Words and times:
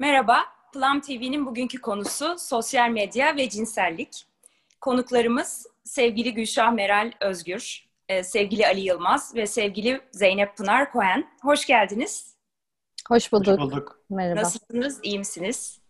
Merhaba, 0.00 0.44
Plum 0.72 1.00
TV'nin 1.00 1.46
bugünkü 1.46 1.80
konusu 1.80 2.36
sosyal 2.38 2.90
medya 2.90 3.36
ve 3.36 3.48
cinsellik. 3.48 4.26
Konuklarımız 4.80 5.66
sevgili 5.84 6.34
Gülşah 6.34 6.72
Meral 6.72 7.12
Özgür, 7.20 7.88
e, 8.08 8.24
sevgili 8.24 8.66
Ali 8.66 8.80
Yılmaz 8.80 9.34
ve 9.34 9.46
sevgili 9.46 10.00
Zeynep 10.12 10.56
Pınar 10.56 10.92
Kohen. 10.92 11.26
Hoş 11.42 11.66
geldiniz. 11.66 12.34
Hoş 13.08 13.32
bulduk. 13.32 13.60
Hoş 13.60 13.60
bulduk. 13.60 14.00
Merhaba. 14.10 14.40
Nasılsınız, 14.40 15.00
iyi 15.02 15.18
misiniz? 15.18 15.80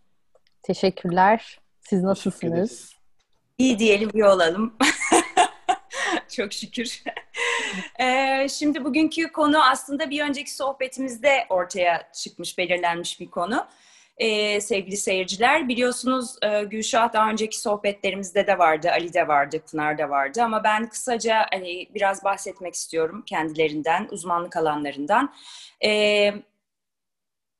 Teşekkürler. 0.62 1.60
Siz 1.80 2.02
nasılsınız? 2.02 2.94
İyi 3.58 3.78
diyelim, 3.78 4.10
iyi 4.14 4.24
olalım. 4.24 4.76
Çok 6.28 6.52
şükür. 6.52 7.02
ee, 8.00 8.46
şimdi 8.50 8.84
bugünkü 8.84 9.32
konu 9.32 9.64
aslında 9.70 10.10
bir 10.10 10.22
önceki 10.22 10.54
sohbetimizde 10.54 11.46
ortaya 11.48 12.12
çıkmış, 12.12 12.58
belirlenmiş 12.58 13.20
bir 13.20 13.30
konu. 13.30 13.66
Ee, 14.20 14.60
sevgili 14.60 14.96
seyirciler, 14.96 15.68
biliyorsunuz 15.68 16.36
e, 16.42 16.64
Gülşah 16.64 17.12
daha 17.12 17.30
önceki 17.30 17.60
sohbetlerimizde 17.60 18.46
de 18.46 18.58
vardı, 18.58 18.90
Ali 18.90 19.14
de 19.14 19.28
vardı, 19.28 19.62
Pınar 19.70 19.98
da 19.98 20.10
vardı. 20.10 20.42
Ama 20.42 20.64
ben 20.64 20.88
kısaca 20.88 21.46
hani 21.52 21.88
biraz 21.94 22.24
bahsetmek 22.24 22.74
istiyorum 22.74 23.22
kendilerinden, 23.26 24.08
uzmanlık 24.10 24.56
alanlarından. 24.56 25.34
Ee, 25.84 26.34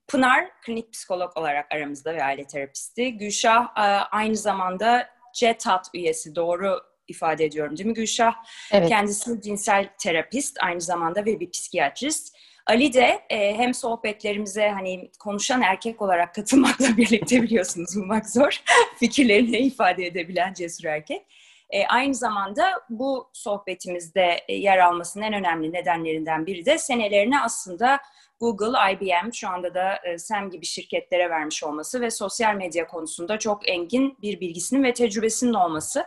Pınar 0.09 0.51
klinik 0.63 0.93
psikolog 0.93 1.37
olarak 1.37 1.73
aramızda 1.73 2.15
ve 2.15 2.25
aile 2.25 2.45
terapisti. 2.47 3.13
Gülşah 3.13 3.65
e, 3.77 3.81
aynı 4.11 4.37
zamanda 4.37 5.09
CETAT 5.35 5.87
üyesi, 5.95 6.37
doğru 6.37 6.81
ifade 7.09 7.45
ediyorum 7.45 7.77
değil 7.77 7.87
mi 7.87 7.95
Gülşah? 7.95 8.35
Evet. 8.73 8.89
Kendisi 8.89 9.43
cinsel 9.43 9.89
terapist 9.99 10.59
aynı 10.63 10.81
zamanda 10.81 11.25
ve 11.25 11.41
bir 11.41 11.51
psikiyatrist. 11.51 12.37
Ali 12.67 12.93
de 12.93 13.21
e, 13.31 13.55
hem 13.55 13.75
sohbetlerimize 13.75 14.69
hani 14.69 15.11
konuşan 15.19 15.63
erkek 15.63 16.03
olarak 16.03 16.35
katılmakla 16.35 16.87
birlikte 16.97 17.43
biliyorsunuz 17.43 17.97
bulmak 17.97 18.31
zor. 18.31 18.63
Fikirlerini 18.99 19.59
ifade 19.59 20.07
edebilen 20.07 20.55
cesur 20.55 20.85
erkek. 20.85 21.27
E, 21.71 21.87
aynı 21.87 22.15
zamanda 22.15 22.73
bu 22.91 23.31
sohbetimizde 23.33 24.41
e, 24.49 24.55
yer 24.55 24.79
almasının 24.79 25.25
en 25.25 25.33
önemli 25.33 25.73
nedenlerinden 25.73 26.47
biri 26.47 26.67
de 26.67 26.79
senelerini 26.79 27.41
aslında 27.41 28.01
Google, 28.41 28.93
IBM, 28.93 29.33
şu 29.33 29.49
anda 29.49 29.75
da 29.75 29.97
e, 30.05 30.19
SEM 30.19 30.51
gibi 30.51 30.67
şirketlere 30.67 31.31
vermiş 31.31 31.65
olması 31.65 32.01
ve 32.01 32.11
sosyal 32.11 32.55
medya 32.55 32.87
konusunda 32.87 33.39
çok 33.39 33.69
engin 33.69 34.19
bir 34.23 34.41
bilgisinin 34.41 34.85
ve 34.85 34.95
tecrübesinin 34.95 35.55
olması. 35.55 36.05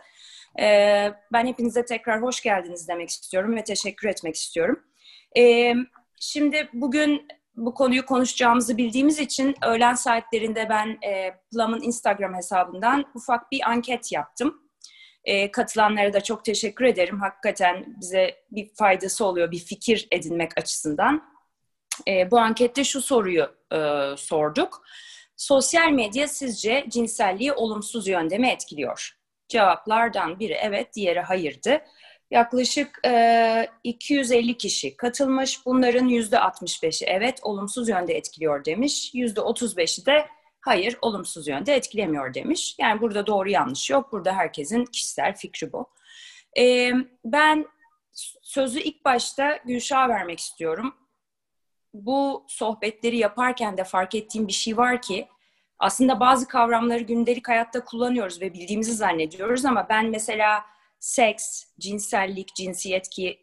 E, 0.60 0.66
ben 1.34 1.48
hepinize 1.48 1.86
tekrar 1.86 2.22
hoş 2.22 2.42
geldiniz 2.42 2.88
demek 2.88 3.10
istiyorum 3.10 3.56
ve 3.56 3.64
teşekkür 3.64 4.08
etmek 4.08 4.36
istiyorum. 4.36 4.84
E, 5.38 5.74
şimdi 6.24 6.70
bugün 6.74 7.28
bu 7.56 7.74
konuyu 7.74 8.06
konuşacağımızı 8.06 8.78
bildiğimiz 8.78 9.20
için 9.20 9.56
öğlen 9.66 9.94
saatlerinde 9.94 10.68
ben 10.70 10.98
e, 11.08 11.32
Plum'ın 11.52 11.82
Instagram 11.82 12.36
hesabından 12.36 13.06
ufak 13.16 13.52
bir 13.52 13.70
anket 13.70 14.12
yaptım. 14.12 14.62
E, 15.24 15.52
katılanlara 15.52 16.14
da 16.14 16.22
çok 16.22 16.46
teşekkür 16.46 16.86
ederim. 16.86 17.20
Hakikaten 17.20 17.96
bize 18.02 18.36
bir 18.52 18.70
faydası 18.76 19.26
oluyor 19.26 19.52
bir 19.52 19.60
fikir 19.60 20.08
edinmek 20.12 20.58
açısından. 20.58 21.24
E, 22.08 22.32
bu 22.32 22.40
ankette 22.40 22.84
şu 22.84 23.02
soruyu 23.02 23.56
e, 23.74 23.78
sorduk. 24.18 24.84
Sosyal 25.36 25.92
medya 25.92 26.28
sizce 26.28 26.86
cinselliği 26.90 27.54
olumsuz 27.54 28.08
yönde 28.08 28.38
mi 28.38 28.50
etkiliyor? 28.50 29.18
Cevaplardan 29.48 30.40
biri 30.40 30.54
evet, 30.54 30.94
diğeri 30.96 31.20
hayırdı. 31.20 31.82
Yaklaşık 32.34 33.00
e, 33.06 33.68
250 33.84 34.58
kişi 34.58 34.98
katılmış. 34.98 35.66
Bunların 35.66 36.10
%65'i 36.10 37.08
evet, 37.08 37.40
olumsuz 37.44 37.90
yönde 37.90 38.14
etkiliyor 38.14 38.66
demiş. 38.66 39.12
%35'i 39.14 40.06
de 40.06 40.28
hayır, 40.62 40.98
olumsuz 41.02 41.48
yönde 41.48 41.76
etkilemiyor 41.76 42.34
demiş. 42.34 42.76
Yani 42.80 43.02
burada 43.02 43.28
doğru 43.28 43.50
yanlış 43.50 43.90
yok. 43.90 44.12
Burada 44.12 44.34
herkesin 44.34 44.86
kişisel 44.86 45.36
fikri 45.36 45.74
bu. 45.74 45.90
E, 46.60 46.92
ben 47.26 47.66
sözü 48.42 48.80
ilk 48.80 49.06
başta 49.06 49.60
Gülşah'a 49.66 50.10
vermek 50.10 50.40
istiyorum. 50.40 50.96
Bu 51.94 52.46
sohbetleri 52.48 53.18
yaparken 53.18 53.78
de 53.78 53.84
fark 53.84 54.16
ettiğim 54.16 54.48
bir 54.48 54.54
şey 54.54 54.78
var 54.78 55.02
ki 55.02 55.28
aslında 55.80 56.20
bazı 56.20 56.48
kavramları 56.48 57.04
gündelik 57.04 57.48
hayatta 57.48 57.86
kullanıyoruz 57.86 58.42
ve 58.42 58.54
bildiğimizi 58.54 58.94
zannediyoruz 58.94 59.66
ama 59.66 59.90
ben 59.90 60.06
mesela 60.06 60.73
seks, 61.04 61.66
cinsellik, 61.80 62.56
cinsiyet 62.56 63.10
ki 63.10 63.40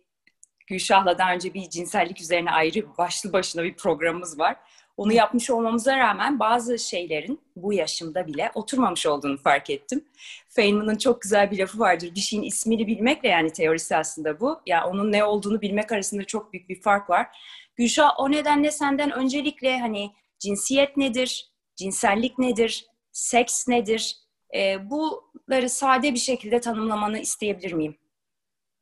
Gülşah'la 0.66 1.18
daha 1.18 1.34
önce 1.34 1.54
bir 1.54 1.70
cinsellik 1.70 2.20
üzerine 2.20 2.50
ayrı 2.50 2.96
başlı 2.98 3.32
başına 3.32 3.64
bir 3.64 3.74
programımız 3.74 4.38
var. 4.38 4.56
Onu 4.96 5.12
yapmış 5.12 5.50
olmamıza 5.50 5.98
rağmen 5.98 6.38
bazı 6.38 6.78
şeylerin 6.78 7.40
bu 7.56 7.72
yaşımda 7.72 8.26
bile 8.26 8.50
oturmamış 8.54 9.06
olduğunu 9.06 9.38
fark 9.38 9.70
ettim. 9.70 10.04
Feynman'ın 10.48 10.98
çok 10.98 11.22
güzel 11.22 11.50
bir 11.50 11.58
lafı 11.58 11.78
vardır. 11.78 12.14
Bir 12.14 12.20
şeyin 12.20 12.42
ismini 12.42 12.86
bilmekle 12.86 13.28
yani 13.28 13.52
teorisi 13.52 13.96
aslında 13.96 14.40
bu. 14.40 14.48
Ya 14.48 14.76
yani 14.76 14.84
onun 14.84 15.12
ne 15.12 15.24
olduğunu 15.24 15.60
bilmek 15.60 15.92
arasında 15.92 16.24
çok 16.24 16.52
büyük 16.52 16.68
bir 16.68 16.80
fark 16.80 17.10
var. 17.10 17.26
Gülşah 17.76 18.10
o 18.18 18.30
nedenle 18.30 18.70
senden 18.70 19.10
öncelikle 19.10 19.80
hani 19.80 20.10
cinsiyet 20.38 20.96
nedir, 20.96 21.50
cinsellik 21.76 22.38
nedir, 22.38 22.86
seks 23.12 23.68
nedir? 23.68 24.19
E, 24.54 24.90
bunları 24.90 25.68
sade 25.68 26.14
bir 26.14 26.18
şekilde 26.18 26.60
tanımlamanı 26.60 27.18
isteyebilir 27.18 27.72
miyim? 27.72 27.96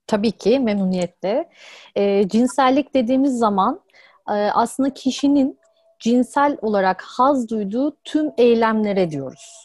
Tabii 0.06 0.32
ki 0.32 0.60
memnuniyetle. 0.60 1.48
E, 1.96 2.28
cinsellik 2.28 2.94
dediğimiz 2.94 3.38
zaman 3.38 3.80
e, 4.28 4.32
aslında 4.32 4.94
kişinin 4.94 5.58
cinsel 6.00 6.56
olarak 6.62 7.02
haz 7.02 7.48
duyduğu 7.48 7.96
tüm 8.04 8.30
eylemlere 8.38 9.10
diyoruz. 9.10 9.64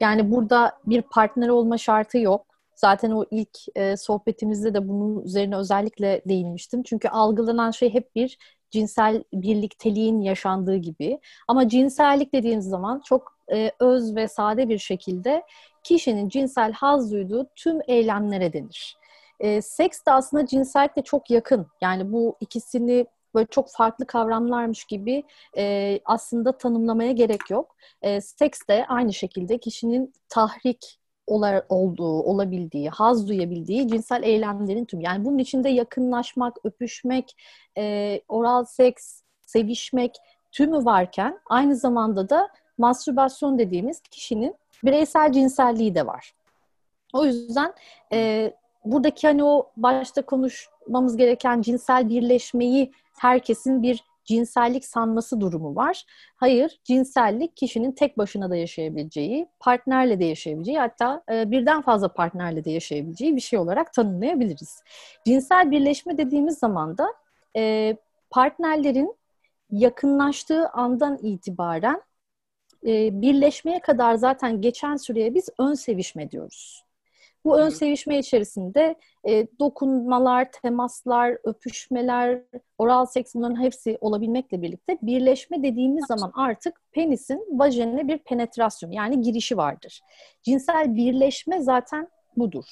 Yani 0.00 0.30
burada 0.30 0.78
bir 0.86 1.02
partner 1.02 1.48
olma 1.48 1.78
şartı 1.78 2.18
yok. 2.18 2.46
Zaten 2.74 3.10
o 3.10 3.24
ilk 3.30 3.58
e, 3.74 3.96
sohbetimizde 3.96 4.74
de 4.74 4.88
bunun 4.88 5.22
üzerine 5.22 5.56
özellikle 5.56 6.22
değinmiştim. 6.28 6.82
Çünkü 6.82 7.08
algılanan 7.08 7.70
şey 7.70 7.94
hep 7.94 8.14
bir 8.14 8.38
cinsel 8.70 9.24
birlikteliğin 9.32 10.20
yaşandığı 10.20 10.76
gibi. 10.76 11.18
Ama 11.48 11.68
cinsellik 11.68 12.34
dediğiniz 12.34 12.64
zaman 12.66 13.00
çok 13.04 13.38
e, 13.52 13.72
öz 13.80 14.16
ve 14.16 14.28
sade 14.28 14.68
bir 14.68 14.78
şekilde 14.78 15.42
kişinin 15.82 16.28
cinsel 16.28 16.72
haz 16.72 17.12
duyduğu 17.12 17.46
tüm 17.56 17.80
eylemlere 17.88 18.52
denir. 18.52 18.96
E, 19.40 19.62
seks 19.62 20.04
de 20.06 20.12
aslında 20.12 20.46
cinsellikle 20.46 21.02
çok 21.02 21.30
yakın. 21.30 21.66
Yani 21.80 22.12
bu 22.12 22.36
ikisini 22.40 23.06
böyle 23.34 23.46
çok 23.46 23.70
farklı 23.70 24.06
kavramlarmış 24.06 24.84
gibi 24.84 25.22
e, 25.56 26.00
aslında 26.04 26.58
tanımlamaya 26.58 27.12
gerek 27.12 27.50
yok. 27.50 27.76
E, 28.02 28.20
seks 28.20 28.60
de 28.68 28.86
aynı 28.88 29.12
şekilde 29.12 29.58
kişinin 29.58 30.12
tahrik 30.28 30.98
olar, 31.28 31.62
olduğu, 31.68 32.22
olabildiği, 32.22 32.88
haz 32.88 33.28
duyabildiği 33.28 33.88
cinsel 33.88 34.22
eylemlerin 34.22 34.84
tüm. 34.84 35.00
Yani 35.00 35.24
bunun 35.24 35.38
içinde 35.38 35.68
yakınlaşmak, 35.68 36.56
öpüşmek, 36.64 37.36
e, 37.78 38.20
oral 38.28 38.64
seks, 38.64 39.22
sevişmek 39.46 40.16
tümü 40.52 40.84
varken 40.84 41.40
aynı 41.46 41.76
zamanda 41.76 42.28
da 42.28 42.48
mastürbasyon 42.78 43.58
dediğimiz 43.58 44.00
kişinin 44.00 44.54
bireysel 44.84 45.32
cinselliği 45.32 45.94
de 45.94 46.06
var. 46.06 46.34
O 47.12 47.24
yüzden 47.24 47.74
e, 48.12 48.52
buradaki 48.84 49.26
hani 49.26 49.44
o 49.44 49.70
başta 49.76 50.22
konuşmamız 50.22 51.16
gereken 51.16 51.62
cinsel 51.62 52.08
birleşmeyi 52.08 52.92
herkesin 53.18 53.82
bir 53.82 54.07
cinsellik 54.28 54.84
sanması 54.84 55.40
durumu 55.40 55.76
var. 55.76 56.04
Hayır, 56.36 56.80
cinsellik 56.84 57.56
kişinin 57.56 57.92
tek 57.92 58.18
başına 58.18 58.50
da 58.50 58.56
yaşayabileceği, 58.56 59.48
partnerle 59.60 60.20
de 60.20 60.24
yaşayabileceği, 60.24 60.78
hatta 60.78 61.22
e, 61.32 61.50
birden 61.50 61.82
fazla 61.82 62.12
partnerle 62.12 62.64
de 62.64 62.70
yaşayabileceği 62.70 63.36
bir 63.36 63.40
şey 63.40 63.58
olarak 63.58 63.92
tanımlayabiliriz. 63.92 64.82
Cinsel 65.26 65.70
birleşme 65.70 66.18
dediğimiz 66.18 66.58
zaman 66.58 66.98
da 66.98 67.14
e, 67.56 67.96
partnerlerin 68.30 69.16
yakınlaştığı 69.70 70.68
andan 70.68 71.18
itibaren 71.22 72.02
e, 72.86 73.22
birleşmeye 73.22 73.80
kadar 73.80 74.14
zaten 74.14 74.60
geçen 74.60 74.96
süreye 74.96 75.34
biz 75.34 75.48
ön 75.58 75.74
sevişme 75.74 76.30
diyoruz. 76.30 76.87
Bu 77.44 77.58
ön 77.58 77.68
sevişme 77.68 78.18
içerisinde 78.18 78.94
e, 79.28 79.46
dokunmalar, 79.58 80.52
temaslar, 80.52 81.38
öpüşmeler, 81.44 82.42
oral 82.78 83.06
seks 83.06 83.34
bunların 83.34 83.62
hepsi 83.62 83.98
olabilmekle 84.00 84.62
birlikte 84.62 84.98
birleşme 85.02 85.62
dediğimiz 85.62 86.06
zaman 86.06 86.32
artık 86.34 86.80
penisin 86.92 87.46
vajinine 87.50 88.08
bir 88.08 88.18
penetrasyon 88.18 88.90
yani 88.90 89.20
girişi 89.20 89.56
vardır. 89.56 90.00
Cinsel 90.42 90.96
birleşme 90.96 91.60
zaten 91.60 92.08
budur. 92.36 92.64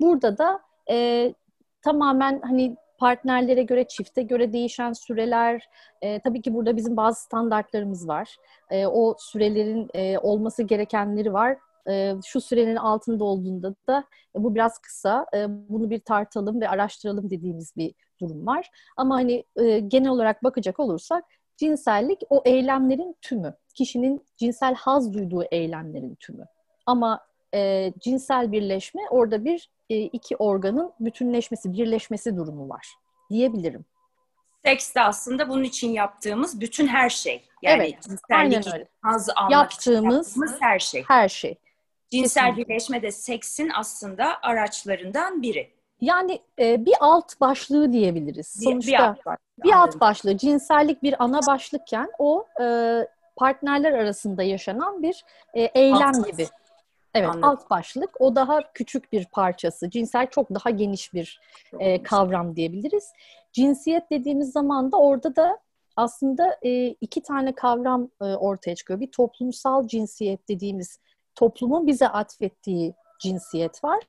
Burada 0.00 0.38
da 0.38 0.60
e, 0.90 1.34
tamamen 1.82 2.40
hani 2.40 2.76
partnerlere 2.98 3.62
göre, 3.62 3.88
çifte 3.88 4.22
göre 4.22 4.52
değişen 4.52 4.92
süreler, 4.92 5.68
e, 6.02 6.20
tabii 6.20 6.42
ki 6.42 6.54
burada 6.54 6.76
bizim 6.76 6.96
bazı 6.96 7.22
standartlarımız 7.22 8.08
var. 8.08 8.36
E, 8.70 8.86
o 8.86 9.14
sürelerin 9.18 9.88
e, 9.94 10.18
olması 10.18 10.62
gerekenleri 10.62 11.32
var 11.32 11.58
e, 11.88 12.14
şu 12.24 12.40
sürenin 12.40 12.76
altında 12.76 13.24
olduğunda 13.24 13.74
da 13.88 14.04
e, 14.36 14.42
bu 14.42 14.54
biraz 14.54 14.78
kısa. 14.78 15.26
E, 15.34 15.46
bunu 15.48 15.90
bir 15.90 16.00
tartalım 16.00 16.60
ve 16.60 16.68
araştıralım 16.68 17.30
dediğimiz 17.30 17.76
bir 17.76 17.94
durum 18.20 18.46
var. 18.46 18.70
Ama 18.96 19.14
hani 19.14 19.44
e, 19.56 19.78
genel 19.78 20.08
olarak 20.08 20.44
bakacak 20.44 20.80
olursak 20.80 21.24
Cinsellik 21.56 22.20
o 22.30 22.42
eylemlerin 22.44 23.16
tümü. 23.22 23.54
Kişinin 23.74 24.26
cinsel 24.36 24.74
haz 24.74 25.14
duyduğu 25.14 25.44
eylemlerin 25.50 26.14
tümü. 26.14 26.46
Ama 26.86 27.26
e, 27.54 27.92
cinsel 27.98 28.52
birleşme 28.52 29.02
orada 29.10 29.44
bir 29.44 29.70
e, 29.90 29.98
iki 30.00 30.36
organın 30.36 30.92
bütünleşmesi, 31.00 31.72
birleşmesi 31.72 32.36
durumu 32.36 32.68
var 32.68 32.88
diyebilirim. 33.30 33.84
Seks 34.64 34.94
de 34.94 35.00
aslında 35.00 35.48
bunun 35.48 35.62
için 35.62 35.92
yaptığımız 35.92 36.60
bütün 36.60 36.86
her 36.86 37.10
şey. 37.10 37.44
Yani 37.62 37.82
evet, 37.82 38.02
cinsellik 38.02 38.30
aynen 38.30 38.62
öyle. 38.74 38.88
haz 39.00 39.28
almak 39.36 39.52
Yaptığımız, 39.52 40.30
için 40.30 40.40
yaptığımız 40.40 40.62
her 40.62 40.78
şey. 40.78 41.04
Her 41.08 41.28
şey. 41.28 41.58
Cinsel 42.14 42.44
Kesinlikle. 42.46 42.68
birleşme 42.74 43.02
de 43.02 43.10
seksin 43.12 43.70
aslında 43.74 44.24
araçlarından 44.42 45.42
biri. 45.42 45.70
Yani 46.00 46.40
e, 46.58 46.84
bir 46.86 46.94
alt 47.00 47.40
başlığı 47.40 47.92
diyebiliriz. 47.92 48.56
Bir- 48.60 48.64
Sonuçta 48.64 48.92
bir 48.92 48.98
alt 48.98 49.16
başlığı, 49.26 49.64
bir 49.64 49.72
alt 49.72 50.00
başlığı, 50.00 50.36
cinsellik 50.36 51.02
bir 51.02 51.24
ana 51.24 51.40
başlıkken 51.46 52.10
o 52.18 52.46
e, 52.62 52.64
partnerler 53.36 53.92
arasında 53.92 54.42
yaşanan 54.42 55.02
bir 55.02 55.24
e, 55.54 55.60
eylem 55.62 56.02
Alt- 56.02 56.26
gibi. 56.32 56.46
Evet, 57.14 57.28
Anladım. 57.28 57.44
alt 57.48 57.70
başlık. 57.70 58.20
O 58.20 58.36
daha 58.36 58.72
küçük 58.72 59.12
bir 59.12 59.26
parçası. 59.32 59.90
Cinsel 59.90 60.26
çok 60.26 60.50
daha 60.54 60.70
geniş 60.70 61.14
bir 61.14 61.40
e, 61.80 62.02
kavram 62.02 62.56
diyebiliriz. 62.56 63.12
Cinsiyet 63.52 64.10
dediğimiz 64.10 64.52
zaman 64.52 64.92
da 64.92 64.96
orada 64.96 65.36
da 65.36 65.58
aslında 65.96 66.58
e, 66.62 66.86
iki 66.88 67.22
tane 67.22 67.52
kavram 67.54 68.08
e, 68.20 68.24
ortaya 68.24 68.74
çıkıyor. 68.74 69.00
Bir 69.00 69.10
toplumsal 69.10 69.86
cinsiyet 69.88 70.48
dediğimiz 70.48 70.98
toplumun 71.34 71.86
bize 71.86 72.08
atfettiği 72.08 72.94
cinsiyet 73.20 73.84
var. 73.84 74.02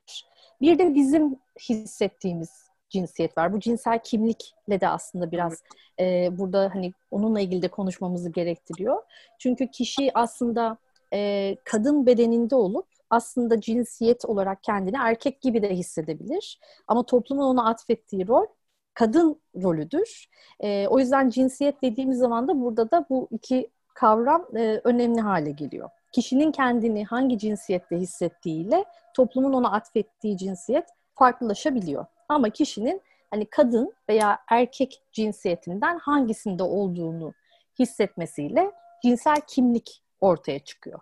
Bir 0.60 0.78
de 0.78 0.94
bizim 0.94 1.36
hissettiğimiz 1.68 2.66
cinsiyet 2.88 3.38
var. 3.38 3.52
Bu 3.52 3.60
cinsel 3.60 3.98
kimlikle 4.04 4.80
de 4.80 4.88
aslında 4.88 5.32
biraz 5.32 5.62
e, 6.00 6.28
burada 6.38 6.70
hani 6.74 6.92
onunla 7.10 7.40
ilgili 7.40 7.62
de 7.62 7.68
konuşmamızı 7.68 8.30
gerektiriyor. 8.30 9.02
Çünkü 9.38 9.70
kişi 9.70 10.10
aslında 10.14 10.78
e, 11.12 11.56
kadın 11.64 12.06
bedeninde 12.06 12.54
olup 12.54 12.86
aslında 13.10 13.60
cinsiyet 13.60 14.24
olarak 14.24 14.62
kendini 14.62 14.96
erkek 15.00 15.40
gibi 15.40 15.62
de 15.62 15.70
hissedebilir. 15.76 16.60
Ama 16.88 17.02
toplumun 17.02 17.42
ona 17.42 17.68
atfettiği 17.68 18.28
rol 18.28 18.46
kadın 18.94 19.40
rolüdür. 19.62 20.26
E, 20.60 20.86
o 20.88 20.98
yüzden 20.98 21.30
cinsiyet 21.30 21.82
dediğimiz 21.82 22.18
zaman 22.18 22.48
da 22.48 22.60
burada 22.60 22.90
da 22.90 23.06
bu 23.10 23.28
iki 23.30 23.70
kavram 23.94 24.46
e, 24.56 24.80
önemli 24.84 25.20
hale 25.20 25.50
geliyor. 25.50 25.90
Kişinin 26.12 26.52
kendini 26.52 27.04
hangi 27.04 27.38
cinsiyette 27.38 27.96
hissettiğiyle 27.96 28.84
toplumun 29.14 29.52
ona 29.52 29.72
atfettiği 29.72 30.36
cinsiyet 30.36 30.88
farklılaşabiliyor. 31.14 32.06
Ama 32.28 32.50
kişinin 32.50 33.02
hani 33.30 33.46
kadın 33.46 33.94
veya 34.08 34.38
erkek 34.50 35.02
cinsiyetinden 35.12 35.98
hangisinde 35.98 36.62
olduğunu 36.62 37.34
hissetmesiyle 37.78 38.72
cinsel 39.02 39.40
kimlik 39.46 40.02
ortaya 40.20 40.58
çıkıyor. 40.58 41.00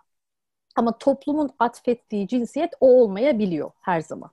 Ama 0.75 0.97
toplumun 0.97 1.49
atfettiği 1.59 2.27
cinsiyet 2.27 2.73
o 2.79 3.01
olmayabiliyor 3.01 3.71
her 3.81 4.01
zaman. 4.01 4.31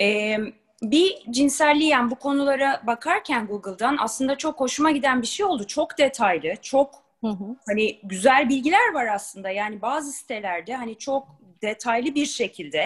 Ee, 0.00 0.36
bir 0.82 1.32
cinselliği 1.32 1.88
yani 1.88 2.10
bu 2.10 2.14
konulara 2.14 2.82
bakarken 2.86 3.46
Google'dan 3.46 3.96
aslında 4.00 4.38
çok 4.38 4.60
hoşuma 4.60 4.90
giden 4.90 5.22
bir 5.22 5.26
şey 5.26 5.46
oldu. 5.46 5.66
Çok 5.66 5.98
detaylı, 5.98 6.54
çok 6.62 7.09
Hı 7.20 7.28
hı. 7.28 7.56
hani 7.68 8.00
güzel 8.02 8.48
bilgiler 8.48 8.92
var 8.94 9.06
aslında. 9.06 9.50
Yani 9.50 9.82
bazı 9.82 10.12
sitelerde 10.12 10.74
hani 10.74 10.98
çok 10.98 11.28
detaylı 11.62 12.14
bir 12.14 12.26
şekilde 12.26 12.80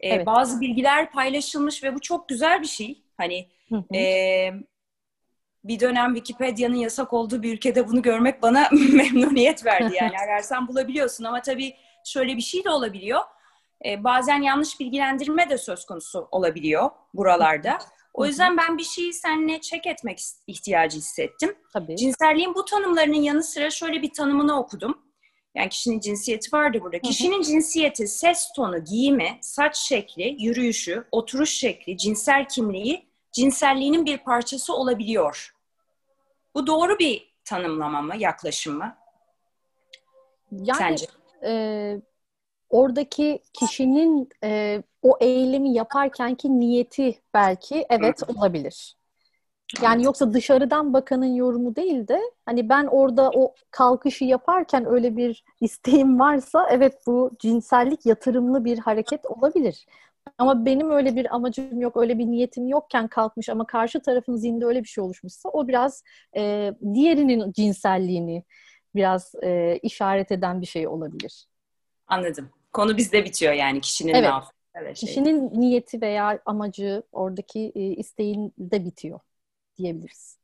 e, 0.00 0.08
Evet. 0.14 0.26
bazı 0.26 0.60
bilgiler 0.60 1.12
paylaşılmış 1.12 1.84
ve 1.84 1.94
bu 1.94 2.00
çok 2.00 2.28
güzel 2.28 2.62
bir 2.62 2.66
şey. 2.66 3.02
Hani 3.16 3.48
Hı 3.68 3.76
hı. 3.76 3.96
e, 3.96 4.52
bir 5.64 5.80
dönem 5.80 6.14
Wikipedia'nın 6.14 6.76
yasak 6.76 7.12
olduğu 7.12 7.42
bir 7.42 7.54
ülkede 7.54 7.88
bunu 7.88 8.02
görmek 8.02 8.42
bana 8.42 8.68
memnuniyet 8.92 9.66
verdi. 9.66 9.96
Yani 10.00 10.18
ararsan 10.24 10.68
bulabiliyorsun 10.68 11.24
ama 11.24 11.42
tabii 11.42 11.76
şöyle 12.04 12.36
bir 12.36 12.42
şey 12.42 12.64
de 12.64 12.70
olabiliyor. 12.70 13.20
E, 13.84 14.04
bazen 14.04 14.42
yanlış 14.42 14.80
bilgilendirme 14.80 15.50
de 15.50 15.58
söz 15.58 15.86
konusu 15.86 16.28
olabiliyor 16.30 16.90
buralarda. 17.14 17.78
O 18.18 18.26
yüzden 18.26 18.56
ben 18.56 18.78
bir 18.78 18.84
şeyi 18.84 19.12
seninle 19.12 19.60
check 19.60 19.86
etmek 19.86 20.20
ihtiyacı 20.46 20.98
hissettim. 20.98 21.56
Tabii. 21.72 21.96
Cinselliğin 21.96 22.54
bu 22.54 22.64
tanımlarının 22.64 23.22
yanı 23.22 23.42
sıra 23.42 23.70
şöyle 23.70 24.02
bir 24.02 24.12
tanımını 24.12 24.60
okudum. 24.60 24.98
Yani 25.54 25.68
kişinin 25.68 26.00
cinsiyeti 26.00 26.56
vardı 26.56 26.78
burada. 26.82 26.98
Kişinin 26.98 27.42
cinsiyeti, 27.42 28.08
ses 28.08 28.48
tonu, 28.56 28.84
giyimi, 28.84 29.38
saç 29.40 29.76
şekli, 29.76 30.36
yürüyüşü, 30.38 31.04
oturuş 31.12 31.50
şekli, 31.50 31.96
cinsel 31.96 32.48
kimliği, 32.48 33.06
cinselliğinin 33.32 34.06
bir 34.06 34.18
parçası 34.18 34.74
olabiliyor. 34.74 35.54
Bu 36.54 36.66
doğru 36.66 36.98
bir 36.98 37.34
tanımlama 37.44 38.02
mı, 38.02 38.16
yaklaşım 38.16 38.76
mı 38.76 38.96
Yani 40.52 40.78
sence? 40.78 41.06
e, 41.44 41.52
oradaki 42.70 43.42
kişinin 43.52 44.28
e, 44.44 44.82
o 45.02 45.16
eylemi 45.20 45.72
yaparkenki 45.72 46.60
niyeti 46.60 47.20
belki 47.34 47.86
evet 47.90 48.22
olabilir. 48.36 48.98
Yani 49.82 50.04
yoksa 50.04 50.32
dışarıdan 50.32 50.92
bakanın 50.92 51.34
yorumu 51.34 51.76
değil 51.76 52.08
de 52.08 52.20
hani 52.46 52.68
ben 52.68 52.86
orada 52.86 53.30
o 53.34 53.54
kalkışı 53.70 54.24
yaparken 54.24 54.86
öyle 54.86 55.16
bir 55.16 55.44
isteğim 55.60 56.18
varsa 56.20 56.68
evet 56.70 57.06
bu 57.06 57.30
cinsellik 57.38 58.06
yatırımlı 58.06 58.64
bir 58.64 58.78
hareket 58.78 59.26
olabilir. 59.26 59.86
Ama 60.38 60.66
benim 60.66 60.90
öyle 60.90 61.16
bir 61.16 61.34
amacım 61.34 61.80
yok, 61.80 61.96
öyle 61.96 62.18
bir 62.18 62.26
niyetim 62.26 62.68
yokken 62.68 63.08
kalkmış 63.08 63.48
ama 63.48 63.66
karşı 63.66 64.00
tarafın 64.00 64.36
zihninde 64.36 64.66
öyle 64.66 64.82
bir 64.82 64.88
şey 64.88 65.04
oluşmuşsa 65.04 65.48
o 65.48 65.68
biraz 65.68 66.02
e, 66.36 66.72
diğerinin 66.94 67.52
cinselliğini 67.52 68.44
biraz 68.94 69.34
e, 69.42 69.78
işaret 69.82 70.32
eden 70.32 70.60
bir 70.60 70.66
şey 70.66 70.88
olabilir. 70.88 71.46
Anladım. 72.06 72.50
Konu 72.72 72.96
bizde 72.96 73.24
bitiyor 73.24 73.52
yani 73.52 73.80
kişinin 73.80 74.12
Evet. 74.12 74.22
ne 74.22 74.26
yaptığı. 74.26 74.57
Evet, 74.74 74.96
şey. 74.96 75.08
Kişinin 75.08 75.60
niyeti 75.60 76.00
veya 76.00 76.38
amacı 76.46 77.02
oradaki 77.12 77.72
e, 77.74 77.80
isteğinde 77.80 78.84
bitiyor 78.84 79.20
diyebiliriz. 79.78 80.38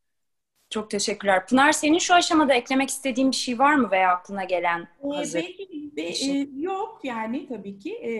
Çok 0.70 0.90
teşekkürler. 0.90 1.46
Pınar 1.46 1.72
senin 1.72 1.98
şu 1.98 2.14
aşamada 2.14 2.54
eklemek 2.54 2.88
istediğin 2.88 3.30
bir 3.30 3.36
şey 3.36 3.58
var 3.58 3.74
mı 3.74 3.90
veya 3.90 4.10
aklına 4.12 4.44
gelen 4.44 4.88
Ee, 5.04 5.08
hazır? 5.16 5.40
belki 5.40 5.90
be- 5.96 6.12
şey. 6.12 6.40
e, 6.42 6.48
yok 6.56 7.00
yani 7.04 7.48
tabii 7.48 7.78
ki 7.78 7.94
Ee, 7.94 8.10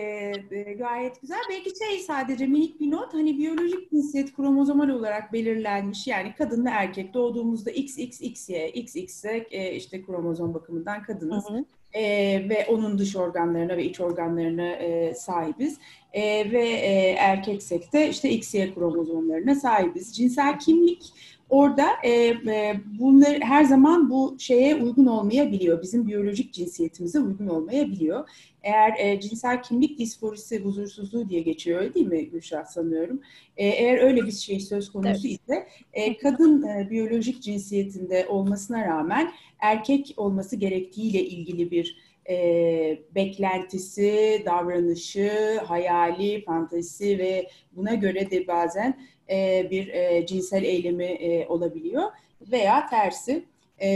e, 0.51 0.73
gayet 0.73 1.21
güzel. 1.21 1.39
Belki 1.49 1.71
şey 1.85 1.99
sadece 1.99 2.47
minik 2.47 2.79
bir 2.79 2.91
not 2.91 3.13
hani 3.13 3.37
biyolojik 3.37 3.91
cinsiyet 3.91 4.35
kromozomal 4.35 4.89
olarak 4.89 5.33
belirlenmiş 5.33 6.07
yani 6.07 6.35
kadın 6.37 6.65
ve 6.65 6.69
erkek 6.69 7.13
doğduğumuzda 7.13 7.71
XXXY, 7.71 8.65
XX'e 8.73 9.47
e, 9.51 9.75
işte 9.75 10.01
kromozom 10.05 10.53
bakımından 10.53 11.03
kadınız. 11.03 11.49
Hı 11.49 11.53
hı. 11.53 11.65
Ee, 11.95 12.45
ve 12.49 12.65
onun 12.69 12.97
dış 12.97 13.15
organlarına 13.15 13.77
ve 13.77 13.83
iç 13.83 13.99
organlarına 13.99 14.67
e, 14.67 15.13
sahibiz. 15.13 15.79
Ee, 16.13 16.51
ve 16.51 16.69
e, 16.69 17.11
erkeksek 17.11 17.93
de 17.93 18.09
işte 18.09 18.29
XY 18.29 18.73
kromozomlarına 18.75 19.55
sahibiz. 19.55 20.17
Cinsel 20.17 20.59
kimlik 20.59 21.13
orada 21.49 21.87
e, 22.03 22.11
e, 22.11 22.81
bunlar 22.99 23.39
her 23.39 23.63
zaman 23.63 24.09
bu 24.09 24.35
şeye 24.39 24.75
uygun 24.75 25.05
olmayabiliyor. 25.05 25.81
Bizim 25.81 26.07
biyolojik 26.07 26.53
cinsiyetimize 26.53 27.19
uygun 27.19 27.47
olmayabiliyor. 27.47 28.29
Eğer 28.63 28.93
e, 28.99 29.19
cinsel 29.19 29.63
kimlik 29.63 29.99
disforisi, 29.99 30.59
huzursuzluğu 30.59 31.29
diye 31.29 31.41
geçiyor 31.41 31.81
öyle 31.81 31.93
değil 31.93 32.07
mi 32.07 32.29
Gülşah 32.29 32.65
sanıyorum? 32.65 33.21
E, 33.57 33.67
eğer 33.67 33.97
öyle 33.97 34.25
bir 34.25 34.31
şey 34.31 34.59
söz 34.59 34.91
konusu 34.91 35.27
ise 35.27 35.67
e, 35.93 36.17
kadın 36.17 36.63
e, 36.63 36.89
biyolojik 36.89 37.43
cinsiyetinde 37.43 38.25
olmasına 38.27 38.87
rağmen 38.87 39.31
erkek 39.59 40.13
olması 40.17 40.55
gerektiğiyle 40.55 41.25
ilgili 41.25 41.71
bir 41.71 41.97
e, 42.29 42.99
beklentisi, 43.15 44.41
davranışı, 44.45 45.59
hayali, 45.65 46.43
fantezisi 46.45 47.17
ve 47.17 47.49
buna 47.71 47.93
göre 47.93 48.31
de 48.31 48.47
bazen 48.47 48.99
e, 49.29 49.67
bir 49.71 49.87
e, 49.87 50.25
cinsel 50.25 50.63
eylemi 50.63 51.05
e, 51.05 51.47
olabiliyor 51.47 52.03
veya 52.41 52.87
tersi 52.87 53.45
e, 53.77 53.89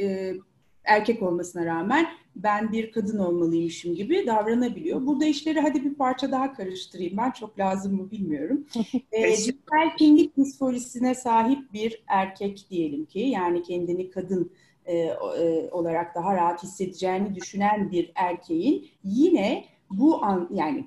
e, 0.00 0.34
erkek 0.84 1.22
olmasına 1.22 1.66
rağmen 1.66 2.06
ben 2.36 2.72
bir 2.72 2.92
kadın 2.92 3.18
olmalıymışım 3.18 3.94
gibi 3.94 4.26
davranabiliyor. 4.26 5.06
Burada 5.06 5.24
işleri 5.24 5.60
hadi 5.60 5.84
bir 5.84 5.94
parça 5.94 6.30
daha 6.30 6.52
karıştırayım 6.52 7.16
ben 7.16 7.30
çok 7.30 7.58
lazım 7.58 7.94
mı 7.94 8.10
bilmiyorum. 8.10 8.66
E, 9.12 9.36
cinsel 9.36 9.96
kimlik 9.98 10.36
disforisine 10.36 11.14
sahip 11.14 11.72
bir 11.72 12.02
erkek 12.06 12.66
diyelim 12.70 13.04
ki 13.04 13.18
yani 13.18 13.62
kendini 13.62 14.10
kadın 14.10 14.52
e, 14.86 14.96
e, 14.96 15.68
olarak 15.70 16.14
daha 16.14 16.34
rahat 16.34 16.62
hissedeceğini 16.62 17.34
düşünen 17.34 17.90
bir 17.90 18.12
erkeğin 18.14 18.88
yine 19.04 19.64
bu 19.90 20.24
an 20.24 20.48
yani 20.52 20.84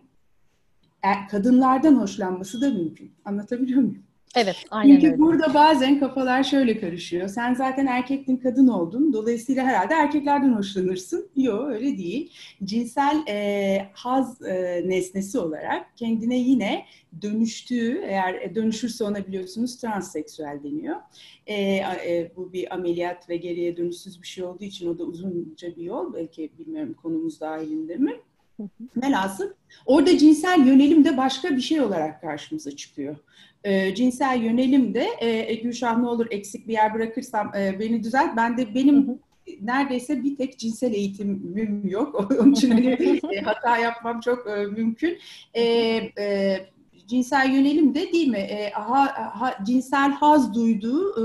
kadınlardan 1.31 1.95
hoşlanması 1.95 2.61
da 2.61 2.69
mümkün. 2.69 3.11
Anlatabiliyor 3.25 3.81
muyum? 3.81 4.03
Evet, 4.35 4.65
aynen 4.71 4.95
Çünkü 4.95 5.07
öyle. 5.07 5.19
burada 5.19 5.53
bazen 5.53 5.99
kafalar 5.99 6.43
şöyle 6.43 6.79
karışıyor. 6.79 7.27
Sen 7.27 7.53
zaten 7.53 7.85
erkektin 7.85 8.37
kadın 8.37 8.67
oldun. 8.67 9.13
Dolayısıyla 9.13 9.65
herhalde 9.65 9.93
erkeklerden 9.93 10.53
hoşlanırsın. 10.53 11.29
Yok 11.35 11.69
öyle 11.69 11.97
değil. 11.97 12.33
Cinsel 12.63 13.23
e, 13.27 13.89
haz 13.93 14.41
e, 14.41 14.83
nesnesi 14.85 15.39
olarak 15.39 15.97
kendine 15.97 16.37
yine 16.37 16.85
dönüştüğü, 17.21 18.01
eğer 18.03 18.55
dönüşürse 18.55 19.03
ona 19.03 19.27
biliyorsunuz 19.27 19.77
transseksüel 19.77 20.59
deniyor. 20.63 20.95
E, 21.47 21.55
e, 21.55 22.31
bu 22.35 22.53
bir 22.53 22.73
ameliyat 22.73 23.29
ve 23.29 23.37
geriye 23.37 23.77
dönüşsüz 23.77 24.21
bir 24.21 24.27
şey 24.27 24.43
olduğu 24.43 24.63
için 24.63 24.89
o 24.89 24.97
da 24.97 25.03
uzunca 25.03 25.75
bir 25.75 25.83
yol. 25.83 26.13
Belki 26.13 26.51
bilmiyorum 26.57 26.95
konumuz 27.01 27.39
dahilinde 27.39 27.95
mi? 27.95 28.13
Velhasıl 28.97 29.49
orada 29.85 30.17
cinsel 30.17 30.67
yönelim 30.67 31.05
de 31.05 31.17
başka 31.17 31.49
bir 31.55 31.61
şey 31.61 31.81
olarak 31.81 32.21
karşımıza 32.21 32.75
çıkıyor. 32.75 33.15
E, 33.63 33.95
cinsel 33.95 34.41
yönelim 34.41 34.93
de 34.93 35.07
e, 35.19 35.55
Gülşah 35.55 35.97
ne 35.97 36.07
olur 36.07 36.27
eksik 36.31 36.67
bir 36.67 36.73
yer 36.73 36.93
bırakırsam 36.93 37.55
e, 37.55 37.79
beni 37.79 38.03
düzelt. 38.03 38.35
Ben 38.37 38.57
de 38.57 38.75
benim 38.75 39.07
hı 39.07 39.11
hı. 39.11 39.17
neredeyse 39.61 40.23
bir 40.23 40.37
tek 40.37 40.59
cinsel 40.59 40.93
eğitimim 40.93 41.87
yok. 41.87 42.31
Onun 42.41 42.51
için 42.51 42.71
hani, 42.71 42.87
e, 43.31 43.41
hata 43.41 43.77
yapmam 43.77 44.19
çok 44.19 44.47
e, 44.49 44.65
mümkün. 44.65 45.17
E, 45.53 45.63
e, 46.17 46.57
cinsel 47.07 47.49
yönelim 47.49 47.95
de 47.95 48.13
değil 48.13 48.27
mi? 48.27 48.37
E, 48.37 48.69
ha, 48.69 49.31
ha, 49.39 49.57
cinsel 49.65 50.11
haz 50.11 50.53
duyduğu 50.53 51.15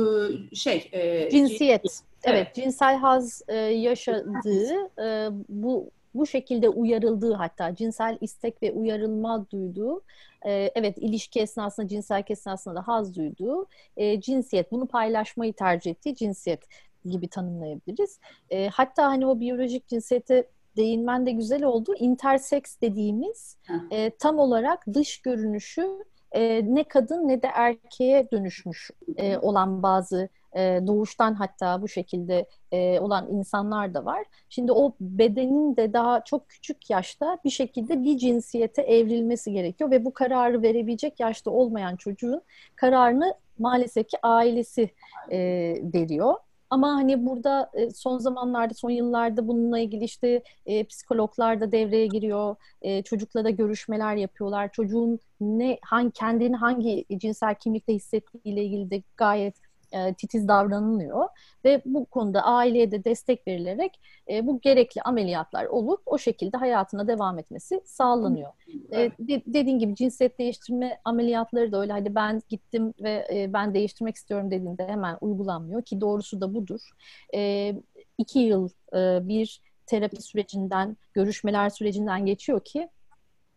e, 0.52 0.55
şey. 0.55 0.88
E, 0.93 1.31
Cinsiyet. 1.31 1.81
Evet, 1.85 2.02
evet, 2.25 2.55
cinsel 2.55 2.97
haz 2.97 3.43
e, 3.49 3.57
yaşadığı 3.57 4.73
e, 5.02 5.28
bu 5.49 5.90
bu 6.19 6.27
şekilde 6.27 6.69
uyarıldığı 6.69 7.33
hatta 7.33 7.75
cinsel 7.75 8.19
istek 8.21 8.63
ve 8.63 8.73
uyarılma 8.73 9.51
duyduğu 9.51 10.03
e, 10.47 10.71
evet 10.75 10.99
ilişki 10.99 11.41
esnasında 11.41 11.89
cinsel 11.89 12.25
esnasında 12.29 12.75
da 12.75 12.89
haz 12.89 13.17
duyduğu 13.17 13.67
e, 13.97 14.21
cinsiyet 14.21 14.73
bunu 14.73 14.87
paylaşmayı 14.87 15.53
tercih 15.53 15.91
ettiği 15.91 16.15
cinsiyet 16.15 16.61
gibi 17.05 17.29
tanımlayabiliriz. 17.29 18.21
E, 18.51 18.69
hatta 18.69 19.07
hani 19.07 19.27
o 19.27 19.41
biyolojik 19.41 19.89
cinsiyete 19.89 20.49
değinmen 20.77 21.27
de 21.27 21.31
güzel 21.31 21.65
oldu. 21.65 21.95
Interseks 21.99 22.81
dediğimiz 22.83 23.57
e, 23.91 24.11
tam 24.11 24.39
olarak 24.39 24.87
dış 24.95 25.23
görünüşü 25.23 26.05
e, 26.33 26.75
ne 26.75 26.85
kadın 26.85 27.29
ne 27.29 27.43
de 27.43 27.47
erkeğe 27.47 28.31
dönüşmüş 28.31 28.91
e, 29.17 29.39
olan 29.39 29.83
bazı 29.83 30.29
e, 30.57 30.81
doğuştan 30.87 31.35
hatta 31.35 31.83
bu 31.83 31.88
şekilde 31.88 32.47
e, 32.73 33.00
olan 33.00 33.28
insanlar 33.31 33.95
da 33.95 34.05
var. 34.05 34.25
Şimdi 34.49 34.73
o 34.73 34.95
bedenin 35.00 35.76
de 35.76 35.93
daha 35.93 36.25
çok 36.25 36.49
küçük 36.49 36.90
yaşta 36.90 37.38
bir 37.45 37.50
şekilde 37.50 38.02
bir 38.02 38.19
cinsiyete 38.19 38.83
evrilmesi 38.83 39.52
gerekiyor 39.52 39.90
ve 39.90 40.05
bu 40.05 40.12
kararı 40.14 40.62
verebilecek 40.62 41.21
yaşta 41.21 41.50
olmayan 41.50 41.97
çocuğun 41.97 42.43
kararını 42.76 43.35
maalesef 43.59 44.09
ki 44.09 44.17
ailesi 44.23 44.90
e, 45.31 45.38
veriyor. 45.95 46.35
Ama 46.71 46.88
hani 46.95 47.26
burada 47.26 47.71
son 47.95 48.19
zamanlarda, 48.19 48.75
son 48.75 48.90
yıllarda 48.90 49.49
bununla 49.49 49.78
ilgili 49.78 50.05
işte 50.05 50.43
e, 50.67 50.85
psikologlar 50.85 51.61
da 51.61 51.73
devreye 51.73 52.07
giriyor. 52.07 52.57
E, 52.83 53.02
çocuklara 53.02 53.50
görüşmeler 53.50 54.17
yapıyorlar. 54.17 54.73
Çocuğun 54.73 55.19
ne 55.40 55.78
hangi 55.83 56.11
kendini 56.11 56.57
hangi 56.57 57.05
cinsel 57.19 57.55
kimlikte 57.55 57.95
hissettiğiyle 57.95 58.64
ilgili 58.64 58.90
de 58.90 59.02
gayet 59.17 59.55
e, 59.92 60.14
titiz 60.14 60.49
davranılıyor 60.49 61.28
ve 61.64 61.83
bu 61.85 62.04
konuda 62.04 62.42
aileye 62.42 62.90
de 62.90 63.04
destek 63.04 63.49
verilerek 63.49 64.00
e, 64.30 64.47
bu 64.47 64.61
gerekli 64.61 65.02
ameliyatlar 65.02 65.64
olup 65.64 66.02
o 66.07 66.18
şekilde 66.18 66.57
hayatına 66.57 67.09
devam 67.09 67.38
etmesi 67.38 67.80
sağlanıyor. 67.85 68.50
E, 68.92 69.11
de, 69.18 69.42
dediğin 69.47 69.78
gibi 69.78 69.95
cinsiyet 69.95 70.38
değiştirme 70.38 71.00
ameliyatları 71.04 71.73
da 71.73 71.80
öyle 71.80 71.92
hadi 71.92 72.14
ben 72.14 72.42
gittim 72.49 72.95
ve 73.00 73.26
e, 73.33 73.52
ben 73.52 73.75
değiştirmek 73.75 74.16
istiyorum 74.16 74.50
dediğinde 74.50 74.88
hemen 74.88 75.18
uygulanmıyor 75.21 75.83
ki 75.83 76.00
doğrusu 76.00 76.40
da 76.40 76.54
budur. 76.54 76.80
E, 77.35 77.75
iki 78.18 78.38
yıl 78.38 78.68
e, 78.95 79.28
bir 79.28 79.61
terapi 79.87 80.23
sürecinden, 80.23 80.97
görüşmeler 81.14 81.71
sürecinden 81.71 82.26
geçiyor 82.26 82.61
ki 82.64 82.88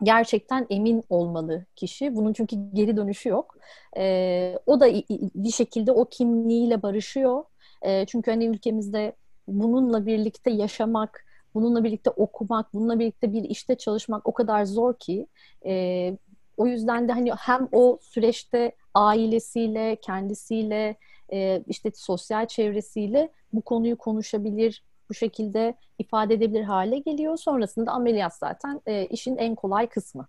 gerçekten 0.03 0.67
emin 0.69 1.03
olmalı 1.09 1.65
kişi. 1.75 2.15
Bunun 2.15 2.33
çünkü 2.33 2.55
geri 2.73 2.97
dönüşü 2.97 3.29
yok. 3.29 3.57
E, 3.97 4.59
o 4.65 4.79
da 4.79 4.93
bir 5.35 5.51
şekilde 5.51 5.91
o 5.91 6.05
kimliğiyle 6.05 6.81
barışıyor. 6.81 7.43
E, 7.81 8.05
çünkü 8.05 8.31
hani 8.31 8.45
ülkemizde 8.45 9.15
bununla 9.47 10.05
birlikte 10.05 10.51
yaşamak, 10.51 11.25
bununla 11.53 11.83
birlikte 11.83 12.09
okumak, 12.09 12.73
bununla 12.73 12.99
birlikte 12.99 13.33
bir 13.33 13.43
işte 13.43 13.75
çalışmak 13.75 14.27
o 14.27 14.33
kadar 14.33 14.65
zor 14.65 14.93
ki. 14.93 15.27
E, 15.65 16.17
o 16.57 16.67
yüzden 16.67 17.07
de 17.07 17.11
hani 17.11 17.31
hem 17.31 17.67
o 17.71 17.97
süreçte 18.01 18.71
ailesiyle, 18.93 19.95
kendisiyle, 19.95 20.95
e, 21.33 21.63
işte 21.67 21.91
sosyal 21.95 22.45
çevresiyle 22.45 23.29
bu 23.53 23.61
konuyu 23.61 23.97
konuşabilir, 23.97 24.83
bu 25.11 25.15
şekilde 25.15 25.75
ifade 25.99 26.33
edebilir 26.33 26.63
hale 26.63 26.99
geliyor. 26.99 27.37
Sonrasında 27.37 27.91
ameliyat 27.91 28.35
zaten 28.35 28.81
e, 28.85 29.05
işin 29.05 29.37
en 29.37 29.55
kolay 29.55 29.87
kısmı. 29.87 30.27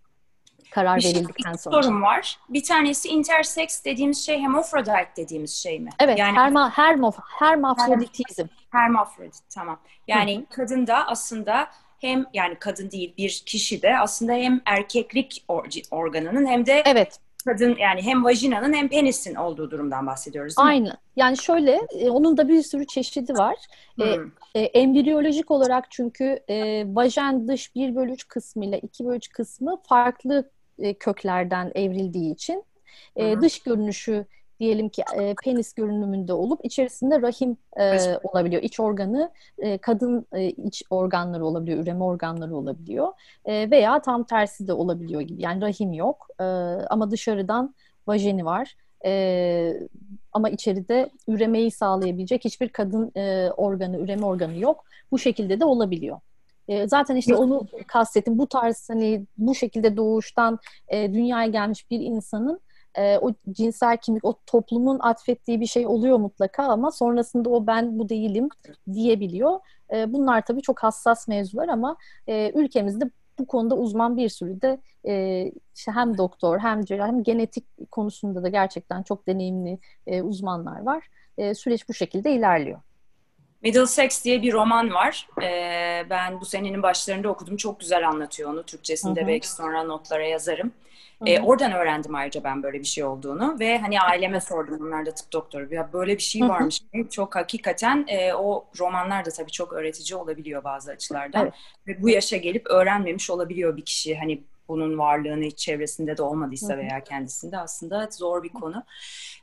Karar 0.71 0.99
bir 0.99 1.05
verildikten 1.05 1.53
şey, 1.53 1.59
sonra. 1.59 1.83
sorun 1.83 2.03
var. 2.03 2.39
Bir 2.49 2.65
tanesi 2.65 3.09
intersex 3.09 3.85
dediğimiz 3.85 4.27
şey 4.27 4.41
hemofrodite 4.41 5.09
dediğimiz 5.17 5.55
şey 5.55 5.81
mi? 5.81 5.91
Evet, 6.01 6.19
yani, 6.19 6.39
herma, 6.39 6.71
hermof, 6.71 7.19
hermafroditizm. 7.39 8.47
Hermafrodit, 8.71 9.35
tamam. 9.51 9.79
Yani 10.09 10.39
Hı. 10.39 10.57
kadın 10.57 10.87
da 10.87 11.07
aslında 11.07 11.69
hem 11.99 12.27
yani 12.35 12.55
kadın 12.55 12.91
değil 12.91 13.15
bir 13.19 13.43
kişi 13.47 13.83
de 13.83 13.99
aslında 13.99 14.33
hem 14.33 14.61
erkeklik 14.67 15.45
organının 15.91 16.47
hem 16.47 16.67
de 16.67 16.83
evet 16.87 17.19
kadın 17.45 17.77
yani 17.77 18.03
hem 18.03 18.25
vajinanın 18.25 18.75
hem 18.75 18.89
penisin 18.89 19.35
olduğu 19.35 19.71
durumdan 19.71 20.07
bahsediyoruz 20.07 20.57
değil 20.57 20.69
Aynı. 20.69 20.89
Mi? 20.89 20.95
Yani 21.17 21.37
şöyle 21.37 21.81
e, 21.99 22.11
onun 22.11 22.37
da 22.37 22.49
bir 22.49 22.63
sürü 22.63 22.87
çeşidi 22.87 23.35
var. 23.35 23.57
E, 24.01 24.17
hmm. 24.17 24.31
E, 24.55 24.61
e, 24.61 24.65
embriyolojik 24.65 25.51
olarak 25.51 25.91
çünkü 25.91 26.39
e, 26.49 26.85
vajen 26.95 27.49
dış 27.49 27.75
1 27.75 27.95
bölü 27.97 28.13
3 28.13 28.29
kısmı 28.29 28.65
ile 28.65 28.79
2 28.79 29.05
bölü 29.05 29.17
3 29.17 29.29
kısmı 29.29 29.77
farklı 29.89 30.51
e, 30.79 30.95
köklerden 30.95 31.73
evrildiği 31.75 32.35
için 32.35 32.65
e, 33.17 33.41
dış 33.41 33.63
görünüşü 33.63 34.27
diyelim 34.63 34.89
ki 34.89 35.03
e, 35.21 35.35
penis 35.45 35.73
görünümünde 35.73 36.33
olup 36.33 36.65
içerisinde 36.65 37.23
rahim 37.23 37.57
e, 37.77 38.17
olabiliyor. 38.23 38.63
İç 38.63 38.81
organı 38.81 39.31
e, 39.59 39.79
kadın 39.79 40.27
e, 40.33 40.51
iç 40.51 40.83
organları 40.91 41.47
olabiliyor, 41.47 41.83
üreme 41.83 42.05
organları 42.05 42.57
olabiliyor. 42.57 43.09
E, 43.45 43.71
veya 43.71 44.03
tam 44.03 44.25
tersi 44.25 44.69
de 44.69 44.73
olabiliyor 44.73 45.21
gibi. 45.21 45.43
Yani 45.43 45.61
rahim 45.63 45.93
yok 45.93 46.29
e, 46.41 46.45
ama 46.91 47.11
dışarıdan 47.11 47.75
vajeni 48.07 48.45
var. 48.45 48.77
E, 49.05 49.75
ama 50.33 50.51
içeride 50.51 51.11
üremeyi 51.29 51.71
sağlayabilecek 51.71 52.45
hiçbir 52.45 52.69
kadın 52.69 53.13
e, 53.17 53.51
organı, 53.51 53.99
üreme 53.99 54.27
organı 54.27 54.59
yok. 54.59 54.85
Bu 55.13 55.19
şekilde 55.19 55.61
de 55.61 55.65
olabiliyor. 55.65 56.21
E, 56.69 56.89
zaten 56.89 57.17
işte 57.17 57.35
onu 57.35 57.67
kastettim. 57.87 58.39
Bu 58.39 58.47
tarz 58.47 58.91
hani 58.91 59.27
bu 59.39 59.55
şekilde 59.55 59.97
doğuştan 59.97 60.59
e, 60.89 61.15
dünyaya 61.15 61.49
gelmiş 61.49 61.91
bir 61.91 62.01
insanın 62.01 62.61
e, 62.95 63.19
o 63.19 63.33
cinsel 63.51 63.97
kimlik, 63.97 64.25
o 64.25 64.39
toplumun 64.47 64.99
atfettiği 64.99 65.61
bir 65.61 65.67
şey 65.67 65.87
oluyor 65.87 66.19
mutlaka 66.19 66.63
ama 66.63 66.91
sonrasında 66.91 67.51
o 67.51 67.67
ben 67.67 67.99
bu 67.99 68.09
değilim 68.09 68.49
diyebiliyor. 68.93 69.61
E, 69.93 70.13
bunlar 70.13 70.45
tabii 70.47 70.63
çok 70.63 70.83
hassas 70.83 71.29
mevzular 71.29 71.69
ama 71.69 71.97
e, 72.27 72.53
ülkemizde 72.55 73.05
bu 73.39 73.47
konuda 73.47 73.77
uzman 73.77 74.17
bir 74.17 74.29
sürü 74.29 74.63
de 74.63 74.81
e, 75.07 75.45
işte 75.77 75.93
hem 75.93 76.19
doktor 76.19 76.59
hem 76.59 76.85
cerrah 76.85 77.09
hem 77.09 77.23
genetik 77.23 77.91
konusunda 77.91 78.43
da 78.43 78.49
gerçekten 78.49 79.03
çok 79.03 79.27
deneyimli 79.27 79.79
e, 80.07 80.23
uzmanlar 80.23 80.83
var. 80.83 81.09
E, 81.39 81.55
süreç 81.55 81.89
bu 81.89 81.95
şekilde 81.95 82.33
ilerliyor. 82.33 82.81
Middlesex 83.63 84.25
diye 84.25 84.43
bir 84.43 84.53
roman 84.53 84.91
var. 84.91 85.29
Ee, 85.43 86.07
ben 86.11 86.41
bu 86.41 86.45
senenin 86.45 86.83
başlarında 86.83 87.29
okudum. 87.29 87.57
Çok 87.57 87.81
güzel 87.81 88.09
anlatıyor 88.09 88.51
onu. 88.51 88.63
Türkçesinde 88.63 89.21
Hı-hı. 89.21 89.29
belki 89.29 89.51
sonra 89.51 89.85
notlara 89.85 90.27
yazarım. 90.27 90.73
E, 91.27 91.41
oradan 91.41 91.73
öğrendim 91.73 92.15
ayrıca 92.15 92.45
ben 92.45 92.63
böyle 92.63 92.79
bir 92.81 92.85
şey 92.85 93.05
olduğunu 93.05 93.57
ve 93.61 93.79
hani 93.79 94.01
aileme 94.01 94.41
sordum 94.41 94.87
onlar 94.87 95.07
da 95.07 95.15
tıp 95.15 95.33
doktoru 95.33 95.75
ya 95.75 95.93
böyle 95.93 96.17
bir 96.17 96.23
şey 96.23 96.43
varmış. 96.43 96.83
çok 97.11 97.37
hakikaten 97.37 98.05
e, 98.09 98.35
o 98.35 98.65
romanlar 98.79 99.25
da 99.25 99.31
tabii 99.31 99.51
çok 99.51 99.73
öğretici 99.73 100.19
olabiliyor 100.19 100.65
bazı 100.65 100.91
açılardan 100.91 101.43
evet. 101.43 101.55
ve 101.87 102.03
bu 102.03 102.09
yaşa 102.09 102.37
gelip 102.37 102.67
öğrenmemiş 102.67 103.31
olabiliyor 103.31 103.77
bir 103.77 103.85
kişi 103.85 104.17
hani 104.17 104.43
bunun 104.69 104.99
varlığını 104.99 105.45
hiç 105.45 105.59
çevresinde 105.59 106.17
de 106.17 106.23
olmadıysa 106.23 106.79
veya 106.79 107.05
kendisinde 107.05 107.59
aslında 107.59 108.09
zor 108.13 108.43
bir 108.43 108.49
konu. 108.49 108.85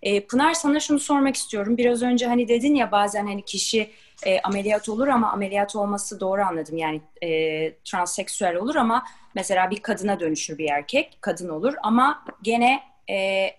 E, 0.01 0.25
Pınar 0.25 0.53
sana 0.53 0.79
şunu 0.79 0.99
sormak 0.99 1.35
istiyorum. 1.35 1.77
Biraz 1.77 2.01
önce 2.01 2.27
hani 2.27 2.47
dedin 2.47 2.75
ya 2.75 2.91
bazen 2.91 3.27
hani 3.27 3.45
kişi 3.45 3.89
e, 4.25 4.39
ameliyat 4.41 4.89
olur 4.89 5.07
ama 5.07 5.31
ameliyat 5.31 5.75
olması 5.75 6.19
doğru 6.19 6.41
anladım. 6.41 6.77
Yani 6.77 7.01
e, 7.23 7.73
transseksüel 7.73 8.55
olur 8.55 8.75
ama 8.75 9.03
mesela 9.35 9.69
bir 9.69 9.79
kadına 9.79 10.19
dönüşür 10.19 10.57
bir 10.57 10.69
erkek, 10.69 11.17
kadın 11.21 11.49
olur 11.49 11.73
ama 11.83 12.25
gene 12.41 12.83
e, 13.09 13.49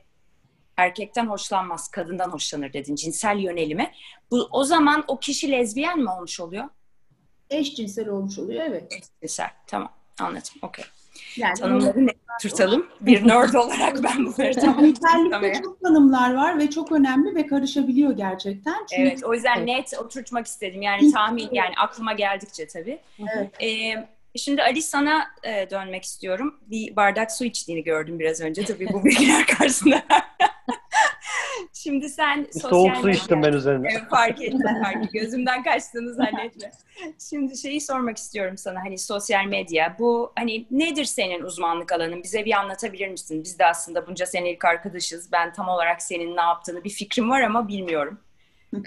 erkekten 0.77 1.27
hoşlanmaz, 1.27 1.89
kadından 1.89 2.31
hoşlanır 2.31 2.73
dedin. 2.73 2.95
Cinsel 2.95 3.39
yönelimi. 3.39 3.93
Bu 4.31 4.49
o 4.51 4.65
zaman 4.65 5.05
o 5.09 5.19
kişi 5.19 5.51
lezbiyen 5.51 5.99
mi 5.99 6.11
olmuş 6.11 6.41
oluyor? 6.41 6.65
Eşcinsel 7.51 8.09
olmuş 8.09 8.39
oluyor, 8.39 8.65
evet. 8.65 8.93
Eşcinsel, 8.93 9.51
tamam. 9.67 9.93
Anladım. 10.21 10.55
Okey. 10.63 10.85
Yani 11.37 11.55
Tanımları 11.55 12.07
ne 12.07 12.11
tutalım? 12.43 12.87
Bir 13.01 13.29
nerd 13.29 13.55
olarak 13.55 14.03
ben 14.03 14.27
bunları 14.27 14.83
Nitelikte 14.83 15.63
çok 15.63 15.81
tanımlar 15.81 16.35
var 16.35 16.59
ve 16.59 16.71
çok 16.71 16.93
önemli 16.93 17.35
ve 17.35 17.47
karışabiliyor 17.47 18.13
gerçekten. 18.13 18.87
Çünkü... 18.91 19.03
Evet, 19.03 19.25
o 19.25 19.35
yüzden 19.35 19.67
net 19.67 19.95
oturtmak 19.99 20.47
istedim. 20.47 20.83
Yani 20.83 21.13
tahmin, 21.13 21.49
yani 21.53 21.75
aklıma 21.79 22.13
geldikçe 22.13 22.69
tabii. 22.69 22.99
Evet. 23.19 23.63
Ee, 23.63 24.09
Şimdi 24.37 24.63
Ali 24.63 24.83
sana 24.83 25.27
e, 25.43 25.71
dönmek 25.71 26.05
istiyorum. 26.05 26.61
Bir 26.67 26.97
bardak 26.97 27.33
su 27.33 27.45
içtiğini 27.45 27.85
gördüm 27.85 28.19
biraz 28.19 28.41
önce. 28.41 28.65
Tabii 28.65 28.89
bu 28.93 29.05
bilgiler 29.05 29.47
karşısında. 29.59 30.03
Şimdi 31.73 32.09
sen 32.09 32.47
sosyal 32.53 32.71
Soğuk 32.71 32.97
su 32.97 33.11
içtim 33.11 33.43
ben 33.43 33.53
üzerine. 33.53 33.89
Evet, 33.93 34.11
fark 34.11 34.43
ettim 34.43 34.61
fark 34.83 35.13
Gözümden 35.13 35.63
kaçtığını 35.63 36.15
zannetme. 36.15 36.71
Şimdi 37.31 37.59
şeyi 37.59 37.81
sormak 37.81 38.17
istiyorum 38.17 38.57
sana. 38.59 38.81
Hani 38.81 38.99
sosyal 38.99 39.45
medya 39.45 39.97
bu 39.99 40.33
hani 40.39 40.67
nedir 40.71 41.05
senin 41.05 41.43
uzmanlık 41.43 41.93
alanın? 41.93 42.23
Bize 42.23 42.45
bir 42.45 42.53
anlatabilir 42.53 43.09
misin? 43.09 43.45
Biz 43.45 43.59
de 43.59 43.67
aslında 43.67 44.07
bunca 44.07 44.27
senelik 44.27 44.65
arkadaşız. 44.65 45.33
Ben 45.33 45.53
tam 45.53 45.69
olarak 45.69 46.03
senin 46.03 46.37
ne 46.37 46.41
yaptığını 46.41 46.85
bir 46.85 46.91
fikrim 46.91 47.31
var 47.31 47.41
ama 47.41 47.69
bilmiyorum. 47.69 48.21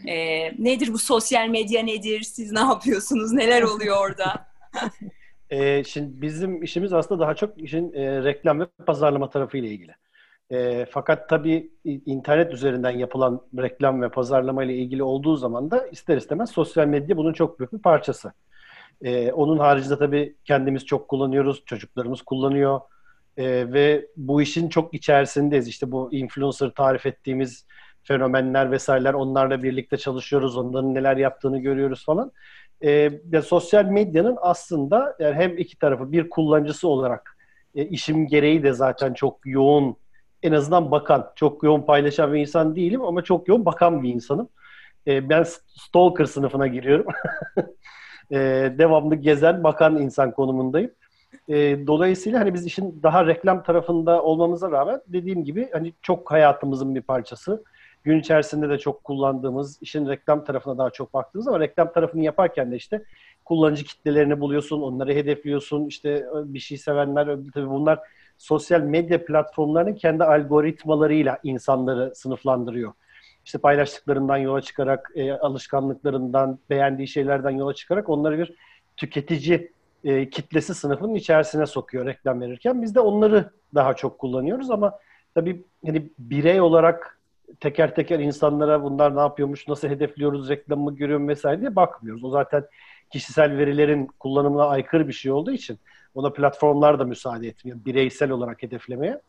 ee, 0.08 0.52
nedir 0.64 0.94
bu 0.94 0.98
sosyal 0.98 1.48
medya 1.48 1.84
nedir? 1.84 2.22
Siz 2.22 2.52
ne 2.52 2.60
yapıyorsunuz? 2.60 3.32
Neler 3.32 3.62
oluyor 3.62 3.98
orada? 3.98 4.46
E, 5.54 5.84
şimdi 5.84 6.22
bizim 6.22 6.64
işimiz 6.64 6.94
aslında 6.94 7.22
daha 7.22 7.36
çok 7.36 7.62
işin 7.62 7.94
e, 7.94 8.24
reklam 8.24 8.60
ve 8.60 8.66
pazarlama 8.86 9.30
tarafı 9.30 9.58
ile 9.58 9.68
ilgili. 9.68 9.96
E, 10.52 10.86
fakat 10.92 11.30
tabii 11.30 11.72
internet 11.86 12.54
üzerinden 12.54 12.90
yapılan 12.90 13.42
reklam 13.58 14.02
ve 14.02 14.10
pazarlama 14.10 14.64
ile 14.64 14.76
ilgili 14.76 15.04
olduğu 15.04 15.36
zaman 15.36 15.72
da 15.72 15.88
ister 15.88 16.18
istemez 16.18 16.50
sosyal 16.50 16.88
medya 16.88 17.18
bunun 17.18 17.34
çok 17.34 17.60
büyük 17.60 17.74
bir 17.74 17.80
parçası. 17.80 18.34
E, 19.02 19.32
onun 19.32 19.58
haricinde 19.58 19.98
tabii 19.98 20.36
kendimiz 20.46 20.86
çok 20.86 21.08
kullanıyoruz, 21.08 21.64
çocuklarımız 21.66 22.22
kullanıyor 22.22 22.82
e, 23.38 23.74
ve 23.74 24.08
bu 24.18 24.42
işin 24.42 24.70
çok 24.70 24.94
içerisindeyiz. 24.94 25.68
İşte 25.68 25.92
bu 25.92 26.14
influencer 26.14 26.70
tarif 26.70 27.06
ettiğimiz 27.06 27.66
fenomenler 28.04 28.72
vesaireler 28.72 29.14
onlarla 29.14 29.64
birlikte 29.64 29.98
çalışıyoruz, 29.98 30.58
onların 30.58 30.94
neler 30.94 31.18
yaptığını 31.18 31.60
görüyoruz 31.60 32.06
falan 32.06 32.32
e, 32.82 33.42
sosyal 33.46 33.86
medyanın 33.86 34.38
aslında 34.42 35.15
yani 35.20 35.36
hem 35.36 35.58
iki 35.58 35.80
tarafı 35.80 36.12
bir 36.12 36.30
kullanıcısı 36.30 36.88
olarak 36.88 37.38
e, 37.75 37.86
işim 37.86 38.27
gereği 38.27 38.63
de 38.63 38.74
zaten 38.74 39.13
çok 39.13 39.39
yoğun 39.46 39.96
en 40.44 40.51
azından 40.51 40.92
bakan, 40.92 41.32
çok 41.36 41.63
yoğun 41.63 41.82
paylaşan 41.82 42.34
bir 42.34 42.39
insan 42.39 42.75
değilim 42.75 43.01
ama 43.01 43.22
çok 43.24 43.48
yoğun 43.48 43.65
bakan 43.65 44.03
bir 44.03 44.13
insanım. 44.13 44.50
E, 45.08 45.30
ben 45.30 45.44
stalker 45.68 46.25
sınıfına 46.25 46.68
giriyorum. 46.68 47.06
e, 48.32 48.38
devamlı 48.77 49.15
gezen, 49.15 49.63
bakan 49.63 49.98
insan 49.98 50.32
konumundayım. 50.32 50.92
E, 51.48 51.88
dolayısıyla 51.88 52.39
hani 52.39 52.53
biz 52.53 52.65
işin 52.65 53.00
daha 53.03 53.25
reklam 53.25 53.63
tarafında 53.63 54.24
olmamıza 54.24 54.72
rağmen 54.72 55.01
dediğim 55.08 55.44
gibi 55.44 55.70
hani 55.72 55.94
çok 56.01 56.32
hayatımızın 56.32 56.96
bir 56.96 57.01
parçası 57.01 57.63
gün 58.04 58.20
içerisinde 58.20 58.70
de 58.70 58.78
çok 58.78 59.04
kullandığımız, 59.04 59.82
işin 59.82 60.08
reklam 60.08 60.46
tarafına 60.46 60.78
daha 60.78 60.90
çok 60.90 61.14
baktığımız 61.14 61.48
ama 61.48 61.60
reklam 61.60 61.94
tarafını 61.94 62.24
yaparken 62.24 62.72
de 62.72 62.76
işte 62.76 63.04
kullanıcı 63.46 63.84
kitlelerini 63.84 64.40
buluyorsun, 64.40 64.82
onları 64.82 65.14
hedefliyorsun, 65.14 65.86
işte 65.86 66.26
bir 66.34 66.60
şey 66.60 66.78
sevenler, 66.78 67.26
tabii 67.54 67.70
bunlar 67.70 68.00
sosyal 68.38 68.82
medya 68.82 69.26
platformlarının 69.26 69.94
kendi 69.96 70.24
algoritmalarıyla 70.24 71.40
insanları 71.44 72.16
sınıflandırıyor. 72.16 72.94
İşte 73.46 73.58
paylaştıklarından 73.58 74.38
yola 74.38 74.62
çıkarak, 74.62 75.12
e, 75.16 75.32
alışkanlıklarından, 75.32 76.60
beğendiği 76.70 77.08
şeylerden 77.08 77.50
yola 77.50 77.74
çıkarak 77.74 78.10
onları 78.10 78.38
bir 78.38 78.54
tüketici 78.98 79.72
e, 80.04 80.30
kitlesi 80.30 80.76
sınıfının 80.76 81.16
içerisine 81.16 81.66
sokuyor 81.66 82.06
reklam 82.06 82.42
verirken. 82.42 82.82
Biz 82.82 82.96
de 82.96 83.00
onları 83.00 83.50
daha 83.76 83.94
çok 83.94 84.20
kullanıyoruz 84.20 84.72
ama 84.72 85.00
tabii 85.36 85.64
hani 85.86 86.10
birey 86.20 86.62
olarak 86.62 87.20
teker 87.60 87.96
teker 87.96 88.20
insanlara 88.20 88.84
bunlar 88.84 89.16
ne 89.16 89.20
yapıyormuş, 89.20 89.68
nasıl 89.68 89.88
hedefliyoruz, 89.88 90.50
reklamı 90.50 90.96
görüyorum 90.96 91.28
vesaire 91.28 91.62
diye 91.62 91.76
bakmıyoruz. 91.76 92.24
O 92.24 92.30
zaten 92.30 92.66
kişisel 93.10 93.58
verilerin 93.58 94.08
kullanımına 94.20 94.66
aykırı 94.66 95.08
bir 95.08 95.14
şey 95.14 95.32
olduğu 95.32 95.52
için 95.52 95.80
ona 96.16 96.30
platformlar 96.30 97.00
da 97.00 97.04
müsaade 97.04 97.48
etmiyor 97.48 97.78
bireysel 97.86 98.32
olarak 98.32 98.64
hedeflemeye. 98.64 99.22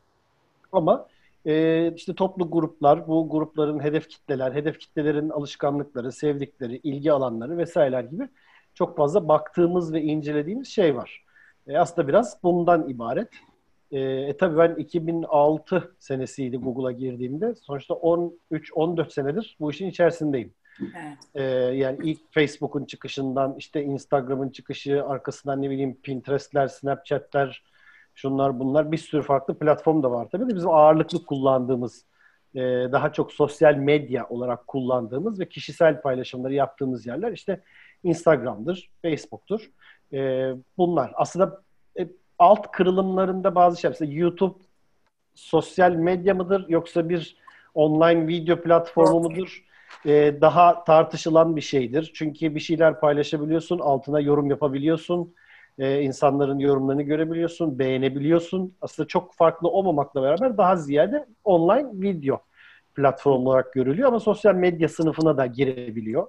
Ama 0.73 1.07
e, 1.47 1.93
işte 1.97 2.15
toplu 2.15 2.51
gruplar, 2.51 3.09
bu 3.09 3.29
grupların 3.31 3.83
hedef 3.83 4.09
kitleler, 4.09 4.53
hedef 4.53 4.79
kitlelerin 4.79 5.31
alışkanlıkları, 5.31 6.13
sevdikleri, 6.13 6.77
ilgi 6.77 7.13
alanları 7.13 7.59
vesaireler 7.59 8.05
gibi 8.05 8.29
çok 8.75 8.97
fazla 8.97 9.29
baktığımız 9.29 9.93
ve 9.93 10.03
incelediğimiz 10.03 10.69
şey 10.69 10.97
var. 10.97 11.25
E, 11.67 11.79
aslında 11.79 12.09
biraz 12.09 12.43
bundan 12.43 12.89
ibaret. 12.89 13.29
E, 13.95 14.01
e 14.01 14.37
tabii 14.37 14.59
ben 14.59 14.75
2006 14.75 15.95
senesiydi 15.99 16.57
Google'a 16.57 16.93
girdiğimde. 16.93 17.55
Sonuçta 17.55 17.95
13-14 17.95 19.11
senedir 19.11 19.57
bu 19.61 19.71
işin 19.71 19.89
içerisindeyim. 19.89 20.55
Evet. 20.81 21.19
E, 21.35 21.43
yani 21.77 21.99
ilk 22.03 22.35
Facebook'un 22.35 22.85
çıkışından 22.85 23.55
işte 23.59 23.83
Instagram'ın 23.83 24.49
çıkışı, 24.49 25.05
arkasından 25.05 25.63
ne 25.63 25.71
bileyim 25.71 26.01
Pinterest'ler, 26.03 26.69
Snapchat'ler, 26.69 27.63
şunlar 28.15 28.59
bunlar 28.59 28.93
bir 28.93 28.99
sürü 28.99 29.23
farklı 29.23 29.59
platform 29.59 30.03
da 30.03 30.11
var 30.11 30.29
tabii 30.33 30.51
de 30.51 30.57
bizim 30.57 30.71
ağırlıklı 30.71 31.25
kullandığımız 31.25 32.05
e, 32.55 32.61
daha 32.93 33.13
çok 33.13 33.33
sosyal 33.33 33.75
medya 33.75 34.29
olarak 34.29 34.67
kullandığımız 34.67 35.41
ve 35.41 35.49
kişisel 35.49 36.03
paylaşımları 36.03 36.55
yaptığımız 36.55 37.07
yerler 37.07 37.33
işte 37.33 37.61
Instagram'dır, 38.05 38.91
Facebook'tur. 39.03 39.71
E, 40.13 40.51
bunlar 40.79 41.13
aslında 41.15 41.63
alt 42.39 42.71
kırılımlarında 42.71 43.55
bazı 43.55 43.81
şey. 43.81 43.91
Mesela 43.91 44.13
YouTube 44.15 44.55
sosyal 45.35 45.93
medya 45.93 46.35
mıdır 46.35 46.69
yoksa 46.69 47.09
bir 47.09 47.37
online 47.75 48.27
video 48.29 48.63
platformu 48.63 49.21
mudur? 49.21 49.65
Ee, 50.07 50.37
daha 50.41 50.85
tartışılan 50.85 51.57
bir 51.57 51.61
şeydir. 51.61 52.11
Çünkü 52.15 52.55
bir 52.55 52.61
şeyler 52.61 53.01
paylaşabiliyorsun, 53.01 53.79
altına 53.79 54.21
yorum 54.21 54.51
yapabiliyorsun. 54.51 55.35
Ee, 55.79 56.01
insanların 56.01 56.59
yorumlarını 56.59 57.03
görebiliyorsun, 57.03 57.79
beğenebiliyorsun. 57.79 58.75
Aslında 58.81 59.07
çok 59.09 59.35
farklı 59.35 59.69
olmamakla 59.69 60.23
beraber 60.23 60.57
daha 60.59 60.77
ziyade 60.77 61.27
online 61.45 61.89
video 61.93 62.41
platform 62.95 63.47
olarak 63.47 63.73
görülüyor 63.73 64.09
ama 64.09 64.21
sosyal 64.21 64.55
medya 64.55 64.89
sınıfına 64.89 65.37
da 65.37 65.47
girebiliyor. 65.47 66.27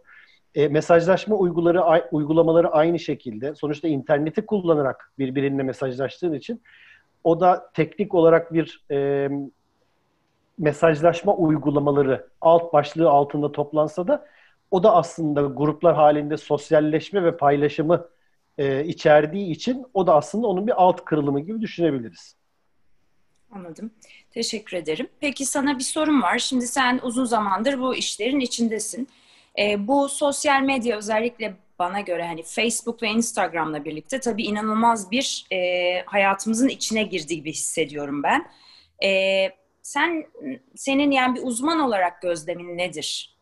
E, 0.55 0.67
mesajlaşma 0.67 1.35
uyguları, 1.35 2.03
uygulamaları 2.11 2.71
aynı 2.71 2.99
şekilde. 2.99 3.55
Sonuçta 3.55 3.87
interneti 3.87 4.45
kullanarak 4.45 5.11
birbirine 5.19 5.63
mesajlaştığın 5.63 6.33
için 6.33 6.61
o 7.23 7.39
da 7.39 7.71
teknik 7.73 8.13
olarak 8.13 8.53
bir 8.53 8.83
e, 8.91 9.29
mesajlaşma 10.57 11.35
uygulamaları 11.35 12.27
alt 12.41 12.73
başlığı 12.73 13.09
altında 13.09 13.51
toplansa 13.51 14.07
da 14.07 14.25
o 14.71 14.83
da 14.83 14.95
aslında 14.95 15.41
gruplar 15.41 15.95
halinde 15.95 16.37
sosyalleşme 16.37 17.23
ve 17.23 17.37
paylaşımı 17.37 18.07
e, 18.57 18.85
içerdiği 18.85 19.51
için 19.51 19.85
o 19.93 20.07
da 20.07 20.15
aslında 20.15 20.47
onun 20.47 20.67
bir 20.67 20.83
alt 20.83 21.05
kırılımı 21.05 21.39
gibi 21.39 21.61
düşünebiliriz. 21.61 22.35
Anladım. 23.51 23.91
Teşekkür 24.31 24.77
ederim. 24.77 25.07
Peki 25.19 25.45
sana 25.45 25.77
bir 25.77 25.83
sorum 25.83 26.21
var. 26.21 26.39
Şimdi 26.39 26.67
sen 26.67 26.99
uzun 27.03 27.25
zamandır 27.25 27.79
bu 27.79 27.95
işlerin 27.95 28.39
içindesin. 28.39 29.07
E, 29.59 29.87
bu 29.87 30.09
sosyal 30.09 30.61
medya 30.61 30.97
özellikle 30.97 31.55
bana 31.79 32.01
göre 32.01 32.27
hani 32.27 32.43
Facebook 32.43 33.03
ve 33.03 33.07
Instagram'la 33.07 33.85
birlikte 33.85 34.19
tabii 34.19 34.43
inanılmaz 34.43 35.11
bir 35.11 35.45
e, 35.51 36.01
hayatımızın 36.05 36.67
içine 36.67 37.03
girdiği 37.03 37.35
gibi 37.35 37.51
hissediyorum 37.51 38.23
ben. 38.23 38.47
E, 39.03 39.49
sen 39.81 40.25
senin 40.75 41.11
yani 41.11 41.35
bir 41.35 41.43
uzman 41.43 41.79
olarak 41.79 42.21
gözlemin 42.21 42.77
nedir? 42.77 43.35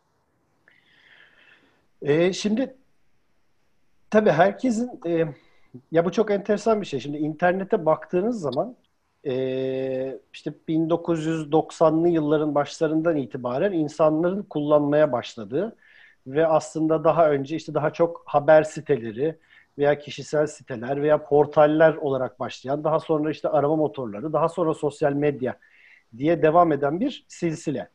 E, 2.02 2.34
şimdi 2.34 2.76
tabii 4.10 4.32
herkesin 4.32 5.00
e, 5.08 5.26
ya 5.92 6.06
bu 6.06 6.12
çok 6.12 6.32
enteresan 6.32 6.82
bir 6.82 6.86
şey. 6.86 7.00
Şimdi 7.00 7.18
internete 7.18 7.86
baktığınız 7.86 8.42
zaman 8.42 8.76
e, 9.26 10.20
işte 10.34 10.54
1990'lı 10.70 12.10
yılların 12.10 12.56
başlarından 12.56 13.18
itibaren 13.18 13.72
insanların 13.72 14.44
kullanmaya 14.44 15.12
başladığı 15.12 15.76
ve 16.28 16.48
aslında 16.48 17.04
daha 17.04 17.32
önce 17.32 17.56
işte 17.56 17.74
daha 17.74 17.94
çok 17.94 18.24
haber 18.26 18.64
siteleri 18.64 19.36
veya 19.78 20.00
kişisel 20.00 20.48
siteler 20.48 21.02
veya 21.02 21.24
portaller 21.24 21.94
olarak 21.96 22.40
başlayan 22.40 22.84
daha 22.84 23.00
sonra 23.00 23.32
işte 23.32 23.50
arama 23.50 23.76
motorları 23.76 24.34
daha 24.34 24.50
sonra 24.50 24.74
sosyal 24.74 25.14
medya 25.14 25.60
diye 26.18 26.42
devam 26.42 26.72
eden 26.72 27.00
bir 27.00 27.26
silsile. 27.28 27.90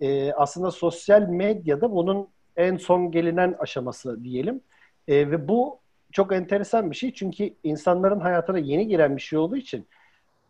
Ee, 0.00 0.32
aslında 0.32 0.70
sosyal 0.70 1.22
medyada 1.22 1.92
bunun 1.92 2.28
en 2.56 2.76
son 2.76 3.10
gelinen 3.10 3.56
aşaması 3.58 4.24
diyelim. 4.24 4.60
Ee, 5.08 5.30
ve 5.30 5.48
bu 5.48 5.78
çok 6.12 6.32
enteresan 6.32 6.90
bir 6.90 6.96
şey 6.96 7.14
çünkü 7.14 7.54
insanların 7.64 8.20
hayatına 8.20 8.58
yeni 8.58 8.88
giren 8.88 9.16
bir 9.16 9.22
şey 9.22 9.38
olduğu 9.38 9.56
için 9.56 9.86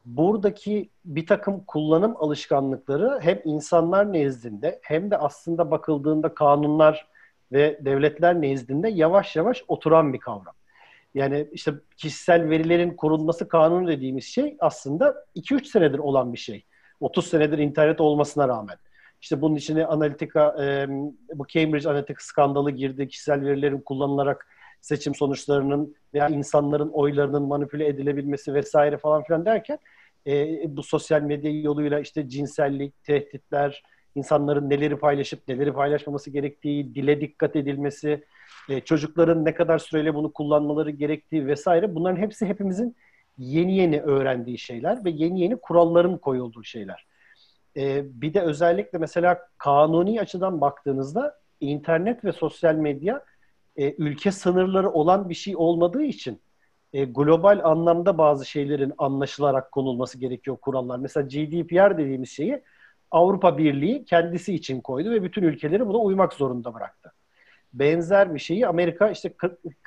buradaki 0.05 0.91
bir 1.05 1.27
takım 1.27 1.65
kullanım 1.65 2.15
alışkanlıkları 2.19 3.21
hem 3.23 3.41
insanlar 3.45 4.13
nezdinde 4.13 4.81
hem 4.83 5.11
de 5.11 5.17
aslında 5.17 5.71
bakıldığında 5.71 6.35
kanunlar 6.35 7.07
ve 7.53 7.79
devletler 7.81 8.41
nezdinde 8.41 8.89
yavaş 8.89 9.37
yavaş 9.37 9.65
oturan 9.69 10.13
bir 10.13 10.19
kavram. 10.19 10.55
Yani 11.15 11.49
işte 11.53 11.73
kişisel 11.97 12.51
verilerin 12.51 12.91
korunması 12.91 13.49
kanunu 13.49 13.89
dediğimiz 13.89 14.25
şey 14.25 14.57
aslında 14.61 15.27
2-3 15.37 15.65
senedir 15.65 15.99
olan 15.99 16.33
bir 16.33 16.39
şey. 16.39 16.65
30 17.01 17.27
senedir 17.27 17.59
internet 17.59 18.01
olmasına 18.01 18.49
rağmen. 18.49 18.77
İşte 19.21 19.41
bunun 19.41 19.55
içine 19.55 19.87
analitika, 19.87 20.57
bu 21.35 21.47
Cambridge 21.47 21.89
Analytica 21.89 22.19
skandalı 22.21 22.71
girdi. 22.71 23.09
Kişisel 23.09 23.45
verilerin 23.45 23.81
kullanılarak 23.81 24.47
seçim 24.81 25.15
sonuçlarının 25.15 25.95
veya 26.15 26.29
insanların 26.29 26.89
oylarının 26.89 27.43
manipüle 27.43 27.87
edilebilmesi 27.87 28.55
vesaire 28.55 28.99
falan 28.99 29.23
filan 29.23 29.47
derken 29.47 29.79
bu 30.77 30.83
sosyal 30.83 31.23
medya 31.23 31.61
yoluyla 31.61 32.01
işte 32.01 32.29
cinsellik, 32.29 33.05
tehditler, 33.05 33.83
insanların 34.15 34.71
neleri 34.71 34.97
paylaşıp 34.97 35.49
neleri 35.49 35.73
paylaşmaması 35.73 36.31
gerektiği, 36.31 36.95
dile 36.95 37.21
dikkat 37.21 37.57
edilmesi, 37.57 38.25
e, 38.69 38.81
çocukların 38.81 39.45
ne 39.45 39.55
kadar 39.55 39.79
süreyle 39.79 40.15
bunu 40.15 40.33
kullanmaları 40.33 40.91
gerektiği 40.91 41.47
vesaire 41.47 41.95
bunların 41.95 42.17
hepsi 42.17 42.47
hepimizin 42.47 42.97
yeni 43.39 43.77
yeni 43.77 44.01
öğrendiği 44.01 44.59
şeyler 44.59 45.05
ve 45.05 45.11
yeni 45.11 45.41
yeni 45.41 45.57
kuralların 45.57 46.19
koyulduğu 46.19 46.65
şeyler. 46.65 47.07
E, 47.77 48.05
bir 48.23 48.35
de 48.35 48.41
özellikle 48.41 48.99
mesela 48.99 49.49
kanuni 49.59 50.21
açıdan 50.21 50.61
baktığınızda 50.61 51.39
internet 51.61 52.25
ve 52.25 52.33
sosyal 52.33 52.75
medya 52.75 53.25
e, 53.77 53.95
ülke 53.99 54.33
sınırları 54.33 54.91
olan 54.91 55.29
bir 55.29 55.35
şey 55.35 55.57
olmadığı 55.57 56.03
için 56.03 56.41
global 56.93 57.61
anlamda 57.65 58.19
bazı 58.19 58.47
şeylerin 58.47 58.93
anlaşılarak 58.99 59.73
konulması 59.73 60.19
gerekiyor 60.19 60.57
kurallar. 60.57 60.99
Mesela 60.99 61.27
GDPR 61.27 61.99
dediğimiz 61.99 62.31
şeyi 62.31 62.63
Avrupa 63.11 63.59
Birliği 63.59 64.05
kendisi 64.05 64.55
için 64.55 64.81
koydu 64.81 65.11
ve 65.11 65.23
bütün 65.23 65.43
ülkeleri 65.43 65.87
buna 65.87 65.99
uymak 65.99 66.33
zorunda 66.33 66.75
bıraktı. 66.75 67.13
Benzer 67.73 68.35
bir 68.35 68.39
şeyi 68.39 68.67
Amerika 68.67 69.11
işte 69.11 69.35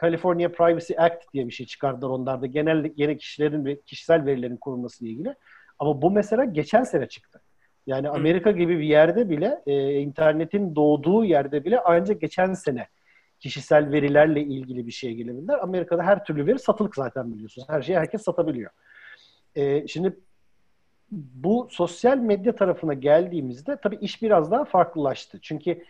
California 0.01 0.49
Privacy 0.49 0.93
Act 0.97 1.33
diye 1.33 1.47
bir 1.47 1.51
şey 1.51 1.65
çıkardılar 1.65 2.09
onlarda 2.09 2.45
genel 2.45 2.85
gene 2.85 3.17
kişilerin 3.17 3.65
ve 3.65 3.81
kişisel 3.81 4.25
verilerin 4.25 4.57
korunması 4.57 5.05
ile 5.05 5.11
ilgili. 5.11 5.35
Ama 5.79 6.01
bu 6.01 6.11
mesela 6.11 6.45
geçen 6.45 6.83
sene 6.83 7.07
çıktı. 7.07 7.41
Yani 7.87 8.09
Amerika 8.09 8.51
gibi 8.51 8.79
bir 8.79 8.83
yerde 8.83 9.29
bile 9.29 9.61
e, 9.65 9.93
internetin 9.93 10.75
doğduğu 10.75 11.25
yerde 11.25 11.65
bile 11.65 11.79
ancak 11.85 12.21
geçen 12.21 12.53
sene 12.53 12.87
kişisel 13.39 13.91
verilerle 13.91 14.41
ilgili 14.41 14.87
bir 14.87 14.91
şeye 14.91 15.13
gelebilirler. 15.13 15.59
Amerika'da 15.59 16.03
her 16.03 16.25
türlü 16.25 16.45
veri 16.45 16.59
satılık 16.59 16.95
zaten 16.95 17.33
biliyorsunuz. 17.33 17.69
Her 17.69 17.81
şeyi 17.81 17.97
herkes 17.97 18.21
satabiliyor. 18.21 18.71
E, 19.55 19.87
şimdi 19.87 20.19
bu 21.11 21.67
sosyal 21.71 22.17
medya 22.17 22.55
tarafına 22.55 22.93
geldiğimizde 22.93 23.77
tabii 23.83 23.95
iş 23.95 24.21
biraz 24.21 24.51
daha 24.51 24.65
farklılaştı. 24.65 25.39
Çünkü 25.41 25.83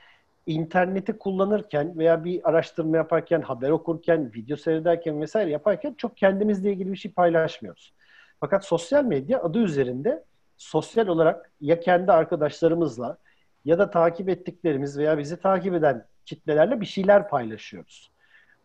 interneti 0.46 1.18
kullanırken 1.18 1.98
veya 1.98 2.24
bir 2.24 2.50
araştırma 2.50 2.98
yaparken, 2.98 3.42
haber 3.42 3.70
okurken, 3.70 4.32
video 4.36 4.58
seyrederken 4.58 5.22
vesaire 5.22 5.50
yaparken 5.50 5.94
çok 5.98 6.18
kendimizle 6.18 6.72
ilgili 6.72 6.92
bir 6.92 6.98
şey 6.98 7.12
paylaşmıyoruz. 7.12 7.94
Fakat 8.40 8.66
sosyal 8.66 9.06
medya 9.06 9.44
adı 9.44 9.60
üzerinde 9.60 10.24
sosyal 10.58 11.08
olarak 11.08 11.52
ya 11.62 11.80
kendi 11.80 12.12
arkadaşlarımızla 12.12 13.18
ya 13.66 13.80
da 13.80 13.92
takip 13.92 14.30
ettiklerimiz 14.30 14.98
veya 14.98 15.18
bizi 15.18 15.38
takip 15.42 15.74
eden 15.74 16.06
kitlelerle 16.26 16.82
bir 16.82 16.86
şeyler 16.86 17.30
paylaşıyoruz. 17.30 18.12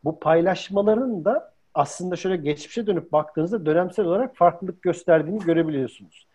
Bu 0.05 0.21
paylaşmaların 0.21 1.25
da 1.25 1.55
aslında 1.75 2.17
şöyle 2.17 2.37
geçmişe 2.37 2.87
dönüp 2.87 3.13
baktığınızda 3.13 3.67
dönemsel 3.67 4.05
olarak 4.05 4.37
farklılık 4.37 4.83
gösterdiğini 4.83 5.45
görebiliyorsunuz. 5.45 6.26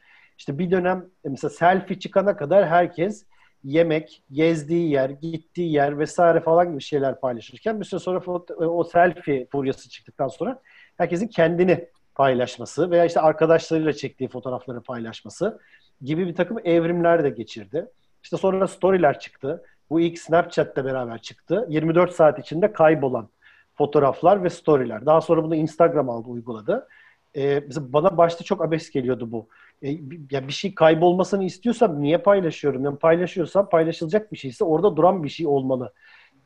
İşte 0.42 0.58
bir 0.58 0.72
dönem 0.72 1.06
mesela 1.24 1.50
selfie 1.50 2.00
çıkana 2.00 2.38
kadar 2.38 2.68
herkes 2.68 3.26
yemek, 3.64 4.24
gezdiği 4.32 4.92
yer, 4.92 5.10
gittiği 5.10 5.74
yer 5.74 6.00
vesaire 6.00 6.40
falan 6.40 6.72
gibi 6.72 6.82
şeyler 6.82 7.20
paylaşırken 7.20 7.80
bir 7.80 7.86
süre 7.86 8.00
sonra 8.00 8.20
o 8.58 8.84
selfie 8.84 9.48
furyası 9.52 9.90
çıktıktan 9.90 10.28
sonra 10.28 10.62
herkesin 10.98 11.28
kendini 11.28 11.88
paylaşması 12.16 12.92
veya 12.92 13.06
işte 13.06 13.20
arkadaşlarıyla 13.20 13.94
çektiği 13.94 14.28
fotoğrafları 14.28 14.82
paylaşması 14.82 15.60
gibi 16.02 16.28
bir 16.28 16.36
takım 16.36 16.58
evrimler 16.64 17.24
de 17.24 17.30
geçirdi. 17.30 17.88
İşte 18.24 18.38
sonra 18.38 18.68
storyler 18.68 19.20
çıktı. 19.20 19.64
Bu 19.90 20.00
ilk 20.00 20.20
Snapchat'te 20.20 20.86
beraber 20.86 21.22
çıktı. 21.22 21.66
24 21.70 22.12
saat 22.12 22.40
içinde 22.40 22.74
kaybolan 22.74 23.30
fotoğraflar 23.74 24.44
ve 24.44 24.50
storyler. 24.50 25.06
Daha 25.06 25.22
sonra 25.22 25.44
bunu 25.44 25.56
Instagram 25.56 26.10
aldı, 26.10 26.30
uyguladı. 26.30 26.88
Ee, 27.38 27.64
bana 27.80 28.18
başta 28.18 28.44
çok 28.44 28.66
abes 28.66 28.90
geliyordu 28.92 29.32
bu. 29.32 29.48
Ee, 29.84 29.90
ya 30.32 30.48
bir 30.48 30.54
şey 30.54 30.76
kaybolmasını 30.76 31.44
istiyorsam 31.44 32.02
niye 32.02 32.18
paylaşıyorum? 32.18 32.86
Yani 32.86 32.98
paylaşıyorsam 32.98 33.70
paylaşılacak 33.70 34.32
bir 34.32 34.38
şeyse 34.38 34.64
orada 34.64 34.96
duran 34.96 35.24
bir 35.24 35.30
şey 35.30 35.48
olmalı 35.48 35.94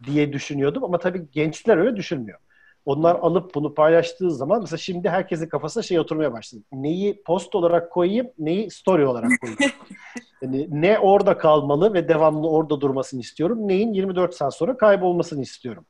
diye 0.04 0.34
düşünüyordum. 0.34 0.84
Ama 0.84 0.98
tabii 0.98 1.32
gençler 1.32 1.78
öyle 1.78 1.96
düşünmüyor. 1.96 2.40
Onlar 2.86 3.16
alıp 3.16 3.56
bunu 3.56 3.74
paylaştığı 3.74 4.32
zaman 4.32 4.62
mesela 4.62 4.78
şimdi 4.78 5.10
herkesin 5.10 5.50
kafasına 5.50 5.84
şey 5.84 6.00
oturmaya 6.00 6.34
başladı. 6.34 6.64
Neyi 6.72 7.24
post 7.24 7.56
olarak 7.56 7.92
koyayım, 7.92 8.28
neyi 8.38 8.72
story 8.72 9.06
olarak 9.06 9.32
koyayım. 9.42 9.60
yani 10.42 10.68
ne 10.70 11.00
orada 11.00 11.38
kalmalı 11.38 11.94
ve 11.94 12.08
devamlı 12.08 12.50
orada 12.50 12.82
durmasını 12.82 13.20
istiyorum. 13.20 13.68
Neyin 13.68 13.94
24 13.94 14.34
saat 14.34 14.56
sonra 14.56 14.78
kaybolmasını 14.78 15.42
istiyorum. 15.42 15.86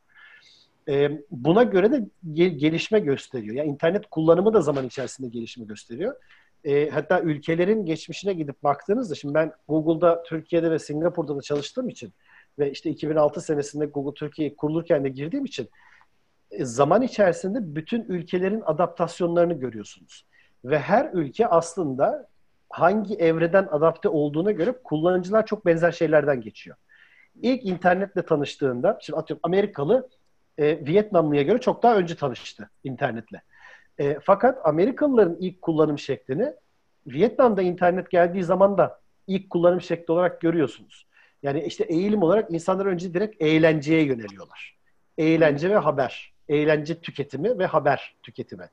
Ee, 0.89 1.11
buna 1.31 1.63
göre 1.63 1.91
de 1.91 2.07
gelişme 2.33 2.99
gösteriyor. 2.99 3.55
Yani 3.55 3.69
internet 3.69 4.07
kullanımı 4.07 4.53
da 4.53 4.61
zaman 4.61 4.85
içerisinde 4.85 5.27
gelişme 5.27 5.65
gösteriyor. 5.65 6.15
Ee, 6.63 6.89
hatta 6.89 7.21
ülkelerin 7.21 7.85
geçmişine 7.85 8.33
gidip 8.33 8.63
baktığınızda 8.63 9.15
şimdi 9.15 9.33
ben 9.33 9.53
Google'da 9.67 10.23
Türkiye'de 10.23 10.71
ve 10.71 10.79
Singapur'da 10.79 11.37
da 11.37 11.41
çalıştığım 11.41 11.89
için 11.89 12.13
ve 12.59 12.71
işte 12.71 12.89
2006 12.89 13.41
senesinde 13.41 13.85
Google 13.85 14.13
Türkiye 14.13 14.55
kurulurken 14.55 15.03
de 15.03 15.09
girdiğim 15.09 15.45
için 15.45 15.69
e, 16.51 16.65
zaman 16.65 17.01
içerisinde 17.01 17.75
bütün 17.75 18.03
ülkelerin 18.03 18.63
adaptasyonlarını 18.65 19.53
görüyorsunuz. 19.53 20.25
Ve 20.65 20.79
her 20.79 21.09
ülke 21.13 21.47
aslında 21.47 22.27
hangi 22.69 23.15
evreden 23.15 23.67
adapte 23.71 24.09
olduğuna 24.09 24.51
göre 24.51 24.75
kullanıcılar 24.83 25.45
çok 25.45 25.65
benzer 25.65 25.91
şeylerden 25.91 26.41
geçiyor. 26.41 26.77
İlk 27.41 27.65
internetle 27.65 28.25
tanıştığında, 28.25 28.99
şimdi 29.01 29.19
atıyorum 29.19 29.39
Amerikalı 29.43 30.09
e, 30.57 30.85
Vietnamlıya 30.85 31.41
göre 31.41 31.57
çok 31.57 31.83
daha 31.83 31.97
önce 31.97 32.15
tanıştı 32.15 32.69
internetle. 32.83 33.41
E, 33.97 34.19
fakat 34.23 34.59
Amerikalıların 34.63 35.37
ilk 35.39 35.61
kullanım 35.61 35.99
şeklini 35.99 36.53
Vietnam'da 37.07 37.61
internet 37.61 38.11
geldiği 38.11 38.43
zaman 38.43 38.77
da 38.77 38.99
ilk 39.27 39.49
kullanım 39.49 39.81
şekli 39.81 40.11
olarak 40.11 40.41
görüyorsunuz. 40.41 41.07
Yani 41.43 41.63
işte 41.63 41.83
eğilim 41.83 42.23
olarak 42.23 42.51
insanlar 42.51 42.85
önce 42.85 43.13
direkt 43.13 43.41
eğlenceye 43.41 44.03
yöneliyorlar. 44.03 44.77
Eğlence 45.17 45.69
ve 45.69 45.77
haber 45.77 46.33
eğlence 46.49 47.01
tüketimi 47.01 47.59
ve 47.59 47.65
haber 47.65 48.15
tüketimi. 48.23 48.69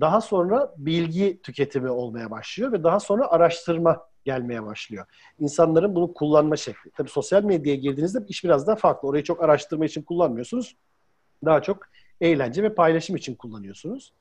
Daha 0.00 0.20
sonra 0.20 0.74
bilgi 0.76 1.42
tüketimi 1.42 1.90
olmaya 1.90 2.30
başlıyor 2.30 2.72
ve 2.72 2.84
daha 2.84 3.00
sonra 3.00 3.30
araştırma 3.30 4.06
gelmeye 4.24 4.62
başlıyor. 4.62 5.06
İnsanların 5.38 5.94
bunu 5.94 6.14
kullanma 6.14 6.56
şekli. 6.56 6.90
Tabii 6.90 7.08
sosyal 7.08 7.44
medyaya 7.44 7.76
girdiğinizde 7.76 8.18
iş 8.28 8.44
biraz 8.44 8.66
daha 8.66 8.76
farklı. 8.76 9.08
Orayı 9.08 9.24
çok 9.24 9.42
araştırma 9.42 9.84
için 9.84 10.02
kullanmıyorsunuz. 10.02 10.76
Daha 11.44 11.62
çok 11.62 11.86
eğlence 12.20 12.62
ve 12.62 12.74
paylaşım 12.74 13.16
için 13.16 13.34
kullanıyorsunuz. 13.34 14.12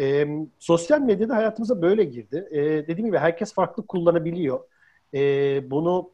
Ee, 0.00 0.26
sosyal 0.58 1.00
medyada 1.00 1.36
hayatımıza 1.36 1.82
böyle 1.82 2.04
girdi. 2.04 2.48
Ee, 2.50 2.60
dediğim 2.62 3.06
gibi 3.06 3.18
herkes 3.18 3.54
farklı 3.54 3.86
kullanabiliyor. 3.86 4.60
Ee, 5.14 5.70
bunu 5.70 6.10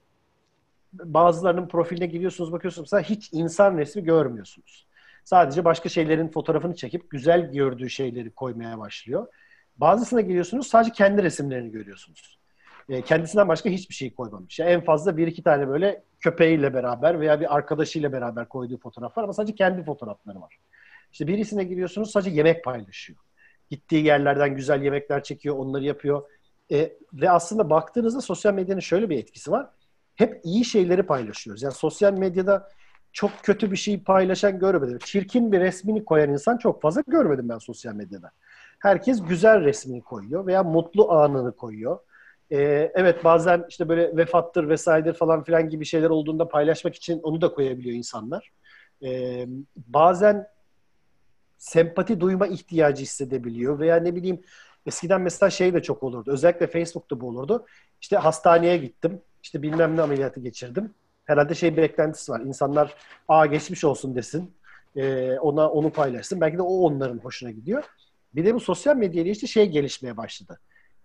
bazılarının 0.92 1.68
profiline 1.68 2.06
giriyorsunuz, 2.06 2.52
bakıyorsunuz 2.52 2.92
mesela 2.92 3.08
hiç 3.10 3.32
insan 3.32 3.78
resmi 3.78 4.04
görmüyorsunuz. 4.04 4.86
Sadece 5.24 5.64
başka 5.64 5.88
şeylerin 5.88 6.28
fotoğrafını 6.28 6.74
çekip 6.74 7.10
güzel 7.10 7.52
gördüğü 7.52 7.90
şeyleri 7.90 8.30
koymaya 8.30 8.78
başlıyor. 8.78 9.26
Bazısına 9.76 10.20
geliyorsunuz 10.20 10.66
sadece 10.66 10.92
kendi 10.92 11.22
resimlerini 11.22 11.70
görüyorsunuz. 11.70 12.38
E, 12.88 13.02
kendisinden 13.02 13.48
başka 13.48 13.70
hiçbir 13.70 13.94
şey 13.94 14.14
koymamış. 14.14 14.58
Yani 14.58 14.70
en 14.70 14.84
fazla 14.84 15.16
bir 15.16 15.26
iki 15.26 15.42
tane 15.42 15.68
böyle 15.68 16.02
köpeğiyle 16.20 16.74
beraber 16.74 17.20
veya 17.20 17.40
bir 17.40 17.56
arkadaşıyla 17.56 18.12
beraber 18.12 18.48
koyduğu 18.48 18.78
fotoğraf 18.78 19.18
var 19.18 19.24
ama 19.24 19.32
sadece 19.32 19.54
kendi 19.54 19.84
fotoğrafları 19.84 20.40
var. 20.40 20.58
İşte 21.12 21.26
birisine 21.26 21.64
giriyorsunuz 21.64 22.10
sadece 22.10 22.30
yemek 22.30 22.64
paylaşıyor. 22.64 23.18
Gittiği 23.70 24.04
yerlerden 24.04 24.56
güzel 24.56 24.82
yemekler 24.82 25.22
çekiyor, 25.22 25.56
onları 25.56 25.84
yapıyor. 25.84 26.22
E, 26.72 26.92
ve 27.12 27.30
aslında 27.30 27.70
baktığınızda 27.70 28.20
sosyal 28.20 28.54
medyanın 28.54 28.80
şöyle 28.80 29.10
bir 29.10 29.18
etkisi 29.18 29.50
var. 29.50 29.66
Hep 30.14 30.40
iyi 30.44 30.64
şeyleri 30.64 31.02
paylaşıyoruz. 31.02 31.62
Yani 31.62 31.74
sosyal 31.74 32.12
medyada 32.12 32.68
çok 33.12 33.30
kötü 33.42 33.70
bir 33.70 33.76
şey 33.76 34.02
paylaşan 34.02 34.58
görmedim. 34.58 34.98
Çirkin 35.04 35.52
bir 35.52 35.60
resmini 35.60 36.04
koyan 36.04 36.30
insan 36.30 36.56
çok 36.56 36.82
fazla 36.82 37.02
görmedim 37.06 37.48
ben 37.48 37.58
sosyal 37.58 37.94
medyada. 37.94 38.30
Herkes 38.78 39.22
güzel 39.28 39.60
resmini 39.60 40.02
koyuyor 40.02 40.46
veya 40.46 40.62
mutlu 40.62 41.12
anını 41.12 41.56
koyuyor. 41.56 41.98
Ee, 42.52 42.92
evet 42.94 43.24
bazen 43.24 43.64
işte 43.68 43.88
böyle 43.88 44.16
vefattır 44.16 44.68
vesairedir 44.68 45.14
falan 45.14 45.44
filan 45.44 45.68
gibi 45.68 45.84
şeyler 45.84 46.10
olduğunda 46.10 46.48
paylaşmak 46.48 46.94
için 46.94 47.20
onu 47.22 47.40
da 47.40 47.52
koyabiliyor 47.52 47.96
insanlar. 47.96 48.50
Ee, 49.04 49.46
bazen 49.76 50.46
sempati 51.58 52.20
duyma 52.20 52.46
ihtiyacı 52.46 53.02
hissedebiliyor 53.02 53.78
veya 53.78 53.96
ne 53.96 54.14
bileyim 54.14 54.42
eskiden 54.86 55.20
mesela 55.20 55.50
şey 55.50 55.74
de 55.74 55.82
çok 55.82 56.02
olurdu. 56.02 56.32
Özellikle 56.32 56.66
Facebook'ta 56.66 57.20
bu 57.20 57.28
olurdu. 57.28 57.66
İşte 58.00 58.16
hastaneye 58.16 58.76
gittim. 58.76 59.20
İşte 59.42 59.62
bilmem 59.62 59.96
ne 59.96 60.02
ameliyatı 60.02 60.40
geçirdim 60.40 60.94
herhalde 61.24 61.54
şey 61.54 61.76
beklentisi 61.76 62.32
var. 62.32 62.40
İnsanlar 62.40 62.94
aa 63.28 63.46
geçmiş 63.46 63.84
olsun 63.84 64.16
desin. 64.16 64.54
e, 64.96 65.32
ona 65.38 65.70
onu 65.70 65.90
paylaşsın. 65.90 66.40
Belki 66.40 66.58
de 66.58 66.62
o 66.62 66.74
onların 66.74 67.18
hoşuna 67.18 67.50
gidiyor. 67.50 67.84
Bir 68.34 68.44
de 68.44 68.54
bu 68.54 68.60
sosyal 68.60 68.96
medyayla 68.96 69.32
işte 69.32 69.46
şey 69.46 69.66
gelişmeye 69.66 70.16
başladı. 70.16 70.58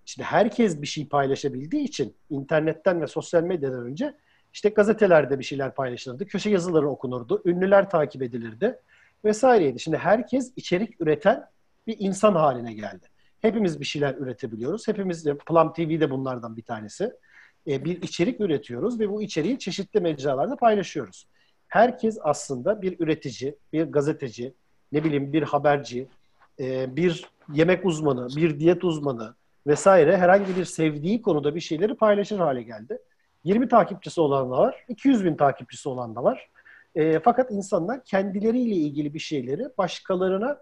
Şimdi 0.10 0.26
herkes 0.26 0.82
bir 0.82 0.88
şey 0.88 1.08
paylaşabildiği 1.08 1.84
için 1.84 2.16
internetten 2.30 3.02
ve 3.02 3.08
sosyal 3.08 3.44
medyadan 3.44 3.86
önce 3.86 4.14
işte 4.54 4.70
gazetelerde 4.70 5.40
bir 5.40 5.44
şeyler 5.44 5.76
paylaşılırdı, 5.76 6.26
köşe 6.26 6.50
yazıları 6.50 6.90
okunurdu, 6.90 7.42
ünlüler 7.46 7.90
takip 7.90 8.22
edilirdi 8.22 8.80
vesaireydi. 9.26 9.80
Şimdi 9.80 9.98
herkes 9.98 10.54
içerik 10.56 11.02
üreten 11.02 11.46
bir 11.88 11.96
insan 12.00 12.36
haline 12.36 12.74
geldi. 12.74 13.08
Hepimiz 13.42 13.80
bir 13.80 13.86
şeyler 13.86 14.16
üretebiliyoruz. 14.16 14.88
Hepimiz 14.88 15.26
de 15.26 15.38
Plum 15.38 15.74
TV 15.74 16.00
de 16.00 16.12
bunlardan 16.12 16.58
bir 16.58 16.64
tanesi. 16.64 17.12
E, 17.68 17.86
bir 17.86 18.02
içerik 18.02 18.42
üretiyoruz 18.42 19.00
ve 19.00 19.10
bu 19.10 19.22
içeriği 19.22 19.60
çeşitli 19.60 20.02
mecralarda 20.02 20.56
paylaşıyoruz. 20.56 21.28
Herkes 21.68 22.18
aslında 22.22 22.82
bir 22.82 23.00
üretici, 23.00 23.56
bir 23.74 23.84
gazeteci, 23.84 24.54
ne 24.92 25.04
bileyim 25.04 25.34
bir 25.34 25.44
haberci, 25.44 26.08
e, 26.60 26.96
bir 26.96 27.30
yemek 27.54 27.86
uzmanı, 27.86 28.28
bir 28.36 28.60
diyet 28.60 28.84
uzmanı 28.84 29.39
vesaire 29.68 30.18
herhangi 30.18 30.58
bir 30.58 30.66
sevdiği 30.66 31.22
konuda 31.22 31.56
bir 31.56 31.60
şeyleri 31.60 31.96
paylaşır 31.96 32.40
hale 32.40 32.62
geldi. 32.62 33.00
20 33.44 33.68
takipçisi 33.68 34.22
olan 34.22 34.52
da 34.52 34.58
var, 34.58 34.86
200 34.88 35.26
bin 35.26 35.36
takipçisi 35.36 35.90
olan 35.90 36.16
da 36.16 36.24
var. 36.24 36.50
E, 36.96 37.20
fakat 37.20 37.52
insanlar 37.52 38.04
kendileriyle 38.06 38.76
ilgili 38.76 39.14
bir 39.14 39.20
şeyleri 39.20 39.70
başkalarına 39.78 40.58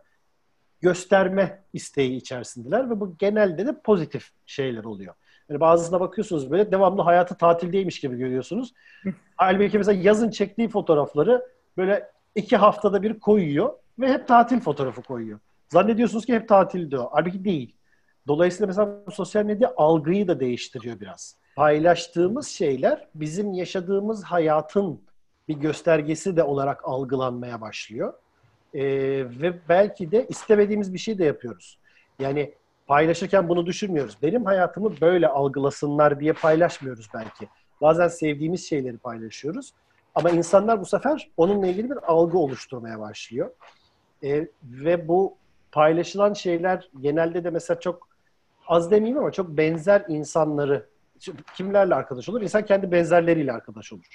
gösterme 0.82 1.64
isteği 1.74 2.16
içerisindeler 2.16 2.90
ve 2.90 3.00
bu 3.00 3.18
genelde 3.18 3.66
de 3.66 3.82
pozitif 3.82 4.30
şeyler 4.46 4.84
oluyor. 4.84 5.14
Yani 5.50 5.60
bazısına 5.60 6.00
bakıyorsunuz 6.00 6.52
böyle 6.52 6.72
devamlı 6.72 7.02
hayatı 7.02 7.38
tatildeymiş 7.38 8.00
gibi 8.00 8.18
görüyorsunuz. 8.18 8.74
Halbuki 9.36 9.78
mesela 9.78 10.02
yazın 10.04 10.30
çektiği 10.30 10.70
fotoğrafları 10.70 11.46
böyle 11.78 12.12
iki 12.36 12.58
haftada 12.58 13.04
bir 13.04 13.20
koyuyor 13.20 13.74
ve 14.00 14.14
hep 14.14 14.28
tatil 14.28 14.60
fotoğrafı 14.60 15.02
koyuyor. 15.02 15.40
Zannediyorsunuz 15.70 16.26
ki 16.26 16.34
hep 16.36 16.50
tatilde 16.50 17.00
o. 17.00 17.10
Halbuki 17.14 17.46
değil. 17.46 17.76
Dolayısıyla 18.28 18.68
mesela 18.68 19.00
sosyal 19.12 19.46
medya 19.46 19.74
algıyı 19.78 20.28
da 20.28 20.40
değiştiriyor 20.40 21.00
biraz. 21.00 21.36
Paylaştığımız 21.56 22.48
şeyler 22.48 23.08
bizim 23.16 23.54
yaşadığımız 23.54 24.24
hayatın 24.24 25.02
bir 25.48 25.56
göstergesi 25.56 26.38
de 26.38 26.44
olarak 26.44 26.82
algılanmaya 26.86 27.62
başlıyor. 27.62 28.14
Ee, 28.74 28.84
ve 29.42 29.60
belki 29.70 30.12
de 30.12 30.28
istemediğimiz 30.28 30.94
bir 30.94 31.00
şey 31.00 31.18
de 31.18 31.26
yapıyoruz. 31.26 31.78
Yani 32.20 32.54
paylaşırken 32.88 33.50
bunu 33.50 33.66
düşünmüyoruz. 33.66 34.18
Benim 34.22 34.46
hayatımı 34.46 35.02
böyle 35.02 35.28
algılasınlar 35.28 36.20
diye 36.20 36.34
paylaşmıyoruz 36.34 37.10
belki. 37.14 37.48
Bazen 37.82 38.08
sevdiğimiz 38.08 38.70
şeyleri 38.70 38.98
paylaşıyoruz. 38.98 39.74
Ama 40.16 40.30
insanlar 40.30 40.82
bu 40.82 40.86
sefer 40.86 41.30
onunla 41.38 41.68
ilgili 41.68 41.90
bir 41.90 42.14
algı 42.14 42.38
oluşturmaya 42.38 43.00
başlıyor. 43.00 43.52
E, 44.24 44.48
ve 44.64 45.08
bu 45.08 45.38
paylaşılan 45.72 46.34
şeyler 46.34 46.90
genelde 47.02 47.44
de 47.44 47.50
mesela 47.50 47.80
çok 47.80 48.07
az 48.68 48.92
demeyeyim 48.92 49.18
ama 49.18 49.32
çok 49.32 49.50
benzer 49.50 50.06
insanları 50.08 50.86
kimlerle 51.56 51.96
arkadaş 51.96 52.30
olur? 52.30 52.42
İnsan 52.42 52.66
kendi 52.66 52.92
benzerleriyle 52.92 53.54
arkadaş 53.54 53.94
olur. 53.94 54.06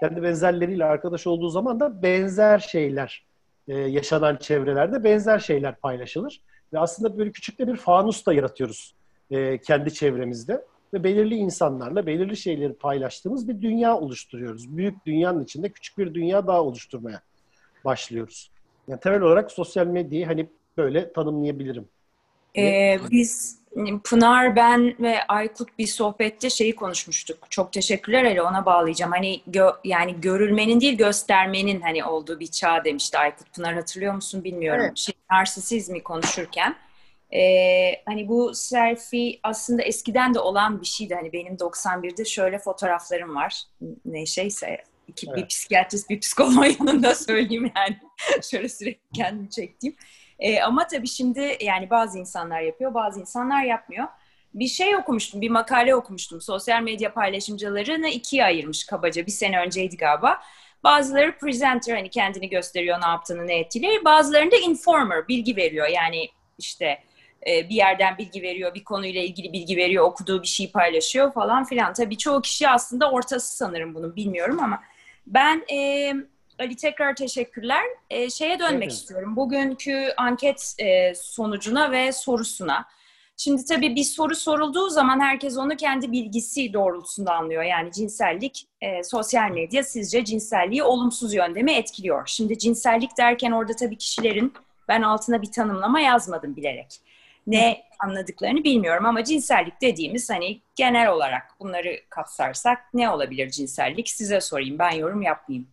Kendi 0.00 0.22
benzerleriyle 0.22 0.84
arkadaş 0.84 1.26
olduğu 1.26 1.48
zaman 1.48 1.80
da 1.80 2.02
benzer 2.02 2.58
şeyler 2.58 3.24
e, 3.68 3.74
yaşanan 3.74 4.36
çevrelerde 4.36 5.04
benzer 5.04 5.38
şeyler 5.38 5.76
paylaşılır. 5.76 6.40
Ve 6.72 6.78
aslında 6.78 7.18
böyle 7.18 7.32
küçük 7.32 7.58
de 7.58 7.68
bir 7.68 7.76
fanus 7.76 8.26
da 8.26 8.32
yaratıyoruz 8.32 8.94
e, 9.30 9.58
kendi 9.58 9.94
çevremizde. 9.94 10.64
Ve 10.94 11.04
belirli 11.04 11.34
insanlarla 11.34 12.06
belirli 12.06 12.36
şeyleri 12.36 12.72
paylaştığımız 12.72 13.48
bir 13.48 13.62
dünya 13.62 13.96
oluşturuyoruz. 13.96 14.76
Büyük 14.76 15.06
dünyanın 15.06 15.44
içinde 15.44 15.68
küçük 15.68 15.98
bir 15.98 16.14
dünya 16.14 16.46
daha 16.46 16.62
oluşturmaya 16.62 17.20
başlıyoruz. 17.84 18.50
Yani 18.88 19.00
temel 19.00 19.20
olarak 19.20 19.52
sosyal 19.52 19.86
medyayı 19.86 20.26
hani 20.26 20.48
böyle 20.76 21.12
tanımlayabilirim. 21.12 21.88
Ee, 22.56 22.98
biz 23.10 23.57
Pınar, 24.04 24.56
ben 24.56 24.94
ve 25.00 25.22
Aykut 25.28 25.78
bir 25.78 25.86
sohbette 25.86 26.50
şeyi 26.50 26.76
konuşmuştuk. 26.76 27.50
Çok 27.50 27.72
teşekkürler 27.72 28.24
hele 28.24 28.42
ona 28.42 28.66
bağlayacağım. 28.66 29.12
Hani 29.12 29.40
gö, 29.46 29.70
yani 29.84 30.20
görülmenin 30.20 30.80
değil 30.80 30.96
göstermenin 30.96 31.80
hani 31.80 32.04
olduğu 32.04 32.40
bir 32.40 32.46
çağ 32.46 32.84
demişti 32.84 33.18
Aykut. 33.18 33.54
Pınar 33.54 33.74
hatırlıyor 33.74 34.14
musun 34.14 34.44
bilmiyorum. 34.44 34.84
Evet. 34.86 34.98
Şey, 34.98 35.14
narsisizmi 35.30 36.02
konuşurken. 36.02 36.76
Ee, 37.34 38.02
hani 38.06 38.28
bu 38.28 38.54
selfie 38.54 39.38
aslında 39.42 39.82
eskiden 39.82 40.34
de 40.34 40.38
olan 40.38 40.80
bir 40.80 40.86
şeydi. 40.86 41.14
Hani 41.14 41.32
benim 41.32 41.54
91'de 41.54 42.24
şöyle 42.24 42.58
fotoğraflarım 42.58 43.34
var. 43.36 43.62
Ne 44.04 44.26
şeyse 44.26 44.84
iki, 45.08 45.26
evet. 45.28 45.38
bir 45.38 45.46
psikiyatrist 45.46 46.10
bir 46.10 46.20
psikolog 46.20 46.66
yanında 46.80 47.14
söyleyeyim 47.14 47.72
yani. 47.76 47.98
şöyle 48.50 48.68
sürekli 48.68 49.00
kendimi 49.14 49.50
çektiğim. 49.50 49.96
E, 50.38 50.60
ama 50.60 50.86
tabii 50.86 51.08
şimdi 51.08 51.56
yani 51.60 51.90
bazı 51.90 52.18
insanlar 52.18 52.60
yapıyor, 52.60 52.94
bazı 52.94 53.20
insanlar 53.20 53.62
yapmıyor. 53.62 54.06
Bir 54.54 54.66
şey 54.66 54.96
okumuştum, 54.96 55.40
bir 55.40 55.50
makale 55.50 55.94
okumuştum. 55.94 56.40
Sosyal 56.40 56.82
medya 56.82 57.12
paylaşımcılarını 57.12 58.08
ikiye 58.08 58.44
ayırmış 58.44 58.86
kabaca. 58.86 59.26
Bir 59.26 59.30
sene 59.30 59.60
önceydi 59.60 59.96
galiba. 59.96 60.40
Bazıları 60.84 61.38
presenter 61.38 61.96
hani 61.96 62.10
kendini 62.10 62.48
gösteriyor, 62.48 63.00
ne 63.00 63.06
yaptığını, 63.06 63.46
ne 63.46 63.58
ettiğini. 63.58 64.04
Bazılarında 64.04 64.56
informer, 64.56 65.28
bilgi 65.28 65.56
veriyor. 65.56 65.86
Yani 65.88 66.28
işte 66.58 66.98
e, 67.46 67.68
bir 67.68 67.74
yerden 67.74 68.18
bilgi 68.18 68.42
veriyor, 68.42 68.74
bir 68.74 68.84
konuyla 68.84 69.22
ilgili 69.22 69.52
bilgi 69.52 69.76
veriyor, 69.76 70.04
okuduğu 70.04 70.42
bir 70.42 70.48
şey 70.48 70.70
paylaşıyor 70.70 71.32
falan 71.32 71.64
filan. 71.64 71.92
Tabii 71.92 72.18
çoğu 72.18 72.42
kişi 72.42 72.68
aslında 72.68 73.10
ortası 73.10 73.56
sanırım 73.56 73.94
bunun, 73.94 74.16
bilmiyorum 74.16 74.60
ama 74.60 74.82
ben... 75.26 75.64
E, 75.72 76.12
Ali 76.58 76.76
tekrar 76.76 77.16
teşekkürler. 77.16 77.84
E, 78.10 78.30
şeye 78.30 78.58
dönmek 78.58 78.82
evet. 78.82 78.92
istiyorum. 78.92 79.36
Bugünkü 79.36 80.12
anket 80.16 80.74
e, 80.78 81.14
sonucuna 81.14 81.92
ve 81.92 82.12
sorusuna. 82.12 82.86
Şimdi 83.36 83.64
tabii 83.64 83.94
bir 83.94 84.04
soru 84.04 84.34
sorulduğu 84.34 84.90
zaman 84.90 85.20
herkes 85.20 85.58
onu 85.58 85.76
kendi 85.76 86.12
bilgisi 86.12 86.72
doğrultusunda 86.72 87.34
anlıyor. 87.34 87.62
Yani 87.62 87.92
cinsellik, 87.92 88.66
e, 88.80 89.02
sosyal 89.02 89.50
medya 89.50 89.82
sizce 89.82 90.24
cinselliği 90.24 90.82
olumsuz 90.82 91.34
yönde 91.34 91.62
mi 91.62 91.72
etkiliyor? 91.72 92.22
Şimdi 92.26 92.58
cinsellik 92.58 93.18
derken 93.18 93.52
orada 93.52 93.72
tabii 93.76 93.96
kişilerin 93.96 94.52
ben 94.88 95.02
altına 95.02 95.42
bir 95.42 95.52
tanımlama 95.52 96.00
yazmadım 96.00 96.56
bilerek. 96.56 97.00
Ne 97.46 97.82
anladıklarını 97.98 98.64
bilmiyorum 98.64 99.06
ama 99.06 99.24
cinsellik 99.24 99.80
dediğimiz 99.82 100.30
hani 100.30 100.60
genel 100.76 101.08
olarak 101.08 101.42
bunları 101.60 102.00
kapsarsak 102.10 102.78
ne 102.94 103.10
olabilir 103.10 103.50
cinsellik? 103.50 104.08
Size 104.10 104.40
sorayım 104.40 104.78
ben 104.78 104.90
yorum 104.90 105.22
yapmayayım. 105.22 105.68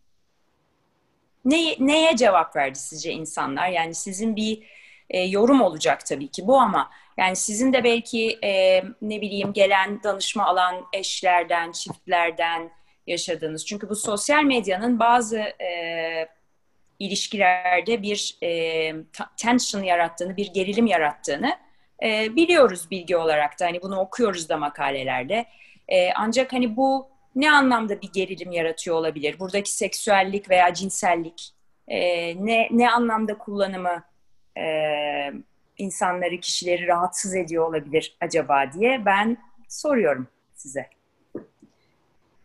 Ne, 1.46 1.76
neye 1.80 2.16
cevap 2.16 2.56
verdi 2.56 2.80
sizce 2.80 3.12
insanlar? 3.12 3.70
Yani 3.70 3.96
sizin 3.96 4.36
bir 4.36 4.64
e, 5.10 5.22
yorum 5.22 5.62
olacak 5.62 6.06
tabii 6.06 6.28
ki 6.28 6.48
bu 6.48 6.58
ama 6.60 6.92
yani 7.18 7.36
sizin 7.36 7.74
de 7.74 7.84
belki 7.84 8.40
e, 8.44 8.84
ne 9.02 9.22
bileyim 9.22 9.54
gelen 9.54 10.04
danışma 10.04 10.46
alan 10.46 10.86
eşlerden, 10.94 11.72
çiftlerden 11.72 12.72
yaşadığınız. 13.08 13.66
Çünkü 13.66 13.90
bu 13.90 13.96
sosyal 13.96 14.44
medyanın 14.44 15.00
bazı 15.00 15.38
e, 15.40 16.28
ilişkilerde 17.00 18.02
bir 18.02 18.38
e, 18.44 18.94
tension 19.38 19.84
yarattığını, 19.84 20.38
bir 20.38 20.54
gerilim 20.54 20.88
yarattığını 20.88 21.58
e, 22.04 22.36
biliyoruz 22.36 22.92
bilgi 22.92 23.18
olarak 23.18 23.60
da. 23.60 23.66
Hani 23.66 23.82
bunu 23.82 24.00
okuyoruz 24.00 24.50
da 24.50 24.58
makalelerde. 24.58 25.46
E, 25.88 26.14
ancak 26.14 26.54
hani 26.54 26.78
bu 26.78 27.15
ne 27.36 27.52
anlamda 27.52 28.02
bir 28.02 28.12
gerilim 28.14 28.52
yaratıyor 28.52 28.96
olabilir? 28.96 29.40
Buradaki 29.40 29.72
seksüellik 29.72 30.50
veya 30.50 30.74
cinsellik 30.74 31.54
e, 31.88 31.98
ne, 32.46 32.68
ne 32.72 32.92
anlamda 32.92 33.38
kullanımı 33.38 34.04
e, 34.58 34.66
insanları, 35.78 36.40
kişileri 36.40 36.88
rahatsız 36.88 37.36
ediyor 37.36 37.70
olabilir 37.70 38.18
acaba 38.22 38.72
diye 38.74 39.06
ben 39.06 39.38
soruyorum 39.70 40.28
size. 40.56 40.90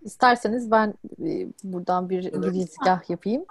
İsterseniz 0.03 0.71
ben 0.71 0.95
e, 1.27 1.47
buradan 1.65 2.11
bir 2.11 2.23
girizgah 2.23 3.11
yapayım. 3.11 3.45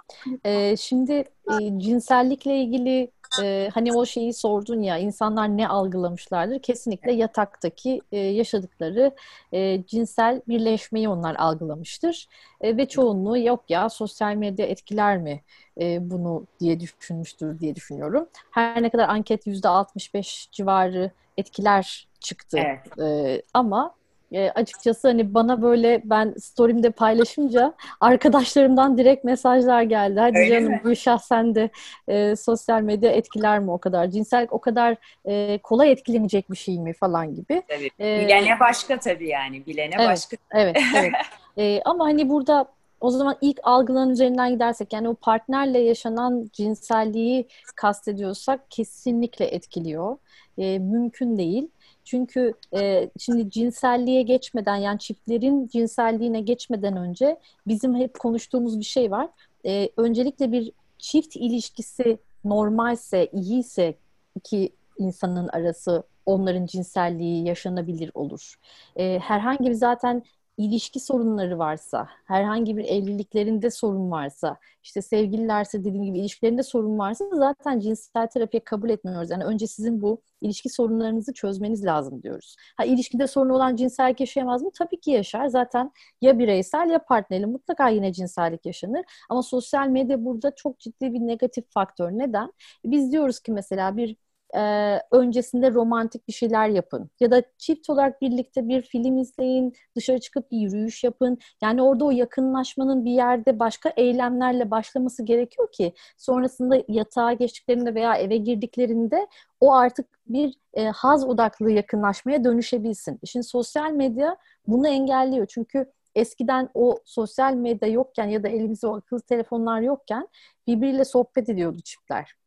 E, 0.44 0.76
şimdi 0.76 1.12
e, 1.50 1.78
cinsellikle 1.78 2.56
ilgili 2.56 3.10
e, 3.42 3.70
hani 3.74 3.92
o 3.92 4.06
şeyi 4.06 4.34
sordun 4.34 4.82
ya 4.82 4.98
insanlar 4.98 5.56
ne 5.56 5.68
algılamışlardır? 5.68 6.58
Kesinlikle 6.58 7.12
yataktaki 7.12 8.00
e, 8.12 8.18
yaşadıkları 8.18 9.14
e, 9.52 9.84
cinsel 9.86 10.42
birleşmeyi 10.48 11.08
onlar 11.08 11.34
algılamıştır. 11.34 12.28
E, 12.60 12.76
ve 12.76 12.88
çoğunluğu 12.88 13.38
yok 13.38 13.64
ya 13.68 13.88
sosyal 13.88 14.34
medya 14.34 14.66
etkiler 14.66 15.18
mi 15.18 15.42
e, 15.80 16.10
bunu 16.10 16.46
diye 16.60 16.80
düşünmüştür 16.80 17.60
diye 17.60 17.74
düşünüyorum. 17.74 18.28
Her 18.50 18.82
ne 18.82 18.90
kadar 18.90 19.08
anket 19.08 19.46
%65 19.46 20.50
civarı 20.52 21.10
etkiler 21.36 22.08
çıktı. 22.20 22.58
Evet. 22.58 22.98
E, 23.00 23.42
ama 23.54 23.94
e, 24.32 24.50
açıkçası 24.50 25.08
hani 25.08 25.34
bana 25.34 25.62
böyle 25.62 26.02
ben 26.04 26.34
story'imde 26.40 26.90
paylaşınca 26.90 27.74
arkadaşlarımdan 28.00 28.98
direkt 28.98 29.24
mesajlar 29.24 29.82
geldi. 29.82 30.20
Hadi 30.20 30.38
Öyle 30.38 30.50
canım 30.50 30.72
mi? 30.72 30.80
Gülşah 30.84 31.18
sen 31.18 31.54
de 31.54 31.70
e, 32.08 32.36
sosyal 32.36 32.82
medya 32.82 33.10
etkiler 33.10 33.58
mi 33.58 33.70
o 33.70 33.78
kadar? 33.78 34.06
Cinsellik 34.06 34.52
o 34.52 34.60
kadar 34.60 34.96
e, 35.24 35.58
kolay 35.58 35.92
etkilenecek 35.92 36.50
bir 36.50 36.56
şey 36.56 36.78
mi 36.78 36.92
falan 36.92 37.34
gibi. 37.34 37.62
Tabii. 37.68 37.90
Bilene 37.98 38.60
başka 38.60 38.98
tabii 38.98 39.28
yani. 39.28 39.66
Bilene 39.66 39.94
evet, 39.98 40.08
başka. 40.08 40.36
Evet, 40.50 40.76
evet. 40.96 41.12
e, 41.58 41.82
ama 41.84 42.04
hani 42.04 42.28
burada 42.28 42.66
o 43.00 43.10
zaman 43.10 43.36
ilk 43.40 43.60
algıların 43.62 44.10
üzerinden 44.10 44.50
gidersek 44.50 44.92
yani 44.92 45.08
o 45.08 45.14
partnerle 45.14 45.78
yaşanan 45.78 46.50
cinselliği 46.52 47.48
kastediyorsak 47.76 48.70
kesinlikle 48.70 49.44
etkiliyor. 49.44 50.16
E, 50.58 50.78
mümkün 50.78 51.38
değil. 51.38 51.68
Çünkü 52.10 52.54
e, 52.76 53.10
şimdi 53.18 53.50
cinselliğe 53.50 54.22
geçmeden 54.22 54.76
yani 54.76 54.98
çiftlerin 54.98 55.68
cinselliğine 55.68 56.40
geçmeden 56.40 56.96
önce 56.96 57.38
bizim 57.66 57.94
hep 57.94 58.18
konuştuğumuz 58.18 58.78
bir 58.78 58.84
şey 58.84 59.10
var. 59.10 59.28
E, 59.66 59.88
öncelikle 59.96 60.52
bir 60.52 60.72
çift 60.98 61.36
ilişkisi 61.36 62.18
normalse, 62.44 63.26
iyiyse 63.32 63.94
iki 64.36 64.72
insanın 64.98 65.48
arası 65.48 66.02
onların 66.26 66.66
cinselliği 66.66 67.46
yaşanabilir 67.46 68.10
olur. 68.14 68.54
E, 68.96 69.18
herhangi 69.18 69.64
bir 69.64 69.74
zaten 69.74 70.22
ilişki 70.60 71.00
sorunları 71.00 71.58
varsa, 71.58 72.08
herhangi 72.24 72.76
bir 72.76 72.84
evliliklerinde 72.84 73.70
sorun 73.70 74.10
varsa, 74.10 74.56
işte 74.82 75.02
sevgililerse 75.02 75.80
dediğim 75.84 76.04
gibi 76.04 76.18
ilişkilerinde 76.18 76.62
sorun 76.62 76.98
varsa 76.98 77.24
zaten 77.32 77.80
cinsel 77.80 78.26
terapiye 78.26 78.64
kabul 78.64 78.90
etmiyoruz. 78.90 79.30
Yani 79.30 79.44
önce 79.44 79.66
sizin 79.66 80.02
bu 80.02 80.22
ilişki 80.40 80.68
sorunlarınızı 80.68 81.32
çözmeniz 81.34 81.84
lazım 81.84 82.22
diyoruz. 82.22 82.56
Ha 82.76 82.84
ilişkide 82.84 83.26
sorun 83.26 83.50
olan 83.50 83.76
cinsellik 83.76 84.20
yaşayamaz 84.20 84.62
mı? 84.62 84.70
Tabii 84.78 85.00
ki 85.00 85.10
yaşar. 85.10 85.46
Zaten 85.46 85.92
ya 86.20 86.38
bireysel 86.38 86.90
ya 86.90 86.98
partnerli 87.04 87.46
mutlaka 87.46 87.88
yine 87.88 88.12
cinsellik 88.12 88.66
yaşanır. 88.66 89.04
Ama 89.28 89.42
sosyal 89.42 89.88
medya 89.88 90.24
burada 90.24 90.54
çok 90.54 90.78
ciddi 90.80 91.12
bir 91.12 91.20
negatif 91.20 91.64
faktör. 91.70 92.10
Neden? 92.12 92.52
Biz 92.84 93.12
diyoruz 93.12 93.40
ki 93.40 93.52
mesela 93.52 93.96
bir 93.96 94.16
e, 94.56 94.96
öncesinde 95.10 95.72
romantik 95.72 96.28
bir 96.28 96.32
şeyler 96.32 96.68
yapın. 96.68 97.10
Ya 97.20 97.30
da 97.30 97.42
çift 97.58 97.90
olarak 97.90 98.22
birlikte 98.22 98.68
bir 98.68 98.82
film 98.82 99.18
izleyin, 99.18 99.72
dışarı 99.96 100.18
çıkıp 100.18 100.50
bir 100.50 100.58
yürüyüş 100.58 101.04
yapın. 101.04 101.38
Yani 101.62 101.82
orada 101.82 102.04
o 102.04 102.10
yakınlaşmanın 102.10 103.04
bir 103.04 103.10
yerde 103.10 103.58
başka 103.58 103.92
eylemlerle 103.96 104.70
başlaması 104.70 105.24
gerekiyor 105.24 105.72
ki 105.72 105.92
sonrasında 106.18 106.82
yatağa 106.88 107.32
geçtiklerinde 107.32 107.94
veya 107.94 108.16
eve 108.16 108.36
girdiklerinde 108.36 109.26
o 109.60 109.74
artık 109.74 110.06
bir 110.26 110.54
e, 110.74 110.84
haz 110.84 111.24
odaklı 111.24 111.70
yakınlaşmaya 111.70 112.44
dönüşebilsin. 112.44 113.18
Şimdi 113.24 113.44
sosyal 113.46 113.92
medya 113.92 114.36
bunu 114.66 114.88
engelliyor. 114.88 115.46
Çünkü 115.46 115.92
eskiden 116.14 116.68
o 116.74 116.98
sosyal 117.04 117.54
medya 117.54 117.88
yokken 117.88 118.28
ya 118.28 118.42
da 118.42 118.48
elimizde 118.48 118.86
o 118.86 118.96
akıllı 118.96 119.20
telefonlar 119.20 119.80
yokken 119.80 120.28
birbiriyle 120.66 121.04
sohbet 121.04 121.48
ediyordu 121.48 121.80
çiftler 121.84 122.39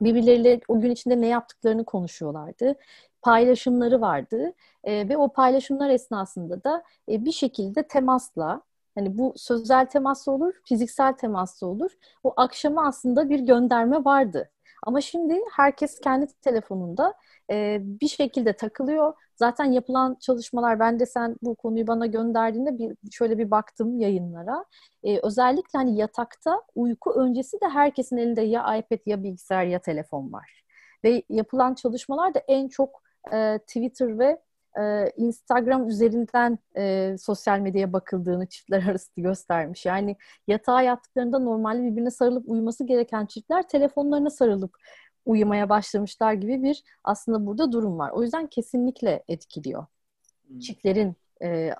birbirleriyle 0.00 0.60
o 0.68 0.80
gün 0.80 0.90
içinde 0.90 1.20
ne 1.20 1.26
yaptıklarını 1.26 1.84
konuşuyorlardı. 1.84 2.74
Paylaşımları 3.22 4.00
vardı 4.00 4.52
e, 4.84 5.08
ve 5.08 5.16
o 5.16 5.32
paylaşımlar 5.32 5.90
esnasında 5.90 6.64
da 6.64 6.82
e, 7.10 7.24
bir 7.24 7.32
şekilde 7.32 7.82
temasla 7.88 8.62
hani 8.94 9.18
bu 9.18 9.34
sözel 9.36 9.86
temasla 9.86 10.32
olur, 10.32 10.54
fiziksel 10.64 11.12
temasla 11.12 11.66
olur. 11.66 11.90
O 12.24 12.32
akşama 12.36 12.86
aslında 12.86 13.28
bir 13.30 13.40
gönderme 13.40 14.04
vardı. 14.04 14.50
Ama 14.86 15.00
şimdi 15.00 15.40
herkes 15.52 16.00
kendi 16.00 16.26
telefonunda 16.26 17.14
e, 17.50 17.78
bir 17.82 18.08
şekilde 18.08 18.52
takılıyor. 18.52 19.14
Zaten 19.36 19.64
yapılan 19.64 20.16
çalışmalar, 20.20 20.80
ben 20.80 21.00
de 21.00 21.06
sen 21.06 21.36
bu 21.42 21.54
konuyu 21.54 21.86
bana 21.86 22.06
gönderdiğinde 22.06 22.78
bir 22.78 22.96
şöyle 23.10 23.38
bir 23.38 23.50
baktım 23.50 24.00
yayınlara. 24.00 24.64
E, 25.02 25.20
özellikle 25.22 25.78
hani 25.78 25.96
yatakta 25.96 26.62
uyku 26.74 27.12
öncesi 27.12 27.60
de 27.60 27.68
herkesin 27.68 28.16
elinde 28.16 28.42
ya 28.42 28.76
iPad 28.76 28.98
ya 29.06 29.22
bilgisayar 29.22 29.64
ya 29.64 29.78
telefon 29.78 30.32
var. 30.32 30.64
Ve 31.04 31.22
yapılan 31.28 31.74
çalışmalar 31.74 32.34
da 32.34 32.38
en 32.48 32.68
çok 32.68 33.02
e, 33.32 33.58
Twitter 33.58 34.18
ve 34.18 34.40
e, 34.80 35.12
Instagram 35.16 35.88
üzerinden 35.88 36.58
e, 36.76 37.16
sosyal 37.18 37.58
medyaya 37.58 37.92
bakıldığını 37.92 38.46
çiftler 38.46 38.82
arası 38.88 39.10
göstermiş. 39.16 39.86
Yani 39.86 40.16
yatağa 40.46 40.82
yattıklarında 40.82 41.38
normalde 41.38 41.82
birbirine 41.82 42.10
sarılıp 42.10 42.48
uyuması 42.48 42.84
gereken 42.86 43.26
çiftler 43.26 43.68
telefonlarına 43.68 44.30
sarılıp 44.30 44.76
uyumaya 45.26 45.68
başlamışlar 45.68 46.32
gibi 46.32 46.62
bir 46.62 46.82
aslında 47.04 47.46
burada 47.46 47.72
durum 47.72 47.98
var. 47.98 48.10
O 48.10 48.22
yüzden 48.22 48.46
kesinlikle 48.46 49.22
etkiliyor. 49.28 49.86
Hmm. 50.48 50.58
Çiftlerin 50.58 51.16
e, 51.42 51.70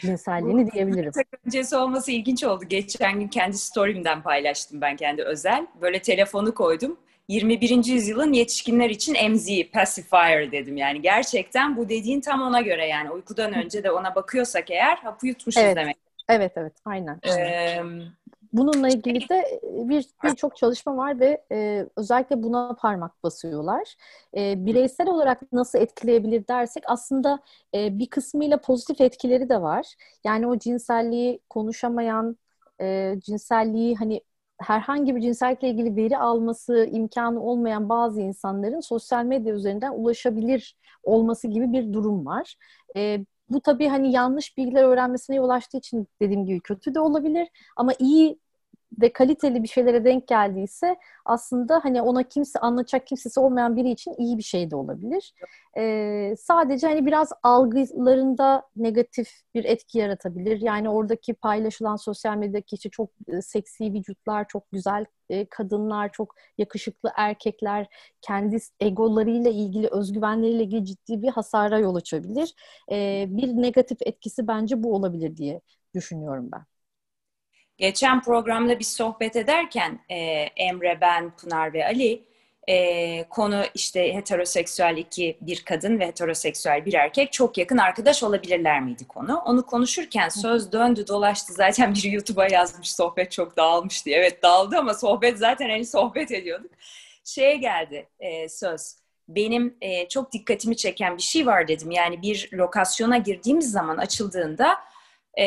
cinselliğini 0.00 0.72
diyebilirim. 0.72 1.12
öncesi 1.46 1.76
olması 1.76 2.12
ilginç 2.12 2.44
oldu. 2.44 2.64
Geçen 2.68 3.20
gün 3.20 3.28
kendi 3.28 3.58
story'imden 3.58 4.22
paylaştım 4.22 4.80
ben 4.80 4.96
kendi 4.96 5.22
özel. 5.22 5.66
Böyle 5.80 6.02
telefonu 6.02 6.54
koydum. 6.54 6.96
21. 7.28 7.84
yüzyılın 7.84 8.32
yetişkinler 8.32 8.90
için 8.90 9.14
emziği, 9.14 9.70
pacifier 9.70 10.52
dedim. 10.52 10.76
Yani 10.76 11.02
gerçekten 11.02 11.76
bu 11.76 11.88
dediğin 11.88 12.20
tam 12.20 12.42
ona 12.42 12.60
göre 12.60 12.86
yani. 12.86 13.10
Uykudan 13.10 13.54
önce 13.54 13.84
de 13.84 13.90
ona 13.90 14.14
bakıyorsak 14.14 14.70
eğer 14.70 14.96
hapı 14.96 15.26
yutmuşuz 15.26 15.62
evet. 15.62 15.76
demek. 15.76 15.96
Evet 16.28 16.52
evet 16.56 16.72
aynen. 16.84 17.20
Ee, 17.28 17.82
Bununla 18.54 18.88
ilgili 18.88 19.28
de 19.28 19.34
e, 19.36 19.88
bir 19.88 20.06
birçok 20.24 20.56
çalışma 20.56 20.96
var 20.96 21.20
ve 21.20 21.44
e, 21.52 21.86
özellikle 21.96 22.42
buna 22.42 22.76
parmak 22.80 23.22
basıyorlar. 23.22 23.94
E, 24.36 24.66
bireysel 24.66 25.08
olarak 25.08 25.52
nasıl 25.52 25.78
etkileyebilir 25.78 26.48
dersek 26.48 26.84
aslında 26.86 27.38
e, 27.74 27.98
bir 27.98 28.06
kısmıyla 28.06 28.60
pozitif 28.60 29.00
etkileri 29.00 29.48
de 29.48 29.62
var. 29.62 29.94
Yani 30.24 30.46
o 30.46 30.58
cinselliği 30.58 31.40
konuşamayan, 31.50 32.36
e, 32.80 33.14
cinselliği 33.24 33.96
hani 33.96 34.20
herhangi 34.60 35.16
bir 35.16 35.20
cinsellikle 35.20 35.68
ilgili 35.70 35.96
veri 35.96 36.18
alması 36.18 36.88
imkanı 36.92 37.42
olmayan 37.42 37.88
bazı 37.88 38.20
insanların 38.20 38.80
sosyal 38.80 39.24
medya 39.24 39.54
üzerinden 39.54 39.92
ulaşabilir 39.92 40.76
olması 41.02 41.48
gibi 41.48 41.72
bir 41.72 41.92
durum 41.92 42.26
var. 42.26 42.56
E, 42.96 43.24
bu 43.48 43.60
tabii 43.60 43.88
hani 43.88 44.12
yanlış 44.12 44.56
bilgiler 44.58 44.82
öğrenmesine 44.84 45.36
yol 45.36 45.48
açtığı 45.48 45.78
için 45.78 46.06
dediğim 46.22 46.46
gibi 46.46 46.60
kötü 46.60 46.94
de 46.94 47.00
olabilir 47.00 47.48
ama 47.76 47.92
iyi 47.98 48.38
ve 49.00 49.12
kaliteli 49.12 49.62
bir 49.62 49.68
şeylere 49.68 50.04
denk 50.04 50.28
geldiyse 50.28 50.96
aslında 51.24 51.80
hani 51.82 52.02
ona 52.02 52.22
kimse 52.22 52.58
anlatacak 52.58 53.06
kimsesi 53.06 53.40
olmayan 53.40 53.76
biri 53.76 53.90
için 53.90 54.14
iyi 54.18 54.38
bir 54.38 54.42
şey 54.42 54.70
de 54.70 54.76
olabilir. 54.76 55.34
Ee, 55.78 56.34
sadece 56.38 56.86
hani 56.86 57.06
biraz 57.06 57.32
algılarında 57.42 58.62
negatif 58.76 59.28
bir 59.54 59.64
etki 59.64 59.98
yaratabilir. 59.98 60.60
Yani 60.60 60.88
oradaki 60.90 61.34
paylaşılan 61.34 61.96
sosyal 61.96 62.36
medyadaki 62.36 62.74
işte 62.76 62.90
çok 62.90 63.10
e, 63.28 63.42
seksi 63.42 63.92
vücutlar, 63.92 64.48
çok 64.48 64.72
güzel 64.72 65.06
e, 65.30 65.46
kadınlar, 65.46 66.12
çok 66.12 66.34
yakışıklı 66.58 67.10
erkekler 67.16 67.86
kendi 68.20 68.58
egolarıyla 68.80 69.50
ilgili, 69.50 69.88
özgüvenleriyle 69.88 70.62
ilgili 70.62 70.84
ciddi 70.84 71.22
bir 71.22 71.28
hasara 71.28 71.78
yol 71.78 71.94
açabilir. 71.94 72.54
Ee, 72.90 73.26
bir 73.28 73.48
negatif 73.48 73.98
etkisi 74.02 74.48
bence 74.48 74.82
bu 74.82 74.94
olabilir 74.94 75.36
diye 75.36 75.60
düşünüyorum 75.94 76.48
ben. 76.52 76.73
Geçen 77.78 78.22
programda 78.22 78.78
bir 78.78 78.84
sohbet 78.84 79.36
ederken 79.36 79.98
e, 80.08 80.16
Emre, 80.56 80.98
ben, 81.00 81.36
Pınar 81.36 81.72
ve 81.72 81.86
Ali 81.86 82.24
e, 82.68 83.24
konu 83.28 83.62
işte 83.74 84.14
heteroseksüel 84.14 84.96
iki 84.96 85.38
bir 85.40 85.64
kadın 85.64 85.98
ve 85.98 86.06
heteroseksüel 86.06 86.84
bir 86.84 86.94
erkek 86.94 87.32
çok 87.32 87.58
yakın 87.58 87.78
arkadaş 87.78 88.22
olabilirler 88.22 88.82
miydi 88.82 89.08
konu. 89.08 89.38
Onu 89.38 89.66
konuşurken 89.66 90.28
söz 90.28 90.72
döndü 90.72 91.06
dolaştı 91.08 91.52
zaten 91.52 91.94
bir 91.94 92.02
YouTube'a 92.02 92.48
yazmış 92.48 92.92
sohbet 92.92 93.32
çok 93.32 93.56
dağılmış 93.56 94.06
diye. 94.06 94.16
Evet 94.16 94.42
dağıldı 94.42 94.78
ama 94.78 94.94
sohbet 94.94 95.38
zaten 95.38 95.70
hani 95.70 95.86
sohbet 95.86 96.32
ediyorduk. 96.32 96.70
Şeye 97.24 97.56
geldi 97.56 98.08
e, 98.18 98.48
söz 98.48 98.96
benim 99.28 99.76
e, 99.80 100.08
çok 100.08 100.32
dikkatimi 100.32 100.76
çeken 100.76 101.16
bir 101.16 101.22
şey 101.22 101.46
var 101.46 101.68
dedim. 101.68 101.90
Yani 101.90 102.22
bir 102.22 102.50
lokasyona 102.52 103.16
girdiğimiz 103.16 103.70
zaman 103.70 103.96
açıldığında 103.96 104.76
e, 105.38 105.44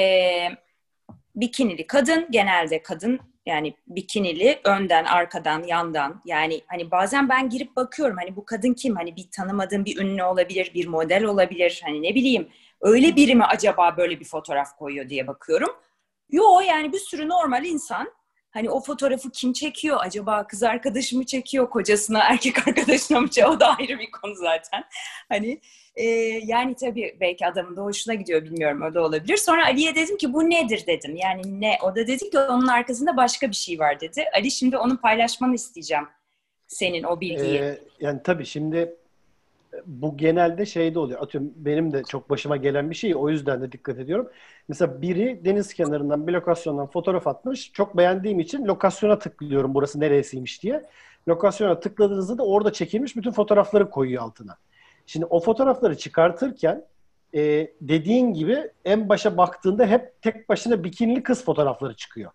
bikinili 1.37 1.87
kadın 1.87 2.27
genelde 2.31 2.81
kadın 2.81 3.19
yani 3.45 3.73
bikinili 3.87 4.59
önden 4.63 5.05
arkadan 5.05 5.63
yandan 5.63 6.21
yani 6.25 6.61
hani 6.67 6.91
bazen 6.91 7.29
ben 7.29 7.49
girip 7.49 7.75
bakıyorum 7.75 8.17
hani 8.17 8.35
bu 8.35 8.45
kadın 8.45 8.73
kim 8.73 8.95
hani 8.95 9.15
bir 9.15 9.31
tanımadığım 9.31 9.85
bir 9.85 9.97
ünlü 9.97 10.23
olabilir 10.23 10.71
bir 10.73 10.87
model 10.87 11.23
olabilir 11.23 11.81
hani 11.85 12.01
ne 12.01 12.15
bileyim 12.15 12.49
öyle 12.81 13.15
biri 13.15 13.35
mi 13.35 13.43
acaba 13.43 13.97
böyle 13.97 14.19
bir 14.19 14.25
fotoğraf 14.25 14.77
koyuyor 14.77 15.09
diye 15.09 15.27
bakıyorum. 15.27 15.69
Yo 16.29 16.59
yani 16.67 16.93
bir 16.93 16.99
sürü 16.99 17.29
normal 17.29 17.65
insan 17.65 18.17
Hani 18.57 18.69
o 18.69 18.81
fotoğrafı 18.81 19.31
kim 19.31 19.53
çekiyor? 19.53 19.97
Acaba 19.99 20.47
kız 20.47 20.63
arkadaşı 20.63 21.17
mı 21.17 21.25
çekiyor? 21.25 21.69
Kocasına, 21.69 22.19
erkek 22.19 22.67
arkadaşına 22.67 23.19
mı 23.19 23.27
çekiyor? 23.27 23.49
O 23.55 23.59
da 23.59 23.77
ayrı 23.77 23.99
bir 23.99 24.11
konu 24.11 24.35
zaten. 24.35 24.83
Hani 25.29 25.61
e, 25.97 26.05
yani 26.45 26.75
tabii 26.75 27.17
belki 27.19 27.47
adamın 27.47 27.77
da 27.77 27.81
hoşuna 27.81 28.13
gidiyor 28.13 28.43
bilmiyorum 28.43 28.81
o 28.81 28.93
da 28.93 29.01
olabilir. 29.01 29.37
Sonra 29.37 29.65
Ali'ye 29.65 29.95
dedim 29.95 30.17
ki 30.17 30.33
bu 30.33 30.49
nedir 30.49 30.83
dedim. 30.87 31.15
Yani 31.15 31.61
ne? 31.61 31.77
O 31.83 31.95
da 31.95 32.07
dedi 32.07 32.29
ki 32.29 32.39
onun 32.39 32.67
arkasında 32.67 33.17
başka 33.17 33.49
bir 33.49 33.55
şey 33.55 33.79
var 33.79 33.99
dedi. 33.99 34.23
Ali 34.35 34.51
şimdi 34.51 34.77
onu 34.77 34.97
paylaşmanı 34.97 35.55
isteyeceğim. 35.55 36.07
Senin 36.67 37.03
o 37.03 37.21
bilgiyi. 37.21 37.59
Ee, 37.59 37.77
yani 37.99 38.19
tabii 38.23 38.45
şimdi 38.45 38.95
bu 39.85 40.17
genelde 40.17 40.65
şeyde 40.65 40.99
oluyor. 40.99 41.21
Atıyorum 41.21 41.53
benim 41.55 41.93
de 41.93 42.03
çok 42.03 42.29
başıma 42.29 42.57
gelen 42.57 42.89
bir 42.89 42.95
şey. 42.95 43.15
O 43.15 43.29
yüzden 43.29 43.61
de 43.61 43.71
dikkat 43.71 43.99
ediyorum. 43.99 44.29
Mesela 44.67 45.01
biri 45.01 45.41
deniz 45.45 45.73
kenarından 45.73 46.27
bir 46.27 46.33
lokasyondan 46.33 46.87
fotoğraf 46.87 47.27
atmış. 47.27 47.71
Çok 47.73 47.97
beğendiğim 47.97 48.39
için 48.39 48.65
lokasyona 48.65 49.19
tıklıyorum 49.19 49.73
burası 49.73 49.99
neresiymiş 49.99 50.63
diye. 50.63 50.85
Lokasyona 51.27 51.79
tıkladığınızda 51.79 52.37
da 52.37 52.45
orada 52.45 52.73
çekilmiş 52.73 53.15
bütün 53.15 53.31
fotoğrafları 53.31 53.89
koyuyor 53.89 54.23
altına. 54.23 54.57
Şimdi 55.07 55.25
o 55.25 55.39
fotoğrafları 55.39 55.97
çıkartırken 55.97 56.83
e, 57.35 57.67
dediğin 57.81 58.33
gibi 58.33 58.71
en 58.85 59.09
başa 59.09 59.37
baktığında 59.37 59.85
hep 59.85 60.21
tek 60.21 60.49
başına 60.49 60.83
bikinili 60.83 61.23
kız 61.23 61.45
fotoğrafları 61.45 61.95
çıkıyor. 61.95 62.31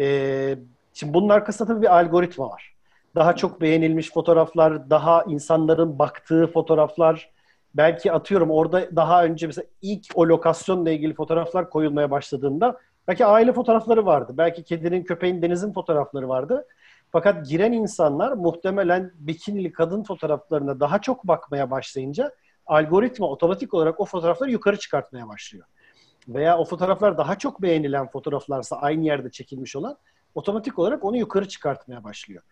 E, 0.00 0.58
şimdi 0.94 1.14
bunun 1.14 1.28
arkasında 1.28 1.68
tabii 1.68 1.82
bir 1.82 1.98
algoritma 1.98 2.50
var. 2.50 2.74
Daha 3.14 3.36
çok 3.36 3.60
beğenilmiş 3.60 4.12
fotoğraflar, 4.12 4.90
daha 4.90 5.22
insanların 5.22 5.98
baktığı 5.98 6.46
fotoğraflar, 6.46 7.30
belki 7.74 8.12
atıyorum 8.12 8.50
orada 8.50 8.96
daha 8.96 9.24
önce 9.24 9.46
mesela 9.46 9.66
ilk 9.82 10.06
o 10.14 10.26
lokasyonla 10.26 10.90
ilgili 10.90 11.14
fotoğraflar 11.14 11.70
koyulmaya 11.70 12.10
başladığında 12.10 12.78
belki 13.08 13.26
aile 13.26 13.52
fotoğrafları 13.52 14.06
vardı. 14.06 14.34
Belki 14.36 14.64
kedinin, 14.64 15.02
köpeğin, 15.02 15.42
denizin 15.42 15.72
fotoğrafları 15.72 16.28
vardı. 16.28 16.66
Fakat 17.10 17.48
giren 17.48 17.72
insanlar 17.72 18.32
muhtemelen 18.32 19.12
bikinili 19.14 19.72
kadın 19.72 20.02
fotoğraflarına 20.02 20.80
daha 20.80 21.00
çok 21.00 21.28
bakmaya 21.28 21.70
başlayınca 21.70 22.32
algoritma 22.66 23.26
otomatik 23.26 23.74
olarak 23.74 24.00
o 24.00 24.04
fotoğrafları 24.04 24.50
yukarı 24.50 24.78
çıkartmaya 24.78 25.28
başlıyor. 25.28 25.66
Veya 26.28 26.58
o 26.58 26.64
fotoğraflar 26.64 27.18
daha 27.18 27.38
çok 27.38 27.62
beğenilen 27.62 28.08
fotoğraflarsa 28.08 28.76
aynı 28.76 29.04
yerde 29.04 29.30
çekilmiş 29.30 29.76
olan 29.76 29.96
otomatik 30.34 30.78
olarak 30.78 31.04
onu 31.04 31.16
yukarı 31.16 31.48
çıkartmaya 31.48 32.04
başlıyor. 32.04 32.42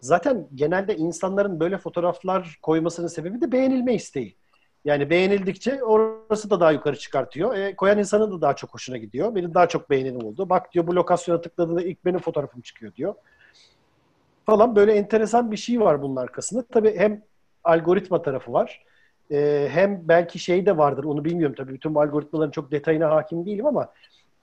Zaten 0.00 0.48
genelde 0.54 0.96
insanların 0.96 1.60
böyle 1.60 1.78
fotoğraflar 1.78 2.58
koymasının 2.62 3.06
sebebi 3.06 3.40
de 3.40 3.52
beğenilme 3.52 3.94
isteği. 3.94 4.36
Yani 4.84 5.10
beğenildikçe 5.10 5.84
orası 5.84 6.50
da 6.50 6.60
daha 6.60 6.72
yukarı 6.72 6.96
çıkartıyor. 6.96 7.54
E, 7.54 7.76
koyan 7.76 7.98
insanın 7.98 8.32
da 8.32 8.40
daha 8.40 8.56
çok 8.56 8.74
hoşuna 8.74 8.96
gidiyor. 8.96 9.34
Benim 9.34 9.54
daha 9.54 9.68
çok 9.68 9.90
beğenim 9.90 10.16
oldu. 10.16 10.48
Bak 10.48 10.72
diyor 10.72 10.86
bu 10.86 10.96
lokasyona 10.96 11.40
tıkladığında 11.40 11.82
ilk 11.82 12.04
benim 12.04 12.18
fotoğrafım 12.18 12.60
çıkıyor 12.60 12.94
diyor. 12.94 13.14
Falan 14.46 14.76
böyle 14.76 14.92
enteresan 14.92 15.50
bir 15.50 15.56
şey 15.56 15.80
var 15.80 16.02
bunun 16.02 16.16
arkasında. 16.16 16.64
Tabii 16.72 16.98
hem 16.98 17.22
algoritma 17.64 18.22
tarafı 18.22 18.52
var. 18.52 18.84
E, 19.30 19.68
hem 19.70 20.00
belki 20.08 20.38
şey 20.38 20.66
de 20.66 20.76
vardır 20.76 21.04
onu 21.04 21.24
bilmiyorum 21.24 21.54
tabii. 21.58 21.74
Bütün 21.74 21.94
algoritmaların 21.94 22.50
çok 22.50 22.72
detayına 22.72 23.10
hakim 23.10 23.46
değilim 23.46 23.66
ama 23.66 23.92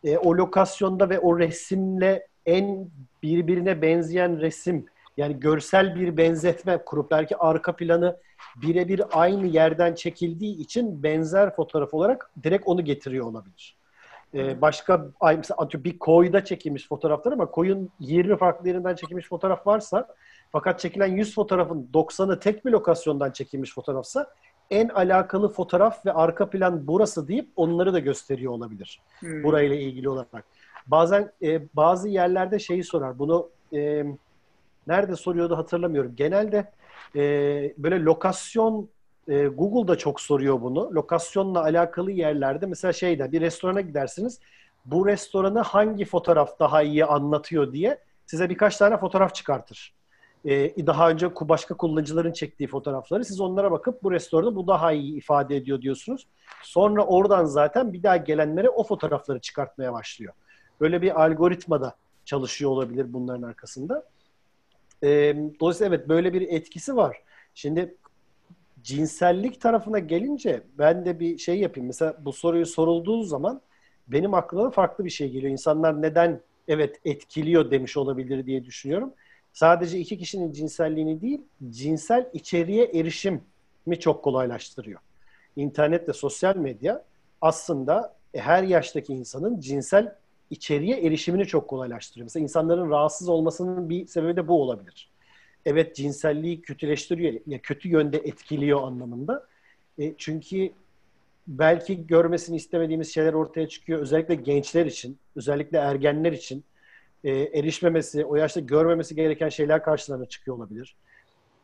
e, 0.03 0.17
o 0.17 0.37
lokasyonda 0.37 1.09
ve 1.09 1.19
o 1.19 1.39
resimle 1.39 2.27
en 2.45 2.89
birbirine 3.23 3.81
benzeyen 3.81 4.39
resim 4.41 4.85
yani 5.17 5.39
görsel 5.39 5.95
bir 5.95 6.17
benzetme 6.17 6.77
kurup 6.85 7.11
belki 7.11 7.37
arka 7.37 7.75
planı 7.75 8.17
birebir 8.55 9.01
aynı 9.11 9.47
yerden 9.47 9.95
çekildiği 9.95 10.57
için 10.57 11.03
benzer 11.03 11.55
fotoğraf 11.55 11.93
olarak 11.93 12.31
direkt 12.43 12.67
onu 12.67 12.83
getiriyor 12.83 13.25
olabilir. 13.25 13.78
Ee, 14.33 14.61
başka 14.61 15.05
mesela 15.37 15.69
bir 15.73 15.99
koyda 15.99 16.45
çekilmiş 16.45 16.87
fotoğraflar 16.87 17.31
ama 17.31 17.45
koyun 17.45 17.89
20 17.99 18.37
farklı 18.37 18.67
yerinden 18.67 18.95
çekilmiş 18.95 19.27
fotoğraf 19.27 19.67
varsa 19.67 20.07
fakat 20.51 20.79
çekilen 20.79 21.07
100 21.07 21.35
fotoğrafın 21.35 21.89
90'ı 21.93 22.39
tek 22.39 22.65
bir 22.65 22.71
lokasyondan 22.71 23.31
çekilmiş 23.31 23.73
fotoğrafsa 23.73 24.27
en 24.71 24.87
alakalı 24.87 25.53
fotoğraf 25.53 26.05
ve 26.05 26.13
arka 26.13 26.49
plan 26.49 26.87
burası 26.87 27.27
deyip 27.27 27.49
onları 27.55 27.93
da 27.93 27.99
gösteriyor 27.99 28.53
olabilir. 28.53 29.01
Hmm. 29.19 29.43
Burayla 29.43 29.75
ilgili 29.75 30.09
olarak. 30.09 30.45
Bazen 30.87 31.31
e, 31.41 31.61
bazı 31.75 32.09
yerlerde 32.09 32.59
şeyi 32.59 32.83
sorar. 32.83 33.19
Bunu 33.19 33.49
e, 33.73 34.05
nerede 34.87 35.15
soruyordu 35.15 35.57
hatırlamıyorum. 35.57 36.15
Genelde 36.15 36.71
e, 37.15 37.21
böyle 37.77 38.03
lokasyon 38.03 38.89
e, 39.29 39.47
Google'da 39.47 39.97
çok 39.97 40.21
soruyor 40.21 40.61
bunu. 40.61 40.95
Lokasyonla 40.95 41.63
alakalı 41.63 42.11
yerlerde 42.11 42.65
mesela 42.65 42.93
şeyde 42.93 43.31
bir 43.31 43.41
restorana 43.41 43.81
gidersiniz. 43.81 44.39
Bu 44.85 45.07
restoranı 45.07 45.59
hangi 45.59 46.05
fotoğraf 46.05 46.59
daha 46.59 46.81
iyi 46.81 47.05
anlatıyor 47.05 47.73
diye 47.73 47.99
size 48.25 48.49
birkaç 48.49 48.77
tane 48.77 48.97
fotoğraf 48.97 49.35
çıkartır. 49.35 49.93
Ee, 50.45 50.87
daha 50.87 51.09
önce 51.09 51.31
başka 51.41 51.77
kullanıcıların 51.77 52.31
çektiği 52.31 52.67
fotoğrafları 52.67 53.25
siz 53.25 53.41
onlara 53.41 53.71
bakıp 53.71 54.03
bu 54.03 54.11
restoranı 54.11 54.55
bu 54.55 54.67
daha 54.67 54.91
iyi 54.91 55.17
ifade 55.17 55.55
ediyor 55.55 55.81
diyorsunuz. 55.81 56.27
Sonra 56.63 57.05
oradan 57.05 57.45
zaten 57.45 57.93
bir 57.93 58.03
daha 58.03 58.17
gelenlere 58.17 58.69
o 58.69 58.83
fotoğrafları 58.83 59.39
çıkartmaya 59.39 59.93
başlıyor. 59.93 60.33
Böyle 60.81 61.01
bir 61.01 61.23
algoritma 61.23 61.81
da 61.81 61.95
çalışıyor 62.25 62.71
olabilir 62.71 63.13
bunların 63.13 63.41
arkasında. 63.41 64.03
E, 65.03 65.35
dolayısıyla 65.59 65.95
evet 65.95 66.09
böyle 66.09 66.33
bir 66.33 66.41
etkisi 66.41 66.95
var. 66.95 67.17
Şimdi 67.55 67.95
cinsellik 68.83 69.61
tarafına 69.61 69.99
gelince 69.99 70.63
ben 70.77 71.05
de 71.05 71.19
bir 71.19 71.37
şey 71.37 71.59
yapayım. 71.59 71.87
Mesela 71.87 72.17
bu 72.25 72.33
soruyu 72.33 72.65
sorulduğu 72.65 73.23
zaman 73.23 73.61
benim 74.07 74.33
aklıma 74.33 74.71
farklı 74.71 75.05
bir 75.05 75.09
şey 75.09 75.31
geliyor. 75.31 75.51
İnsanlar 75.51 76.01
neden 76.01 76.41
evet 76.67 76.99
etkiliyor 77.05 77.71
demiş 77.71 77.97
olabilir 77.97 78.45
diye 78.45 78.65
düşünüyorum. 78.65 79.13
Sadece 79.53 79.99
iki 79.99 80.17
kişinin 80.17 80.51
cinselliğini 80.51 81.21
değil, 81.21 81.41
cinsel 81.69 82.29
içeriğe 82.33 82.85
erişim 82.85 83.41
mi 83.85 83.99
çok 83.99 84.23
kolaylaştırıyor. 84.23 84.99
İnternet 85.55 86.09
ve 86.09 86.13
sosyal 86.13 86.55
medya 86.55 87.03
aslında 87.41 88.15
her 88.35 88.63
yaştaki 88.63 89.13
insanın 89.13 89.59
cinsel 89.59 90.15
içeriye 90.49 90.97
erişimini 91.01 91.45
çok 91.45 91.67
kolaylaştırıyor. 91.67 92.25
Mesela 92.25 92.43
insanların 92.43 92.89
rahatsız 92.89 93.29
olmasının 93.29 93.89
bir 93.89 94.07
sebebi 94.07 94.35
de 94.35 94.47
bu 94.47 94.61
olabilir. 94.61 95.09
Evet 95.65 95.95
cinselliği 95.95 96.61
kötüleştiriyor, 96.61 97.33
ya 97.47 97.59
kötü 97.61 97.89
yönde 97.89 98.17
etkiliyor 98.17 98.83
anlamında. 98.83 99.47
E, 99.99 100.13
çünkü 100.17 100.71
belki 101.47 102.07
görmesini 102.07 102.55
istemediğimiz 102.55 103.13
şeyler 103.13 103.33
ortaya 103.33 103.67
çıkıyor. 103.67 103.99
Özellikle 103.99 104.35
gençler 104.35 104.85
için, 104.85 105.17
özellikle 105.35 105.77
ergenler 105.77 106.31
için 106.31 106.63
e, 107.23 107.31
erişmemesi, 107.31 108.25
o 108.25 108.35
yaşta 108.35 108.59
görmemesi 108.59 109.15
gereken 109.15 109.49
şeyler 109.49 109.83
karşılarına 109.83 110.25
çıkıyor 110.25 110.57
olabilir. 110.57 110.95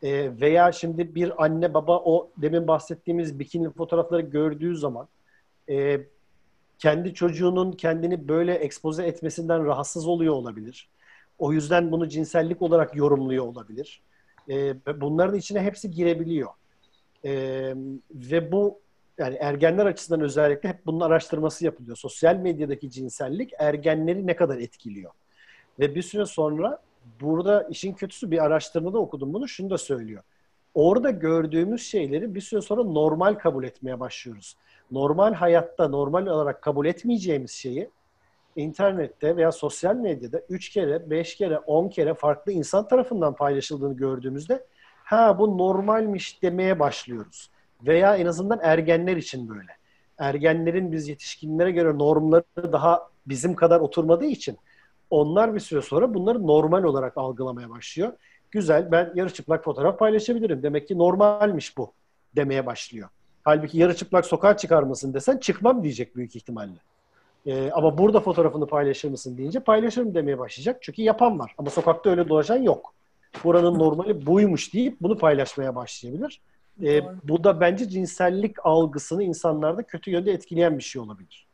E, 0.03 0.41
veya 0.41 0.71
şimdi 0.71 1.15
bir 1.15 1.43
anne 1.43 1.73
baba 1.73 1.99
o 1.99 2.29
demin 2.37 2.67
bahsettiğimiz 2.67 3.39
bikini 3.39 3.69
fotoğrafları 3.69 4.21
gördüğü 4.21 4.75
zaman 4.75 5.07
e, 5.69 6.01
kendi 6.79 7.13
çocuğunun 7.13 7.71
kendini 7.71 8.27
böyle 8.27 8.53
ekspoze 8.53 9.05
etmesinden 9.05 9.65
rahatsız 9.65 10.07
oluyor 10.07 10.33
olabilir. 10.33 10.89
O 11.39 11.53
yüzden 11.53 11.91
bunu 11.91 12.09
cinsellik 12.09 12.61
olarak 12.61 12.95
yorumluyor 12.95 13.45
olabilir. 13.45 14.01
E, 14.49 14.75
bunların 15.01 15.37
içine 15.37 15.61
hepsi 15.61 15.91
girebiliyor. 15.91 16.49
E, 17.25 17.31
ve 18.11 18.51
bu 18.51 18.79
yani 19.17 19.35
ergenler 19.35 19.85
açısından 19.85 20.21
özellikle 20.21 20.69
hep 20.69 20.85
bunun 20.85 20.99
araştırması 20.99 21.65
yapılıyor. 21.65 21.97
Sosyal 21.97 22.35
medyadaki 22.35 22.91
cinsellik 22.91 23.51
ergenleri 23.59 24.27
ne 24.27 24.35
kadar 24.35 24.57
etkiliyor? 24.57 25.11
Ve 25.79 25.95
bir 25.95 26.01
süre 26.01 26.25
sonra 26.25 26.81
burada 27.21 27.63
işin 27.63 27.93
kötüsü 27.93 28.31
bir 28.31 28.43
araştırmada 28.43 28.99
okudum 28.99 29.33
bunu 29.33 29.47
şunu 29.47 29.69
da 29.69 29.77
söylüyor. 29.77 30.23
Orada 30.73 31.09
gördüğümüz 31.09 31.81
şeyleri 31.81 32.35
bir 32.35 32.41
süre 32.41 32.61
sonra 32.61 32.83
normal 32.83 33.33
kabul 33.33 33.63
etmeye 33.63 33.99
başlıyoruz 33.99 34.55
normal 34.91 35.33
hayatta 35.33 35.87
normal 35.87 36.27
olarak 36.27 36.61
kabul 36.61 36.85
etmeyeceğimiz 36.85 37.51
şeyi 37.51 37.89
internette 38.55 39.37
veya 39.37 39.51
sosyal 39.51 39.95
medyada 39.95 40.41
3 40.49 40.69
kere, 40.69 41.09
5 41.09 41.35
kere, 41.35 41.59
10 41.59 41.89
kere 41.89 42.13
farklı 42.13 42.51
insan 42.51 42.87
tarafından 42.87 43.35
paylaşıldığını 43.35 43.97
gördüğümüzde 43.97 44.65
ha 45.03 45.39
bu 45.39 45.57
normalmiş 45.57 46.41
demeye 46.41 46.79
başlıyoruz. 46.79 47.49
Veya 47.81 48.15
en 48.15 48.25
azından 48.25 48.59
ergenler 48.63 49.17
için 49.17 49.49
böyle. 49.49 49.71
Ergenlerin 50.17 50.91
biz 50.91 51.07
yetişkinlere 51.07 51.71
göre 51.71 51.97
normları 51.97 52.73
daha 52.73 53.09
bizim 53.25 53.55
kadar 53.55 53.79
oturmadığı 53.79 54.25
için 54.25 54.57
onlar 55.09 55.55
bir 55.55 55.59
süre 55.59 55.81
sonra 55.81 56.13
bunları 56.13 56.47
normal 56.47 56.83
olarak 56.83 57.17
algılamaya 57.17 57.69
başlıyor. 57.69 58.13
Güzel 58.51 58.91
ben 58.91 59.11
yarı 59.15 59.33
çıplak 59.33 59.63
fotoğraf 59.63 59.99
paylaşabilirim. 59.99 60.63
Demek 60.63 60.87
ki 60.87 60.97
normalmiş 60.97 61.77
bu 61.77 61.93
demeye 62.35 62.65
başlıyor. 62.65 63.09
Halbuki 63.43 63.77
yarı 63.77 63.95
çıplak 63.95 64.25
sokağa 64.25 64.57
çıkar 64.57 64.83
mısın 64.83 65.13
desen 65.13 65.37
çıkmam 65.37 65.83
diyecek 65.83 66.15
büyük 66.15 66.35
ihtimalle. 66.35 66.79
Ee, 67.45 67.71
ama 67.71 67.97
burada 67.97 68.19
fotoğrafını 68.19 68.67
paylaşır 68.67 69.09
mısın 69.09 69.37
deyince 69.37 69.59
paylaşırım 69.59 70.15
demeye 70.15 70.39
başlayacak. 70.39 70.77
Çünkü 70.81 71.01
yapan 71.01 71.39
var. 71.39 71.55
Ama 71.57 71.69
sokakta 71.69 72.09
öyle 72.09 72.29
dolaşan 72.29 72.63
yok. 72.63 72.93
Buranın 73.43 73.79
normali 73.79 74.25
buymuş 74.25 74.73
deyip 74.73 75.01
bunu 75.01 75.17
paylaşmaya 75.17 75.75
başlayabilir. 75.75 76.41
Ee, 76.83 77.01
bu 77.23 77.43
da 77.43 77.61
bence 77.61 77.89
cinsellik 77.89 78.65
algısını 78.65 79.23
insanlarda 79.23 79.83
kötü 79.83 80.11
yönde 80.11 80.31
etkileyen 80.31 80.77
bir 80.77 80.83
şey 80.83 81.01
olabilir. 81.01 81.45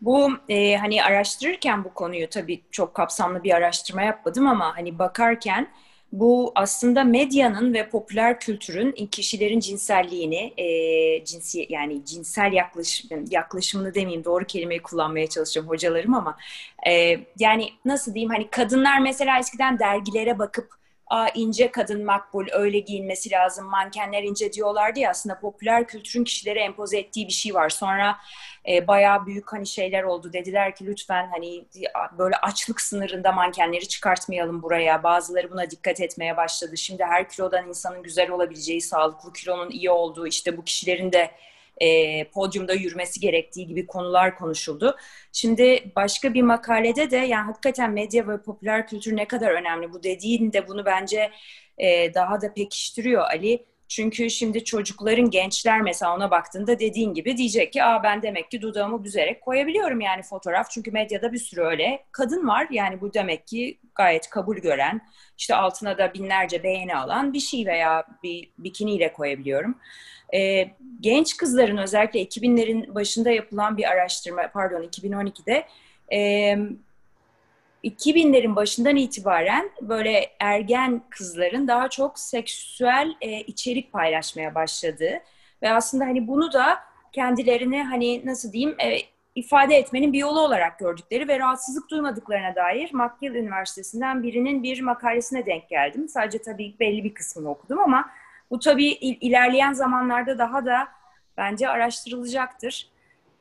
Bu 0.00 0.30
e, 0.48 0.76
hani 0.76 1.04
araştırırken 1.04 1.84
bu 1.84 1.94
konuyu 1.94 2.28
tabii 2.28 2.62
çok 2.70 2.94
kapsamlı 2.94 3.44
bir 3.44 3.54
araştırma 3.54 4.02
yapmadım 4.02 4.46
ama 4.46 4.76
hani 4.76 4.98
bakarken 4.98 5.68
bu 6.12 6.52
aslında 6.54 7.04
medyanın 7.04 7.74
ve 7.74 7.88
popüler 7.88 8.40
kültürün 8.40 8.92
kişilerin 8.92 9.60
cinselliğini, 9.60 10.52
e, 10.56 11.24
cinsi 11.24 11.66
yani 11.68 12.04
cinsel 12.04 12.52
yaklaşım, 12.52 13.24
yaklaşımını 13.30 13.94
demeyeyim 13.94 14.24
doğru 14.24 14.44
kelimeyi 14.44 14.82
kullanmaya 14.82 15.26
çalışacağım 15.26 15.68
hocalarım 15.68 16.14
ama 16.14 16.36
e, 16.88 17.20
yani 17.38 17.68
nasıl 17.84 18.14
diyeyim 18.14 18.30
hani 18.30 18.50
kadınlar 18.50 18.98
mesela 18.98 19.38
eskiden 19.38 19.78
dergilere 19.78 20.38
bakıp 20.38 20.81
Aa, 21.12 21.28
ince 21.34 21.70
kadın 21.70 22.04
makbul, 22.04 22.46
öyle 22.52 22.78
giyinmesi 22.78 23.30
lazım, 23.30 23.66
mankenler 23.66 24.22
ince 24.22 24.52
diyorlardı 24.52 25.00
ya 25.00 25.10
aslında 25.10 25.40
popüler 25.40 25.86
kültürün 25.86 26.24
kişilere 26.24 26.60
empoze 26.60 26.98
ettiği 26.98 27.26
bir 27.26 27.32
şey 27.32 27.54
var. 27.54 27.68
Sonra 27.68 28.16
e, 28.68 28.86
bayağı 28.86 29.26
büyük 29.26 29.52
hani 29.52 29.66
şeyler 29.66 30.02
oldu. 30.02 30.32
Dediler 30.32 30.74
ki 30.74 30.86
lütfen 30.86 31.28
hani 31.32 31.64
böyle 32.18 32.36
açlık 32.36 32.80
sınırında 32.80 33.32
mankenleri 33.32 33.88
çıkartmayalım 33.88 34.62
buraya. 34.62 35.02
Bazıları 35.02 35.50
buna 35.50 35.70
dikkat 35.70 36.00
etmeye 36.00 36.36
başladı. 36.36 36.76
Şimdi 36.76 37.04
her 37.04 37.28
kilodan 37.28 37.68
insanın 37.68 38.02
güzel 38.02 38.30
olabileceği, 38.30 38.80
sağlıklı 38.80 39.32
kilonun 39.32 39.70
iyi 39.70 39.90
olduğu, 39.90 40.26
işte 40.26 40.56
bu 40.56 40.64
kişilerin 40.64 41.12
de 41.12 41.30
e, 41.82 42.24
podyumda 42.24 42.74
yürümesi 42.74 43.20
gerektiği 43.20 43.66
gibi 43.66 43.86
konular 43.86 44.38
konuşuldu. 44.38 44.96
Şimdi 45.32 45.92
başka 45.96 46.34
bir 46.34 46.42
makalede 46.42 47.10
de 47.10 47.16
yani 47.16 47.46
hakikaten 47.46 47.90
medya 47.90 48.28
ve 48.28 48.42
popüler 48.42 48.86
kültür 48.86 49.16
ne 49.16 49.28
kadar 49.28 49.50
önemli 49.50 49.92
bu 49.92 50.02
dediğinde 50.02 50.68
bunu 50.68 50.84
bence 50.84 51.30
e, 51.78 52.14
daha 52.14 52.40
da 52.40 52.54
pekiştiriyor 52.54 53.22
Ali. 53.22 53.64
Çünkü 53.88 54.30
şimdi 54.30 54.64
çocukların, 54.64 55.30
gençler 55.30 55.80
mesela 55.80 56.16
ona 56.16 56.30
baktığında 56.30 56.78
dediğin 56.78 57.14
gibi 57.14 57.36
diyecek 57.36 57.72
ki 57.72 57.84
Aa, 57.84 58.02
ben 58.02 58.22
demek 58.22 58.50
ki 58.50 58.62
dudağımı 58.62 59.04
büzerek 59.04 59.40
koyabiliyorum 59.42 60.00
yani 60.00 60.22
fotoğraf. 60.22 60.70
Çünkü 60.70 60.90
medyada 60.90 61.32
bir 61.32 61.38
sürü 61.38 61.60
öyle 61.60 62.04
kadın 62.12 62.48
var. 62.48 62.66
Yani 62.70 63.00
bu 63.00 63.14
demek 63.14 63.46
ki 63.46 63.78
gayet 63.94 64.30
kabul 64.30 64.56
gören, 64.56 65.00
işte 65.38 65.54
altına 65.54 65.98
da 65.98 66.14
binlerce 66.14 66.62
beğeni 66.62 66.96
alan 66.96 67.32
bir 67.32 67.40
şey 67.40 67.66
veya 67.66 68.04
bir 68.22 68.50
bikiniyle 68.58 69.12
koyabiliyorum. 69.12 69.78
Ee, 70.34 70.70
genç 71.00 71.36
kızların 71.36 71.76
özellikle 71.76 72.22
2000'lerin 72.22 72.94
başında 72.94 73.30
yapılan 73.30 73.76
bir 73.76 73.84
araştırma, 73.84 74.50
pardon 74.52 74.82
2012'de... 74.82 75.64
E, 76.12 76.58
2000'lerin 77.84 78.56
başından 78.56 78.96
itibaren 78.96 79.70
böyle 79.80 80.30
ergen 80.40 81.02
kızların 81.10 81.68
daha 81.68 81.88
çok 81.88 82.18
seksüel 82.18 83.14
e, 83.20 83.40
içerik 83.40 83.92
paylaşmaya 83.92 84.54
başladığı 84.54 85.20
ve 85.62 85.70
aslında 85.70 86.04
hani 86.04 86.28
bunu 86.28 86.52
da 86.52 86.78
kendilerini 87.12 87.82
hani 87.82 88.26
nasıl 88.26 88.52
diyeyim 88.52 88.76
e, 88.80 88.98
ifade 89.34 89.76
etmenin 89.76 90.12
bir 90.12 90.18
yolu 90.18 90.40
olarak 90.40 90.78
gördükleri 90.78 91.28
ve 91.28 91.38
rahatsızlık 91.38 91.90
duymadıklarına 91.90 92.54
dair 92.54 92.90
McGill 92.92 93.34
Üniversitesi'nden 93.34 94.22
birinin 94.22 94.62
bir 94.62 94.80
makalesine 94.80 95.46
denk 95.46 95.68
geldim. 95.68 96.08
Sadece 96.08 96.38
tabii 96.38 96.74
belli 96.80 97.04
bir 97.04 97.14
kısmını 97.14 97.50
okudum 97.50 97.78
ama 97.78 98.10
bu 98.52 98.58
tabii 98.58 98.88
ilerleyen 99.00 99.72
zamanlarda 99.72 100.38
daha 100.38 100.66
da 100.66 100.88
bence 101.36 101.68
araştırılacaktır 101.68 102.90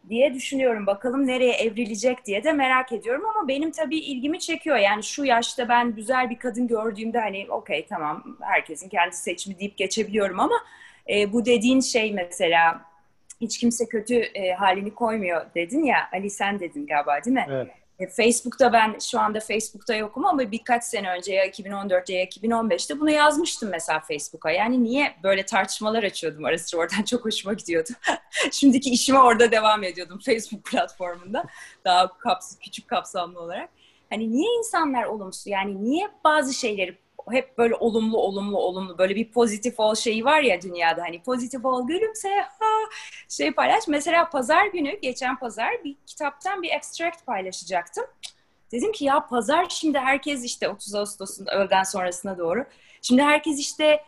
diye 0.09 0.33
düşünüyorum. 0.33 0.87
Bakalım 0.87 1.27
nereye 1.27 1.53
evrilecek 1.53 2.25
diye 2.25 2.43
de 2.43 2.53
merak 2.53 2.91
ediyorum 2.91 3.25
ama 3.25 3.47
benim 3.47 3.71
tabii 3.71 3.99
ilgimi 3.99 4.39
çekiyor. 4.39 4.77
Yani 4.77 5.03
şu 5.03 5.25
yaşta 5.25 5.69
ben 5.69 5.95
güzel 5.95 6.29
bir 6.29 6.39
kadın 6.39 6.67
gördüğümde 6.67 7.19
hani 7.19 7.47
okey 7.49 7.85
tamam 7.89 8.37
herkesin 8.41 8.89
kendi 8.89 9.15
seçimi 9.15 9.59
deyip 9.59 9.77
geçebiliyorum 9.77 10.39
ama 10.39 10.55
e, 11.09 11.33
bu 11.33 11.45
dediğin 11.45 11.79
şey 11.79 12.13
mesela 12.13 12.81
hiç 13.41 13.57
kimse 13.57 13.85
kötü 13.85 14.15
e, 14.15 14.53
halini 14.53 14.93
koymuyor 14.93 15.45
dedin 15.55 15.83
ya 15.83 16.09
Ali 16.13 16.29
sen 16.29 16.59
dedin 16.59 16.87
galiba 16.87 17.23
değil 17.25 17.33
mi? 17.33 17.45
Evet. 17.49 17.80
E, 17.99 18.07
Facebook'ta 18.07 18.73
ben 18.73 18.97
şu 18.99 19.19
anda 19.19 19.39
Facebook'ta 19.39 19.95
yokum 19.95 20.25
ama 20.25 20.51
birkaç 20.51 20.83
sene 20.83 21.11
önce 21.11 21.33
ya 21.33 21.47
2014'te 21.47 22.13
ya 22.13 22.25
2015'te 22.25 22.99
bunu 22.99 23.11
yazmıştım 23.11 23.69
mesela 23.69 23.99
Facebook'a. 23.99 24.51
Yani 24.51 24.83
niye 24.83 25.15
böyle 25.23 25.45
tartışmalar 25.45 26.03
açıyordum 26.03 26.45
ara 26.45 26.57
sıra 26.57 26.81
oradan 26.81 27.01
çok 27.09 27.25
hoşuma 27.25 27.53
gidiyordu. 27.53 27.89
Şimdiki 28.51 28.89
işime 28.89 29.19
orada 29.19 29.51
devam 29.51 29.83
ediyordum 29.83 30.19
Facebook 30.25 30.65
platformunda. 30.65 31.45
Daha 31.85 32.17
kaps 32.17 32.55
küçük 32.59 32.87
kapsamlı 32.87 33.39
olarak. 33.39 33.69
Hani 34.09 34.31
niye 34.31 34.57
insanlar 34.57 35.03
olumsuz? 35.03 35.47
Yani 35.47 35.83
niye 35.83 36.07
bazı 36.23 36.53
şeyleri 36.53 36.97
hep 37.29 37.57
böyle 37.57 37.75
olumlu 37.75 38.17
olumlu 38.17 38.57
olumlu 38.57 38.97
böyle 38.97 39.15
bir 39.15 39.31
pozitif 39.31 39.79
ol 39.79 39.95
şeyi 39.95 40.25
var 40.25 40.41
ya 40.41 40.61
dünyada 40.61 41.01
hani 41.01 41.23
pozitif 41.23 41.65
ol 41.65 41.87
gülümse 41.87 42.29
ha 42.59 42.89
şey 43.29 43.51
paylaş. 43.51 43.87
Mesela 43.87 44.29
pazar 44.29 44.65
günü 44.65 44.99
geçen 44.99 45.39
pazar 45.39 45.83
bir 45.83 45.95
kitaptan 46.07 46.61
bir 46.61 46.69
extract 46.69 47.25
paylaşacaktım. 47.25 48.05
Dedim 48.71 48.91
ki 48.91 49.05
ya 49.05 49.27
pazar 49.27 49.65
şimdi 49.69 49.99
herkes 49.99 50.43
işte 50.43 50.69
30 50.69 50.95
Ağustos'un 50.95 51.45
öğleden 51.45 51.83
sonrasına 51.83 52.37
doğru. 52.37 52.65
Şimdi 53.01 53.21
herkes 53.21 53.59
işte 53.59 54.03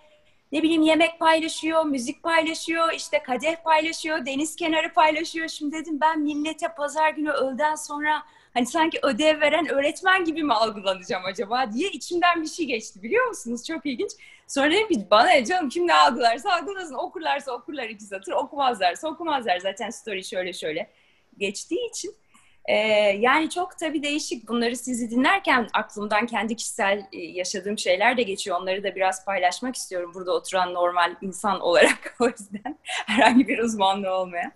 ne 0.52 0.64
bileyim 0.64 0.82
yemek 0.82 1.20
paylaşıyor, 1.20 1.86
müzik 1.86 2.24
paylaşıyor, 2.24 2.94
işte 2.94 3.24
kadeh 3.24 3.56
paylaşıyor, 3.64 4.26
deniz 4.26 4.56
kenarı 4.56 4.94
paylaşıyor. 4.94 5.48
Şimdi 5.48 5.76
dedim 5.76 6.02
ben 6.02 6.20
millete 6.20 6.68
pazar 6.68 7.10
günü 7.10 7.30
öğleden 7.32 7.76
sonra 7.76 8.24
hani 8.54 8.66
sanki 8.66 9.00
ödev 9.04 9.42
veren 9.42 9.68
öğretmen 9.68 10.26
gibi 10.26 10.44
mi 10.44 10.54
algılanacağım 10.54 11.26
acaba 11.26 11.74
diye 11.74 11.90
içimden 11.90 12.42
bir 12.42 12.48
şey 12.48 12.66
geçti 12.66 13.04
biliyor 13.04 13.28
musunuz? 13.28 13.68
Çok 13.68 13.86
ilginç. 13.86 14.12
Sonra 14.48 14.72
dedim 14.72 14.88
ki 14.88 15.08
bana 15.12 15.46
canım 15.46 15.70
kim 15.70 15.88
ne 15.88 15.94
algılarsa 15.94 16.50
algılasın. 16.54 16.94
Okurlarsa 16.94 17.52
okurlar 17.52 17.90
iki 17.90 18.04
satır, 18.04 18.32
okumazlarsa 18.32 19.08
okumazlar. 19.08 19.60
Zaten 19.60 19.90
story 19.90 20.24
şöyle 20.24 20.54
şöyle 20.54 20.90
geçtiği 21.38 21.90
için. 21.90 22.16
Ee, 22.66 22.76
yani 23.20 23.50
çok 23.50 23.80
tabii 23.80 24.04
değişik. 24.04 24.48
Bunları 24.48 24.76
sizi 24.76 25.12
dinlerken 25.12 25.68
aklımdan 25.74 26.26
kendi 26.26 26.56
kişisel 26.56 27.08
e, 27.14 27.18
yaşadığım 27.18 27.78
şeyler 27.78 28.18
de 28.18 28.24
geçiyor. 28.24 28.62
Onları 28.62 28.84
da 28.84 28.96
biraz 28.96 29.26
paylaşmak 29.26 29.76
istiyorum 29.76 30.12
burada 30.14 30.32
oturan 30.32 30.74
normal 30.74 31.16
insan 31.22 31.62
olarak 31.62 32.16
o 32.20 32.26
yüzden 32.28 32.80
herhangi 32.86 33.48
bir 33.48 33.60
uzmanlığı 33.60 34.12
olmayan. 34.12 34.52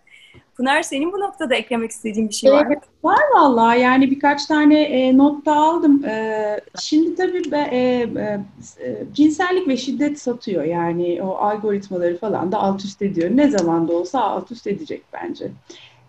Pınar 0.57 0.81
senin 0.81 1.11
bu 1.11 1.19
noktada 1.19 1.55
eklemek 1.55 1.91
istediğin 1.91 2.29
bir 2.29 2.33
şey 2.33 2.51
var 2.51 2.65
mı? 2.65 2.73
Evet, 2.73 2.83
var 3.03 3.23
vallahi 3.35 3.79
yani 3.79 4.11
birkaç 4.11 4.45
tane 4.45 4.81
e, 4.81 5.17
not 5.17 5.45
da 5.45 5.55
aldım. 5.55 6.05
E, 6.05 6.59
şimdi 6.81 7.15
tabii 7.15 7.51
be, 7.51 7.69
e, 7.71 7.79
e, 7.79 9.03
cinsellik 9.13 9.67
ve 9.67 9.77
şiddet 9.77 10.19
satıyor 10.19 10.63
yani 10.63 11.21
o 11.23 11.29
algoritmaları 11.29 12.17
falan 12.17 12.51
da 12.51 12.57
alt 12.57 12.85
üst 12.85 13.01
ediyor. 13.01 13.29
Ne 13.33 13.49
zaman 13.49 13.87
da 13.87 13.93
olsa 13.93 14.21
alt 14.21 14.51
üst 14.51 14.67
edecek 14.67 15.01
bence. 15.13 15.51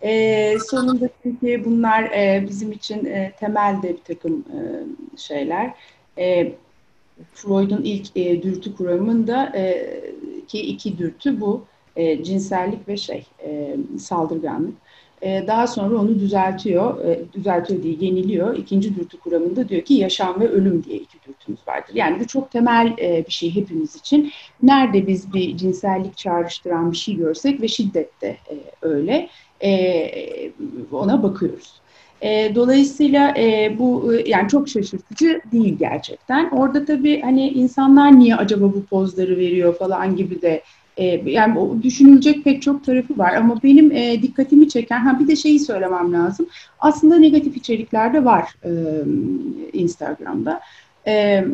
E, 0.03 0.55
sonunda 0.71 1.09
çünkü 1.23 1.65
bunlar 1.65 2.03
e, 2.03 2.47
bizim 2.49 2.73
için 2.73 3.05
e, 3.05 3.33
temelde 3.41 3.89
bir 3.89 4.15
takım 4.15 4.39
e, 4.39 4.59
şeyler. 5.19 5.75
E, 6.19 6.53
Freud'un 7.35 7.83
ilk 7.83 8.17
e, 8.17 8.43
dürtü 8.43 8.77
kuramında 8.77 9.53
e, 9.57 9.91
ki 10.49 10.61
iki 10.61 10.99
dürtü 10.99 11.41
bu 11.41 11.65
e, 11.99 12.25
cinsellik 12.25 12.89
ve 12.89 12.97
şey 12.97 13.27
e, 13.45 13.77
saldırganlık. 13.99 14.75
E, 15.23 15.45
daha 15.47 15.67
sonra 15.67 15.99
onu 15.99 16.19
düzeltiyor, 16.19 17.05
e, 17.05 17.21
düzeltiyor 17.33 17.83
diye 17.83 17.95
yeniliyor. 18.01 18.57
İkinci 18.57 18.97
dürtü 18.97 19.19
kuramında 19.19 19.69
diyor 19.69 19.83
ki 19.83 19.95
yaşam 19.95 20.41
ve 20.41 20.49
ölüm 20.49 20.85
diye 20.85 20.97
iki 20.97 21.19
dürtümüz 21.29 21.61
vardır. 21.69 21.95
Yani 21.95 22.21
bu 22.21 22.27
çok 22.27 22.51
temel 22.51 22.95
e, 22.99 23.25
bir 23.27 23.33
şey 23.33 23.55
hepimiz 23.55 23.97
için. 23.97 24.33
Nerede 24.63 25.07
biz 25.07 25.35
bir 25.35 25.57
cinsellik 25.57 26.17
çağrıştıran 26.17 26.93
bir 26.93 26.97
şey 26.97 27.17
görsek 27.17 27.63
ve 27.63 27.69
şiddet 27.69 28.23
de 28.23 28.37
e, 28.51 28.55
öyle 28.83 29.29
e, 29.63 30.11
ona 30.93 31.23
bakıyoruz. 31.23 31.73
E, 32.23 32.55
dolayısıyla 32.55 33.35
e, 33.39 33.77
bu 33.79 34.15
e, 34.15 34.29
yani 34.31 34.49
çok 34.49 34.69
şaşırtıcı 34.69 35.41
değil 35.53 35.77
gerçekten. 35.79 36.51
Orada 36.51 36.85
tabii 36.85 37.21
hani 37.21 37.49
insanlar 37.49 38.19
niye 38.19 38.37
acaba 38.37 38.65
bu 38.65 38.85
pozları 38.85 39.37
veriyor 39.37 39.75
falan 39.75 40.17
gibi 40.17 40.43
de 40.43 40.63
e, 40.99 41.31
yani 41.31 41.83
düşünülecek 41.83 42.45
pek 42.45 42.63
çok 42.63 42.85
tarafı 42.85 43.19
var 43.19 43.35
ama 43.35 43.63
benim 43.63 43.93
e, 43.93 44.23
dikkatimi 44.23 44.69
çeken 44.69 45.01
ha 45.01 45.21
bir 45.21 45.29
de 45.29 45.37
şeyi 45.37 45.61
söylemem 45.61 46.13
lazım. 46.13 46.47
Aslında 46.81 47.19
negatif 47.19 47.57
içerikler 47.57 48.15
de 48.15 48.25
var 48.25 48.55
e, 48.65 48.71
Instagram'da. 49.73 50.61
E, 51.07 51.45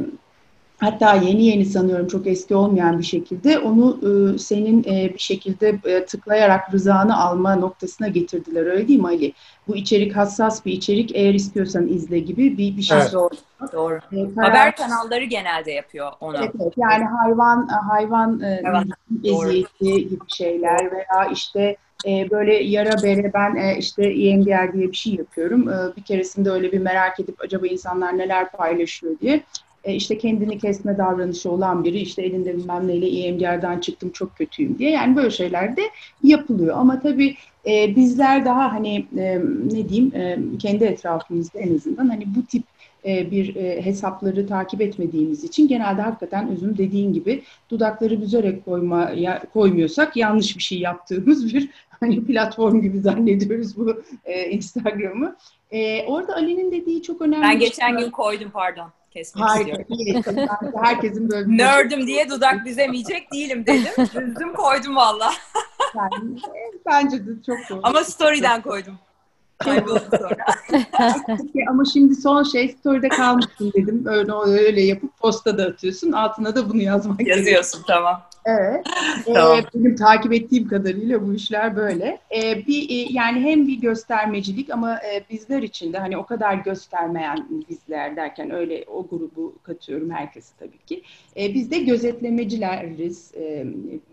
hatta 0.84 1.14
yeni 1.14 1.44
yeni 1.44 1.64
sanıyorum 1.64 2.06
çok 2.06 2.26
eski 2.26 2.54
olmayan 2.54 2.98
bir 2.98 3.04
şekilde 3.04 3.58
onu 3.58 3.98
e, 4.02 4.38
senin 4.38 4.84
e, 4.84 5.14
bir 5.14 5.18
şekilde 5.18 5.78
e, 5.84 6.04
tıklayarak 6.04 6.74
rızanı 6.74 7.20
alma 7.24 7.56
noktasına 7.56 8.08
getirdiler 8.08 8.66
öyle 8.66 8.88
değil 8.88 9.00
mi 9.00 9.06
Ali? 9.06 9.32
Bu 9.68 9.76
içerik 9.76 10.16
hassas 10.16 10.66
bir 10.66 10.72
içerik 10.72 11.10
eğer 11.14 11.34
istiyorsan 11.34 11.88
izle 11.88 12.18
gibi 12.18 12.58
bir, 12.58 12.76
bir 12.76 12.82
şey. 12.82 12.98
Evet. 12.98 13.12
Doğru. 13.12 13.34
Doğru. 13.72 13.98
E, 14.12 14.40
Haber 14.40 14.76
kanalları 14.76 15.24
genelde 15.24 15.72
yapıyor 15.72 16.12
onu. 16.20 16.36
Evet, 16.36 16.50
evet. 16.60 16.72
Yani 16.76 17.04
hayvan 17.04 17.66
hayvan, 17.66 18.40
e, 18.40 18.62
hayvan 18.64 18.90
eziyeti 19.24 20.08
gibi 20.08 20.24
şeyler 20.28 20.92
veya 20.92 21.30
işte 21.32 21.76
e, 22.06 22.30
böyle 22.30 22.54
yara 22.54 23.02
bere 23.02 23.32
ben 23.34 23.56
e, 23.56 23.76
işte 23.78 24.04
EMDR 24.04 24.72
diye 24.72 24.88
bir 24.88 24.96
şey 24.96 25.14
yapıyorum. 25.14 25.68
E, 25.68 25.96
bir 25.96 26.02
keresinde 26.02 26.50
öyle 26.50 26.72
bir 26.72 26.78
merak 26.78 27.20
edip 27.20 27.40
acaba 27.40 27.66
insanlar 27.66 28.18
neler 28.18 28.52
paylaşıyor 28.52 29.20
diye 29.20 29.42
e, 29.84 29.94
işte 29.94 30.18
kendini 30.18 30.58
kesme 30.58 30.98
davranışı 30.98 31.50
olan 31.50 31.84
biri 31.84 31.98
işte 31.98 32.22
elinde 32.22 32.56
bilmem 32.56 32.88
neyle 32.88 33.08
EMDR'dan 33.08 33.80
çıktım 33.80 34.10
çok 34.10 34.36
kötüyüm 34.36 34.78
diye. 34.78 34.90
Yani 34.90 35.16
böyle 35.16 35.30
şeyler 35.30 35.76
de 35.76 35.82
yapılıyor. 36.22 36.76
Ama 36.78 37.00
tabii 37.00 37.36
e, 37.66 37.96
bizler 37.96 38.44
daha 38.44 38.72
hani 38.72 39.06
e, 39.16 39.40
ne 39.72 39.88
diyeyim 39.88 40.14
e, 40.14 40.38
kendi 40.58 40.84
etrafımızda 40.84 41.58
en 41.58 41.74
azından 41.74 42.08
hani 42.08 42.24
bu 42.36 42.46
tip 42.46 42.62
e, 43.06 43.30
bir 43.30 43.56
e, 43.56 43.84
hesapları 43.84 44.46
takip 44.46 44.80
etmediğimiz 44.80 45.44
için 45.44 45.68
genelde 45.68 46.02
hakikaten 46.02 46.48
özüm 46.48 46.78
dediğin 46.78 47.12
gibi 47.12 47.42
dudakları 47.70 48.20
büzerek 48.20 48.64
koyma, 48.64 49.10
ya, 49.10 49.42
koymuyorsak 49.52 50.16
yanlış 50.16 50.56
bir 50.56 50.62
şey 50.62 50.78
yaptığımız 50.78 51.54
bir 51.54 51.70
hani 52.00 52.24
platform 52.24 52.80
gibi 52.80 53.00
zannediyoruz 53.00 53.76
bu 53.76 54.02
e, 54.24 54.50
Instagram'ı. 54.50 55.36
E, 55.70 56.04
orada 56.06 56.34
Ali'nin 56.34 56.72
dediği 56.72 57.02
çok 57.02 57.22
önemli. 57.22 57.42
Ben 57.42 57.58
geçen 57.58 57.96
şey 57.96 58.04
gün 58.04 58.10
koydum 58.10 58.50
pardon 58.50 58.86
kesmek 59.14 59.44
Harika, 59.44 59.82
istiyorum. 59.82 60.48
herkesin 60.82 61.30
böyle 61.30 61.48
bir 61.48 61.58
Nerd'üm 61.58 62.06
diye 62.06 62.28
dudak 62.30 62.64
büzemeyecek 62.64 63.32
değilim 63.32 63.66
dedim. 63.66 63.92
Büzdüm 63.98 64.54
koydum 64.54 64.96
valla. 64.96 65.32
yani, 65.96 66.38
bence 66.86 67.26
de 67.26 67.30
çok 67.46 67.58
doğru. 67.70 67.80
Ama 67.82 68.04
story'den 68.04 68.62
koydum. 68.62 68.98
Kayboldu 69.74 70.02
sonra. 70.18 70.36
Ama 71.70 71.84
şimdi 71.92 72.14
son 72.14 72.42
şey 72.42 72.68
story'de 72.68 73.08
kalmışsın 73.08 73.72
dedim. 73.76 74.04
Öyle 74.06 74.32
öyle 74.32 74.80
yapıp 74.80 75.18
posta 75.18 75.58
da 75.58 75.64
atıyorsun. 75.64 76.12
Altına 76.12 76.56
da 76.56 76.70
bunu 76.70 76.82
yazmak 76.82 77.18
gerekiyor. 77.18 77.38
Yazıyorsun 77.38 77.82
tamam. 77.86 78.22
Evet. 78.44 78.86
Tamam. 79.26 79.58
Ee, 79.58 79.64
benim 79.74 79.96
takip 79.96 80.32
ettiğim 80.32 80.68
kadarıyla 80.68 81.26
bu 81.26 81.34
işler 81.34 81.76
böyle. 81.76 82.18
Ee, 82.36 82.66
bir 82.66 82.90
e, 82.90 83.06
yani 83.10 83.40
hem 83.40 83.66
bir 83.66 83.80
göstermecilik 83.80 84.70
ama 84.70 84.94
e, 84.94 85.24
bizler 85.30 85.62
için 85.62 85.92
de 85.92 85.98
hani 85.98 86.16
o 86.16 86.26
kadar 86.26 86.54
göstermeyen 86.54 87.48
bizler 87.70 88.16
derken 88.16 88.50
öyle 88.50 88.84
o 88.86 89.06
grubu 89.06 89.54
katıyorum 89.62 90.10
herkesi 90.10 90.58
tabii 90.58 90.78
ki. 90.86 91.02
E, 91.36 91.54
biz 91.54 91.70
de 91.70 91.78
gözetlemecileriz 91.78 93.34
e, 93.34 93.66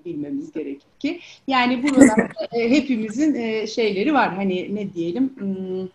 bilmemiz 0.05 0.51
gerekir 0.51 0.87
ki. 0.99 1.19
Yani 1.47 1.83
buralarda 1.83 2.47
e, 2.51 2.69
hepimizin 2.69 3.35
e, 3.35 3.67
şeyleri 3.67 4.13
var. 4.13 4.35
Hani 4.35 4.75
ne 4.75 4.93
diyelim? 4.93 5.33
Hmm, 5.41 5.87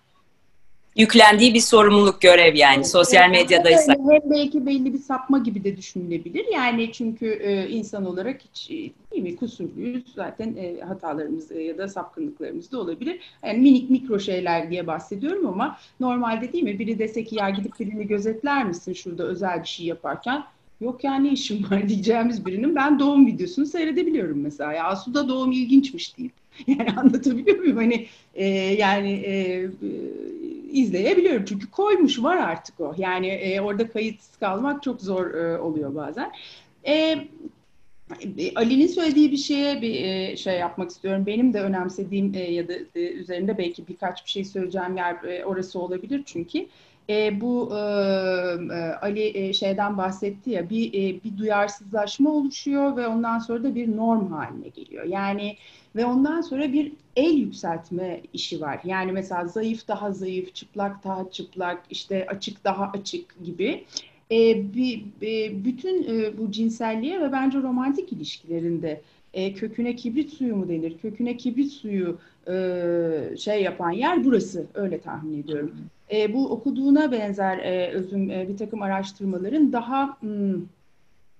Yüklendiği 0.96 1.54
bir 1.54 1.60
sorumluluk 1.60 2.20
görev 2.20 2.54
yani 2.54 2.84
sosyal 2.84 3.30
medyadaysa. 3.30 3.92
Hem 3.92 4.30
belki 4.30 4.66
belli 4.66 4.94
bir 4.94 4.98
sapma 4.98 5.38
gibi 5.38 5.64
de 5.64 5.76
düşünülebilir. 5.76 6.46
Yani 6.52 6.92
çünkü 6.92 7.26
e, 7.26 7.68
insan 7.68 8.06
olarak 8.06 8.40
hiç 8.40 8.70
e, 8.70 8.74
değil 9.12 9.22
mi 9.22 9.36
kusurluyuz. 9.36 10.04
Zaten 10.14 10.56
e, 10.56 10.80
hatalarımız 10.80 11.52
e, 11.52 11.62
ya 11.62 11.78
da 11.78 11.88
sapkınlıklarımız 11.88 12.72
da 12.72 12.80
olabilir. 12.80 13.20
Yani 13.44 13.58
minik 13.58 13.90
mikro 13.90 14.18
şeyler 14.18 14.70
diye 14.70 14.86
bahsediyorum 14.86 15.46
ama 15.46 15.78
normalde 16.00 16.52
değil 16.52 16.64
mi? 16.64 16.78
Biri 16.78 16.98
dese 16.98 17.24
ki 17.24 17.36
ya 17.36 17.50
gidip 17.50 17.80
birini 17.80 18.06
gözetler 18.06 18.64
misin 18.64 18.92
şurada 18.92 19.24
özel 19.24 19.62
bir 19.62 19.68
şey 19.68 19.86
yaparken? 19.86 20.44
Yok 20.80 21.04
ya 21.04 21.14
ne 21.14 21.32
işim 21.32 21.70
var 21.70 21.88
diyeceğimiz 21.88 22.46
birinin 22.46 22.74
ben 22.74 22.98
doğum 22.98 23.26
videosunu 23.26 23.66
seyredebiliyorum 23.66 24.40
mesela. 24.40 24.72
Ya 24.72 24.84
Asuda 24.84 25.28
doğum 25.28 25.52
ilginçmiş 25.52 26.18
deyip. 26.18 26.32
Yani 26.66 26.90
anlatabiliyor 26.96 27.58
muyum? 27.58 27.76
Hani 27.76 28.06
e, 28.34 28.46
yani 28.56 29.12
e, 29.12 29.66
izleyebiliyorum. 30.72 31.44
Çünkü 31.44 31.70
koymuş 31.70 32.22
var 32.22 32.36
artık 32.36 32.80
o. 32.80 32.94
Yani 32.96 33.26
e, 33.26 33.60
orada 33.60 33.90
kayıtsız 33.90 34.36
kalmak 34.36 34.82
çok 34.82 35.02
zor 35.02 35.34
e, 35.34 35.58
oluyor 35.58 35.94
bazen. 35.94 36.32
E, 36.86 37.18
Ali'nin 38.54 38.86
söylediği 38.86 39.32
bir 39.32 39.36
şeye 39.36 39.82
bir 39.82 39.94
e, 40.04 40.36
şey 40.36 40.58
yapmak 40.58 40.90
istiyorum. 40.90 41.26
Benim 41.26 41.52
de 41.52 41.60
önemsediğim 41.60 42.34
e, 42.34 42.38
ya 42.38 42.68
da 42.68 42.72
e, 42.94 43.00
üzerinde 43.00 43.58
belki 43.58 43.88
birkaç 43.88 44.24
bir 44.24 44.30
şey 44.30 44.44
söyleyeceğim 44.44 44.96
yer 44.96 45.24
e, 45.24 45.44
orası 45.44 45.80
olabilir 45.80 46.22
çünkü. 46.26 46.66
E, 47.10 47.40
bu 47.40 47.70
e, 47.72 47.76
e, 47.76 48.94
Ali 49.02 49.38
e, 49.38 49.52
şeyden 49.52 49.98
bahsetti 49.98 50.50
ya 50.50 50.70
bir 50.70 50.88
e, 50.88 51.24
bir 51.24 51.38
duyarsızlaşma 51.38 52.30
oluşuyor 52.30 52.96
ve 52.96 53.06
ondan 53.06 53.38
sonra 53.38 53.62
da 53.64 53.74
bir 53.74 53.96
norm 53.96 54.32
haline 54.32 54.68
geliyor. 54.68 55.04
Yani 55.04 55.56
ve 55.96 56.04
ondan 56.04 56.40
sonra 56.40 56.72
bir 56.72 56.92
el 57.16 57.34
yükseltme 57.34 58.20
işi 58.32 58.60
var. 58.60 58.80
Yani 58.84 59.12
mesela 59.12 59.46
zayıf 59.46 59.88
daha 59.88 60.12
zayıf, 60.12 60.54
çıplak 60.54 61.04
daha 61.04 61.30
çıplak, 61.30 61.82
işte 61.90 62.26
açık 62.26 62.64
daha 62.64 62.90
açık 62.94 63.44
gibi. 63.44 63.84
E, 64.30 64.74
bir, 64.74 65.04
e, 65.22 65.64
bütün 65.64 66.02
e, 66.02 66.38
bu 66.38 66.50
cinselliğe 66.50 67.20
ve 67.20 67.32
bence 67.32 67.58
romantik 67.58 68.12
ilişkilerinde 68.12 69.00
e, 69.34 69.54
köküne 69.54 69.96
kibrit 69.96 70.32
suyu 70.32 70.56
mu 70.56 70.68
denir? 70.68 70.98
Köküne 71.02 71.36
kibrit 71.36 71.72
suyu 71.72 72.18
e, 72.48 73.36
şey 73.38 73.62
yapan 73.62 73.90
yer 73.90 74.24
burası. 74.24 74.66
Öyle 74.74 75.00
tahmin 75.00 75.42
ediyorum. 75.42 75.74
E, 76.12 76.34
bu 76.34 76.48
okuduğuna 76.48 77.12
benzer 77.12 77.58
e, 77.58 77.90
özüm 77.92 78.30
e, 78.30 78.48
bir 78.48 78.56
takım 78.56 78.82
araştırmaların 78.82 79.72
daha 79.72 80.20
hmm, 80.20 80.60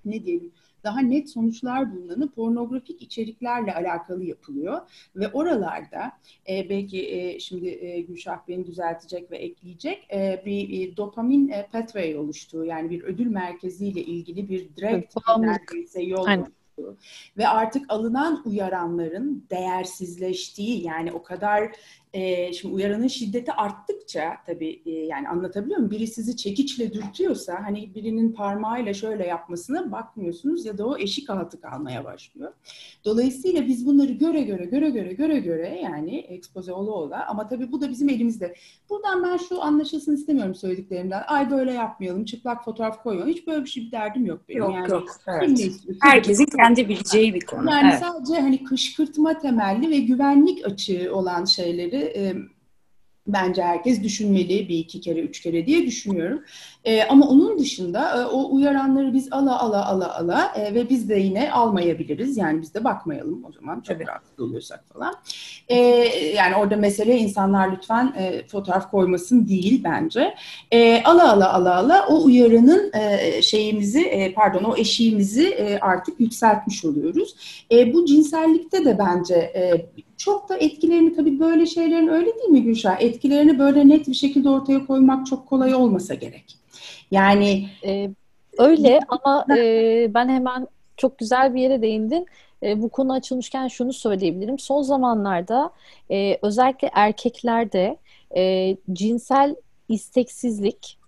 ne 0.04 0.24
diyelim 0.24 0.52
daha 0.86 1.00
net 1.00 1.30
sonuçlar 1.30 1.94
bulunanı 1.94 2.30
pornografik 2.30 3.02
içeriklerle 3.02 3.74
alakalı 3.74 4.24
yapılıyor 4.24 4.80
ve 5.16 5.28
oralarda 5.28 6.12
e, 6.48 6.68
belki 6.68 7.10
e, 7.10 7.40
şimdi 7.40 7.68
e, 7.68 8.00
Gülşah 8.00 8.38
beni 8.48 8.66
düzeltecek 8.66 9.30
ve 9.30 9.36
ekleyecek 9.36 10.06
e, 10.12 10.42
bir 10.46 10.88
e, 10.88 10.96
dopamin 10.96 11.48
e, 11.48 11.66
pathway 11.72 12.18
oluştuğu 12.18 12.64
yani 12.64 12.90
bir 12.90 13.02
ödül 13.02 13.26
merkeziyle 13.26 14.00
ilgili 14.00 14.48
bir 14.48 14.76
direkt 14.76 15.16
neredeyse 15.38 16.02
yol 16.02 16.26
Aynen. 16.26 16.52
ve 17.38 17.48
artık 17.48 17.84
alınan 17.88 18.42
uyaranların 18.44 19.44
değersizleştiği 19.50 20.84
yani 20.84 21.12
o 21.12 21.22
kadar 21.22 21.76
e, 22.16 22.52
şimdi 22.52 22.74
uyaranın 22.74 23.06
şiddeti 23.06 23.52
arttıkça 23.52 24.36
tabii 24.46 24.82
e, 24.86 24.90
yani 24.90 25.28
anlatabiliyor 25.28 25.78
muyum? 25.78 25.90
Biri 25.90 26.06
sizi 26.06 26.36
çekiçle 26.36 26.92
dürtüyorsa 26.92 27.64
hani 27.64 27.94
birinin 27.94 28.32
parmağıyla 28.32 28.94
şöyle 28.94 29.26
yapmasına 29.26 29.92
bakmıyorsunuz 29.92 30.66
ya 30.66 30.78
da 30.78 30.86
o 30.86 30.98
eşik 30.98 31.30
altı 31.30 31.60
kalmaya 31.60 32.04
başlıyor. 32.04 32.52
Dolayısıyla 33.04 33.66
biz 33.66 33.86
bunları 33.86 34.12
göre 34.12 34.40
göre 34.42 34.64
göre 34.64 34.90
göre 34.90 35.12
göre 35.12 35.38
göre 35.38 35.80
yani 35.82 36.18
ekspoze 36.18 36.72
ola 36.72 36.90
ola 36.90 37.26
ama 37.26 37.48
tabii 37.48 37.72
bu 37.72 37.80
da 37.80 37.90
bizim 37.90 38.08
elimizde. 38.08 38.54
Buradan 38.90 39.24
ben 39.24 39.36
şu 39.36 39.62
anlaşılsın 39.62 40.14
istemiyorum 40.14 40.54
söylediklerimden. 40.54 41.22
Ay 41.26 41.50
böyle 41.50 41.72
yapmayalım, 41.72 42.24
çıplak 42.24 42.64
fotoğraf 42.64 43.02
koymayalım. 43.02 43.34
Hiç 43.34 43.46
böyle 43.46 43.64
bir 43.64 43.70
şey 43.70 43.86
bir 43.86 43.92
derdim 43.92 44.26
yok 44.26 44.40
benim. 44.48 44.60
Yok 44.60 44.74
yani, 44.74 44.90
yok. 44.90 45.08
Evet. 45.26 45.72
Herkesin 46.00 46.44
kendi 46.44 46.88
bileceği 46.88 47.34
bir 47.34 47.46
konu. 47.46 47.70
Yani 47.70 47.88
evet. 47.90 48.00
sadece 48.00 48.40
hani 48.40 48.64
kışkırtma 48.64 49.38
temelli 49.38 49.90
ve 49.90 49.98
güvenlik 49.98 50.66
açığı 50.66 51.10
olan 51.14 51.44
şeyleri 51.44 52.05
e, 52.16 52.34
bence 53.26 53.62
herkes 53.62 54.02
düşünmeli 54.02 54.68
bir 54.68 54.78
iki 54.78 55.00
kere 55.00 55.20
üç 55.20 55.40
kere 55.40 55.66
diye 55.66 55.86
düşünüyorum. 55.86 56.42
E, 56.84 57.04
ama 57.04 57.28
onun 57.28 57.58
dışında 57.58 58.22
e, 58.22 58.26
o 58.26 58.54
uyaranları 58.54 59.14
biz 59.14 59.28
ala 59.32 59.60
ala 59.60 59.86
ala 59.86 60.18
ala 60.18 60.52
e, 60.56 60.74
ve 60.74 60.88
biz 60.90 61.08
de 61.08 61.14
yine 61.14 61.52
almayabiliriz. 61.52 62.36
Yani 62.36 62.62
biz 62.62 62.74
de 62.74 62.84
bakmayalım 62.84 63.44
o 63.44 63.52
zaman 63.52 63.80
çok 63.80 63.96
Evet. 63.96 64.08
rahatsız 64.08 64.40
oluyorsak 64.40 64.84
falan. 64.92 65.14
E, 65.68 65.76
yani 66.36 66.56
orada 66.56 66.76
mesele 66.76 67.16
insanlar 67.16 67.72
lütfen 67.72 68.14
e, 68.18 68.46
fotoğraf 68.46 68.90
koymasın 68.90 69.48
değil 69.48 69.80
bence. 69.84 70.34
E, 70.70 71.02
ala 71.02 71.32
ala 71.32 71.52
ala 71.52 71.76
ala 71.76 72.06
o 72.08 72.24
uyaranın 72.24 72.92
e, 72.94 73.42
şeyimizi 73.42 74.00
e, 74.00 74.32
pardon 74.32 74.64
o 74.64 74.76
eşiğimizi 74.76 75.48
e, 75.48 75.78
artık 75.78 76.20
yükseltmiş 76.20 76.84
oluyoruz. 76.84 77.36
E, 77.72 77.92
bu 77.94 78.04
cinsellikte 78.04 78.84
de 78.84 78.98
bence 78.98 79.34
e, 79.34 79.86
çok 80.16 80.48
da 80.48 80.56
etkilerini 80.56 81.16
tabii 81.16 81.40
böyle 81.40 81.66
şeylerin 81.66 82.08
öyle 82.08 82.26
değil 82.34 82.48
mi 82.50 82.62
Gülşah? 82.62 83.00
Etkilerini 83.00 83.58
böyle 83.58 83.88
net 83.88 84.08
bir 84.08 84.14
şekilde 84.14 84.48
ortaya 84.48 84.86
koymak 84.86 85.26
çok 85.26 85.46
kolay 85.48 85.74
olmasa 85.74 86.14
gerek. 86.14 86.44
Yani 87.10 87.68
Ee, 87.84 88.10
öyle 88.58 89.00
ama 89.08 89.46
e, 89.56 90.14
ben 90.14 90.28
hemen 90.28 90.66
çok 90.96 91.18
güzel 91.18 91.54
bir 91.54 91.60
yere 91.60 91.82
değindin. 91.82 92.26
E, 92.62 92.82
bu 92.82 92.88
konu 92.88 93.12
açılmışken 93.12 93.68
şunu 93.68 93.92
söyleyebilirim. 93.92 94.58
Son 94.58 94.82
zamanlarda 94.82 95.70
e, 96.10 96.38
özellikle 96.42 96.90
erkeklerde 96.94 97.96
e, 98.36 98.76
cinsel 98.92 99.56
isteksizlik, 99.88 100.98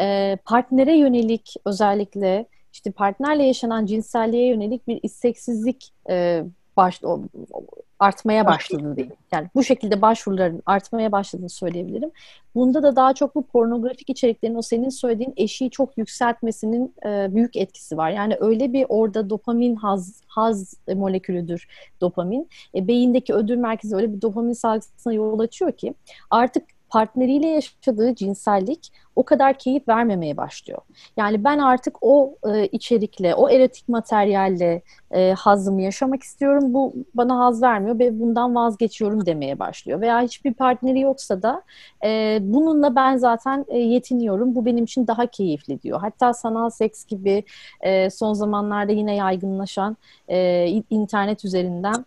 e, 0.00 0.36
partnere 0.44 0.96
yönelik 0.96 1.54
özellikle 1.64 2.46
işte 2.72 2.90
partnerle 2.90 3.42
yaşanan 3.44 3.86
cinselliğe 3.86 4.46
yönelik 4.48 4.88
bir 4.88 5.00
isteksizlik 5.02 5.92
e, 6.10 6.44
baş, 6.76 7.04
o- 7.04 7.22
artmaya 7.98 8.46
başladı 8.46 8.96
diyeyim. 8.96 9.16
Yani 9.32 9.48
bu 9.54 9.64
şekilde 9.64 10.02
başvuruların 10.02 10.62
artmaya 10.66 11.12
başladığını 11.12 11.48
söyleyebilirim. 11.48 12.10
Bunda 12.54 12.82
da 12.82 12.96
daha 12.96 13.14
çok 13.14 13.34
bu 13.34 13.46
pornografik 13.46 14.10
içeriklerin 14.10 14.54
o 14.54 14.62
senin 14.62 14.88
söylediğin 14.88 15.34
eşiği 15.36 15.70
çok 15.70 15.98
yükseltmesinin 15.98 16.94
e, 17.06 17.34
büyük 17.34 17.56
etkisi 17.56 17.96
var. 17.96 18.10
Yani 18.10 18.36
öyle 18.40 18.72
bir 18.72 18.86
orada 18.88 19.30
dopamin 19.30 19.76
haz, 19.76 20.22
haz 20.26 20.74
molekülüdür 20.94 21.68
dopamin. 22.00 22.48
E, 22.74 22.88
beyindeki 22.88 23.34
ödül 23.34 23.56
merkezi 23.56 23.96
öyle 23.96 24.12
bir 24.14 24.22
dopamin 24.22 24.52
salgısına 24.52 25.12
yol 25.12 25.38
açıyor 25.38 25.72
ki 25.72 25.94
artık 26.30 26.75
partneriyle 26.88 27.46
yaşadığı 27.46 28.14
cinsellik 28.14 28.92
o 29.16 29.24
kadar 29.24 29.58
keyif 29.58 29.88
vermemeye 29.88 30.36
başlıyor. 30.36 30.78
Yani 31.16 31.44
ben 31.44 31.58
artık 31.58 31.96
o 32.00 32.36
e, 32.54 32.66
içerikle, 32.66 33.34
o 33.34 33.50
erotik 33.50 33.88
materyalle 33.88 34.82
e, 35.10 35.32
hazımı 35.32 35.82
yaşamak 35.82 36.22
istiyorum. 36.22 36.74
Bu 36.74 36.94
bana 37.14 37.38
haz 37.38 37.62
vermiyor 37.62 37.98
ve 37.98 38.20
bundan 38.20 38.54
vazgeçiyorum 38.54 39.26
demeye 39.26 39.58
başlıyor. 39.58 40.00
Veya 40.00 40.20
hiçbir 40.20 40.54
partneri 40.54 41.00
yoksa 41.00 41.42
da 41.42 41.62
e, 42.04 42.38
bununla 42.42 42.96
ben 42.96 43.16
zaten 43.16 43.64
e, 43.68 43.78
yetiniyorum. 43.78 44.54
Bu 44.54 44.66
benim 44.66 44.84
için 44.84 45.06
daha 45.06 45.26
keyifli 45.26 45.82
diyor. 45.82 46.00
Hatta 46.00 46.34
sanal 46.34 46.70
seks 46.70 47.04
gibi 47.04 47.44
e, 47.80 48.10
son 48.10 48.32
zamanlarda 48.32 48.92
yine 48.92 49.14
yaygınlaşan 49.14 49.96
e, 50.28 50.66
internet 50.90 51.44
üzerinden 51.44 52.04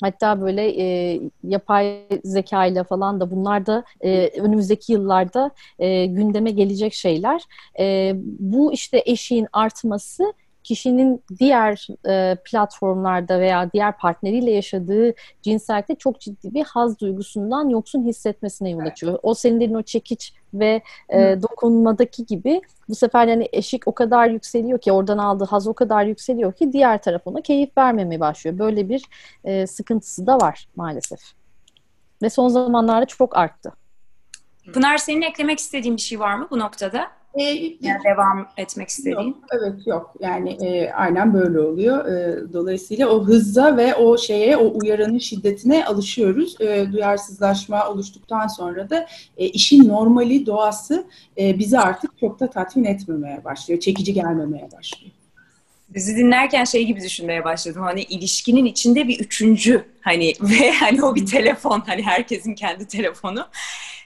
Hatta 0.00 0.40
böyle 0.40 0.82
e, 0.82 1.20
yapay 1.44 2.08
zeka 2.24 2.66
ile 2.66 2.84
falan 2.84 3.20
da 3.20 3.30
bunlar 3.30 3.66
da 3.66 3.84
e, 4.00 4.30
önümüzdeki 4.40 4.92
yıllarda 4.92 5.50
e, 5.78 6.06
gündeme 6.06 6.50
gelecek 6.50 6.94
şeyler. 6.94 7.42
E, 7.78 8.12
bu 8.38 8.72
işte 8.72 9.02
eşiğin 9.06 9.46
artması 9.52 10.32
kişinin 10.68 11.24
diğer 11.38 11.86
e, 12.08 12.36
platformlarda 12.44 13.40
veya 13.40 13.72
diğer 13.72 13.98
partneriyle 13.98 14.50
yaşadığı 14.50 15.14
cinsellikte 15.42 15.94
çok 15.94 16.20
ciddi 16.20 16.54
bir 16.54 16.64
haz 16.64 17.00
duygusundan 17.00 17.68
yoksun 17.68 18.04
hissetmesine 18.04 18.70
yol 18.70 18.80
açıyor. 18.80 19.18
O 19.22 19.34
senin 19.34 19.56
dediğin 19.56 19.74
o 19.74 19.82
çekiç 19.82 20.32
ve 20.54 20.82
e, 21.08 21.18
dokunmadaki 21.18 22.26
gibi 22.26 22.62
bu 22.88 22.94
sefer 22.94 23.28
yani 23.28 23.48
eşik 23.52 23.88
o 23.88 23.94
kadar 23.94 24.28
yükseliyor 24.28 24.78
ki 24.78 24.92
oradan 24.92 25.18
aldığı 25.18 25.44
haz 25.44 25.66
o 25.66 25.74
kadar 25.74 26.04
yükseliyor 26.04 26.52
ki 26.52 26.72
diğer 26.72 27.02
taraf 27.02 27.22
ona 27.24 27.40
keyif 27.40 27.78
vermemeye 27.78 28.20
başlıyor. 28.20 28.58
Böyle 28.58 28.88
bir 28.88 29.02
e, 29.44 29.66
sıkıntısı 29.66 30.26
da 30.26 30.36
var 30.36 30.68
maalesef. 30.76 31.20
Ve 32.22 32.30
son 32.30 32.48
zamanlarda 32.48 33.06
çok 33.06 33.36
arttı. 33.36 33.72
Pınar 34.74 34.98
senin 34.98 35.22
eklemek 35.22 35.58
istediğin 35.58 35.96
bir 35.96 36.02
şey 36.02 36.20
var 36.20 36.34
mı 36.34 36.48
bu 36.50 36.58
noktada? 36.58 37.17
E, 37.34 37.42
yani 37.42 38.04
devam 38.04 38.48
etmek 38.56 38.88
istediğin. 38.88 39.26
Yok, 39.26 39.36
evet 39.52 39.86
yok. 39.86 40.14
Yani 40.20 40.50
e, 40.50 40.90
aynen 40.90 41.34
böyle 41.34 41.60
oluyor. 41.60 42.06
E, 42.06 42.52
dolayısıyla 42.52 43.08
o 43.08 43.24
hızza 43.24 43.76
ve 43.76 43.94
o 43.94 44.18
şeye, 44.18 44.56
o 44.56 44.78
uyaranın 44.82 45.18
şiddetine 45.18 45.86
alışıyoruz. 45.86 46.60
E, 46.60 46.92
duyarsızlaşma 46.92 47.88
oluştuktan 47.88 48.46
sonra 48.46 48.90
da 48.90 49.06
e, 49.36 49.46
işin 49.46 49.88
normali, 49.88 50.46
doğası 50.46 51.06
e, 51.38 51.58
bizi 51.58 51.78
artık 51.78 52.18
çok 52.18 52.40
da 52.40 52.50
tatmin 52.50 52.84
etmemeye 52.84 53.44
başlıyor. 53.44 53.80
Çekici 53.80 54.14
gelmemeye 54.14 54.68
başlıyor. 54.72 55.12
Bizi 55.88 56.16
dinlerken 56.16 56.64
şey 56.64 56.84
gibi 56.84 57.00
düşünmeye 57.00 57.44
başladım. 57.44 57.82
Hani 57.82 58.02
ilişkinin 58.02 58.64
içinde 58.64 59.08
bir 59.08 59.20
üçüncü 59.20 59.84
hani 60.00 60.32
ve 60.40 60.72
hani 60.72 61.02
o 61.02 61.14
bir 61.14 61.26
telefon 61.26 61.82
hani 61.86 62.02
herkesin 62.02 62.54
kendi 62.54 62.88
telefonu. 62.88 63.48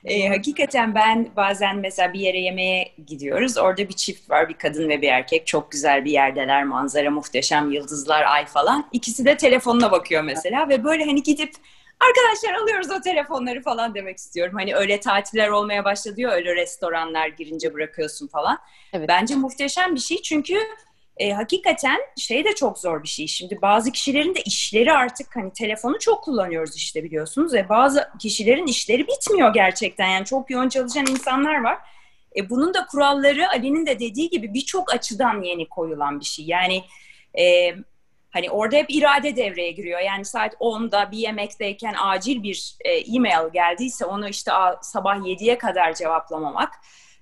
E, 0.05 0.29
hakikaten 0.29 0.95
ben 0.95 1.29
bazen 1.37 1.77
mesela 1.77 2.13
bir 2.13 2.21
yere 2.21 2.41
yemeğe 2.41 2.93
gidiyoruz. 3.07 3.59
Orada 3.59 3.89
bir 3.89 3.93
çift 3.93 4.31
var, 4.31 4.49
bir 4.49 4.55
kadın 4.55 4.89
ve 4.89 5.03
bir 5.03 5.09
erkek. 5.09 5.47
Çok 5.47 5.73
güzel 5.73 6.05
bir 6.05 6.11
yerdeler, 6.11 6.65
manzara 6.65 7.11
muhteşem, 7.11 7.71
yıldızlar, 7.71 8.23
ay 8.23 8.47
falan. 8.47 8.89
İkisi 8.93 9.25
de 9.25 9.37
telefonuna 9.37 9.91
bakıyor 9.91 10.23
mesela 10.23 10.69
ve 10.69 10.85
böyle 10.85 11.05
hani 11.05 11.23
gidip 11.23 11.55
arkadaşlar 12.01 12.63
alıyoruz 12.63 12.91
o 12.91 13.01
telefonları 13.01 13.63
falan 13.63 13.95
demek 13.95 14.19
istiyorum. 14.19 14.55
Hani 14.57 14.75
öyle 14.75 15.01
tatiller 15.01 15.49
olmaya 15.49 15.85
başladı 15.85 16.21
ya 16.21 16.31
öyle 16.31 16.55
restoranlar 16.57 17.29
girince 17.29 17.75
bırakıyorsun 17.75 18.29
falan. 18.29 18.59
Evet. 18.93 19.09
Bence 19.09 19.35
muhteşem 19.35 19.95
bir 19.95 20.01
şey 20.01 20.23
çünkü 20.23 20.59
e, 21.17 21.33
hakikaten 21.33 22.01
şey 22.17 22.45
de 22.45 22.55
çok 22.55 22.79
zor 22.79 23.03
bir 23.03 23.09
şey. 23.09 23.27
Şimdi 23.27 23.59
bazı 23.63 23.93
kişilerin 23.93 24.35
de 24.35 24.43
işleri 24.43 24.93
artık 24.93 25.37
hani 25.37 25.53
telefonu 25.53 25.99
çok 25.99 26.25
kullanıyoruz 26.25 26.77
işte 26.77 27.05
biliyorsunuz. 27.05 27.53
ve 27.53 27.69
bazı 27.69 28.09
kişilerin 28.19 28.67
işleri 28.67 29.07
bitmiyor 29.07 29.55
gerçekten. 29.55 30.09
Yani 30.09 30.25
çok 30.25 30.51
yoğun 30.51 30.69
çalışan 30.69 31.07
insanlar 31.07 31.61
var. 31.61 31.79
E, 32.37 32.51
bunun 32.51 32.75
da 32.75 32.87
kuralları 32.87 33.49
Ali'nin 33.49 33.87
de 33.87 33.99
dediği 33.99 34.31
gibi 34.31 34.55
birçok 34.55 34.95
açıdan 34.95 35.43
yeni 35.43 35.69
koyulan 35.69 36.21
bir 36.21 36.25
şey. 36.25 36.45
Yani 36.45 36.85
e, 37.39 37.75
hani 38.31 38.51
orada 38.51 38.77
hep 38.77 38.87
irade 38.91 39.37
devreye 39.37 39.71
giriyor. 39.71 40.01
Yani 40.01 40.25
saat 40.25 40.55
10'da 40.55 41.11
bir 41.11 41.19
yemekteyken 41.19 41.95
acil 41.99 42.43
bir 42.43 42.77
e, 42.81 42.91
e-mail 42.91 43.53
geldiyse 43.53 44.05
onu 44.05 44.29
işte 44.29 44.53
sabah 44.83 45.17
7'ye 45.17 45.59
kadar 45.59 45.95
cevaplamamak 45.95 46.73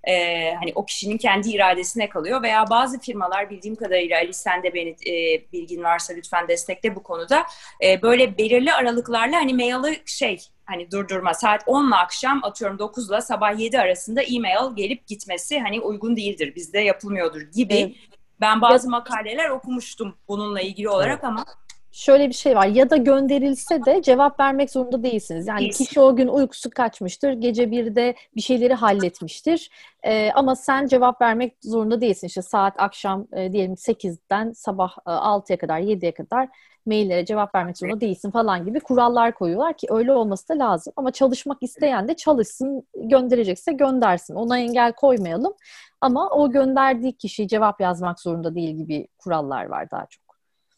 e, 0.04 0.54
hani 0.54 0.72
o 0.74 0.84
kişinin 0.84 1.18
kendi 1.18 1.50
iradesine 1.50 2.08
kalıyor 2.08 2.42
veya 2.42 2.70
bazı 2.70 2.98
firmalar 2.98 3.50
bildiğim 3.50 3.76
kadarıyla 3.76 4.18
Ali 4.18 4.34
sen 4.34 4.62
de 4.62 4.74
beni 4.74 4.90
e, 4.90 5.42
bilgin 5.52 5.82
varsa 5.82 6.12
lütfen 6.12 6.48
destekle 6.48 6.96
bu 6.96 7.02
konuda 7.02 7.44
e, 7.84 8.02
böyle 8.02 8.38
belirli 8.38 8.72
aralıklarla 8.72 9.36
hani 9.36 9.54
maili 9.54 10.02
şey 10.06 10.38
hani 10.64 10.90
durdurma 10.90 11.34
saat 11.34 11.62
10 11.66 11.88
ile 11.88 11.94
akşam 11.94 12.44
atıyorum 12.44 12.78
9 12.78 13.10
ile 13.10 13.20
sabah 13.20 13.58
7 13.58 13.80
arasında 13.80 14.22
e-mail 14.22 14.76
gelip 14.76 15.06
gitmesi 15.06 15.60
hani 15.60 15.80
uygun 15.80 16.16
değildir 16.16 16.52
bizde 16.56 16.80
yapılmıyordur 16.80 17.40
gibi 17.40 17.74
evet. 17.74 17.94
ben 18.40 18.60
bazı 18.60 18.90
makaleler 18.90 19.50
okumuştum 19.50 20.14
bununla 20.28 20.60
ilgili 20.60 20.88
olarak 20.88 21.14
evet. 21.14 21.24
ama 21.24 21.44
şöyle 21.92 22.28
bir 22.28 22.34
şey 22.34 22.56
var. 22.56 22.66
Ya 22.66 22.90
da 22.90 22.96
gönderilse 22.96 23.84
de 23.84 24.02
cevap 24.02 24.40
vermek 24.40 24.70
zorunda 24.70 25.02
değilsiniz. 25.02 25.46
Yani 25.46 25.60
Değilsin. 25.60 25.84
kişi 25.84 26.00
o 26.00 26.16
gün 26.16 26.28
uykusu 26.28 26.70
kaçmıştır. 26.70 27.32
Gece 27.32 27.70
bir 27.70 27.94
de 27.94 28.14
bir 28.36 28.40
şeyleri 28.40 28.74
halletmiştir. 28.74 29.70
Ee, 30.02 30.30
ama 30.34 30.56
sen 30.56 30.86
cevap 30.86 31.22
vermek 31.22 31.56
zorunda 31.62 32.00
değilsin. 32.00 32.26
İşte 32.26 32.42
saat 32.42 32.74
akşam 32.78 33.26
e, 33.32 33.52
diyelim 33.52 33.76
8'den 33.76 34.52
sabah 34.52 34.96
e, 35.06 35.10
6'ya 35.10 35.58
kadar 35.58 35.80
7'ye 35.80 36.14
kadar 36.14 36.48
maillere 36.86 37.24
cevap 37.24 37.54
vermek 37.54 37.78
zorunda 37.78 38.00
değilsin 38.00 38.30
falan 38.30 38.64
gibi 38.64 38.80
kurallar 38.80 39.34
koyuyorlar 39.34 39.76
ki 39.76 39.86
öyle 39.90 40.12
olması 40.12 40.48
da 40.48 40.58
lazım. 40.58 40.92
Ama 40.96 41.10
çalışmak 41.10 41.62
isteyen 41.62 42.08
de 42.08 42.14
çalışsın, 42.14 42.86
gönderecekse 42.96 43.72
göndersin. 43.72 44.34
Ona 44.34 44.58
engel 44.58 44.92
koymayalım. 44.92 45.54
Ama 46.00 46.30
o 46.30 46.50
gönderdiği 46.50 47.12
kişi 47.12 47.48
cevap 47.48 47.80
yazmak 47.80 48.20
zorunda 48.20 48.54
değil 48.54 48.76
gibi 48.76 49.06
kurallar 49.18 49.64
var 49.64 49.90
daha 49.90 50.06
çok. 50.06 50.29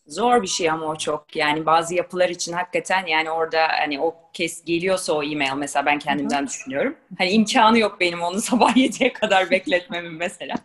Zor 0.07 0.43
bir 0.43 0.47
şey 0.47 0.71
ama 0.71 0.87
o 0.87 0.97
çok. 0.97 1.37
Yani 1.37 1.67
bazı 1.67 1.95
yapılar 1.95 2.29
için 2.29 2.53
hakikaten 2.53 3.07
yani 3.07 3.31
orada 3.31 3.69
hani 3.69 4.01
o 4.01 4.15
kes 4.33 4.65
geliyorsa 4.65 5.13
o 5.13 5.23
e-mail 5.23 5.55
mesela 5.57 5.87
ben 5.87 5.99
kendimden 5.99 6.39
Hı-hı. 6.39 6.47
düşünüyorum. 6.47 6.97
Hani 7.19 7.31
imkanı 7.31 7.79
yok 7.79 7.97
benim 8.01 8.23
onu 8.23 8.41
sabah 8.41 8.77
7'ye 8.77 9.13
kadar 9.13 9.51
bekletmemin 9.51 10.13
mesela. 10.13 10.55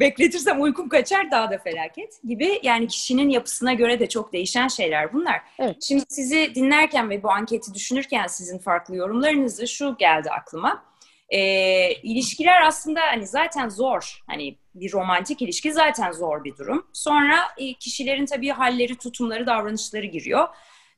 Bekletirsem 0.00 0.62
uykum 0.62 0.88
kaçar 0.88 1.30
daha 1.30 1.50
da 1.50 1.58
felaket 1.58 2.22
gibi. 2.24 2.60
Yani 2.62 2.88
kişinin 2.88 3.30
yapısına 3.30 3.72
göre 3.72 4.00
de 4.00 4.08
çok 4.08 4.32
değişen 4.32 4.68
şeyler 4.68 5.12
bunlar. 5.12 5.40
Evet. 5.58 5.76
Şimdi 5.82 6.04
sizi 6.08 6.54
dinlerken 6.54 7.10
ve 7.10 7.22
bu 7.22 7.30
anketi 7.30 7.74
düşünürken 7.74 8.26
sizin 8.26 8.58
farklı 8.58 8.96
yorumlarınızı 8.96 9.68
şu 9.68 9.96
geldi 9.98 10.30
aklıma 10.30 10.82
e, 11.28 11.92
ilişkiler 11.94 12.62
aslında 12.62 13.00
hani 13.00 13.26
zaten 13.26 13.68
zor. 13.68 14.22
Hani 14.26 14.58
bir 14.74 14.92
romantik 14.92 15.42
ilişki 15.42 15.72
zaten 15.72 16.12
zor 16.12 16.44
bir 16.44 16.56
durum. 16.56 16.86
Sonra 16.92 17.38
e, 17.58 17.74
kişilerin 17.74 18.26
tabii 18.26 18.50
halleri, 18.50 18.96
tutumları, 18.96 19.46
davranışları 19.46 20.06
giriyor. 20.06 20.48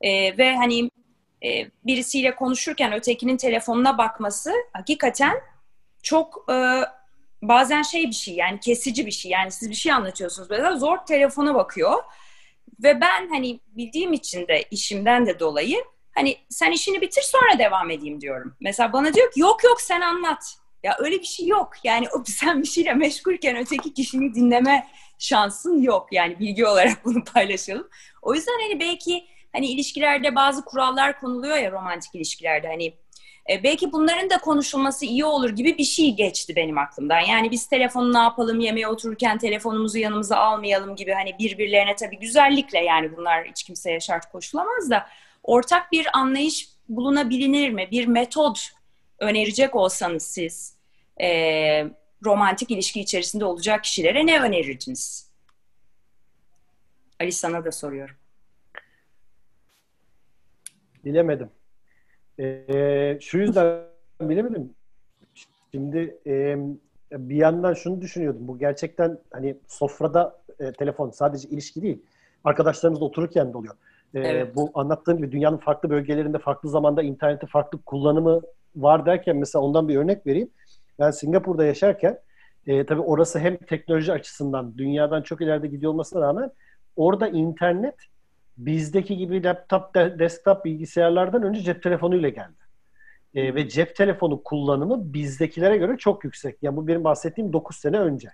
E, 0.00 0.38
ve 0.38 0.56
hani 0.56 0.90
e, 1.44 1.66
birisiyle 1.86 2.34
konuşurken 2.36 2.92
ötekinin 2.92 3.36
telefonuna 3.36 3.98
bakması 3.98 4.52
hakikaten 4.72 5.40
çok 6.02 6.44
e, 6.50 6.80
bazen 7.42 7.82
şey 7.82 8.06
bir 8.06 8.12
şey 8.12 8.34
yani 8.34 8.60
kesici 8.60 9.06
bir 9.06 9.10
şey. 9.10 9.30
Yani 9.30 9.50
siz 9.50 9.70
bir 9.70 9.74
şey 9.74 9.92
anlatıyorsunuz 9.92 10.50
böyle 10.50 10.76
zor 10.76 10.98
telefona 10.98 11.54
bakıyor. 11.54 12.02
Ve 12.82 13.00
ben 13.00 13.28
hani 13.28 13.60
bildiğim 13.66 14.12
için 14.12 14.48
de 14.48 14.62
işimden 14.70 15.26
de 15.26 15.40
dolayı 15.40 15.84
Hani 16.18 16.36
sen 16.50 16.72
işini 16.72 17.00
bitir 17.00 17.22
sonra 17.22 17.58
devam 17.58 17.90
edeyim 17.90 18.20
diyorum. 18.20 18.56
Mesela 18.60 18.92
bana 18.92 19.14
diyor 19.14 19.32
ki 19.32 19.40
yok 19.40 19.64
yok 19.64 19.80
sen 19.80 20.00
anlat. 20.00 20.56
Ya 20.82 20.96
öyle 20.98 21.18
bir 21.18 21.26
şey 21.26 21.46
yok. 21.46 21.70
Yani 21.84 22.06
sen 22.24 22.62
bir 22.62 22.68
şeyle 22.68 22.94
meşgulken 22.94 23.56
öteki 23.56 23.94
kişini 23.94 24.34
dinleme 24.34 24.86
şansın 25.18 25.82
yok. 25.82 26.08
Yani 26.12 26.38
bilgi 26.38 26.66
olarak 26.66 26.98
bunu 27.04 27.24
paylaşalım. 27.24 27.88
O 28.22 28.34
yüzden 28.34 28.60
hani 28.62 28.80
belki 28.80 29.24
hani 29.52 29.66
ilişkilerde 29.66 30.34
bazı 30.34 30.64
kurallar 30.64 31.20
konuluyor 31.20 31.56
ya 31.56 31.72
romantik 31.72 32.14
ilişkilerde 32.14 32.68
hani 32.68 32.94
e, 33.50 33.62
belki 33.62 33.92
bunların 33.92 34.30
da 34.30 34.38
konuşulması 34.38 35.04
iyi 35.04 35.24
olur 35.24 35.50
gibi 35.50 35.78
bir 35.78 35.84
şey 35.84 36.14
geçti 36.14 36.56
benim 36.56 36.78
aklımdan. 36.78 37.20
Yani 37.20 37.50
biz 37.50 37.66
telefonu 37.66 38.14
ne 38.14 38.18
yapalım 38.18 38.60
yemeğe 38.60 38.88
otururken 38.88 39.38
telefonumuzu 39.38 39.98
yanımıza 39.98 40.36
almayalım 40.36 40.96
gibi 40.96 41.12
hani 41.12 41.38
birbirlerine 41.38 41.96
tabii 41.96 42.18
güzellikle 42.18 42.78
yani 42.78 43.16
bunlar 43.16 43.44
hiç 43.44 43.62
kimseye 43.62 44.00
şart 44.00 44.32
koşulamaz 44.32 44.90
da 44.90 45.06
ortak 45.48 45.92
bir 45.92 46.06
anlayış 46.12 46.68
bulunabilir 46.88 47.70
mi? 47.70 47.88
Bir 47.90 48.06
metod 48.06 48.56
önerecek 49.18 49.76
olsanız 49.76 50.22
siz 50.22 50.76
e, 51.20 51.28
romantik 52.24 52.70
ilişki 52.70 53.00
içerisinde 53.00 53.44
olacak 53.44 53.84
kişilere 53.84 54.26
ne 54.26 54.40
önerirdiniz? 54.40 55.30
Ali 57.20 57.32
sana 57.32 57.64
da 57.64 57.72
soruyorum. 57.72 58.14
Bilemedim. 61.04 61.50
Ee, 62.40 63.18
şu 63.20 63.38
yüzden 63.38 63.82
bilemedim. 64.20 64.74
Şimdi 65.72 66.18
e, 66.26 66.56
bir 67.12 67.36
yandan 67.36 67.74
şunu 67.74 68.00
düşünüyordum. 68.00 68.48
Bu 68.48 68.58
gerçekten 68.58 69.18
hani 69.30 69.56
sofrada 69.68 70.40
e, 70.60 70.72
telefon 70.72 71.10
sadece 71.10 71.48
ilişki 71.48 71.82
değil. 71.82 72.02
Arkadaşlarımızla 72.44 73.04
otururken 73.04 73.52
de 73.52 73.56
oluyor. 73.56 73.74
Ee, 74.14 74.20
evet. 74.20 74.56
Bu 74.56 74.70
anlattığım 74.74 75.16
gibi 75.16 75.32
dünyanın 75.32 75.56
farklı 75.56 75.90
bölgelerinde 75.90 76.38
farklı 76.38 76.68
zamanda 76.68 77.02
interneti 77.02 77.46
farklı 77.46 77.82
kullanımı 77.82 78.40
var 78.76 79.06
derken 79.06 79.36
mesela 79.36 79.62
ondan 79.62 79.88
bir 79.88 79.96
örnek 79.96 80.26
vereyim. 80.26 80.50
Ben 80.98 81.10
Singapur'da 81.10 81.64
yaşarken 81.64 82.18
e, 82.66 82.86
tabii 82.86 83.00
orası 83.00 83.38
hem 83.38 83.56
teknoloji 83.56 84.12
açısından 84.12 84.78
dünyadan 84.78 85.22
çok 85.22 85.40
ileride 85.40 85.66
gidiyor 85.66 85.92
olmasına 85.92 86.20
rağmen 86.20 86.50
orada 86.96 87.28
internet 87.28 87.94
bizdeki 88.56 89.16
gibi 89.16 89.44
laptop, 89.44 89.94
desktop 89.94 90.64
bilgisayarlardan 90.64 91.42
önce 91.42 91.60
cep 91.60 91.82
telefonuyla 91.82 92.28
geldi. 92.28 92.58
E, 93.34 93.54
ve 93.54 93.68
cep 93.68 93.96
telefonu 93.96 94.42
kullanımı 94.42 95.14
bizdekilere 95.14 95.76
göre 95.76 95.96
çok 95.98 96.24
yüksek. 96.24 96.56
Yani 96.62 96.76
bu 96.76 96.86
benim 96.86 97.04
bahsettiğim 97.04 97.52
9 97.52 97.76
sene 97.76 97.98
önce 98.00 98.28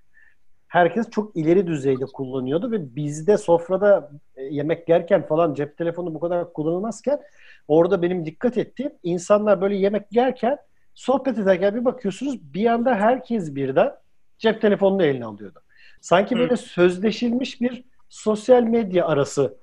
herkes 0.75 1.11
çok 1.11 1.37
ileri 1.37 1.67
düzeyde 1.67 2.05
kullanıyordu 2.05 2.71
ve 2.71 2.97
bizde 2.97 3.39
sofrada 3.39 4.11
e, 4.37 4.43
yemek 4.43 4.89
yerken 4.89 5.27
falan 5.27 5.55
cep 5.55 5.79
telefonu 5.79 6.15
bu 6.15 6.21
kadar 6.21 6.53
kullanılmazken 6.53 7.21
orada 7.69 8.03
benim 8.03 8.27
dikkat 8.27 8.59
ettiğim 8.59 8.93
insanlar 9.03 9.61
böyle 9.61 9.77
yemek 9.77 10.03
yerken 10.11 10.59
sohbet 10.95 11.39
ederken 11.39 11.75
bir 11.75 11.85
bakıyorsunuz 11.85 12.55
bir 12.55 12.67
anda 12.67 12.95
herkes 12.95 13.55
birden 13.55 13.93
cep 14.39 14.61
telefonunu 14.61 15.03
eline 15.03 15.25
alıyordu. 15.25 15.61
Sanki 16.01 16.39
böyle 16.39 16.53
Hı. 16.53 16.57
sözleşilmiş 16.57 17.61
bir 17.61 17.85
sosyal 18.09 18.63
medya 18.63 19.07
arası 19.07 19.55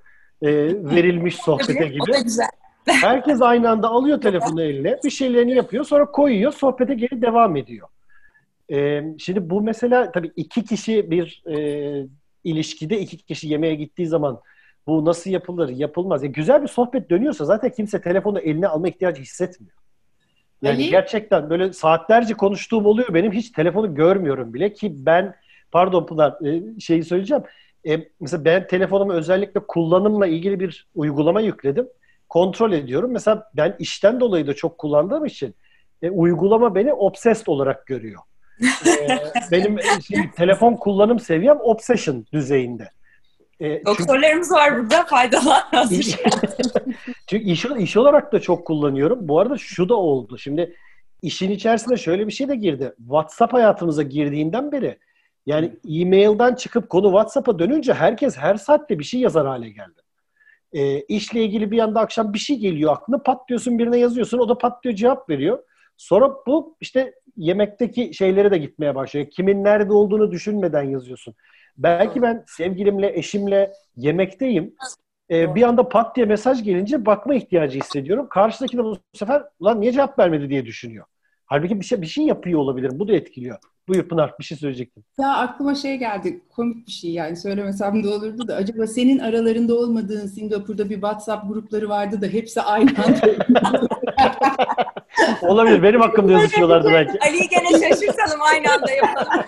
e, 0.41 0.49
verilmiş 0.95 1.35
sohbete 1.35 1.87
gibi. 1.87 2.11
Herkes 2.85 3.41
aynı 3.41 3.69
anda 3.69 3.89
alıyor 3.89 4.21
telefonu 4.21 4.61
eline, 4.61 4.99
bir 5.03 5.09
şeylerini 5.09 5.53
yapıyor, 5.53 5.83
sonra 5.83 6.05
koyuyor, 6.05 6.51
sohbete 6.51 6.93
geri 6.93 7.21
devam 7.21 7.55
ediyor. 7.55 7.87
E, 8.71 9.03
şimdi 9.19 9.49
bu 9.49 9.61
mesela 9.61 10.11
tabii 10.11 10.31
iki 10.35 10.65
kişi 10.65 11.11
bir 11.11 11.43
e, 11.47 12.07
ilişkide 12.43 12.99
iki 12.99 13.17
kişi 13.17 13.47
yemeğe 13.47 13.75
gittiği 13.75 14.07
zaman 14.07 14.39
bu 14.87 15.05
nasıl 15.05 15.31
yapılır, 15.31 15.69
yapılmaz. 15.69 16.23
Yani 16.23 16.33
güzel 16.33 16.61
bir 16.63 16.67
sohbet 16.67 17.09
dönüyorsa 17.09 17.45
zaten 17.45 17.71
kimse 17.71 18.01
telefonu 18.01 18.39
eline 18.39 18.67
alma 18.67 18.87
ihtiyacı 18.87 19.21
hissetmiyor. 19.21 19.73
Yani 20.61 20.75
Ali? 20.75 20.89
gerçekten 20.89 21.49
böyle 21.49 21.73
saatlerce 21.73 22.33
konuştuğum 22.33 22.85
oluyor 22.85 23.13
benim. 23.13 23.31
Hiç 23.31 23.51
telefonu 23.51 23.95
görmüyorum 23.95 24.53
bile 24.53 24.73
ki 24.73 25.05
ben 25.05 25.35
pardon 25.71 26.05
Pınar 26.05 26.45
e, 26.45 26.79
şeyi 26.79 27.03
söyleyeceğim. 27.03 27.43
E, 27.87 28.07
mesela 28.19 28.45
ben 28.45 28.67
telefonumu 28.67 29.13
özellikle 29.13 29.59
kullanımla 29.59 30.27
ilgili 30.27 30.59
bir 30.59 30.87
uygulama 30.95 31.41
yükledim. 31.41 31.87
Kontrol 32.29 32.71
ediyorum. 32.71 33.11
Mesela 33.11 33.49
ben 33.53 33.75
işten 33.79 34.19
dolayı 34.19 34.47
da 34.47 34.53
çok 34.53 34.77
kullandığım 34.77 35.25
için 35.25 35.55
e, 36.01 36.09
uygulama 36.09 36.75
beni 36.75 36.93
obsessed 36.93 37.47
olarak 37.47 37.87
görüyor. 37.87 38.21
E, 38.87 39.19
benim 39.51 39.79
e, 39.79 39.83
şimdi, 40.07 40.31
telefon 40.31 40.75
kullanım 40.75 41.19
seviyem 41.19 41.57
obsession 41.61 42.25
düzeyinde. 42.33 42.89
E, 43.59 43.69
çünkü- 43.69 43.85
Doktorlarımız 43.85 44.51
var 44.51 44.77
burada 44.77 45.05
faydalan 45.05 45.61
hazır. 45.71 46.15
Çünkü 47.27 47.43
iş, 47.45 47.65
iş 47.65 47.97
olarak 47.97 48.33
da 48.33 48.39
çok 48.39 48.67
kullanıyorum. 48.67 49.19
Bu 49.21 49.39
arada 49.39 49.57
şu 49.57 49.89
da 49.89 49.95
oldu. 49.95 50.37
Şimdi 50.37 50.75
işin 51.21 51.51
içerisine 51.51 51.97
şöyle 51.97 52.27
bir 52.27 52.31
şey 52.31 52.47
de 52.47 52.55
girdi. 52.55 52.93
WhatsApp 52.97 53.53
hayatımıza 53.53 54.03
girdiğinden 54.03 54.71
beri 54.71 54.97
yani 55.45 55.71
e-mail'den 55.89 56.55
çıkıp 56.55 56.89
konu 56.89 57.07
WhatsApp'a 57.07 57.59
dönünce 57.59 57.93
herkes 57.93 58.37
her 58.37 58.55
saatte 58.55 58.99
bir 58.99 59.03
şey 59.03 59.19
yazar 59.19 59.47
hale 59.47 59.69
geldi. 59.69 60.01
E, 60.73 61.01
işle 61.01 61.43
ilgili 61.43 61.71
bir 61.71 61.79
anda 61.79 61.99
akşam 61.99 62.33
bir 62.33 62.39
şey 62.39 62.57
geliyor 62.57 62.93
aklına 62.93 63.17
pat 63.17 63.49
diyorsun 63.49 63.79
birine 63.79 63.97
yazıyorsun 63.99 64.39
o 64.39 64.49
da 64.49 64.57
pat 64.57 64.83
diyor 64.83 64.95
cevap 64.95 65.29
veriyor. 65.29 65.63
Sonra 66.01 66.33
bu 66.47 66.77
işte 66.81 67.13
yemekteki 67.37 68.13
şeylere 68.13 68.51
de 68.51 68.57
gitmeye 68.57 68.95
başlıyor. 68.95 69.27
Kimin 69.31 69.63
nerede 69.63 69.93
olduğunu 69.93 70.31
düşünmeden 70.31 70.83
yazıyorsun. 70.83 71.35
Belki 71.77 72.21
ben 72.21 72.43
sevgilimle, 72.47 73.17
eşimle 73.17 73.73
yemekteyim. 73.95 74.75
Ee, 75.31 75.55
bir 75.55 75.63
anda 75.63 75.89
pat 75.89 76.15
diye 76.15 76.25
mesaj 76.25 76.63
gelince 76.63 77.05
bakma 77.05 77.35
ihtiyacı 77.35 77.79
hissediyorum. 77.79 78.27
Karşıdaki 78.29 78.77
de 78.77 78.83
bu 78.83 78.97
sefer 79.13 79.43
ulan 79.59 79.81
niye 79.81 79.91
cevap 79.91 80.19
vermedi 80.19 80.49
diye 80.49 80.65
düşünüyor. 80.65 81.05
Halbuki 81.45 81.79
bir 81.79 81.85
şey 81.85 82.01
bir 82.01 82.07
şey 82.07 82.25
yapıyor 82.25 82.59
olabilirim. 82.59 82.99
Bu 82.99 83.07
da 83.07 83.13
etkiliyor. 83.13 83.57
Buyur 83.87 84.09
Pınar 84.09 84.33
bir 84.39 84.43
şey 84.43 84.57
söyleyecektim. 84.57 85.03
Ya 85.19 85.35
aklıma 85.35 85.75
şey 85.75 85.97
geldi, 85.97 86.41
komik 86.49 86.87
bir 86.87 86.91
şey 86.91 87.11
yani 87.11 87.35
söylemesem 87.35 88.03
de 88.03 88.09
olurdu 88.09 88.47
da 88.47 88.55
acaba 88.55 88.87
senin 88.87 89.19
aralarında 89.19 89.75
olmadığın 89.75 90.27
Singapur'da 90.27 90.89
bir 90.89 90.95
WhatsApp 90.95 91.47
grupları 91.47 91.89
vardı 91.89 92.21
da 92.21 92.27
hepsi 92.27 92.61
aynı 92.61 92.89
anda. 92.89 93.45
Olabilir. 95.41 95.83
Benim 95.83 96.01
hakkımda 96.01 96.31
yazışıyorlardı 96.31 96.89
belki. 96.93 97.19
Ali'yi 97.19 97.49
gene 97.49 97.69
şaşırtalım 97.69 98.41
aynı 98.41 98.73
anda 98.73 98.91
yapalım. 98.91 99.43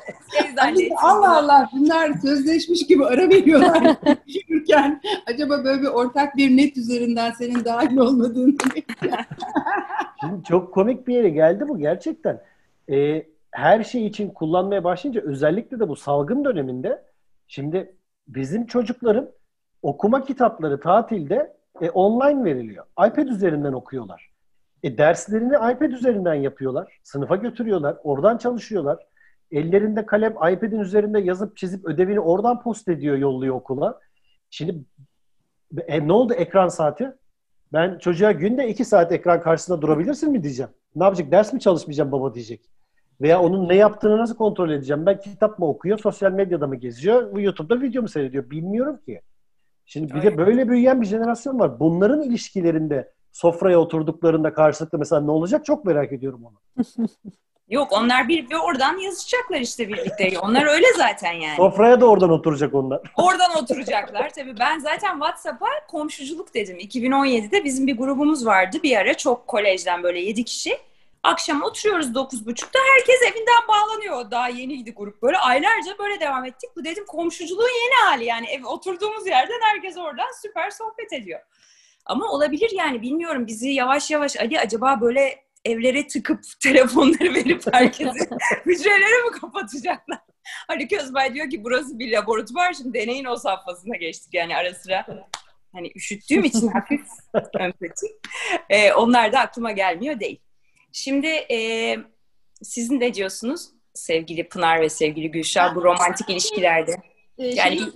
Şey. 0.77 0.89
Allah 1.01 1.37
Allah 1.37 1.69
bunlar 1.73 2.11
sözleşmiş 2.21 2.87
gibi 2.87 3.05
ara 3.05 3.29
veriyorlar 3.29 3.95
düşünürken 4.27 5.01
acaba 5.25 5.63
böyle 5.63 5.81
bir 5.81 5.87
ortak 5.87 6.37
bir 6.37 6.57
net 6.57 6.77
üzerinden 6.77 7.31
senin 7.31 7.65
dahil 7.65 7.97
olmadığını 7.97 8.53
Şimdi 10.21 10.43
çok 10.43 10.73
komik 10.73 11.07
bir 11.07 11.15
yere 11.15 11.29
geldi 11.29 11.67
bu 11.67 11.77
gerçekten. 11.77 12.41
Ee, 12.89 13.25
her 13.51 13.83
şey 13.83 14.07
için 14.07 14.29
kullanmaya 14.29 14.83
başlayınca 14.83 15.21
özellikle 15.21 15.79
de 15.79 15.89
bu 15.89 15.95
salgın 15.95 16.45
döneminde 16.45 17.03
şimdi 17.47 17.95
bizim 18.27 18.65
çocukların 18.65 19.29
okuma 19.81 20.23
kitapları 20.23 20.79
tatilde 20.79 21.53
e, 21.81 21.89
online 21.89 22.43
veriliyor. 22.43 22.85
iPad 22.91 23.27
üzerinden 23.27 23.73
okuyorlar. 23.73 24.32
E, 24.83 24.97
derslerini 24.97 25.55
iPad 25.55 25.91
üzerinden 25.91 26.33
yapıyorlar. 26.33 26.99
Sınıfa 27.03 27.35
götürüyorlar. 27.35 27.97
Oradan 28.03 28.37
çalışıyorlar. 28.37 29.05
Ellerinde 29.51 30.05
kalem 30.05 30.31
iPad'in 30.31 30.79
üzerinde 30.79 31.19
yazıp 31.19 31.57
çizip 31.57 31.85
ödevini 31.85 32.19
oradan 32.19 32.61
post 32.61 32.87
ediyor, 32.87 33.17
yolluyor 33.17 33.55
okula. 33.55 33.99
Şimdi 34.49 34.83
e, 35.87 36.07
ne 36.07 36.13
oldu 36.13 36.33
ekran 36.33 36.67
saati? 36.67 37.11
Ben 37.73 37.97
çocuğa 37.97 38.31
günde 38.31 38.67
iki 38.67 38.85
saat 38.85 39.11
ekran 39.11 39.41
karşısında 39.41 39.81
durabilirsin 39.81 40.31
mi 40.31 40.43
diyeceğim. 40.43 40.71
Ne 40.95 41.03
yapacak? 41.03 41.31
Ders 41.31 41.53
mi 41.53 41.59
çalışmayacağım 41.59 42.11
baba 42.11 42.33
diyecek. 42.33 42.61
Veya 43.21 43.41
onun 43.41 43.69
ne 43.69 43.75
yaptığını 43.75 44.17
nasıl 44.17 44.35
kontrol 44.35 44.69
edeceğim? 44.69 45.05
Ben 45.05 45.19
kitap 45.19 45.59
mı 45.59 45.67
okuyor, 45.67 45.99
sosyal 45.99 46.31
medyada 46.31 46.67
mı 46.67 46.75
geziyor, 46.75 47.37
YouTube'da 47.37 47.81
video 47.81 48.01
mu 48.01 48.07
seyrediyor? 48.07 48.49
Bilmiyorum 48.49 48.99
ki. 49.05 49.21
Şimdi 49.85 50.13
bir 50.13 50.21
de 50.21 50.37
böyle 50.37 50.69
büyüyen 50.69 51.01
bir 51.01 51.05
jenerasyon 51.05 51.59
var. 51.59 51.79
Bunların 51.79 52.21
ilişkilerinde 52.21 53.11
sofraya 53.33 53.79
oturduklarında 53.79 54.53
karşılıklı 54.53 54.99
mesela 54.99 55.21
ne 55.21 55.31
olacak 55.31 55.65
çok 55.65 55.85
merak 55.85 56.13
ediyorum 56.13 56.41
onu. 56.45 56.85
Yok 57.69 57.91
onlar 57.91 58.27
bir 58.27 58.49
ve 58.49 58.57
oradan 58.57 58.97
yazışacaklar 58.97 59.59
işte 59.59 59.87
birlikte. 59.87 60.39
Onlar 60.39 60.65
öyle 60.65 60.85
zaten 60.97 61.33
yani. 61.33 61.55
Sofraya 61.55 62.01
da 62.01 62.05
oradan 62.05 62.29
oturacak 62.29 62.73
onlar. 62.73 63.01
Oradan 63.17 63.55
oturacaklar. 63.63 64.29
Tabii 64.29 64.59
ben 64.59 64.79
zaten 64.79 65.13
WhatsApp'a 65.13 65.67
komşuculuk 65.87 66.53
dedim. 66.53 66.77
2017'de 66.77 67.63
bizim 67.63 67.87
bir 67.87 67.97
grubumuz 67.97 68.45
vardı. 68.45 68.77
Bir 68.83 68.97
ara 68.97 69.13
çok 69.13 69.47
kolejden 69.47 70.03
böyle 70.03 70.19
7 70.19 70.43
kişi. 70.43 70.77
Akşam 71.23 71.63
oturuyoruz 71.63 72.07
9.30'da. 72.07 72.79
Herkes 72.95 73.21
evinden 73.21 73.67
bağlanıyor. 73.67 74.31
Daha 74.31 74.49
yeniydi 74.49 74.93
grup. 74.93 75.21
Böyle 75.21 75.37
aylarca 75.37 75.97
böyle 75.99 76.19
devam 76.19 76.45
ettik. 76.45 76.69
Bu 76.75 76.85
dedim 76.85 77.05
komşuculuğun 77.07 77.83
yeni 77.83 78.09
hali. 78.09 78.25
Yani 78.25 78.47
ev 78.47 78.65
oturduğumuz 78.65 79.27
yerden 79.27 79.59
herkes 79.61 79.97
oradan 79.97 80.41
süper 80.41 80.69
sohbet 80.69 81.13
ediyor. 81.13 81.39
Ama 82.05 82.29
olabilir 82.31 82.71
yani 82.75 83.01
bilmiyorum 83.01 83.47
bizi 83.47 83.69
yavaş 83.69 84.11
yavaş 84.11 84.37
Ali 84.39 84.59
acaba 84.59 85.01
böyle 85.01 85.43
evlere 85.65 86.07
tıkıp 86.07 86.39
telefonları 86.63 87.33
verip 87.33 87.73
herkesi 87.73 88.29
hücreleri 88.65 89.23
mi 89.23 89.31
kapatacaklar? 89.41 90.19
Hani 90.67 90.87
Közbay 90.87 91.33
diyor 91.33 91.49
ki 91.49 91.63
burası 91.63 91.99
bir 91.99 92.11
laboratuvar 92.11 92.73
şimdi 92.73 92.93
deneyin 92.93 93.25
o 93.25 93.35
safhasına 93.35 93.95
geçtik 93.95 94.33
yani 94.33 94.55
ara 94.57 94.73
sıra. 94.73 95.05
Hani 95.73 95.91
üşüttüğüm 95.95 96.43
için 96.43 96.67
hafif 96.67 97.01
empati. 97.59 98.07
Ee, 98.69 98.93
onlar 98.93 99.33
da 99.33 99.39
aklıma 99.39 99.71
gelmiyor 99.71 100.19
değil. 100.19 100.39
Şimdi 100.91 101.27
e, 101.27 101.97
sizin 102.63 103.01
de 103.01 103.13
diyorsunuz 103.13 103.69
sevgili 103.93 104.49
Pınar 104.49 104.81
ve 104.81 104.89
sevgili 104.89 105.31
Gülşah 105.31 105.75
bu 105.75 105.83
romantik 105.83 106.29
ilişkilerde 106.29 106.91
Ee, 107.37 107.47
Yani 107.47 107.77
şey 107.79 107.87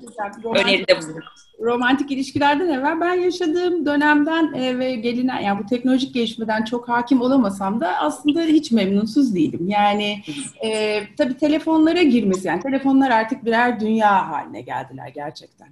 romantik- 0.43 0.59
öneride 0.65 1.01
bulunun. 1.01 1.23
Romantik 1.59 2.11
ilişkilerden 2.11 2.69
evvel 2.69 3.01
ben 3.01 3.13
yaşadığım 3.13 3.85
dönemden 3.85 4.53
e, 4.53 4.79
ve 4.79 4.95
gelinen 4.95 5.39
yani 5.39 5.59
bu 5.63 5.65
teknolojik 5.65 6.13
gelişmeden 6.13 6.63
çok 6.63 6.89
hakim 6.89 7.21
olamasam 7.21 7.79
da 7.79 7.97
aslında 7.97 8.41
hiç 8.41 8.71
memnunsuz 8.71 9.35
değilim. 9.35 9.69
Yani 9.69 10.21
e, 10.63 10.99
tabii 11.17 11.37
telefonlara 11.37 12.01
girmesi 12.03 12.47
yani 12.47 12.61
telefonlar 12.61 13.11
artık 13.11 13.45
birer 13.45 13.79
dünya 13.79 14.29
haline 14.29 14.61
geldiler 14.61 15.07
gerçekten. 15.07 15.67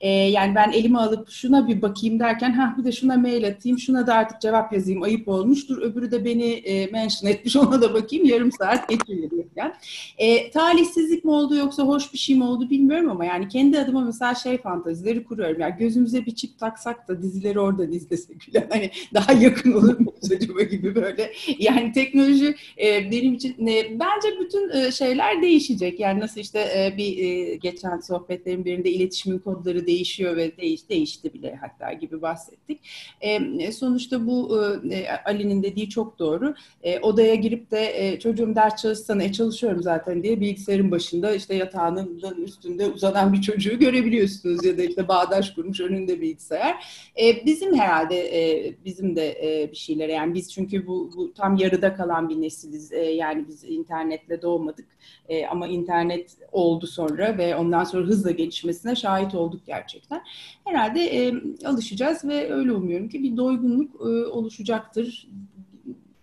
E, 0.00 0.08
yani 0.08 0.54
ben 0.54 0.72
elime 0.72 0.98
alıp 0.98 1.30
şuna 1.30 1.68
bir 1.68 1.82
bakayım 1.82 2.20
derken 2.20 2.52
ha 2.52 2.74
bir 2.78 2.84
de 2.84 2.92
şuna 2.92 3.16
mail 3.16 3.46
atayım 3.46 3.78
şuna 3.78 4.06
da 4.06 4.14
artık 4.14 4.40
cevap 4.40 4.72
yazayım 4.72 5.02
ayıp 5.02 5.28
olmuştur 5.28 5.82
öbürü 5.82 6.10
de 6.10 6.24
beni 6.24 6.52
e, 6.52 6.86
mention 6.86 7.30
etmiş 7.30 7.56
ona 7.60 7.82
da 7.82 7.94
bakayım 7.94 8.24
yarım 8.24 8.52
saat 8.52 8.88
geçiveriyor 8.88 9.44
yani. 9.56 9.72
E, 10.18 10.50
talihsizlik 10.50 11.24
mi 11.24 11.30
oldu 11.30 11.56
yoksa 11.56 11.82
hoş 11.82 12.12
bir 12.12 12.18
şey 12.18 12.36
mi 12.36 12.44
oldu 12.44 12.70
bilmiyorum 12.70 13.10
ama 13.10 13.24
yani 13.24 13.48
kendi 13.48 13.78
adıma 13.78 14.00
mesela 14.00 14.34
şey 14.34 14.58
fantazileri 14.58 15.24
kuruyorum. 15.30 15.60
Yani 15.60 15.74
gözümüze 15.78 16.26
bir 16.26 16.34
çip 16.34 16.58
taksak 16.58 17.08
da 17.08 17.22
dizileri 17.22 17.60
orada 17.60 17.84
izlesek 17.84 18.36
falan 18.52 18.66
hani 18.70 18.90
daha 19.14 19.32
yakın 19.32 19.72
olur 19.72 19.98
muyuz 19.98 20.32
acaba 20.32 20.62
gibi 20.62 20.94
böyle. 20.94 21.32
Yani 21.58 21.92
teknoloji 21.92 22.54
e, 22.78 23.10
benim 23.10 23.34
için 23.34 23.66
e, 23.66 24.00
bence 24.00 24.28
bütün 24.40 24.70
e, 24.70 24.92
şeyler 24.92 25.42
değişecek. 25.42 26.00
Yani 26.00 26.20
nasıl 26.20 26.40
işte 26.40 26.58
e, 26.58 26.96
bir 26.96 27.18
e, 27.18 27.56
geçen 27.56 28.00
sohbetlerin 28.00 28.64
birinde 28.64 28.90
iletişimin 28.90 29.38
kodları 29.38 29.86
değişiyor 29.86 30.36
ve 30.36 30.56
değiş 30.56 30.88
değişti 30.88 31.34
bile 31.34 31.58
hatta 31.60 31.92
gibi 31.92 32.22
bahsettik. 32.22 32.80
E, 33.20 33.72
sonuçta 33.72 34.26
bu 34.26 34.60
e, 34.90 35.08
Ali'nin 35.24 35.62
dediği 35.62 35.88
çok 35.88 36.18
doğru. 36.18 36.54
E, 36.82 36.98
odaya 36.98 37.34
girip 37.34 37.70
de 37.70 37.92
e, 37.94 38.18
çocuğum 38.18 38.54
ders 38.54 38.82
çalışsana, 38.82 39.22
e, 39.22 39.32
çalışıyorum 39.32 39.82
zaten 39.82 40.22
diye 40.22 40.40
bilgisayarın 40.40 40.90
başında 40.90 41.34
işte 41.34 41.54
yatağının 41.54 42.20
üstünde 42.44 42.86
uzanan 42.86 43.32
bir 43.32 43.42
çocuğu 43.42 43.78
görebiliyorsunuz 43.78 44.64
ya 44.64 44.78
da 44.78 44.82
işte 44.82 45.08
bağdaş 45.20 45.50
kurmuş 45.50 45.80
önünde 45.80 46.20
bilgisayar. 46.20 46.84
E, 47.20 47.46
bizim 47.46 47.78
herhalde 47.78 48.16
e, 48.16 48.74
bizim 48.84 49.16
de 49.16 49.28
e, 49.42 49.70
bir 49.70 49.76
şeylere 49.76 50.12
yani 50.12 50.34
biz 50.34 50.52
çünkü 50.52 50.86
bu, 50.86 51.10
bu 51.16 51.34
tam 51.34 51.56
yarıda 51.56 51.94
kalan 51.94 52.28
bir 52.28 52.40
nesiliz. 52.40 52.92
E, 52.92 53.00
yani 53.00 53.48
biz 53.48 53.64
internetle 53.64 54.42
doğmadık 54.42 54.88
e, 55.28 55.46
ama 55.46 55.68
internet 55.68 56.36
oldu 56.52 56.86
sonra 56.86 57.38
ve 57.38 57.56
ondan 57.56 57.84
sonra 57.84 58.06
hızla 58.06 58.30
gelişmesine 58.30 58.94
şahit 58.96 59.34
olduk 59.34 59.60
gerçekten. 59.66 60.22
Herhalde 60.64 61.00
e, 61.00 61.34
alışacağız 61.64 62.24
ve 62.24 62.52
öyle 62.52 62.72
umuyorum 62.72 63.08
ki 63.08 63.22
bir 63.22 63.36
doygunluk 63.36 63.94
e, 64.00 64.26
oluşacaktır 64.26 65.28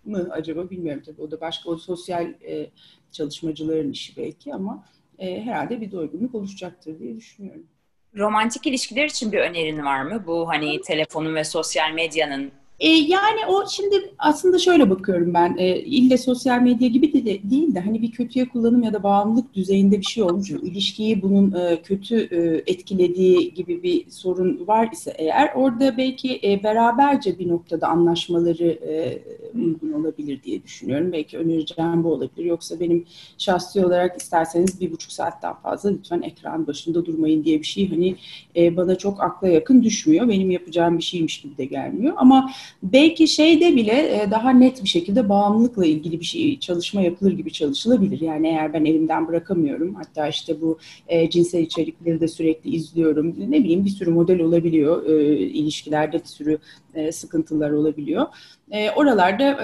mı 0.04 0.28
acaba 0.30 0.70
bilmiyorum 0.70 1.02
tabii 1.06 1.22
o 1.22 1.30
da 1.30 1.40
başka 1.40 1.70
o 1.70 1.76
sosyal 1.76 2.26
e, 2.26 2.70
çalışmacıların 3.12 3.92
işi 3.92 4.16
belki 4.16 4.54
ama 4.54 4.84
e, 5.18 5.42
herhalde 5.42 5.80
bir 5.80 5.92
doygunluk 5.92 6.34
oluşacaktır 6.34 6.98
diye 6.98 7.16
düşünüyorum. 7.16 7.66
Romantik 8.16 8.66
ilişkiler 8.66 9.04
için 9.04 9.32
bir 9.32 9.38
önerin 9.38 9.84
var 9.84 10.02
mı? 10.02 10.24
Bu 10.26 10.48
hani 10.48 10.80
telefonun 10.80 11.34
ve 11.34 11.44
sosyal 11.44 11.90
medyanın 11.90 12.52
E, 12.80 12.88
yani 12.88 13.46
o 13.48 13.68
şimdi 13.68 14.10
aslında 14.18 14.58
şöyle 14.58 14.90
bakıyorum 14.90 15.34
ben 15.34 15.56
e, 15.58 15.80
ille 15.80 16.18
sosyal 16.18 16.60
medya 16.60 16.88
gibi 16.88 17.12
de, 17.12 17.26
de 17.26 17.50
değil 17.50 17.74
de 17.74 17.80
hani 17.80 18.02
bir 18.02 18.12
kötüye 18.12 18.48
kullanım 18.48 18.82
ya 18.82 18.92
da 18.92 19.02
bağımlılık 19.02 19.54
düzeyinde 19.54 19.98
bir 19.98 20.04
şey 20.04 20.22
olmuş. 20.22 20.50
İlişkiyi 20.50 21.22
bunun 21.22 21.52
e, 21.52 21.82
kötü 21.82 22.16
e, 22.20 22.62
etkilediği 22.72 23.54
gibi 23.54 23.82
bir 23.82 24.10
sorun 24.10 24.66
var 24.66 24.88
ise 24.92 25.14
eğer 25.18 25.52
orada 25.54 25.96
belki 25.96 26.40
e, 26.44 26.62
beraberce 26.62 27.38
bir 27.38 27.48
noktada 27.48 27.88
anlaşmaları 27.88 28.64
e, 28.64 29.22
uygun 29.54 29.92
olabilir 29.92 30.42
diye 30.42 30.62
düşünüyorum. 30.62 31.12
Belki 31.12 31.38
önereceğim 31.38 32.04
bu 32.04 32.12
olabilir. 32.12 32.44
Yoksa 32.44 32.80
benim 32.80 33.04
şahsi 33.38 33.86
olarak 33.86 34.22
isterseniz 34.22 34.80
bir 34.80 34.92
buçuk 34.92 35.12
saatten 35.12 35.54
fazla 35.54 35.90
lütfen 35.90 36.22
ekran 36.22 36.66
başında 36.66 37.06
durmayın 37.06 37.44
diye 37.44 37.58
bir 37.58 37.66
şey 37.66 37.90
hani 37.90 38.16
e, 38.56 38.76
bana 38.76 38.98
çok 38.98 39.22
akla 39.22 39.48
yakın 39.48 39.82
düşmüyor. 39.82 40.28
Benim 40.28 40.50
yapacağım 40.50 40.98
bir 40.98 41.02
şeymiş 41.02 41.40
gibi 41.40 41.56
de 41.56 41.64
gelmiyor. 41.64 42.14
Ama 42.16 42.50
belki 42.82 43.28
şeyde 43.28 43.76
bile 43.76 43.92
e, 43.92 44.30
daha 44.30 44.50
net 44.50 44.82
bir 44.82 44.88
şekilde 44.88 45.28
bağımlılıkla 45.28 45.86
ilgili 45.86 46.20
bir 46.20 46.24
şey 46.24 46.58
çalışma 46.58 47.00
yapılır 47.00 47.32
gibi 47.32 47.52
çalışılabilir. 47.52 48.20
Yani 48.20 48.48
eğer 48.48 48.72
ben 48.72 48.84
elimden 48.84 49.28
bırakamıyorum 49.28 49.94
hatta 49.94 50.28
işte 50.28 50.60
bu 50.60 50.78
e, 51.08 51.30
cinsel 51.30 51.60
içerikleri 51.60 52.20
de 52.20 52.28
sürekli 52.28 52.70
izliyorum. 52.70 53.34
Ne 53.50 53.64
bileyim 53.64 53.84
bir 53.84 53.90
sürü 53.90 54.10
model 54.10 54.40
olabiliyor. 54.40 55.06
E, 55.06 55.38
ilişkilerde 55.38 56.18
bir 56.18 56.28
sürü 56.28 56.58
sıkıntılar 57.12 57.70
olabiliyor. 57.70 58.26
Oralarda 58.96 59.58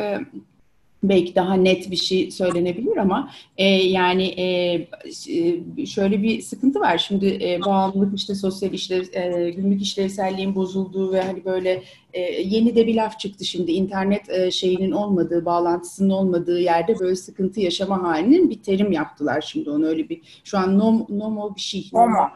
belki 1.08 1.34
daha 1.34 1.54
net 1.54 1.90
bir 1.90 1.96
şey 1.96 2.30
söylenebilir 2.30 2.96
ama 2.96 3.30
e, 3.56 3.64
yani 3.68 4.24
e, 4.24 5.86
şöyle 5.86 6.22
bir 6.22 6.40
sıkıntı 6.40 6.80
var. 6.80 6.98
Şimdi 6.98 7.26
e, 7.26 7.60
bağımlılık 7.66 8.18
işte 8.18 8.34
sosyal 8.34 8.72
işlev, 8.72 9.04
e, 9.12 9.50
günlük 9.50 9.82
işlevselliğin 9.82 10.54
bozulduğu 10.54 11.12
ve 11.12 11.22
hani 11.22 11.44
böyle 11.44 11.82
e, 12.14 12.20
yeni 12.42 12.76
de 12.76 12.86
bir 12.86 12.94
laf 12.94 13.18
çıktı 13.18 13.44
şimdi 13.44 13.72
internet 13.72 14.30
e, 14.30 14.50
şeyinin 14.50 14.90
olmadığı, 14.90 15.44
bağlantısının 15.44 16.10
olmadığı 16.10 16.60
yerde 16.60 16.98
böyle 17.00 17.16
sıkıntı 17.16 17.60
yaşama 17.60 18.02
halinin 18.02 18.50
bir 18.50 18.62
terim 18.62 18.92
yaptılar 18.92 19.40
şimdi 19.40 19.70
onu 19.70 19.86
öyle 19.86 20.08
bir 20.08 20.40
şu 20.44 20.58
an 20.58 20.78
nom, 20.78 21.06
nomo 21.08 21.54
bir 21.54 21.60
şey. 21.60 21.90
Nomo. 21.92 22.28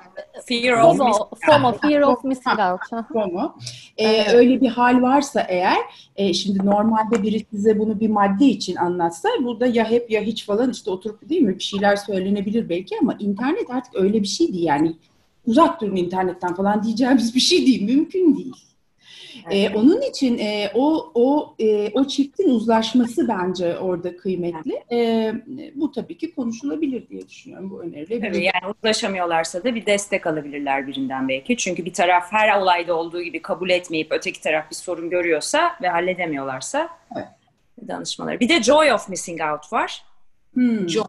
Fear 0.46 0.84
of 0.84 0.98
FOMO, 0.98 1.12
FOMO, 1.46 1.72
fear 1.72 2.02
of 2.02 2.24
missing 2.24 2.58
out. 2.60 3.08
FOMO. 3.12 3.54
E, 3.98 4.32
öyle 4.32 4.60
bir 4.60 4.68
hal 4.68 5.02
varsa 5.02 5.40
eğer 5.40 5.78
e, 6.16 6.32
şimdi 6.32 6.66
normalde 6.66 7.22
biri 7.22 7.46
size 7.50 7.78
bunu 7.78 8.00
bir 8.00 8.10
madde 8.10 8.46
için 8.46 8.76
anlatsa 8.76 9.28
burada 9.42 9.66
ya 9.66 9.90
hep 9.90 10.10
ya 10.10 10.22
hiç 10.22 10.46
falan 10.46 10.70
işte 10.70 10.90
oturup 10.90 11.28
değil 11.28 11.42
mi 11.42 11.58
bir 11.58 11.64
şeyler 11.64 11.96
söylenebilir 11.96 12.68
belki 12.68 12.96
ama 13.00 13.16
internet 13.18 13.70
artık 13.70 13.96
öyle 13.96 14.22
bir 14.22 14.28
şey 14.28 14.52
değil 14.52 14.64
yani 14.64 14.96
uzak 15.46 15.80
durun 15.80 15.96
internetten 15.96 16.54
falan 16.54 16.82
diyeceğimiz 16.82 17.34
bir 17.34 17.40
şey 17.40 17.66
değil 17.66 17.82
mümkün 17.82 18.36
değil. 18.36 18.67
Ee, 19.50 19.70
onun 19.74 20.00
için 20.00 20.38
e, 20.38 20.70
o 20.74 21.12
o 21.14 21.54
e, 21.58 21.90
o 21.92 22.04
çiftin 22.04 22.48
uzlaşması 22.48 23.28
bence 23.28 23.78
orada 23.78 24.16
kıymetli. 24.16 24.82
E, 24.92 25.32
bu 25.74 25.92
tabii 25.92 26.18
ki 26.18 26.34
konuşulabilir 26.34 27.08
diye 27.08 27.28
düşünüyorum. 27.28 27.70
Bu 27.70 27.82
önerilebilir. 27.82 28.32
Tabii 28.32 28.44
yani 28.44 28.74
uzlaşamıyorlarsa 28.78 29.64
da 29.64 29.74
bir 29.74 29.86
destek 29.86 30.26
alabilirler 30.26 30.86
birinden 30.86 31.28
belki. 31.28 31.56
Çünkü 31.56 31.84
bir 31.84 31.92
taraf 31.92 32.32
her 32.32 32.60
olayda 32.60 32.94
olduğu 32.94 33.22
gibi 33.22 33.42
kabul 33.42 33.70
etmeyip 33.70 34.12
öteki 34.12 34.40
taraf 34.40 34.70
bir 34.70 34.76
sorun 34.76 35.10
görüyorsa 35.10 35.70
ve 35.82 35.88
halledemiyorlarsa 35.88 36.88
Evet. 37.16 37.28
danışmaları. 37.88 38.40
Bir 38.40 38.48
de 38.48 38.62
joy 38.62 38.92
of 38.92 39.08
missing 39.08 39.40
out 39.52 39.72
var. 39.72 40.04
Hmm. 40.54 40.88
Joy. 40.88 41.04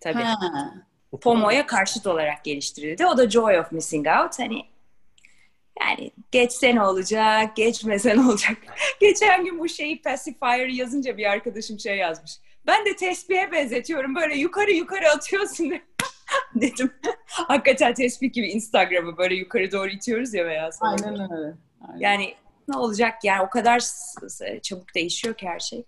Tabii. 0.00 0.22
Ha. 0.22 0.74
FOMO'ya 1.20 1.66
karşıt 1.66 2.06
olarak 2.06 2.44
geliştirildi. 2.44 3.06
O 3.06 3.18
da 3.18 3.30
joy 3.30 3.58
of 3.58 3.72
missing 3.72 4.06
out. 4.06 4.38
Hani 4.38 4.62
yani 5.80 6.10
geçse 6.32 6.74
ne 6.74 6.82
olacak, 6.82 7.56
geçmese 7.56 8.16
ne 8.16 8.20
olacak? 8.20 8.56
Geçen 9.00 9.44
gün 9.44 9.58
bu 9.58 9.68
şeyi 9.68 10.02
pacifier 10.02 10.68
yazınca 10.68 11.16
bir 11.16 11.30
arkadaşım 11.30 11.80
şey 11.80 11.96
yazmış. 11.96 12.32
Ben 12.66 12.86
de 12.86 12.96
tespihe 12.96 13.52
benzetiyorum. 13.52 14.14
Böyle 14.14 14.34
yukarı 14.34 14.70
yukarı 14.72 15.10
atıyorsun 15.10 15.72
dedim. 16.54 16.92
Hakikaten 17.26 17.94
tesbih 17.94 18.32
gibi 18.32 18.46
Instagram'ı 18.46 19.16
böyle 19.16 19.34
yukarı 19.34 19.72
doğru 19.72 19.88
itiyoruz 19.88 20.34
ya 20.34 20.46
veya 20.46 20.72
sana. 20.72 20.90
Aynen 20.90 21.32
öyle. 21.32 21.54
Aynen. 21.88 21.98
Yani 22.00 22.34
ne 22.68 22.76
olacak 22.76 23.14
yani 23.24 23.42
o 23.42 23.50
kadar 23.50 23.82
çabuk 24.62 24.94
değişiyor 24.94 25.34
ki 25.34 25.48
her 25.48 25.58
şey. 25.58 25.84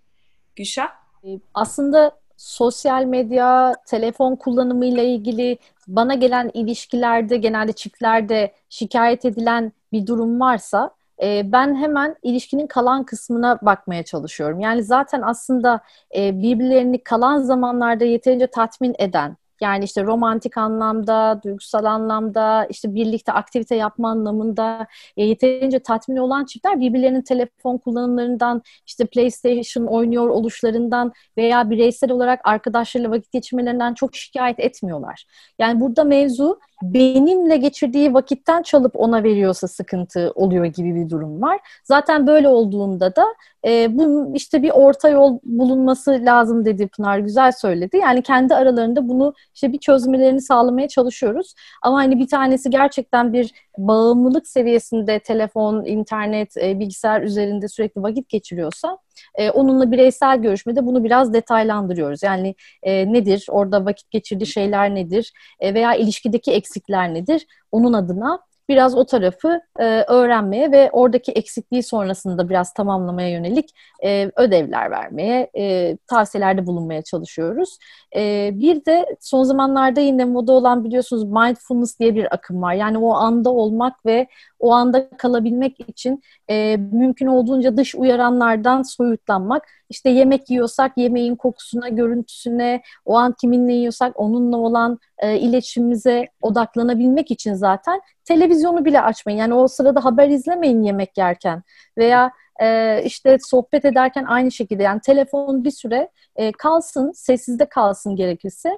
Gülşah? 0.55 0.89
Ee, 1.23 1.27
Aslında 1.53 2.19
sosyal 2.37 3.03
medya, 3.03 3.75
telefon 3.87 4.35
kullanımıyla 4.35 5.03
ilgili 5.03 5.57
bana 5.87 6.13
gelen 6.13 6.51
ilişkilerde 6.53 7.37
genelde 7.37 7.73
çiftlerde 7.73 8.53
şikayet 8.69 9.25
edilen 9.25 9.71
bir 9.91 10.07
durum 10.07 10.39
varsa 10.39 10.91
e, 11.23 11.51
ben 11.51 11.75
hemen 11.75 12.15
ilişkinin 12.23 12.67
kalan 12.67 13.03
kısmına 13.03 13.59
bakmaya 13.61 14.03
çalışıyorum. 14.03 14.59
Yani 14.59 14.83
zaten 14.83 15.21
aslında 15.21 15.81
e, 16.15 16.41
birbirlerini 16.41 17.03
kalan 17.03 17.39
zamanlarda 17.41 18.05
yeterince 18.05 18.47
tatmin 18.47 18.95
eden 18.99 19.37
yani 19.61 19.83
işte 19.85 20.03
romantik 20.03 20.57
anlamda, 20.57 21.41
duygusal 21.43 21.85
anlamda, 21.85 22.65
işte 22.69 22.95
birlikte 22.95 23.31
aktivite 23.31 23.75
yapma 23.75 24.09
anlamında 24.09 24.87
e, 25.17 25.25
yeterince 25.25 25.79
tatmin 25.79 26.17
olan 26.17 26.45
çiftler 26.45 26.79
birbirlerinin 26.79 27.21
telefon 27.21 27.77
kullanımlarından, 27.77 28.61
işte 28.85 29.05
PlayStation 29.05 29.85
oynuyor 29.85 30.27
oluşlarından 30.27 31.13
veya 31.37 31.69
bireysel 31.69 32.11
olarak 32.11 32.39
arkadaşlarıyla 32.43 33.11
vakit 33.11 33.31
geçirmelerinden 33.31 33.93
çok 33.93 34.15
şikayet 34.15 34.59
etmiyorlar. 34.59 35.25
Yani 35.59 35.79
burada 35.79 36.03
mevzu 36.03 36.59
benimle 36.81 37.57
geçirdiği 37.57 38.13
vakitten 38.13 38.61
çalıp 38.61 38.91
ona 38.95 39.23
veriyorsa 39.23 39.67
sıkıntı 39.67 40.31
oluyor 40.35 40.65
gibi 40.65 40.95
bir 40.95 41.09
durum 41.09 41.41
var. 41.41 41.59
Zaten 41.83 42.27
böyle 42.27 42.47
olduğunda 42.47 43.15
da 43.15 43.25
e, 43.65 43.97
bunun 43.97 44.33
işte 44.33 44.63
bir 44.63 44.69
orta 44.69 45.09
yol 45.09 45.39
bulunması 45.43 46.11
lazım 46.25 46.65
dedi 46.65 46.87
Pınar 46.87 47.19
güzel 47.19 47.51
söyledi. 47.51 47.97
Yani 47.97 48.21
kendi 48.21 48.55
aralarında 48.55 49.09
bunu 49.09 49.33
işte 49.55 49.73
bir 49.73 49.77
çözmelerini 49.77 50.41
sağlamaya 50.41 50.87
çalışıyoruz. 50.87 51.53
Ama 51.81 51.97
hani 51.97 52.19
bir 52.19 52.27
tanesi 52.27 52.69
gerçekten 52.69 53.33
bir 53.33 53.51
bağımlılık 53.77 54.47
seviyesinde 54.47 55.19
telefon, 55.19 55.85
internet, 55.85 56.57
e, 56.57 56.79
bilgisayar 56.79 57.21
üzerinde 57.21 57.67
sürekli 57.67 58.03
vakit 58.03 58.29
geçiriyorsa 58.29 58.97
e, 59.35 59.51
onunla 59.51 59.91
bireysel 59.91 60.41
görüşmede 60.41 60.85
bunu 60.85 61.03
biraz 61.03 61.33
detaylandırıyoruz. 61.33 62.23
Yani 62.23 62.55
e, 62.83 63.13
nedir, 63.13 63.45
orada 63.49 63.85
vakit 63.85 64.11
geçirdiği 64.11 64.47
şeyler 64.47 64.95
nedir 64.95 65.33
e, 65.59 65.73
veya 65.73 65.95
ilişkideki 65.95 66.51
eksikler 66.51 67.13
nedir? 67.13 67.45
Onun 67.71 67.93
adına 67.93 68.39
biraz 68.69 68.95
o 68.95 69.05
tarafı 69.05 69.61
e, 69.79 69.83
öğrenmeye 70.01 70.71
ve 70.71 70.89
oradaki 70.91 71.31
eksikliği 71.31 71.83
sonrasında 71.83 72.49
biraz 72.49 72.73
tamamlamaya 72.73 73.29
yönelik 73.29 73.69
e, 74.03 74.31
ödevler 74.35 74.91
vermeye, 74.91 75.49
e, 75.57 75.97
tavsiyelerde 76.07 76.65
bulunmaya 76.65 77.01
çalışıyoruz. 77.01 77.77
E, 78.15 78.51
bir 78.53 78.85
de 78.85 79.05
son 79.19 79.43
zamanlarda 79.43 80.01
yine 80.01 80.25
moda 80.25 80.51
olan 80.51 80.83
biliyorsunuz 80.83 81.23
mindfulness 81.23 81.99
diye 81.99 82.15
bir 82.15 82.33
akım 82.33 82.61
var. 82.61 82.73
Yani 82.73 82.97
o 82.97 83.11
anda 83.13 83.49
olmak 83.49 84.05
ve 84.05 84.27
o 84.59 84.71
anda 84.71 85.09
kalabilmek 85.09 85.89
için 85.89 86.21
e, 86.49 86.77
mümkün 86.77 87.27
olduğunca 87.27 87.77
dış 87.77 87.95
uyaranlardan 87.95 88.81
soyutlanmak. 88.81 89.63
İşte 89.89 90.09
yemek 90.09 90.49
yiyorsak 90.49 90.97
yemeğin 90.97 91.35
kokusuna, 91.35 91.89
görüntüsüne, 91.89 92.81
o 93.05 93.17
an 93.17 93.35
kiminle 93.41 93.73
yiyorsak 93.73 94.19
onunla 94.19 94.57
olan 94.57 94.99
e, 95.17 95.39
iletişimimize 95.39 96.27
odaklanabilmek 96.41 97.31
için 97.31 97.53
zaten 97.53 98.01
televizyonu 98.27 98.85
bile 98.85 99.01
açmayın. 99.01 99.39
Yani 99.39 99.53
o 99.53 99.67
sırada 99.67 100.05
haber 100.05 100.29
izlemeyin 100.29 100.83
yemek 100.83 101.17
yerken 101.17 101.63
veya 101.97 102.31
e, 102.61 103.01
işte 103.05 103.37
sohbet 103.41 103.85
ederken 103.85 104.25
aynı 104.25 104.51
şekilde 104.51 104.83
yani 104.83 105.01
telefon 105.01 105.63
bir 105.63 105.71
süre 105.71 106.09
e, 106.35 106.51
kalsın, 106.51 107.11
sessizde 107.11 107.65
kalsın 107.65 108.15
gerekirse. 108.15 108.77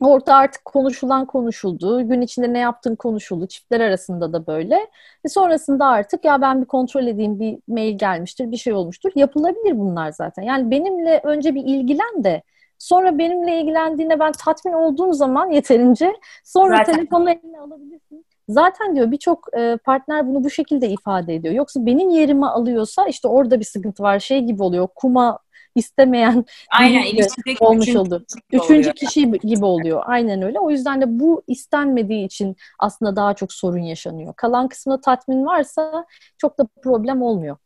Orada 0.00 0.34
artık 0.34 0.64
konuşulan 0.64 1.26
konuşuldu. 1.26 2.08
Gün 2.08 2.20
içinde 2.20 2.52
ne 2.52 2.58
yaptığın 2.58 2.96
konuşuldu. 2.96 3.46
Çiftler 3.46 3.80
arasında 3.80 4.32
da 4.32 4.46
böyle. 4.46 4.76
Ve 5.24 5.28
sonrasında 5.28 5.86
artık 5.86 6.24
ya 6.24 6.40
ben 6.40 6.60
bir 6.60 6.66
kontrol 6.66 7.06
edeyim 7.06 7.40
bir 7.40 7.58
mail 7.68 7.98
gelmiştir, 7.98 8.50
bir 8.50 8.56
şey 8.56 8.72
olmuştur. 8.72 9.10
Yapılabilir 9.14 9.78
bunlar 9.78 10.12
zaten. 10.12 10.42
Yani 10.42 10.70
benimle 10.70 11.20
önce 11.24 11.54
bir 11.54 11.64
ilgilen 11.64 12.24
de 12.24 12.42
sonra 12.78 13.18
benimle 13.18 13.60
ilgilendiğinde 13.60 14.18
ben 14.20 14.32
tatmin 14.32 14.72
olduğum 14.72 15.12
zaman 15.12 15.50
yeterince 15.50 16.12
sonra 16.44 16.76
Zaten. 16.76 16.94
telefonla 16.94 17.30
eline 17.30 17.60
alabilirsin. 17.60 18.26
Zaten 18.48 18.96
diyor 18.96 19.10
birçok 19.10 19.48
e, 19.58 19.76
partner 19.84 20.26
bunu 20.28 20.44
bu 20.44 20.50
şekilde 20.50 20.88
ifade 20.88 21.34
ediyor. 21.34 21.54
Yoksa 21.54 21.86
benim 21.86 22.10
yerimi 22.10 22.46
alıyorsa 22.46 23.06
işte 23.06 23.28
orada 23.28 23.60
bir 23.60 23.64
sıkıntı 23.64 24.02
var. 24.02 24.18
Şey 24.18 24.40
gibi 24.40 24.62
oluyor. 24.62 24.88
Kuma 24.94 25.38
istemeyen 25.74 26.44
Aynen 26.70 27.02
ilişkideki 27.04 27.64
olmuş 27.64 27.82
üçüncü 27.88 27.98
oldu. 27.98 28.24
kişi 28.28 28.40
Üçüncü 28.52 28.90
oluyor. 28.90 28.94
kişi 28.94 29.30
gibi 29.30 29.64
oluyor. 29.64 30.02
Aynen 30.06 30.42
öyle. 30.42 30.60
O 30.60 30.70
yüzden 30.70 31.00
de 31.00 31.04
bu 31.20 31.42
istenmediği 31.46 32.26
için 32.26 32.56
aslında 32.78 33.16
daha 33.16 33.34
çok 33.34 33.52
sorun 33.52 33.78
yaşanıyor. 33.82 34.34
Kalan 34.36 34.68
kısmında 34.68 35.00
tatmin 35.00 35.46
varsa 35.46 36.06
çok 36.38 36.58
da 36.58 36.66
problem 36.82 37.22
olmuyor. 37.22 37.56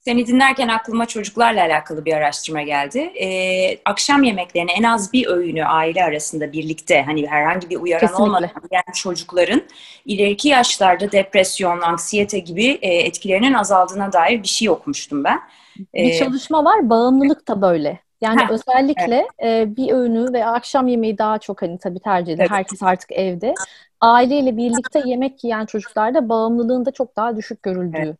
Seni 0.00 0.26
dinlerken 0.26 0.68
aklıma 0.68 1.06
çocuklarla 1.06 1.62
alakalı 1.62 2.04
bir 2.04 2.12
araştırma 2.12 2.62
geldi. 2.62 2.98
Ee, 2.98 3.78
akşam 3.84 4.22
yemeklerini 4.22 4.70
en 4.70 4.82
az 4.82 5.12
bir 5.12 5.26
öğünü 5.26 5.64
aile 5.64 6.04
arasında 6.04 6.52
birlikte 6.52 7.02
hani 7.02 7.26
herhangi 7.26 7.70
bir 7.70 7.76
uyaran 7.76 8.00
Kesinlikle. 8.00 8.24
olmadan 8.24 8.50
yiyen 8.70 8.92
çocukların 8.94 9.62
ileriki 10.04 10.48
yaşlarda 10.48 11.12
depresyon, 11.12 11.80
anksiyete 11.80 12.38
gibi 12.38 12.78
e, 12.82 12.94
etkilerinin 12.94 13.52
azaldığına 13.52 14.12
dair 14.12 14.42
bir 14.42 14.48
şey 14.48 14.70
okumuştum 14.70 15.24
ben. 15.24 15.40
Bir 15.78 15.86
Ee, 15.94 16.18
çalışma 16.18 16.64
var, 16.64 16.90
bağımlılık 16.90 17.48
da 17.48 17.62
böyle. 17.62 18.00
Yani 18.20 18.40
Heh, 18.40 18.50
özellikle 18.50 19.28
e, 19.42 19.76
bir 19.76 19.92
öğünü 19.92 20.32
ve 20.32 20.46
akşam 20.46 20.88
yemeği 20.88 21.18
daha 21.18 21.38
çok 21.38 21.62
hani 21.62 21.78
tabii 21.78 22.00
tercih 22.00 22.32
edilir. 22.32 22.42
Evet. 22.42 22.50
Herkes 22.50 22.82
artık 22.82 23.12
evde. 23.12 23.54
Aileyle 24.00 24.56
birlikte 24.56 25.02
yemek 25.06 25.44
yiyen 25.44 25.66
çocuklarda 25.66 26.28
bağımlılığın 26.28 26.84
da 26.84 26.90
çok 26.90 27.16
daha 27.16 27.36
düşük 27.36 27.62
görüldüğü. 27.62 28.16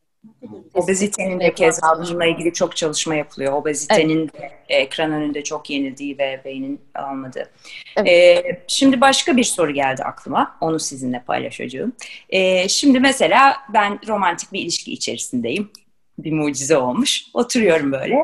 Obezitenin 0.74 1.40
de 1.40 1.54
keza 1.54 1.98
bununla 1.98 2.26
ilgili 2.26 2.52
çok 2.52 2.76
çalışma 2.76 3.14
yapılıyor. 3.14 3.52
Obezitenin 3.52 4.28
de 4.28 4.50
ekran 4.68 5.12
önünde 5.12 5.44
çok 5.44 5.70
yenildiği 5.70 6.18
ve 6.18 6.40
beynin 6.44 6.80
almadığı. 6.94 7.50
Evet. 7.96 8.08
Ee, 8.08 8.64
şimdi 8.68 9.00
başka 9.00 9.36
bir 9.36 9.44
soru 9.44 9.70
geldi 9.70 10.02
aklıma. 10.02 10.56
Onu 10.60 10.80
sizinle 10.80 11.22
paylaşacağım. 11.26 11.92
Ee, 12.30 12.68
şimdi 12.68 13.00
mesela 13.00 13.56
ben 13.74 13.98
romantik 14.08 14.52
bir 14.52 14.60
ilişki 14.60 14.92
içerisindeyim. 14.92 15.70
Bir 16.18 16.32
mucize 16.32 16.76
olmuş. 16.76 17.24
Oturuyorum 17.34 17.92
böyle. 17.92 18.14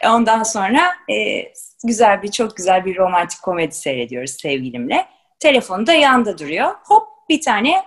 E, 0.00 0.08
Ondan 0.08 0.42
sonra 0.42 0.92
e, 1.10 1.44
güzel 1.84 2.22
bir, 2.22 2.30
çok 2.30 2.56
güzel 2.56 2.84
bir 2.84 2.96
romantik 2.96 3.42
komedi 3.42 3.74
seyrediyoruz 3.74 4.30
sevgilimle. 4.30 5.06
Telefonu 5.40 5.86
da 5.86 5.92
yanda 5.92 6.38
duruyor. 6.38 6.74
Hop 6.84 7.08
bir 7.28 7.40
tane 7.40 7.82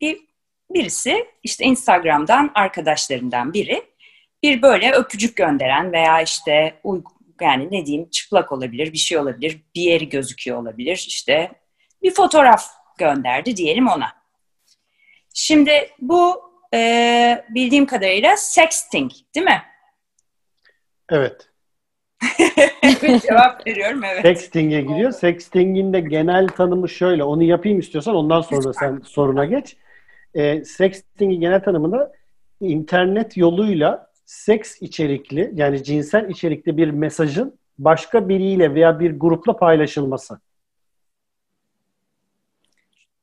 bir 0.00 0.27
birisi 0.70 1.26
işte 1.42 1.64
Instagram'dan 1.64 2.50
arkadaşlarından 2.54 3.52
biri 3.52 3.82
bir 4.42 4.62
böyle 4.62 4.92
öpücük 4.92 5.36
gönderen 5.36 5.92
veya 5.92 6.22
işte 6.22 6.80
yani 7.40 7.68
ne 7.70 7.86
diyeyim 7.86 8.10
çıplak 8.10 8.52
olabilir, 8.52 8.92
bir 8.92 8.98
şey 8.98 9.18
olabilir, 9.18 9.62
bir 9.74 9.82
yeri 9.82 10.08
gözüküyor 10.08 10.58
olabilir 10.58 11.04
işte 11.08 11.52
bir 12.02 12.14
fotoğraf 12.14 12.66
gönderdi 12.98 13.56
diyelim 13.56 13.88
ona. 13.88 14.12
Şimdi 15.34 15.90
bu 16.00 16.42
e, 16.74 17.44
bildiğim 17.48 17.86
kadarıyla 17.86 18.36
sexting 18.36 19.12
değil 19.34 19.46
mi? 19.46 19.62
Evet. 21.10 21.48
cevap 23.28 23.66
veriyorum 23.66 24.04
evet. 24.04 24.22
Sexting'e 24.22 24.80
giriyor. 24.80 25.10
Sexting'in 25.12 25.92
de 25.92 26.00
genel 26.00 26.48
tanımı 26.48 26.88
şöyle. 26.88 27.24
Onu 27.24 27.42
yapayım 27.42 27.78
istiyorsan 27.78 28.14
ondan 28.14 28.40
sonra 28.40 28.72
sen 28.72 29.00
soruna 29.04 29.44
geç. 29.44 29.76
E, 30.34 30.64
sexting'in 30.64 31.40
genel 31.40 31.62
tanımında 31.64 32.12
internet 32.60 33.36
yoluyla 33.36 34.10
seks 34.24 34.82
içerikli 34.82 35.50
yani 35.54 35.84
cinsel 35.84 36.28
içerikli 36.30 36.76
bir 36.76 36.90
mesajın 36.90 37.58
başka 37.78 38.28
biriyle 38.28 38.74
veya 38.74 39.00
bir 39.00 39.18
grupla 39.20 39.56
paylaşılması. 39.56 40.40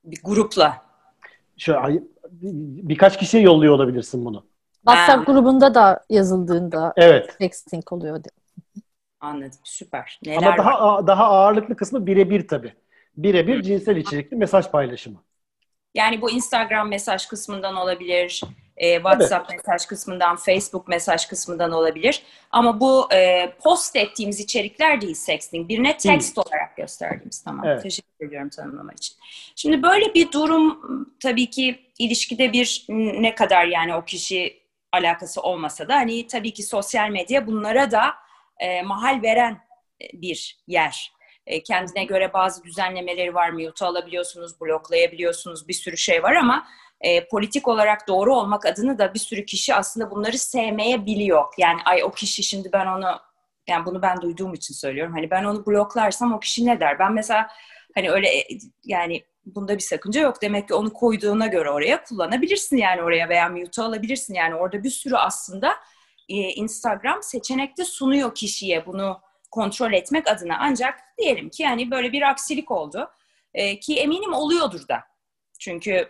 Bir 0.03 0.21
grupla. 0.23 0.85
Şöyle, 1.57 1.79
ay- 1.79 2.03
birkaç 2.89 3.19
kişiye 3.19 3.43
yolluyor 3.43 3.73
olabilirsin 3.73 4.25
bunu. 4.25 4.45
WhatsApp 4.87 5.27
Ha. 5.27 5.33
grubunda 5.33 5.75
da 5.75 6.05
yazıldığında 6.09 6.93
Evet. 6.97 7.35
sexting 7.39 7.91
oluyor. 7.93 8.21
Anladım 9.19 9.59
süper. 9.63 10.19
Neler 10.25 10.37
Ama 10.37 10.57
daha 10.57 10.95
var? 10.97 11.07
daha 11.07 11.25
ağırlıklı 11.25 11.75
kısmı 11.75 12.05
birebir 12.07 12.47
tabii. 12.47 12.73
Birebir 13.17 13.61
cinsel 13.61 13.97
içerikli 13.97 14.37
mesaj 14.37 14.71
paylaşımı. 14.71 15.23
Yani 15.95 16.21
bu 16.21 16.31
Instagram 16.31 16.89
mesaj 16.89 17.27
kısmından 17.27 17.75
olabilir, 17.75 18.41
e, 18.77 18.95
WhatsApp 18.95 19.49
mesaj 19.49 19.85
kısmından, 19.85 20.35
Facebook 20.35 20.87
mesaj 20.87 21.27
kısmından 21.27 21.71
olabilir. 21.71 22.21
Ama 22.51 22.79
bu 22.79 23.13
e, 23.13 23.51
post 23.63 23.95
ettiğimiz 23.95 24.39
içerikler 24.39 25.01
değil 25.01 25.13
sexting. 25.13 25.69
Birine 25.69 25.97
text 25.97 26.37
olarak 26.37 26.77
gösterdiğimiz. 26.77 27.43
Tamam. 27.43 27.65
Evet. 27.67 27.83
Teşekkür 27.83 28.27
ediyorum 28.27 28.49
tanımlama 28.49 28.93
için. 28.93 29.15
Şimdi 29.55 29.83
böyle 29.83 30.13
bir 30.13 30.31
durum 30.31 30.81
tabii 31.19 31.49
ki 31.49 31.79
ilişkide 31.99 32.53
bir 32.53 32.85
ne 32.89 33.35
kadar 33.35 33.65
yani 33.65 33.95
o 33.95 34.05
kişi 34.05 34.65
alakası 34.91 35.41
olmasa 35.41 35.87
da 35.87 35.95
hani 35.95 36.27
tabii 36.27 36.53
ki 36.53 36.63
sosyal 36.63 37.09
medya 37.09 37.47
bunlara 37.47 37.91
da 37.91 38.13
e, 38.59 38.81
mahal 38.81 39.21
veren 39.21 39.57
e, 40.01 40.21
bir 40.21 40.57
yer. 40.67 41.14
E, 41.47 41.63
kendine 41.63 42.03
göre 42.03 42.33
bazı 42.33 42.63
düzenlemeleri 42.63 43.33
var. 43.35 43.49
Mute 43.49 43.85
alabiliyorsunuz, 43.85 44.61
bloklayabiliyorsunuz. 44.61 45.67
Bir 45.67 45.73
sürü 45.73 45.97
şey 45.97 46.23
var 46.23 46.35
ama 46.35 46.67
e, 47.01 47.27
politik 47.27 47.67
olarak 47.67 48.07
doğru 48.07 48.35
olmak 48.35 48.65
adına 48.65 48.97
da 48.97 49.13
bir 49.13 49.19
sürü 49.19 49.45
kişi 49.45 49.75
aslında 49.75 50.11
bunları 50.11 50.37
sevmeyebiliyor. 50.37 51.45
Yani 51.57 51.79
ay 51.85 52.03
o 52.03 52.11
kişi 52.11 52.43
şimdi 52.43 52.69
ben 52.73 52.85
onu 52.85 53.19
yani 53.67 53.85
bunu 53.85 54.01
ben 54.01 54.21
duyduğum 54.21 54.53
için 54.53 54.73
söylüyorum. 54.73 55.13
Hani 55.13 55.31
ben 55.31 55.43
onu 55.43 55.65
bloklarsam 55.65 56.33
o 56.33 56.39
kişi 56.39 56.65
ne 56.65 56.79
der? 56.79 56.99
Ben 56.99 57.13
mesela 57.13 57.47
hani 57.95 58.11
öyle 58.11 58.27
e, 58.27 58.47
yani 58.83 59.23
bunda 59.45 59.75
bir 59.75 59.83
sakınca 59.83 60.21
yok. 60.21 60.41
Demek 60.41 60.67
ki 60.67 60.73
onu 60.73 60.93
koyduğuna 60.93 61.47
göre 61.47 61.69
oraya 61.69 62.03
kullanabilirsin 62.03 62.77
yani 62.77 63.01
oraya 63.01 63.29
veya 63.29 63.49
mute 63.49 63.81
alabilirsin. 63.81 64.33
Yani 64.33 64.55
orada 64.55 64.83
bir 64.83 64.89
sürü 64.89 65.15
aslında 65.15 65.75
e, 66.29 66.35
Instagram 66.35 67.23
seçenekte 67.23 67.85
sunuyor 67.85 68.35
kişiye 68.35 68.85
bunu 68.85 69.21
kontrol 69.55 69.93
etmek 69.93 70.27
adına. 70.27 70.57
Ancak 70.59 70.99
diyelim 71.17 71.49
ki 71.49 71.63
yani 71.63 71.91
böyle 71.91 72.11
bir 72.11 72.21
aksilik 72.21 72.71
oldu. 72.71 73.09
E, 73.53 73.79
ki 73.79 73.99
eminim 73.99 74.33
oluyordur 74.33 74.87
da. 74.87 75.03
Çünkü 75.59 76.09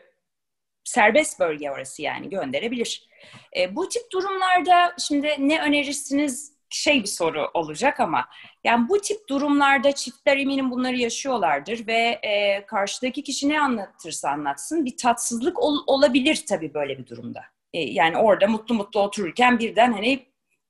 serbest 0.83 1.39
bölge 1.39 1.71
orası 1.71 2.01
yani 2.01 2.29
gönderebilir. 2.29 3.09
E, 3.57 3.75
bu 3.75 3.89
tip 3.89 4.11
durumlarda 4.11 4.95
şimdi 4.99 5.35
ne 5.39 5.61
önerirsiniz 5.61 6.55
şey 6.69 7.03
bir 7.03 7.07
soru 7.07 7.51
olacak 7.53 7.99
ama 7.99 8.25
yani 8.63 8.89
bu 8.89 9.01
tip 9.01 9.29
durumlarda 9.29 9.91
çiftler 9.91 10.37
eminim 10.37 10.71
bunları 10.71 10.95
yaşıyorlardır 10.97 11.87
ve 11.87 12.19
e, 12.23 12.65
karşıdaki 12.65 13.23
kişi 13.23 13.49
ne 13.49 13.61
anlatırsa 13.61 14.29
anlatsın 14.29 14.85
bir 14.85 14.97
tatsızlık 14.97 15.59
ol- 15.59 15.83
olabilir 15.87 16.43
tabii 16.49 16.73
böyle 16.73 16.97
bir 16.97 17.07
durumda. 17.07 17.41
E, 17.73 17.79
yani 17.81 18.17
orada 18.17 18.47
mutlu 18.47 18.75
mutlu 18.75 19.01
otururken 19.01 19.59
birden 19.59 19.93
hani 19.93 20.25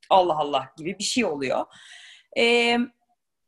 Allah 0.10 0.38
Allah 0.38 0.74
gibi 0.78 1.00
bir 1.00 1.04
şey 1.04 1.26
oluyor. 1.26 1.66
E, 2.38 2.78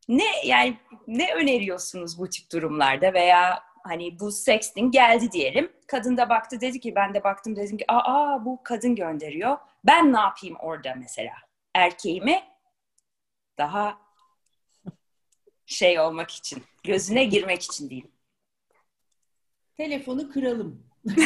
ne 0.07 0.25
yani 0.45 0.77
ne 1.07 1.33
öneriyorsunuz 1.33 2.19
bu 2.19 2.29
tip 2.29 2.51
durumlarda 2.51 3.13
veya 3.13 3.63
hani 3.83 4.19
bu 4.19 4.31
sexting 4.31 4.93
geldi 4.93 5.31
diyelim. 5.31 5.71
Kadın 5.87 6.17
da 6.17 6.29
baktı 6.29 6.61
dedi 6.61 6.79
ki 6.79 6.95
ben 6.95 7.13
de 7.13 7.23
baktım 7.23 7.55
dedim 7.55 7.77
ki 7.77 7.85
aa 7.87 8.45
bu 8.45 8.59
kadın 8.63 8.95
gönderiyor. 8.95 9.57
Ben 9.85 10.13
ne 10.13 10.19
yapayım 10.19 10.55
orada 10.59 10.93
mesela? 10.97 11.33
Erkeğimi 11.73 12.43
daha 13.57 13.97
şey 15.65 15.99
olmak 15.99 16.31
için, 16.31 16.63
gözüne 16.83 17.23
girmek 17.23 17.61
için 17.61 17.89
değil. 17.89 18.07
Telefonu 19.77 20.29
kıralım. 20.29 20.83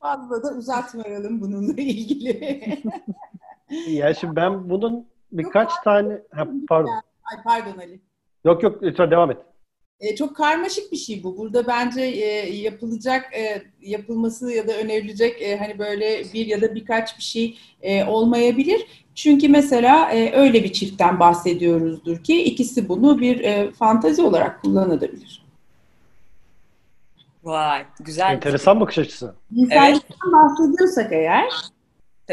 Fazla 0.00 0.42
da 0.42 0.54
uzatmayalım 0.54 1.40
bununla 1.40 1.72
ilgili. 1.72 2.82
Ya 3.88 4.14
şimdi 4.14 4.36
ben 4.36 4.70
bunun 4.70 5.06
birkaç 5.32 5.70
tane 5.84 6.22
ha, 6.30 6.48
pardon. 6.68 6.90
Ay 7.24 7.42
pardon 7.44 7.78
Ali. 7.78 8.00
Yok 8.44 8.62
yok 8.62 8.82
lütfen 8.82 9.10
devam 9.10 9.30
et. 9.30 9.38
E, 10.00 10.16
çok 10.16 10.36
karmaşık 10.36 10.92
bir 10.92 10.96
şey 10.96 11.22
bu. 11.24 11.36
Burada 11.36 11.66
bence 11.66 12.00
e, 12.00 12.56
yapılacak, 12.56 13.34
e, 13.34 13.62
yapılması 13.80 14.52
ya 14.52 14.68
da 14.68 14.72
önerilecek 14.72 15.42
e, 15.42 15.56
hani 15.56 15.78
böyle 15.78 16.24
bir 16.34 16.46
ya 16.46 16.60
da 16.60 16.74
birkaç 16.74 17.18
bir 17.18 17.22
şey 17.22 17.58
e, 17.82 18.04
olmayabilir. 18.04 18.86
Çünkü 19.14 19.48
mesela 19.48 20.12
e, 20.12 20.32
öyle 20.36 20.64
bir 20.64 20.72
çiftten 20.72 21.20
bahsediyoruzdur 21.20 22.24
ki 22.24 22.42
ikisi 22.42 22.88
bunu 22.88 23.20
bir 23.20 23.40
e, 23.40 23.70
fantazi 23.70 24.22
olarak 24.22 24.62
kullanabilir. 24.62 25.42
Vay 27.44 27.84
güzel. 28.00 28.32
Enteresan 28.32 28.80
bakış 28.80 28.98
açısı. 28.98 29.34
Cinsellikten 29.54 30.32
bahsediyorsak 30.32 31.12
eğer 31.12 31.52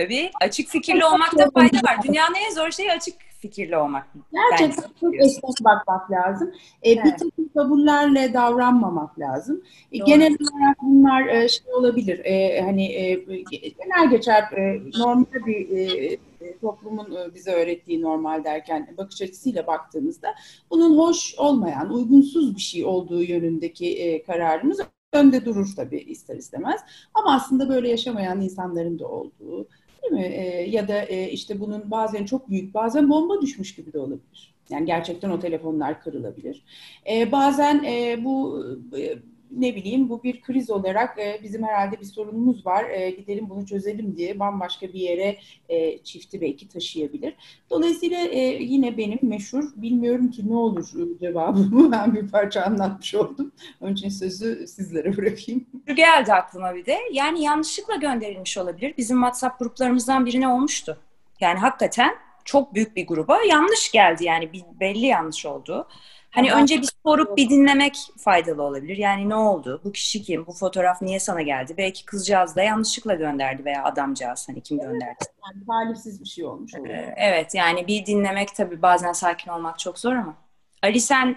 Tabii 0.03 0.31
açık 0.41 0.67
fikirli 0.69 1.05
olmakta 1.05 1.49
fayda 1.53 1.77
var. 1.77 1.97
Dünyanın 2.07 2.35
en 2.49 2.53
zor 2.55 2.71
şeyi 2.71 2.91
açık 2.91 3.13
fikirli 3.39 3.77
olmak. 3.77 4.07
Gerçekten 4.33 4.89
çok 4.99 5.15
esnek 5.21 5.43
bakmak 5.65 6.11
lazım. 6.11 6.53
E, 6.85 6.91
Bir 6.91 6.97
Evet. 7.01 7.19
takım 7.19 7.49
kabullerle 7.53 8.33
davranmamak 8.33 9.19
lazım. 9.19 9.63
E, 9.91 9.99
Doğru. 9.99 10.05
genel 10.05 10.33
olarak 10.41 10.77
bunlar 10.81 11.27
e, 11.27 11.49
şey 11.49 11.73
olabilir. 11.73 12.19
e, 12.25 12.61
hani 12.61 12.85
e, 12.85 13.13
genel 13.53 14.09
geçer 14.09 14.43
e, 14.43 14.81
normal 14.99 15.45
bir 15.45 15.77
e, 15.77 16.17
toplumun 16.61 17.15
e, 17.15 17.35
bize 17.35 17.51
öğrettiği 17.51 18.01
normal 18.01 18.43
derken 18.43 18.93
bakış 18.97 19.21
açısıyla 19.21 19.67
baktığımızda 19.67 20.35
bunun 20.71 20.97
hoş 20.97 21.35
olmayan, 21.37 21.93
uygunsuz 21.93 22.55
bir 22.55 22.61
şey 22.61 22.85
olduğu 22.85 23.23
yönündeki 23.23 23.99
e, 24.03 24.23
kararımız 24.23 24.79
önde 25.13 25.45
durur 25.45 25.67
tabii 25.75 25.97
ister 25.99 26.35
istemez. 26.35 26.81
Ama 27.13 27.33
aslında 27.35 27.69
böyle 27.69 27.89
yaşamayan 27.89 28.41
insanların 28.41 28.99
da 28.99 29.07
olduğu, 29.07 29.67
değil 30.03 30.13
mi? 30.13 30.35
E, 30.35 30.69
ya 30.69 30.87
da 30.87 31.01
e, 31.01 31.31
işte 31.31 31.59
bunun 31.59 31.91
bazen 31.91 32.25
çok 32.25 32.49
büyük, 32.49 32.73
bazen 32.73 33.09
bomba 33.09 33.41
düşmüş 33.41 33.75
gibi 33.75 33.93
de 33.93 33.99
olabilir. 33.99 34.55
Yani 34.69 34.85
gerçekten 34.85 35.29
o 35.29 35.39
telefonlar 35.39 36.01
kırılabilir. 36.01 36.63
E, 37.09 37.31
bazen 37.31 37.83
e, 37.83 38.23
bu 38.23 38.65
e, 38.97 39.17
ne 39.51 39.75
bileyim 39.75 40.09
bu 40.09 40.23
bir 40.23 40.41
kriz 40.41 40.69
olarak 40.69 41.19
e, 41.19 41.39
bizim 41.43 41.63
herhalde 41.63 41.99
bir 41.99 42.05
sorunumuz 42.05 42.65
var. 42.65 42.89
E, 42.89 43.09
gidelim 43.09 43.49
bunu 43.49 43.65
çözelim 43.65 44.17
diye 44.17 44.39
bambaşka 44.39 44.87
bir 44.87 44.99
yere 44.99 45.37
e, 45.69 45.97
çifti 45.97 46.41
belki 46.41 46.67
taşıyabilir. 46.67 47.33
Dolayısıyla 47.69 48.17
e, 48.17 48.39
yine 48.63 48.97
benim 48.97 49.19
meşhur 49.21 49.63
bilmiyorum 49.75 50.31
ki 50.31 50.49
ne 50.49 50.55
olur 50.55 50.89
cevabımı 51.21 51.91
ben 51.91 52.15
bir 52.15 52.27
parça 52.27 52.61
anlatmış 52.61 53.15
oldum. 53.15 53.51
Onun 53.81 53.93
için 53.93 54.09
sözü 54.09 54.67
sizlere 54.67 55.17
bırakayım. 55.17 55.65
Geldi 55.95 56.33
aklıma 56.33 56.75
bir 56.75 56.85
de. 56.85 56.97
Yani 57.11 57.43
yanlışlıkla 57.43 57.95
gönderilmiş 57.95 58.57
olabilir. 58.57 58.93
Bizim 58.97 59.17
WhatsApp 59.17 59.59
gruplarımızdan 59.59 60.25
birine 60.25 60.47
olmuştu. 60.47 60.97
Yani 61.39 61.59
hakikaten 61.59 62.15
çok 62.45 62.73
büyük 62.75 62.95
bir 62.95 63.07
gruba 63.07 63.43
yanlış 63.43 63.91
geldi 63.91 64.25
yani 64.25 64.49
belli 64.79 65.05
yanlış 65.05 65.45
oldu. 65.45 65.87
Hani 66.31 66.53
önce 66.53 66.81
bir 66.81 66.89
sorup 67.05 67.37
bir 67.37 67.49
dinlemek 67.49 67.97
faydalı 68.17 68.63
olabilir. 68.63 68.97
Yani 68.97 69.29
ne 69.29 69.35
oldu? 69.35 69.81
Bu 69.83 69.91
kişi 69.91 70.21
kim? 70.21 70.47
Bu 70.47 70.51
fotoğraf 70.51 71.01
niye 71.01 71.19
sana 71.19 71.41
geldi? 71.41 71.73
Belki 71.77 72.05
kızcağız 72.05 72.55
da 72.55 72.61
yanlışlıkla 72.61 73.13
gönderdi 73.13 73.65
veya 73.65 73.83
adamcağız 73.83 74.49
hani 74.49 74.61
kim 74.61 74.79
gönderdi? 74.79 75.25
Yani 75.45 75.65
talihsiz 75.65 76.21
bir 76.21 76.29
şey 76.29 76.45
olmuş 76.45 76.75
oluyor. 76.75 76.95
Ee, 76.95 77.13
evet 77.17 77.55
yani 77.55 77.87
bir 77.87 78.05
dinlemek 78.05 78.55
tabii 78.55 78.81
bazen 78.81 79.13
sakin 79.13 79.51
olmak 79.51 79.79
çok 79.79 79.99
zor 79.99 80.13
ama. 80.13 80.35
Ali 80.83 80.99
sen 80.99 81.35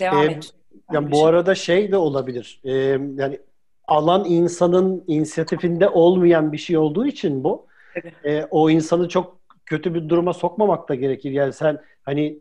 devam 0.00 0.28
ee, 0.28 0.32
et. 0.32 0.54
Yani 0.92 1.10
bu 1.10 1.16
şey. 1.16 1.26
arada 1.26 1.54
şey 1.54 1.92
de 1.92 1.96
olabilir. 1.96 2.60
Ee, 2.64 2.72
yani 3.16 3.40
alan 3.88 4.24
insanın 4.24 5.04
inisiyatifinde 5.06 5.88
olmayan 5.88 6.52
bir 6.52 6.58
şey 6.58 6.76
olduğu 6.76 7.06
için 7.06 7.44
bu. 7.44 7.66
Evet. 7.94 8.14
E, 8.24 8.46
o 8.50 8.70
insanı 8.70 9.08
çok 9.08 9.38
kötü 9.66 9.94
bir 9.94 10.08
duruma 10.08 10.32
sokmamak 10.32 10.88
da 10.88 10.94
gerekir. 10.94 11.30
Yani 11.30 11.52
sen 11.52 11.78
hani 12.02 12.38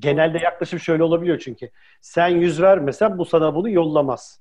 genelde 0.00 0.38
yaklaşım 0.38 0.80
şöyle 0.80 1.02
olabiliyor 1.02 1.38
çünkü. 1.38 1.70
Sen 2.00 2.28
yüz 2.28 2.62
vermesen 2.62 3.18
bu 3.18 3.24
sana 3.24 3.54
bunu 3.54 3.70
yollamaz. 3.70 4.40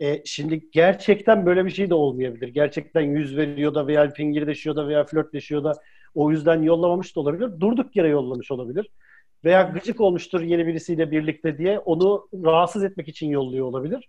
E, 0.00 0.22
şimdi 0.24 0.70
gerçekten 0.72 1.46
böyle 1.46 1.64
bir 1.64 1.70
şey 1.70 1.90
de 1.90 1.94
olmayabilir. 1.94 2.48
Gerçekten 2.48 3.00
yüz 3.00 3.36
veriyor 3.36 3.74
da 3.74 3.86
veya 3.86 4.10
fingirdeşiyor 4.10 4.76
da 4.76 4.88
veya 4.88 5.04
flörtleşiyor 5.04 5.64
da 5.64 5.72
o 6.14 6.30
yüzden 6.30 6.62
yollamamış 6.62 7.16
da 7.16 7.20
olabilir. 7.20 7.60
Durduk 7.60 7.96
yere 7.96 8.08
yollamış 8.08 8.50
olabilir. 8.50 8.90
Veya 9.44 9.62
gıcık 9.62 10.00
olmuştur 10.00 10.40
yeni 10.40 10.66
birisiyle 10.66 11.10
birlikte 11.10 11.58
diye 11.58 11.78
onu 11.78 12.28
rahatsız 12.34 12.84
etmek 12.84 13.08
için 13.08 13.28
yolluyor 13.28 13.66
olabilir. 13.66 14.08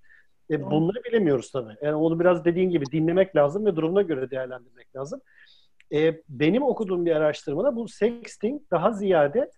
E, 0.52 0.62
bunları 0.62 1.04
bilemiyoruz 1.04 1.52
tabii. 1.52 1.74
Yani 1.82 1.96
onu 1.96 2.20
biraz 2.20 2.46
dediğin 2.46 2.70
gibi 2.70 2.86
dinlemek 2.86 3.36
lazım 3.36 3.66
ve 3.66 3.76
durumuna 3.76 4.02
göre 4.02 4.32
değerlendirmek 4.32 4.96
lazım. 4.96 5.22
E, 5.94 6.22
benim 6.30 6.64
okuduğum 6.64 7.06
bir 7.06 7.16
araştırmada 7.16 7.76
bu 7.76 7.88
sexting 7.88 8.62
daha 8.72 8.92
ziyade 8.92 9.52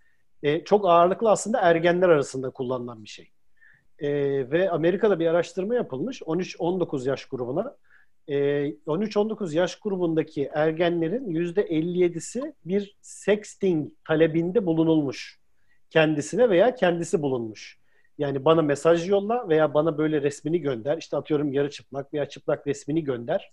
e, 0.45 0.63
çok 0.63 0.85
ağırlıklı 0.85 1.31
aslında 1.31 1.59
ergenler 1.59 2.09
arasında 2.09 2.49
kullanılan 2.49 3.03
bir 3.03 3.09
şey. 3.09 3.31
E, 3.99 4.09
ve 4.51 4.69
Amerika'da 4.69 5.19
bir 5.19 5.27
araştırma 5.27 5.75
yapılmış 5.75 6.21
13-19 6.21 7.09
yaş 7.09 7.25
grubuna. 7.25 7.75
E, 8.27 8.35
13-19 8.35 9.55
yaş 9.55 9.75
grubundaki 9.75 10.49
ergenlerin 10.53 11.27
%57'si 11.27 12.53
bir 12.65 12.97
sexting 13.01 13.91
talebinde 14.07 14.65
bulunulmuş. 14.65 15.39
Kendisine 15.89 16.49
veya 16.49 16.75
kendisi 16.75 17.21
bulunmuş. 17.21 17.79
Yani 18.17 18.45
bana 18.45 18.61
mesaj 18.61 19.09
yolla 19.09 19.49
veya 19.49 19.73
bana 19.73 19.97
böyle 19.97 20.21
resmini 20.21 20.61
gönder. 20.61 20.97
İşte 20.97 21.17
atıyorum 21.17 21.53
yarı 21.53 21.69
çıplak 21.69 22.13
veya 22.13 22.29
çıplak 22.29 22.67
resmini 22.67 23.03
gönder. 23.03 23.51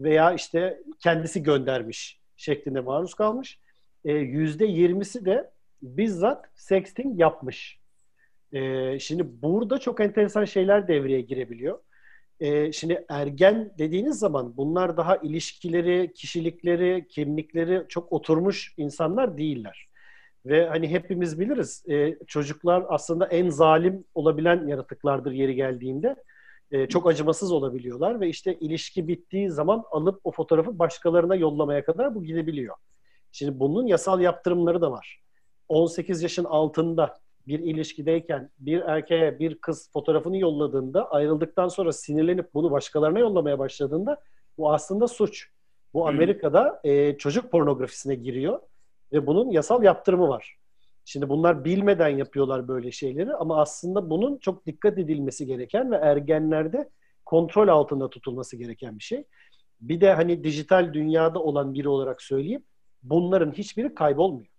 Veya 0.00 0.32
işte 0.32 0.82
kendisi 0.98 1.42
göndermiş 1.42 2.20
şeklinde 2.36 2.80
maruz 2.80 3.14
kalmış. 3.14 3.58
Yüzde 4.04 4.64
yirmisi 4.64 5.24
de 5.24 5.54
bizzat 5.84 6.44
sexting 6.54 7.20
yapmış. 7.20 7.78
Ee, 8.52 8.98
şimdi 8.98 9.42
burada 9.42 9.78
çok 9.78 10.00
enteresan 10.00 10.44
şeyler 10.44 10.88
devreye 10.88 11.20
girebiliyor. 11.20 11.78
Ee, 12.40 12.72
şimdi 12.72 13.04
ergen 13.08 13.72
dediğiniz 13.78 14.18
zaman 14.18 14.56
bunlar 14.56 14.96
daha 14.96 15.16
ilişkileri, 15.16 16.12
kişilikleri, 16.14 17.06
kimlikleri 17.08 17.84
çok 17.88 18.12
oturmuş 18.12 18.74
insanlar 18.76 19.38
değiller. 19.38 19.88
Ve 20.46 20.68
hani 20.68 20.88
hepimiz 20.88 21.40
biliriz 21.40 21.84
e, 21.88 22.18
çocuklar 22.26 22.84
aslında 22.88 23.26
en 23.26 23.50
zalim 23.50 24.04
olabilen 24.14 24.66
yaratıklardır 24.66 25.32
yeri 25.32 25.54
geldiğinde. 25.54 26.16
E, 26.70 26.86
çok 26.88 27.08
acımasız 27.08 27.52
olabiliyorlar 27.52 28.20
ve 28.20 28.28
işte 28.28 28.54
ilişki 28.54 29.08
bittiği 29.08 29.50
zaman 29.50 29.84
alıp 29.90 30.20
o 30.24 30.32
fotoğrafı 30.32 30.78
başkalarına 30.78 31.34
yollamaya 31.34 31.84
kadar 31.84 32.14
bu 32.14 32.24
gidebiliyor. 32.24 32.76
Şimdi 33.32 33.60
bunun 33.60 33.86
yasal 33.86 34.20
yaptırımları 34.20 34.80
da 34.80 34.92
var. 34.92 35.23
18 35.68 36.22
yaşın 36.22 36.44
altında 36.44 37.18
bir 37.46 37.58
ilişkideyken 37.58 38.50
bir 38.58 38.80
erkeğe 38.80 39.38
bir 39.38 39.54
kız 39.54 39.90
fotoğrafını 39.92 40.38
yolladığında 40.38 41.10
ayrıldıktan 41.10 41.68
sonra 41.68 41.92
sinirlenip 41.92 42.54
bunu 42.54 42.70
başkalarına 42.70 43.18
yollamaya 43.18 43.58
başladığında 43.58 44.20
bu 44.58 44.72
aslında 44.72 45.08
suç. 45.08 45.48
Bu 45.94 46.08
Amerika'da 46.08 46.80
e, 46.84 47.18
çocuk 47.18 47.50
pornografisine 47.50 48.14
giriyor 48.14 48.60
ve 49.12 49.26
bunun 49.26 49.50
yasal 49.50 49.82
yaptırımı 49.82 50.28
var. 50.28 50.56
Şimdi 51.04 51.28
bunlar 51.28 51.64
bilmeden 51.64 52.08
yapıyorlar 52.08 52.68
böyle 52.68 52.92
şeyleri 52.92 53.34
ama 53.34 53.60
aslında 53.60 54.10
bunun 54.10 54.38
çok 54.38 54.66
dikkat 54.66 54.98
edilmesi 54.98 55.46
gereken 55.46 55.92
ve 55.92 55.96
ergenlerde 55.96 56.90
kontrol 57.24 57.68
altında 57.68 58.10
tutulması 58.10 58.56
gereken 58.56 58.98
bir 58.98 59.04
şey. 59.04 59.24
Bir 59.80 60.00
de 60.00 60.14
hani 60.14 60.44
dijital 60.44 60.94
dünyada 60.94 61.42
olan 61.42 61.74
biri 61.74 61.88
olarak 61.88 62.22
söyleyeyim 62.22 62.62
bunların 63.02 63.52
hiçbiri 63.52 63.94
kaybolmuyor. 63.94 64.53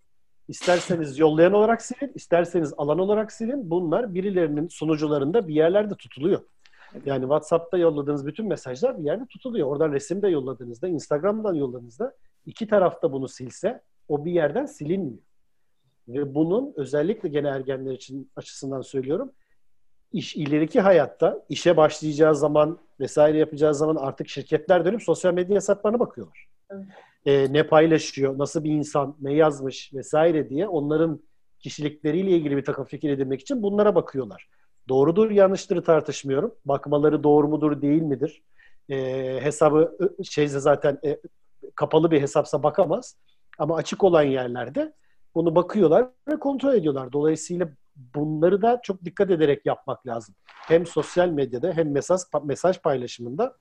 İsterseniz 0.47 1.19
yollayan 1.19 1.53
olarak 1.53 1.81
silin, 1.81 2.11
isterseniz 2.15 2.73
alan 2.77 2.99
olarak 2.99 3.31
silin. 3.31 3.69
Bunlar 3.69 4.13
birilerinin 4.13 4.67
sunucularında 4.67 5.47
bir 5.47 5.55
yerlerde 5.55 5.95
tutuluyor. 5.95 6.41
Yani 7.05 7.21
WhatsApp'ta 7.21 7.77
yolladığınız 7.77 8.25
bütün 8.25 8.47
mesajlar 8.47 8.99
bir 8.99 9.03
yerde 9.03 9.25
tutuluyor. 9.25 9.67
Oradan 9.67 9.91
resim 9.91 10.21
de 10.21 10.27
yolladığınızda, 10.27 10.87
Instagram'dan 10.87 11.53
yolladığınızda 11.53 12.13
iki 12.45 12.67
tarafta 12.67 13.11
bunu 13.11 13.27
silse 13.27 13.81
o 14.07 14.25
bir 14.25 14.31
yerden 14.31 14.65
silinmiyor. 14.65 15.23
Ve 16.07 16.35
bunun 16.35 16.73
özellikle 16.75 17.29
gene 17.29 17.47
ergenler 17.47 17.93
için 17.93 18.31
açısından 18.35 18.81
söylüyorum. 18.81 19.31
İş, 20.13 20.35
ileriki 20.35 20.81
hayatta 20.81 21.45
işe 21.49 21.77
başlayacağı 21.77 22.35
zaman 22.35 22.79
vesaire 22.99 23.37
yapacağı 23.37 23.75
zaman 23.75 23.95
artık 23.95 24.29
şirketler 24.29 24.85
dönüp 24.85 25.03
sosyal 25.03 25.33
medya 25.33 25.55
hesaplarına 25.55 25.99
bakıyorlar. 25.99 26.47
Evet 26.71 26.85
e, 27.25 27.53
ne 27.53 27.67
paylaşıyor, 27.67 28.37
nasıl 28.37 28.63
bir 28.63 28.71
insan, 28.71 29.15
ne 29.21 29.33
yazmış 29.33 29.93
vesaire 29.93 30.49
diye 30.49 30.67
onların 30.67 31.21
kişilikleriyle 31.59 32.31
ilgili 32.31 32.57
bir 32.57 32.65
takım 32.65 32.85
fikir 32.85 33.09
edinmek 33.09 33.41
için 33.41 33.63
bunlara 33.63 33.95
bakıyorlar. 33.95 34.49
Doğrudur, 34.89 35.31
yanlıştır 35.31 35.83
tartışmıyorum. 35.83 36.55
Bakmaları 36.65 37.23
doğru 37.23 37.47
mudur, 37.47 37.81
değil 37.81 38.01
midir? 38.01 38.43
E, 38.89 38.97
hesabı 39.41 39.97
şeyse 40.23 40.59
zaten 40.59 40.99
e, 41.05 41.19
kapalı 41.75 42.11
bir 42.11 42.21
hesapsa 42.21 42.63
bakamaz. 42.63 43.17
Ama 43.57 43.75
açık 43.75 44.03
olan 44.03 44.23
yerlerde 44.23 44.93
bunu 45.35 45.55
bakıyorlar 45.55 46.09
ve 46.27 46.39
kontrol 46.39 46.73
ediyorlar. 46.73 47.13
Dolayısıyla 47.13 47.69
bunları 47.95 48.61
da 48.61 48.79
çok 48.83 49.05
dikkat 49.05 49.31
ederek 49.31 49.65
yapmak 49.65 50.07
lazım. 50.07 50.35
Hem 50.45 50.85
sosyal 50.85 51.29
medyada 51.29 51.73
hem 51.73 51.91
mesaj 51.91 52.21
mesaj 52.43 52.81
paylaşımında 52.81 53.57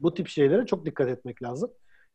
bu 0.00 0.14
tip 0.14 0.28
şeylere 0.28 0.66
çok 0.66 0.86
dikkat 0.86 1.08
etmek 1.08 1.42
lazım. 1.42 1.70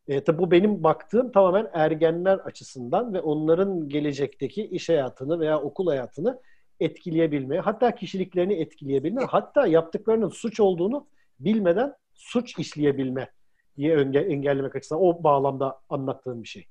E, 0.08 0.24
tabi 0.24 0.38
bu 0.38 0.52
benim 0.52 0.84
baktığım 0.84 1.32
tamamen 1.32 1.68
ergenler 1.74 2.38
açısından 2.38 3.14
ve 3.14 3.22
onların 3.22 3.90
gelecekteki 3.90 4.66
iş 4.66 4.90
hayatını 4.90 5.40
veya 5.40 5.62
okul 5.62 5.88
hayatını 5.88 6.42
etkileyebilmeye, 6.80 7.62
hatta 7.62 7.96
kişiliklerini 7.96 8.54
etkileyebilme, 8.54 9.22
hatta 9.24 9.68
yaptıklarının 9.68 10.30
suç 10.30 10.60
olduğunu 10.60 11.08
bilmeden 11.40 11.94
suç 12.14 12.60
işleyebilme 12.60 13.30
diye 13.78 13.96
engellemek 14.20 14.76
açısından 14.76 15.04
o 15.04 15.24
bağlamda 15.24 15.80
anlattığım 15.90 16.44
bir 16.44 16.48
şey. 16.48 16.66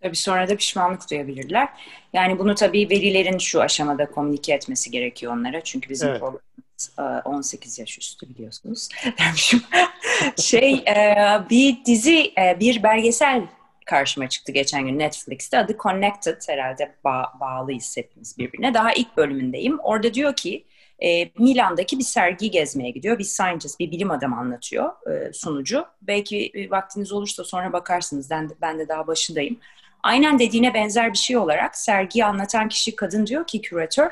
Tabii 0.00 0.16
sonra 0.16 0.48
da 0.48 0.56
pişmanlık 0.56 1.10
duyabilirler. 1.10 1.68
Yani 2.12 2.38
bunu 2.38 2.54
tabii 2.54 2.90
velilerin 2.90 3.38
şu 3.38 3.60
aşamada 3.60 4.10
komünike 4.10 4.54
etmesi 4.54 4.90
gerekiyor 4.90 5.32
onlara. 5.32 5.60
Çünkü 5.60 5.90
bizim 5.90 6.08
evet. 6.08 6.22
18 7.24 7.78
yaş 7.78 7.98
üstü 7.98 8.28
biliyorsunuz. 8.28 8.88
şey 10.36 10.74
e, 10.74 11.16
bir 11.50 11.84
dizi 11.84 12.32
bir 12.60 12.82
belgesel 12.82 13.42
karşıma 13.86 14.28
çıktı 14.28 14.52
geçen 14.52 14.86
gün 14.86 14.98
Netflix'te. 14.98 15.58
Adı 15.58 15.76
Connected 15.78 16.42
herhalde 16.48 16.94
ba- 17.04 17.40
bağlıyız 17.40 17.96
hepimiz 17.96 18.38
birbirine. 18.38 18.74
Daha 18.74 18.92
ilk 18.92 19.16
bölümündeyim. 19.16 19.78
Orada 19.78 20.14
diyor 20.14 20.36
ki 20.36 20.64
e, 21.02 21.30
Milan'daki 21.38 21.98
bir 21.98 22.04
sergi 22.04 22.50
gezmeye 22.50 22.90
gidiyor. 22.90 23.18
Bir 23.18 23.24
scientist, 23.24 23.80
bir 23.80 23.90
bilim 23.90 24.10
adamı 24.10 24.36
anlatıyor 24.36 24.92
e, 25.10 25.32
sunucu. 25.32 25.86
Belki 26.02 26.68
vaktiniz 26.70 27.12
olursa 27.12 27.44
sonra 27.44 27.72
bakarsınız. 27.72 28.30
Ben 28.30 28.48
de, 28.48 28.54
ben 28.60 28.78
de 28.78 28.88
daha 28.88 29.06
başındayım. 29.06 29.58
Aynen 30.02 30.38
dediğine 30.38 30.74
benzer 30.74 31.12
bir 31.12 31.18
şey 31.18 31.36
olarak 31.36 31.76
sergiyi 31.76 32.24
anlatan 32.24 32.68
kişi 32.68 32.96
kadın 32.96 33.26
diyor 33.26 33.46
ki 33.46 33.60
küratör 33.60 34.10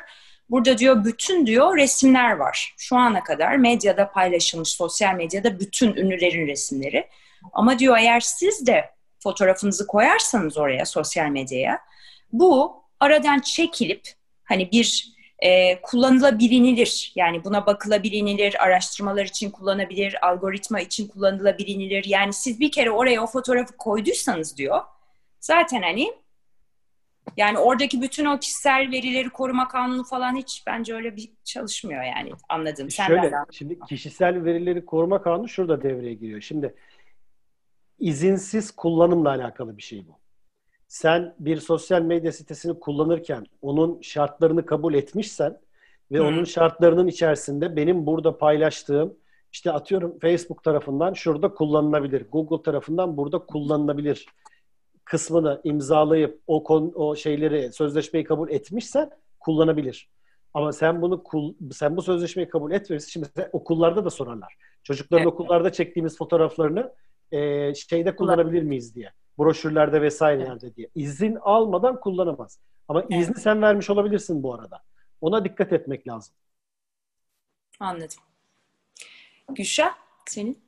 Burada 0.51 0.79
diyor 0.79 1.05
bütün 1.05 1.47
diyor 1.47 1.77
resimler 1.77 2.33
var. 2.33 2.75
Şu 2.79 2.97
ana 2.97 3.23
kadar 3.25 3.57
medyada 3.57 4.11
paylaşılmış, 4.13 4.69
sosyal 4.69 5.15
medyada 5.15 5.61
bütün 5.61 5.97
ünlülerin 5.97 6.47
resimleri. 6.47 7.09
Ama 7.53 7.79
diyor 7.79 7.99
eğer 7.99 8.21
siz 8.21 8.67
de 8.67 8.91
fotoğrafınızı 9.19 9.87
koyarsanız 9.87 10.59
oraya 10.59 10.87
sosyal 10.87 11.29
medyaya 11.29 11.81
bu 12.33 12.83
aradan 13.01 13.41
çekilip 13.41 14.09
hani 14.45 14.73
bir 14.73 15.15
e, 15.39 15.81
kullanılabilinilir. 15.81 17.13
Yani 17.17 17.45
buna 17.45 17.67
bakılabilinilir, 17.67 18.65
araştırmalar 18.65 19.25
için 19.25 19.51
kullanabilir, 19.51 20.27
algoritma 20.27 20.81
için 20.81 21.09
kullanılabilinilir. 21.09 22.05
Yani 22.05 22.33
siz 22.33 22.61
bir 22.61 22.73
kere 22.73 22.91
oraya 22.91 23.23
o 23.23 23.27
fotoğrafı 23.27 23.77
koyduysanız 23.77 24.57
diyor, 24.57 24.81
zaten 25.41 25.83
hani 25.83 26.13
yani 27.37 27.59
oradaki 27.59 28.03
bütün 28.03 28.25
o 28.25 28.39
kişisel 28.39 28.91
verileri 28.93 29.31
koruma 29.31 29.69
kanunu 29.69 30.05
falan 30.05 30.37
hiç 30.37 30.63
bence 30.67 30.95
öyle 30.95 31.17
bir 31.17 31.31
çalışmıyor 31.45 32.03
yani 32.03 32.33
anladım. 32.49 32.91
Sen 32.91 33.07
Şöyle, 33.07 33.33
şimdi 33.53 33.79
kişisel 33.89 34.45
verileri 34.45 34.85
koruma 34.85 35.23
kanunu 35.23 35.49
şurada 35.49 35.83
devreye 35.83 36.15
giriyor. 36.15 36.41
Şimdi 36.41 36.75
izinsiz 37.99 38.71
kullanımla 38.71 39.29
alakalı 39.29 39.77
bir 39.77 39.83
şey 39.83 40.07
bu. 40.09 40.19
Sen 40.89 41.35
bir 41.39 41.57
sosyal 41.57 42.03
medya 42.03 42.33
sitesini 42.33 42.81
kullanırken 42.81 43.47
onun 43.63 44.01
şartlarını 44.01 44.67
kabul 44.67 44.95
etmişsen 44.95 45.61
ve 46.13 46.19
hmm. 46.19 46.27
onun 46.27 46.45
şartlarının 46.45 47.07
içerisinde 47.07 47.77
benim 47.77 48.07
burada 48.07 48.39
paylaştığım 48.39 49.15
işte 49.53 49.73
atıyorum 49.73 50.19
Facebook 50.19 50.65
tarafından 50.65 51.13
şurada 51.13 51.55
kullanılabilir. 51.55 52.27
Google 52.33 52.63
tarafından 52.63 53.17
burada 53.17 53.39
kullanılabilir 53.39 54.27
kısmını 55.05 55.61
imzalayıp 55.65 56.41
o 56.47 56.65
kon, 56.65 56.93
o 56.95 57.17
şeyleri 57.17 57.73
sözleşmeyi 57.73 58.25
kabul 58.25 58.51
etmişsen 58.51 59.11
kullanabilir. 59.41 60.09
Ama 60.55 60.73
sen 60.73 61.03
bunu 61.03 61.25
sen 61.73 61.97
bu 61.97 62.03
sözleşmeyi 62.03 62.49
kabul 62.49 62.73
etmiyorsun. 62.73 63.09
Şimdi 63.09 63.29
okullarda 63.53 64.05
da 64.05 64.11
sorarlar. 64.11 64.57
Çocukların 64.83 65.23
evet. 65.23 65.33
okullarda 65.35 65.73
çektiğimiz 65.73 66.19
fotoğraflarını 66.19 66.93
e, 67.33 67.75
şeyde 67.75 68.17
kullanabilir 68.17 68.63
miyiz 68.63 68.95
diye. 68.95 69.13
Broşürlerde 69.39 70.03
vesairelerde 70.03 70.67
evet. 70.67 70.77
diye. 70.77 70.89
İzin 70.95 71.35
almadan 71.35 72.01
kullanamaz. 72.01 72.59
Ama 72.89 73.01
evet. 73.01 73.13
izni 73.13 73.35
sen 73.35 73.63
vermiş 73.63 73.91
olabilirsin 73.91 74.43
bu 74.43 74.55
arada. 74.55 74.83
Ona 75.21 75.45
dikkat 75.45 75.73
etmek 75.73 76.09
lazım. 76.09 76.35
Anladım. 77.81 78.19
Gülşah 79.49 79.95
senin? 80.27 80.64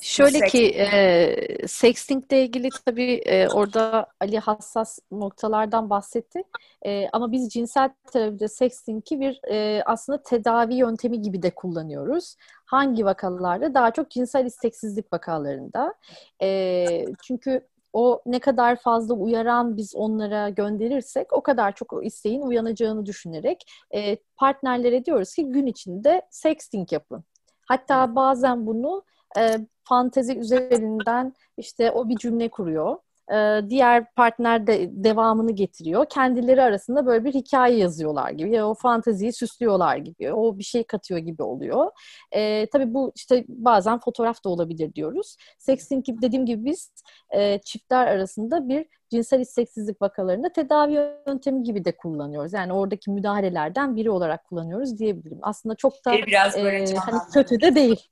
Şöyle 0.00 0.40
ki 0.40 0.66
e, 0.68 1.68
sextingle 1.68 2.42
ilgili 2.42 2.68
tabii 2.86 3.12
e, 3.12 3.48
orada 3.48 4.06
Ali 4.20 4.38
hassas 4.38 4.98
noktalardan 5.12 5.90
bahsetti. 5.90 6.42
E, 6.86 7.08
ama 7.12 7.32
biz 7.32 7.48
cinsel 7.48 7.90
terapide 8.12 8.48
sexting'i 8.48 9.20
bir 9.20 9.40
e, 9.50 9.82
aslında 9.86 10.22
tedavi 10.22 10.74
yöntemi 10.74 11.22
gibi 11.22 11.42
de 11.42 11.50
kullanıyoruz. 11.50 12.36
Hangi 12.64 13.04
vakalarda? 13.04 13.74
Daha 13.74 13.90
çok 13.90 14.10
cinsel 14.10 14.46
isteksizlik 14.46 15.12
vakalarında. 15.12 15.94
E, 16.42 17.06
çünkü 17.22 17.66
o 17.92 18.22
ne 18.26 18.38
kadar 18.38 18.76
fazla 18.76 19.14
uyaran 19.14 19.76
biz 19.76 19.94
onlara 19.94 20.48
gönderirsek 20.48 21.32
o 21.32 21.42
kadar 21.42 21.74
çok 21.74 21.92
o 21.92 22.02
isteğin 22.02 22.42
uyanacağını 22.42 23.06
düşünerek 23.06 23.64
e, 23.94 24.16
partnerlere 24.36 25.04
diyoruz 25.04 25.34
ki 25.34 25.46
gün 25.46 25.66
içinde 25.66 26.22
sexting 26.30 26.92
yapın. 26.92 27.24
Hatta 27.66 28.16
bazen 28.16 28.66
bunu 28.66 29.04
e, 29.38 29.58
fantezi 29.88 30.38
üzerinden 30.38 31.34
işte 31.56 31.90
o 31.90 32.08
bir 32.08 32.16
cümle 32.16 32.48
kuruyor. 32.48 32.96
Ee, 33.32 33.60
diğer 33.68 34.14
partner 34.14 34.66
de 34.66 34.90
devamını 34.92 35.52
getiriyor. 35.52 36.06
Kendileri 36.10 36.62
arasında 36.62 37.06
böyle 37.06 37.24
bir 37.24 37.34
hikaye 37.34 37.76
yazıyorlar 37.76 38.30
gibi. 38.30 38.50
Ya 38.50 38.68
o 38.68 38.74
fanteziyi 38.74 39.32
süslüyorlar 39.32 39.96
gibi. 39.96 40.32
O 40.32 40.58
bir 40.58 40.64
şey 40.64 40.84
katıyor 40.84 41.20
gibi 41.20 41.42
oluyor. 41.42 41.90
Ee, 42.32 42.66
tabii 42.72 42.94
bu 42.94 43.12
işte 43.14 43.44
bazen 43.48 43.98
fotoğraf 43.98 44.44
da 44.44 44.48
olabilir 44.48 44.94
diyoruz. 44.94 45.36
Sexting 45.58 46.04
dediğim 46.22 46.46
gibi 46.46 46.64
biz 46.64 46.92
e, 47.30 47.58
çiftler 47.58 48.06
arasında 48.06 48.68
bir 48.68 48.86
cinsel 49.10 49.40
isteksizlik 49.40 50.02
vakalarında 50.02 50.52
tedavi 50.52 50.92
yöntemi 51.26 51.62
gibi 51.62 51.84
de 51.84 51.96
kullanıyoruz. 51.96 52.52
Yani 52.52 52.72
oradaki 52.72 53.10
müdahalelerden 53.10 53.96
biri 53.96 54.10
olarak 54.10 54.44
kullanıyoruz 54.44 54.98
diyebilirim. 54.98 55.38
Aslında 55.42 55.74
çok 55.74 56.04
da 56.04 56.12
biraz 56.26 56.56
böyle 56.56 56.82
e, 56.82 56.94
hani 56.94 57.18
kötü 57.34 57.60
de 57.60 57.74
değil. 57.74 58.08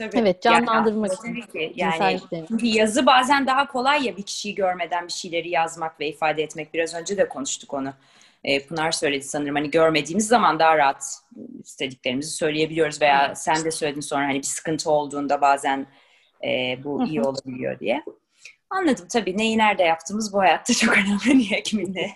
Tabii. 0.00 0.18
Evet 0.18 0.42
canlandırmak 0.42 1.10
yani, 1.24 1.38
için. 1.38 1.72
Yani 1.76 2.20
çünkü 2.48 2.66
yazı 2.66 3.06
bazen 3.06 3.46
daha 3.46 3.68
kolay 3.68 4.06
ya 4.06 4.16
bir 4.16 4.22
kişiyi 4.22 4.54
görmeden 4.54 5.06
bir 5.06 5.12
şeyleri 5.12 5.50
yazmak 5.50 6.00
ve 6.00 6.08
ifade 6.08 6.42
etmek. 6.42 6.74
Biraz 6.74 6.94
önce 6.94 7.16
de 7.16 7.28
konuştuk 7.28 7.74
onu. 7.74 7.92
E, 8.44 8.66
Pınar 8.66 8.92
söyledi 8.92 9.24
sanırım 9.24 9.54
hani 9.54 9.70
görmediğimiz 9.70 10.26
zaman 10.26 10.58
daha 10.58 10.78
rahat 10.78 11.18
istediklerimizi 11.64 12.30
söyleyebiliyoruz 12.30 13.02
veya 13.02 13.34
sen 13.34 13.64
de 13.64 13.70
söyledin 13.70 14.00
sonra 14.00 14.24
hani 14.24 14.38
bir 14.38 14.42
sıkıntı 14.42 14.90
olduğunda 14.90 15.40
bazen 15.40 15.86
e, 16.44 16.78
bu 16.84 17.06
iyi 17.06 17.22
olabiliyor 17.22 17.80
diye. 17.80 18.04
Anladım 18.70 19.06
tabii 19.12 19.38
neyi 19.38 19.58
nerede 19.58 19.82
yaptığımız 19.82 20.32
bu 20.32 20.38
hayatta 20.38 20.74
çok 20.74 20.98
önemli. 20.98 21.38
Niye 21.38 21.62
kiminle, 21.64 22.10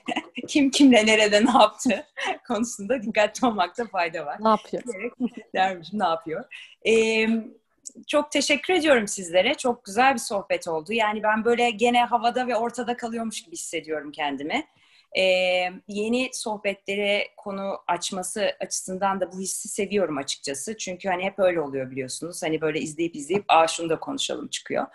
kim 0.49 0.71
kimle 0.71 1.07
nerede 1.07 1.45
ne 1.45 1.51
yaptı 1.51 2.07
konusunda 2.49 3.03
dikkatli 3.03 3.47
olmakta 3.47 3.85
fayda 3.87 4.27
var. 4.27 4.37
Ne 4.41 4.49
yapıyor? 4.49 4.83
Dermişim 5.55 5.99
ne 5.99 6.05
yapıyor. 6.05 6.45
Ee, 6.87 7.29
çok 8.07 8.33
teşekkür 8.33 8.75
ediyorum 8.75 9.09
sizlere. 9.09 9.55
Çok 9.55 9.85
güzel 9.85 10.15
bir 10.15 10.19
sohbet 10.19 10.69
oldu. 10.69 10.93
Yani 10.93 11.23
ben 11.23 11.45
böyle 11.45 11.71
gene 11.71 12.05
havada 12.05 12.47
ve 12.47 12.57
ortada 12.57 12.97
kalıyormuş 12.97 13.43
gibi 13.43 13.53
hissediyorum 13.53 14.13
kendimi. 14.13 14.67
Ee, 15.17 15.23
yeni 15.89 16.31
sohbetlere 16.33 17.29
konu 17.37 17.79
açması 17.87 18.57
açısından 18.61 19.21
da 19.21 19.33
bu 19.33 19.41
hissi 19.41 19.69
seviyorum 19.69 20.19
açıkçası. 20.19 20.77
Çünkü 20.77 21.09
hani 21.09 21.25
hep 21.25 21.39
öyle 21.39 21.61
oluyor 21.61 21.91
biliyorsunuz. 21.91 22.43
Hani 22.43 22.61
böyle 22.61 22.81
izleyip 22.81 23.17
izleyip 23.17 23.45
aa 23.49 23.67
şunu 23.67 23.89
da 23.89 24.01
konuşalım 24.01 24.49
çıkıyor. 24.49 24.87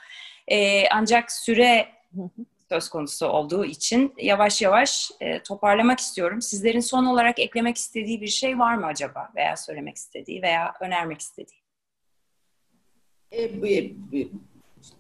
Ee, 0.48 0.90
ancak 0.90 1.32
süre 1.32 1.88
söz 2.70 2.90
konusu 2.90 3.28
olduğu 3.28 3.66
için 3.66 4.14
yavaş 4.18 4.62
yavaş 4.62 5.12
e, 5.20 5.44
toparlamak 5.44 6.00
istiyorum. 6.00 6.42
Sizlerin 6.42 6.80
son 6.80 7.06
olarak 7.06 7.40
eklemek 7.40 7.78
istediği 7.78 8.22
bir 8.22 8.28
şey 8.28 8.60
var 8.60 8.76
mı 8.76 8.86
acaba? 8.86 9.30
Veya 9.36 9.58
söylemek 9.58 9.96
istediği 9.96 10.42
veya 10.42 10.74
önermek 10.82 11.22
istediği? 11.22 11.59
E, 13.32 13.50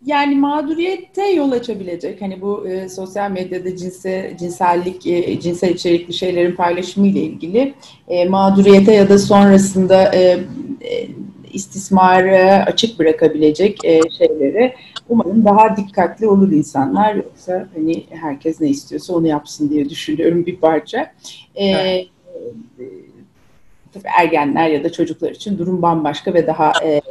yani 0.05 0.35
mağduriyete 0.35 1.27
yol 1.31 1.51
açabilecek 1.51 2.21
hani 2.21 2.41
bu 2.41 2.67
e, 2.67 2.89
sosyal 2.89 3.31
medyada 3.31 3.75
cinse, 3.75 4.35
cinsellik, 4.39 5.07
e, 5.07 5.39
cinsel 5.39 5.69
içerikli 5.69 6.13
şeylerin 6.13 6.55
paylaşımı 6.55 7.07
ile 7.07 7.19
ilgili 7.19 7.73
e, 8.07 8.25
mağduriyete 8.25 8.93
ya 8.93 9.09
da 9.09 9.19
sonrasında 9.19 10.15
e, 10.15 10.19
e, 10.81 11.07
istismara 11.53 12.65
açık 12.65 12.99
bırakabilecek 12.99 13.85
e, 13.85 14.01
şeyleri 14.17 14.75
umarım 15.09 15.45
daha 15.45 15.77
dikkatli 15.77 16.27
olur 16.27 16.51
insanlar 16.51 17.15
yoksa 17.15 17.67
hani 17.75 18.03
herkes 18.09 18.61
ne 18.61 18.69
istiyorsa 18.69 19.13
onu 19.13 19.27
yapsın 19.27 19.69
diye 19.69 19.89
düşünüyorum 19.89 20.45
bir 20.45 20.55
parça. 20.55 21.13
E, 21.55 21.65
evet 21.65 22.07
tabii 23.93 24.07
ergenler 24.19 24.69
ya 24.69 24.83
da 24.83 24.91
çocuklar 24.91 25.31
için 25.31 25.57
durum 25.57 25.81
bambaşka 25.81 26.33
ve 26.33 26.47
daha 26.47 26.71
e, 26.83 26.89
e, 26.89 27.01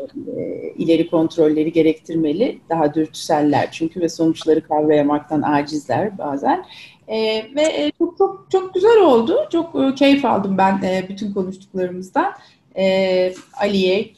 ileri 0.79 1.11
kontrolleri 1.11 1.73
gerektirmeli. 1.73 2.59
Daha 2.69 2.95
dürtüseller 2.95 3.69
çünkü 3.73 4.01
ve 4.01 4.09
sonuçları 4.09 4.61
kavrayamaktan 4.61 5.43
acizler 5.43 6.19
bazen. 6.19 6.65
E, 7.09 7.17
ve 7.55 7.63
e, 7.63 7.93
çok 7.99 8.19
çok 8.19 8.47
çok 8.53 8.75
güzel 8.75 9.01
oldu. 9.01 9.39
Çok 9.53 9.75
e, 9.75 9.95
keyif 9.95 10.25
aldım 10.25 10.59
ben 10.59 10.83
e, 10.83 11.07
bütün 11.09 11.33
konuştuklarımızdan. 11.33 12.33
E, 12.77 13.35
Ali'ye, 13.61 14.11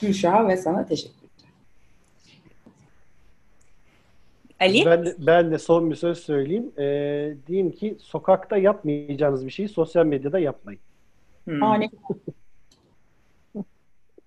Gülşah'a 0.00 0.48
ve 0.48 0.56
sana 0.56 0.86
teşekkür 0.86 1.14
ederim. 1.14 1.20
Ali? 4.60 4.84
Ben 4.86 5.06
de, 5.06 5.14
ben 5.18 5.50
de 5.50 5.58
son 5.58 5.90
bir 5.90 5.96
söz 5.96 6.18
söyleyeyim. 6.18 6.72
E, 6.78 6.84
diyeyim 7.46 7.72
ki 7.72 7.96
sokakta 8.00 8.56
yapmayacağınız 8.56 9.46
bir 9.46 9.50
şeyi 9.50 9.68
sosyal 9.68 10.06
medyada 10.06 10.38
yapmayın. 10.38 10.80
Hmm. 11.44 11.62
Ani. 11.62 11.90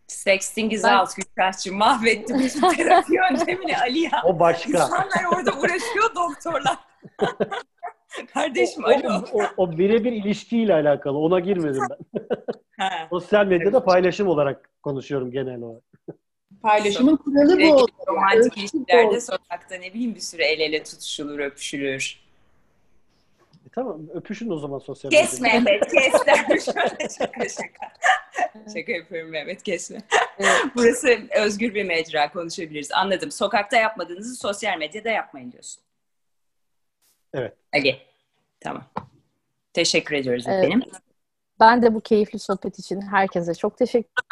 Sexting 0.08 0.74
is 0.74 0.84
ben... 0.84 1.00
out 1.00 1.10
Gülşah'cığım. 1.16 1.78
Mahvetti 1.78 2.34
bütün 2.34 2.70
terapi 2.76 3.14
yöntemini 3.16 3.78
Ali 3.78 4.00
ya. 4.00 4.22
O 4.26 4.40
başka. 4.40 4.70
İnsanlar 4.70 5.26
orada 5.36 5.52
uğraşıyor 5.60 6.16
doktorlar. 6.16 6.78
Kardeşim 8.34 8.84
o, 8.84 8.88
alo. 8.88 9.24
O, 9.34 9.42
o, 9.42 9.48
o 9.58 9.78
birebir 9.78 10.12
ilişkiyle 10.12 10.74
alakalı. 10.74 11.18
Ona 11.18 11.40
girmedim 11.40 11.84
ben. 11.90 12.28
Sosyal 13.10 13.46
medyada 13.46 13.84
paylaşım 13.84 14.28
olarak 14.28 14.70
konuşuyorum 14.84 15.32
genel 15.32 15.62
olarak. 15.62 15.84
Paylaşımın 16.62 17.16
kuralı 17.16 17.60
bu. 17.60 17.88
Romantik 18.08 18.58
ilişkilerde 18.58 19.22
sokakta 19.22 19.76
ne 19.76 19.94
bileyim 19.94 20.16
bir 20.16 20.20
süre 20.20 20.46
el 20.46 20.60
ele 20.60 20.84
tutuşulur, 20.84 21.40
öpüşülür. 21.40 22.23
Tamam 23.76 24.02
öpüşün 24.14 24.50
o 24.50 24.58
zaman 24.58 24.80
sosyal 24.80 25.12
medyada. 25.12 25.30
Kes 25.30 25.42
Mehmet 25.42 25.92
kes 25.92 26.14
şaka 26.66 27.50
şaka. 27.50 27.92
şaka 28.74 28.92
yapıyorum 28.92 29.32
Mehmet 29.32 29.64
kesme. 29.64 30.02
Burası 30.76 31.20
özgür 31.40 31.74
bir 31.74 31.84
mecra 31.84 32.32
konuşabiliriz. 32.32 32.92
Anladım. 32.92 33.32
Sokakta 33.32 33.78
yapmadığınızı 33.78 34.36
sosyal 34.36 34.78
medyada 34.78 35.10
yapmayın 35.10 35.52
diyorsun. 35.52 35.84
Evet. 37.34 37.54
Ali. 37.74 37.98
Tamam. 38.60 38.84
Teşekkür 39.74 40.16
ediyoruz 40.16 40.46
evet. 40.48 40.66
efendim. 40.66 40.90
Ben 41.60 41.82
de 41.82 41.94
bu 41.94 42.02
keyifli 42.02 42.40
sohbet 42.40 42.80
için 42.80 43.02
herkese 43.02 43.54
çok 43.54 43.78
teşekkür 43.78 44.24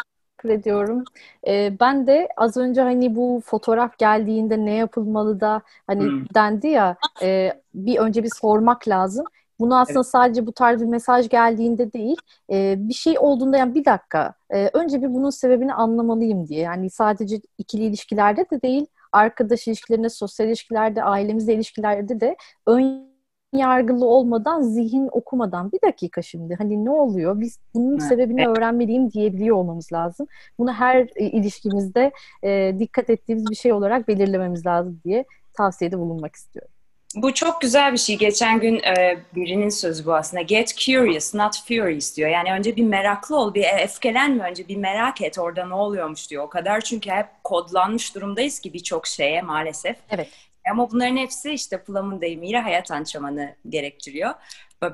ediyorum. 0.49 1.03
Ee, 1.47 1.73
ben 1.79 2.07
de 2.07 2.27
az 2.37 2.57
önce 2.57 2.81
hani 2.81 3.15
bu 3.15 3.41
fotoğraf 3.45 3.97
geldiğinde 3.97 4.65
ne 4.65 4.73
yapılmalı 4.73 5.39
da 5.39 5.61
hani 5.87 6.03
hmm. 6.03 6.25
dendi 6.35 6.67
ya 6.67 6.95
e, 7.21 7.53
bir 7.73 7.97
önce 7.97 8.23
bir 8.23 8.31
sormak 8.35 8.87
lazım. 8.87 9.25
Bunu 9.59 9.79
aslında 9.79 9.99
evet. 9.99 10.07
sadece 10.07 10.45
bu 10.45 10.51
tarz 10.51 10.81
bir 10.81 10.85
mesaj 10.85 11.29
geldiğinde 11.29 11.93
değil, 11.93 12.17
e, 12.51 12.75
bir 12.77 12.93
şey 12.93 13.19
olduğunda 13.19 13.57
yani 13.57 13.75
bir 13.75 13.85
dakika, 13.85 14.33
e, 14.49 14.69
önce 14.73 15.01
bir 15.01 15.13
bunun 15.13 15.29
sebebini 15.29 15.73
anlamalıyım 15.73 16.47
diye. 16.47 16.59
Yani 16.59 16.89
sadece 16.89 17.41
ikili 17.57 17.83
ilişkilerde 17.83 18.45
de 18.51 18.61
değil, 18.61 18.85
arkadaş 19.11 19.67
ilişkilerinde, 19.67 20.09
sosyal 20.09 20.47
ilişkilerde, 20.47 21.03
ailemizle 21.03 21.53
ilişkilerde 21.53 22.19
de 22.19 22.35
ön 22.67 23.10
yargılı 23.53 24.05
olmadan, 24.05 24.61
zihin 24.61 25.09
okumadan 25.11 25.71
bir 25.71 25.79
dakika 25.87 26.21
şimdi 26.21 26.55
hani 26.55 26.85
ne 26.85 26.89
oluyor? 26.89 27.39
Biz 27.39 27.59
bunun 27.73 27.91
evet. 27.91 28.03
sebebini 28.03 28.47
öğrenmeliyim 28.47 29.11
diyebiliyor 29.11 29.55
olmamız 29.55 29.93
lazım. 29.93 30.27
Bunu 30.59 30.73
her 30.73 31.07
e, 31.15 31.25
ilişkimizde 31.25 32.11
e, 32.43 32.75
dikkat 32.79 33.09
ettiğimiz 33.09 33.49
bir 33.49 33.55
şey 33.55 33.73
olarak 33.73 34.07
belirlememiz 34.07 34.65
lazım 34.65 35.01
diye 35.05 35.25
tavsiyede 35.53 35.99
bulunmak 35.99 36.35
istiyorum. 36.35 36.71
Bu 37.15 37.33
çok 37.33 37.61
güzel 37.61 37.93
bir 37.93 37.97
şey. 37.97 38.17
Geçen 38.17 38.59
gün 38.59 38.75
e, 38.75 39.17
birinin 39.35 39.69
sözü 39.69 40.05
bu 40.05 40.15
aslında. 40.15 40.41
Get 40.41 40.77
curious, 40.77 41.35
not 41.35 41.67
furious 41.67 42.17
diyor. 42.17 42.29
Yani 42.29 42.53
önce 42.53 42.75
bir 42.75 42.83
meraklı 42.83 43.37
ol, 43.37 43.53
bir 43.53 43.63
efkelenme 43.63 44.43
önce 44.43 44.67
bir 44.67 44.77
merak 44.77 45.21
et 45.21 45.39
orada 45.39 45.65
ne 45.65 45.73
oluyormuş 45.73 46.29
diyor. 46.29 46.43
O 46.43 46.49
kadar 46.49 46.81
çünkü 46.81 47.09
hep 47.09 47.27
kodlanmış 47.43 48.15
durumdayız 48.15 48.59
ki 48.59 48.73
birçok 48.73 49.07
şeye 49.07 49.41
maalesef. 49.41 49.95
Evet. 50.09 50.29
Ama 50.71 50.91
bunların 50.91 51.17
hepsi 51.17 51.51
işte 51.51 51.83
Plum'un 51.83 52.21
deyimiyle 52.21 52.59
hayat 52.59 52.91
antrenmanı 52.91 53.55
gerektiriyor. 53.69 54.33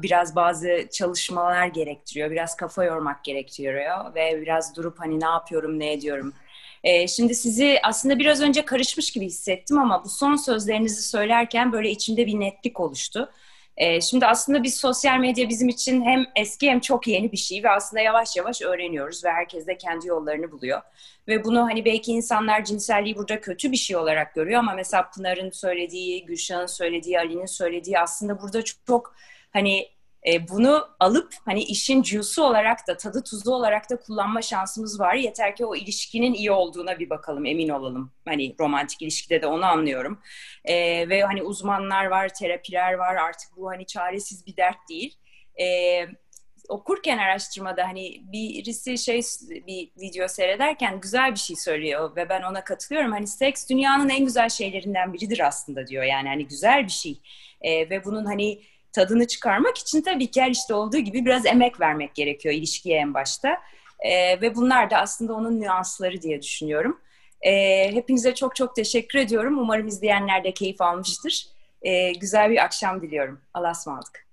Biraz 0.02 0.36
bazı 0.36 0.88
çalışmalar 0.92 1.68
gerektiriyor, 1.68 2.32
biraz 2.32 2.56
kafa 2.56 2.84
yormak 2.84 3.24
gerektiriyor 3.24 4.16
ve 4.16 4.42
biraz 4.42 4.76
durup 4.76 5.00
hani 5.00 5.20
ne 5.20 5.26
yapıyorum, 5.26 5.80
ne 5.80 5.94
ediyorum. 5.94 6.34
Ee, 6.84 7.08
şimdi 7.08 7.36
sizi 7.36 7.80
aslında 7.84 8.20
biraz 8.20 8.42
önce 8.42 8.66
karışmış 8.66 9.12
gibi 9.12 9.26
hissettim 9.26 9.80
ama 9.80 10.04
bu 10.04 10.10
son 10.10 10.36
sözlerinizi 10.36 11.02
söylerken 11.02 11.72
böyle 11.72 11.90
içimde 11.90 12.26
bir 12.28 12.40
netlik 12.40 12.80
oluştu. 12.80 13.32
Ee, 13.78 14.02
şimdi 14.02 14.26
aslında 14.26 14.64
biz 14.64 14.76
sosyal 14.76 15.18
medya 15.20 15.50
bizim 15.50 15.70
için 15.70 16.02
hem 16.02 16.26
eski 16.36 16.70
hem 16.70 16.80
çok 16.80 17.08
yeni 17.08 17.32
bir 17.32 17.38
şey 17.38 17.64
ve 17.64 17.70
aslında 17.70 18.02
yavaş 18.02 18.36
yavaş 18.36 18.62
öğreniyoruz 18.62 19.26
ve 19.26 19.32
herkes 19.32 19.68
de 19.68 19.78
kendi 19.78 20.08
yollarını 20.08 20.52
buluyor. 20.52 20.82
Ve 21.28 21.44
bunu 21.44 21.62
hani 21.62 21.86
belki 21.86 22.12
insanlar 22.12 22.66
cinselliği 22.66 23.16
burada 23.16 23.42
kötü 23.42 23.72
bir 23.72 23.78
şey 23.78 23.96
olarak 23.96 24.36
görüyor 24.36 24.60
ama 24.60 24.74
mesela 24.74 25.10
Pınar'ın 25.10 25.50
söylediği, 25.50 26.26
Gülşah'ın 26.26 26.66
söylediği, 26.66 27.20
Ali'nin 27.20 27.46
söylediği 27.46 28.00
aslında 28.00 28.42
burada 28.42 28.62
çok, 28.62 28.88
çok 28.88 29.16
hani 29.54 29.97
e, 30.28 30.48
bunu 30.48 30.88
alıp 31.00 31.34
hani 31.46 31.64
işin 31.64 32.04
juice'u 32.04 32.44
olarak 32.44 32.88
da 32.88 32.98
tadı 32.98 33.24
tuzu 33.24 33.52
olarak 33.52 33.90
da 33.90 34.00
kullanma 34.00 34.42
şansımız 34.42 35.00
var. 35.00 35.16
Yeter 35.16 35.56
ki 35.56 35.66
o 35.66 35.76
ilişkinin 35.76 36.34
iyi 36.34 36.52
olduğuna 36.52 37.00
bir 37.00 37.10
bakalım, 37.10 37.46
emin 37.46 37.70
olalım. 37.70 38.12
Hani 38.26 38.56
romantik 38.60 39.02
ilişkide 39.02 39.42
de 39.42 39.48
onu 39.48 39.66
anlıyorum. 39.66 40.22
E, 40.66 40.76
ve 41.10 41.22
hani 41.22 41.44
uzmanlar 41.44 42.06
var, 42.06 42.30
terapiler 42.30 42.94
var. 42.94 43.16
Artık 43.16 43.58
bu 43.58 43.70
hani 43.70 43.86
çaresiz 43.86 44.46
bir 44.46 44.58
dert 44.58 44.90
değil. 44.90 45.16
E, 45.62 45.66
okurken 46.70 47.18
araştırmada 47.18 47.88
hani 47.88 48.22
birisi 48.32 48.98
şey 48.98 49.22
bir 49.68 49.92
video 50.02 50.28
seyrederken 50.28 51.00
güzel 51.00 51.32
bir 51.32 51.40
şey 51.40 51.56
söylüyor 51.56 52.16
ve 52.16 52.30
ben 52.30 52.42
ona 52.42 52.64
katılıyorum. 52.64 53.12
Hani 53.12 53.28
seks 53.28 53.70
dünyanın 53.70 54.10
en 54.10 54.26
güzel 54.26 54.50
şeylerinden 54.50 55.14
biridir 55.14 55.48
aslında 55.48 55.88
diyor. 55.88 56.04
Yani 56.04 56.28
hani 56.28 56.48
güzel 56.48 56.84
bir 56.84 56.92
şey. 56.92 57.22
E, 57.62 57.90
ve 57.90 58.06
bunun 58.06 58.26
hani 58.26 58.62
tadını 58.98 59.28
çıkarmak 59.28 59.78
için 59.78 60.02
tabii 60.02 60.32
ki 60.32 60.42
her 60.42 60.52
işte 60.52 60.74
olduğu 60.74 60.98
gibi 60.98 61.26
biraz 61.26 61.46
emek 61.46 61.80
vermek 61.80 62.16
gerekiyor 62.16 62.56
ilişkiye 62.56 62.98
en 62.98 63.14
başta. 63.14 63.58
E, 64.00 64.42
ve 64.42 64.56
bunlar 64.56 64.90
da 64.90 64.98
aslında 64.98 65.34
onun 65.34 65.62
nüansları 65.62 66.22
diye 66.22 66.42
düşünüyorum. 66.42 67.00
E, 67.42 67.52
hepinize 67.94 68.36
çok 68.36 68.56
çok 68.56 68.76
teşekkür 68.76 69.20
ediyorum. 69.20 69.58
Umarım 69.58 69.88
izleyenler 69.88 70.44
de 70.44 70.52
keyif 70.52 70.82
almıştır. 70.82 71.48
E, 71.82 72.12
güzel 72.12 72.50
bir 72.50 72.64
akşam 72.64 73.02
diliyorum. 73.02 73.42
Allah'a 73.54 73.72
ısmarladık. 73.72 74.27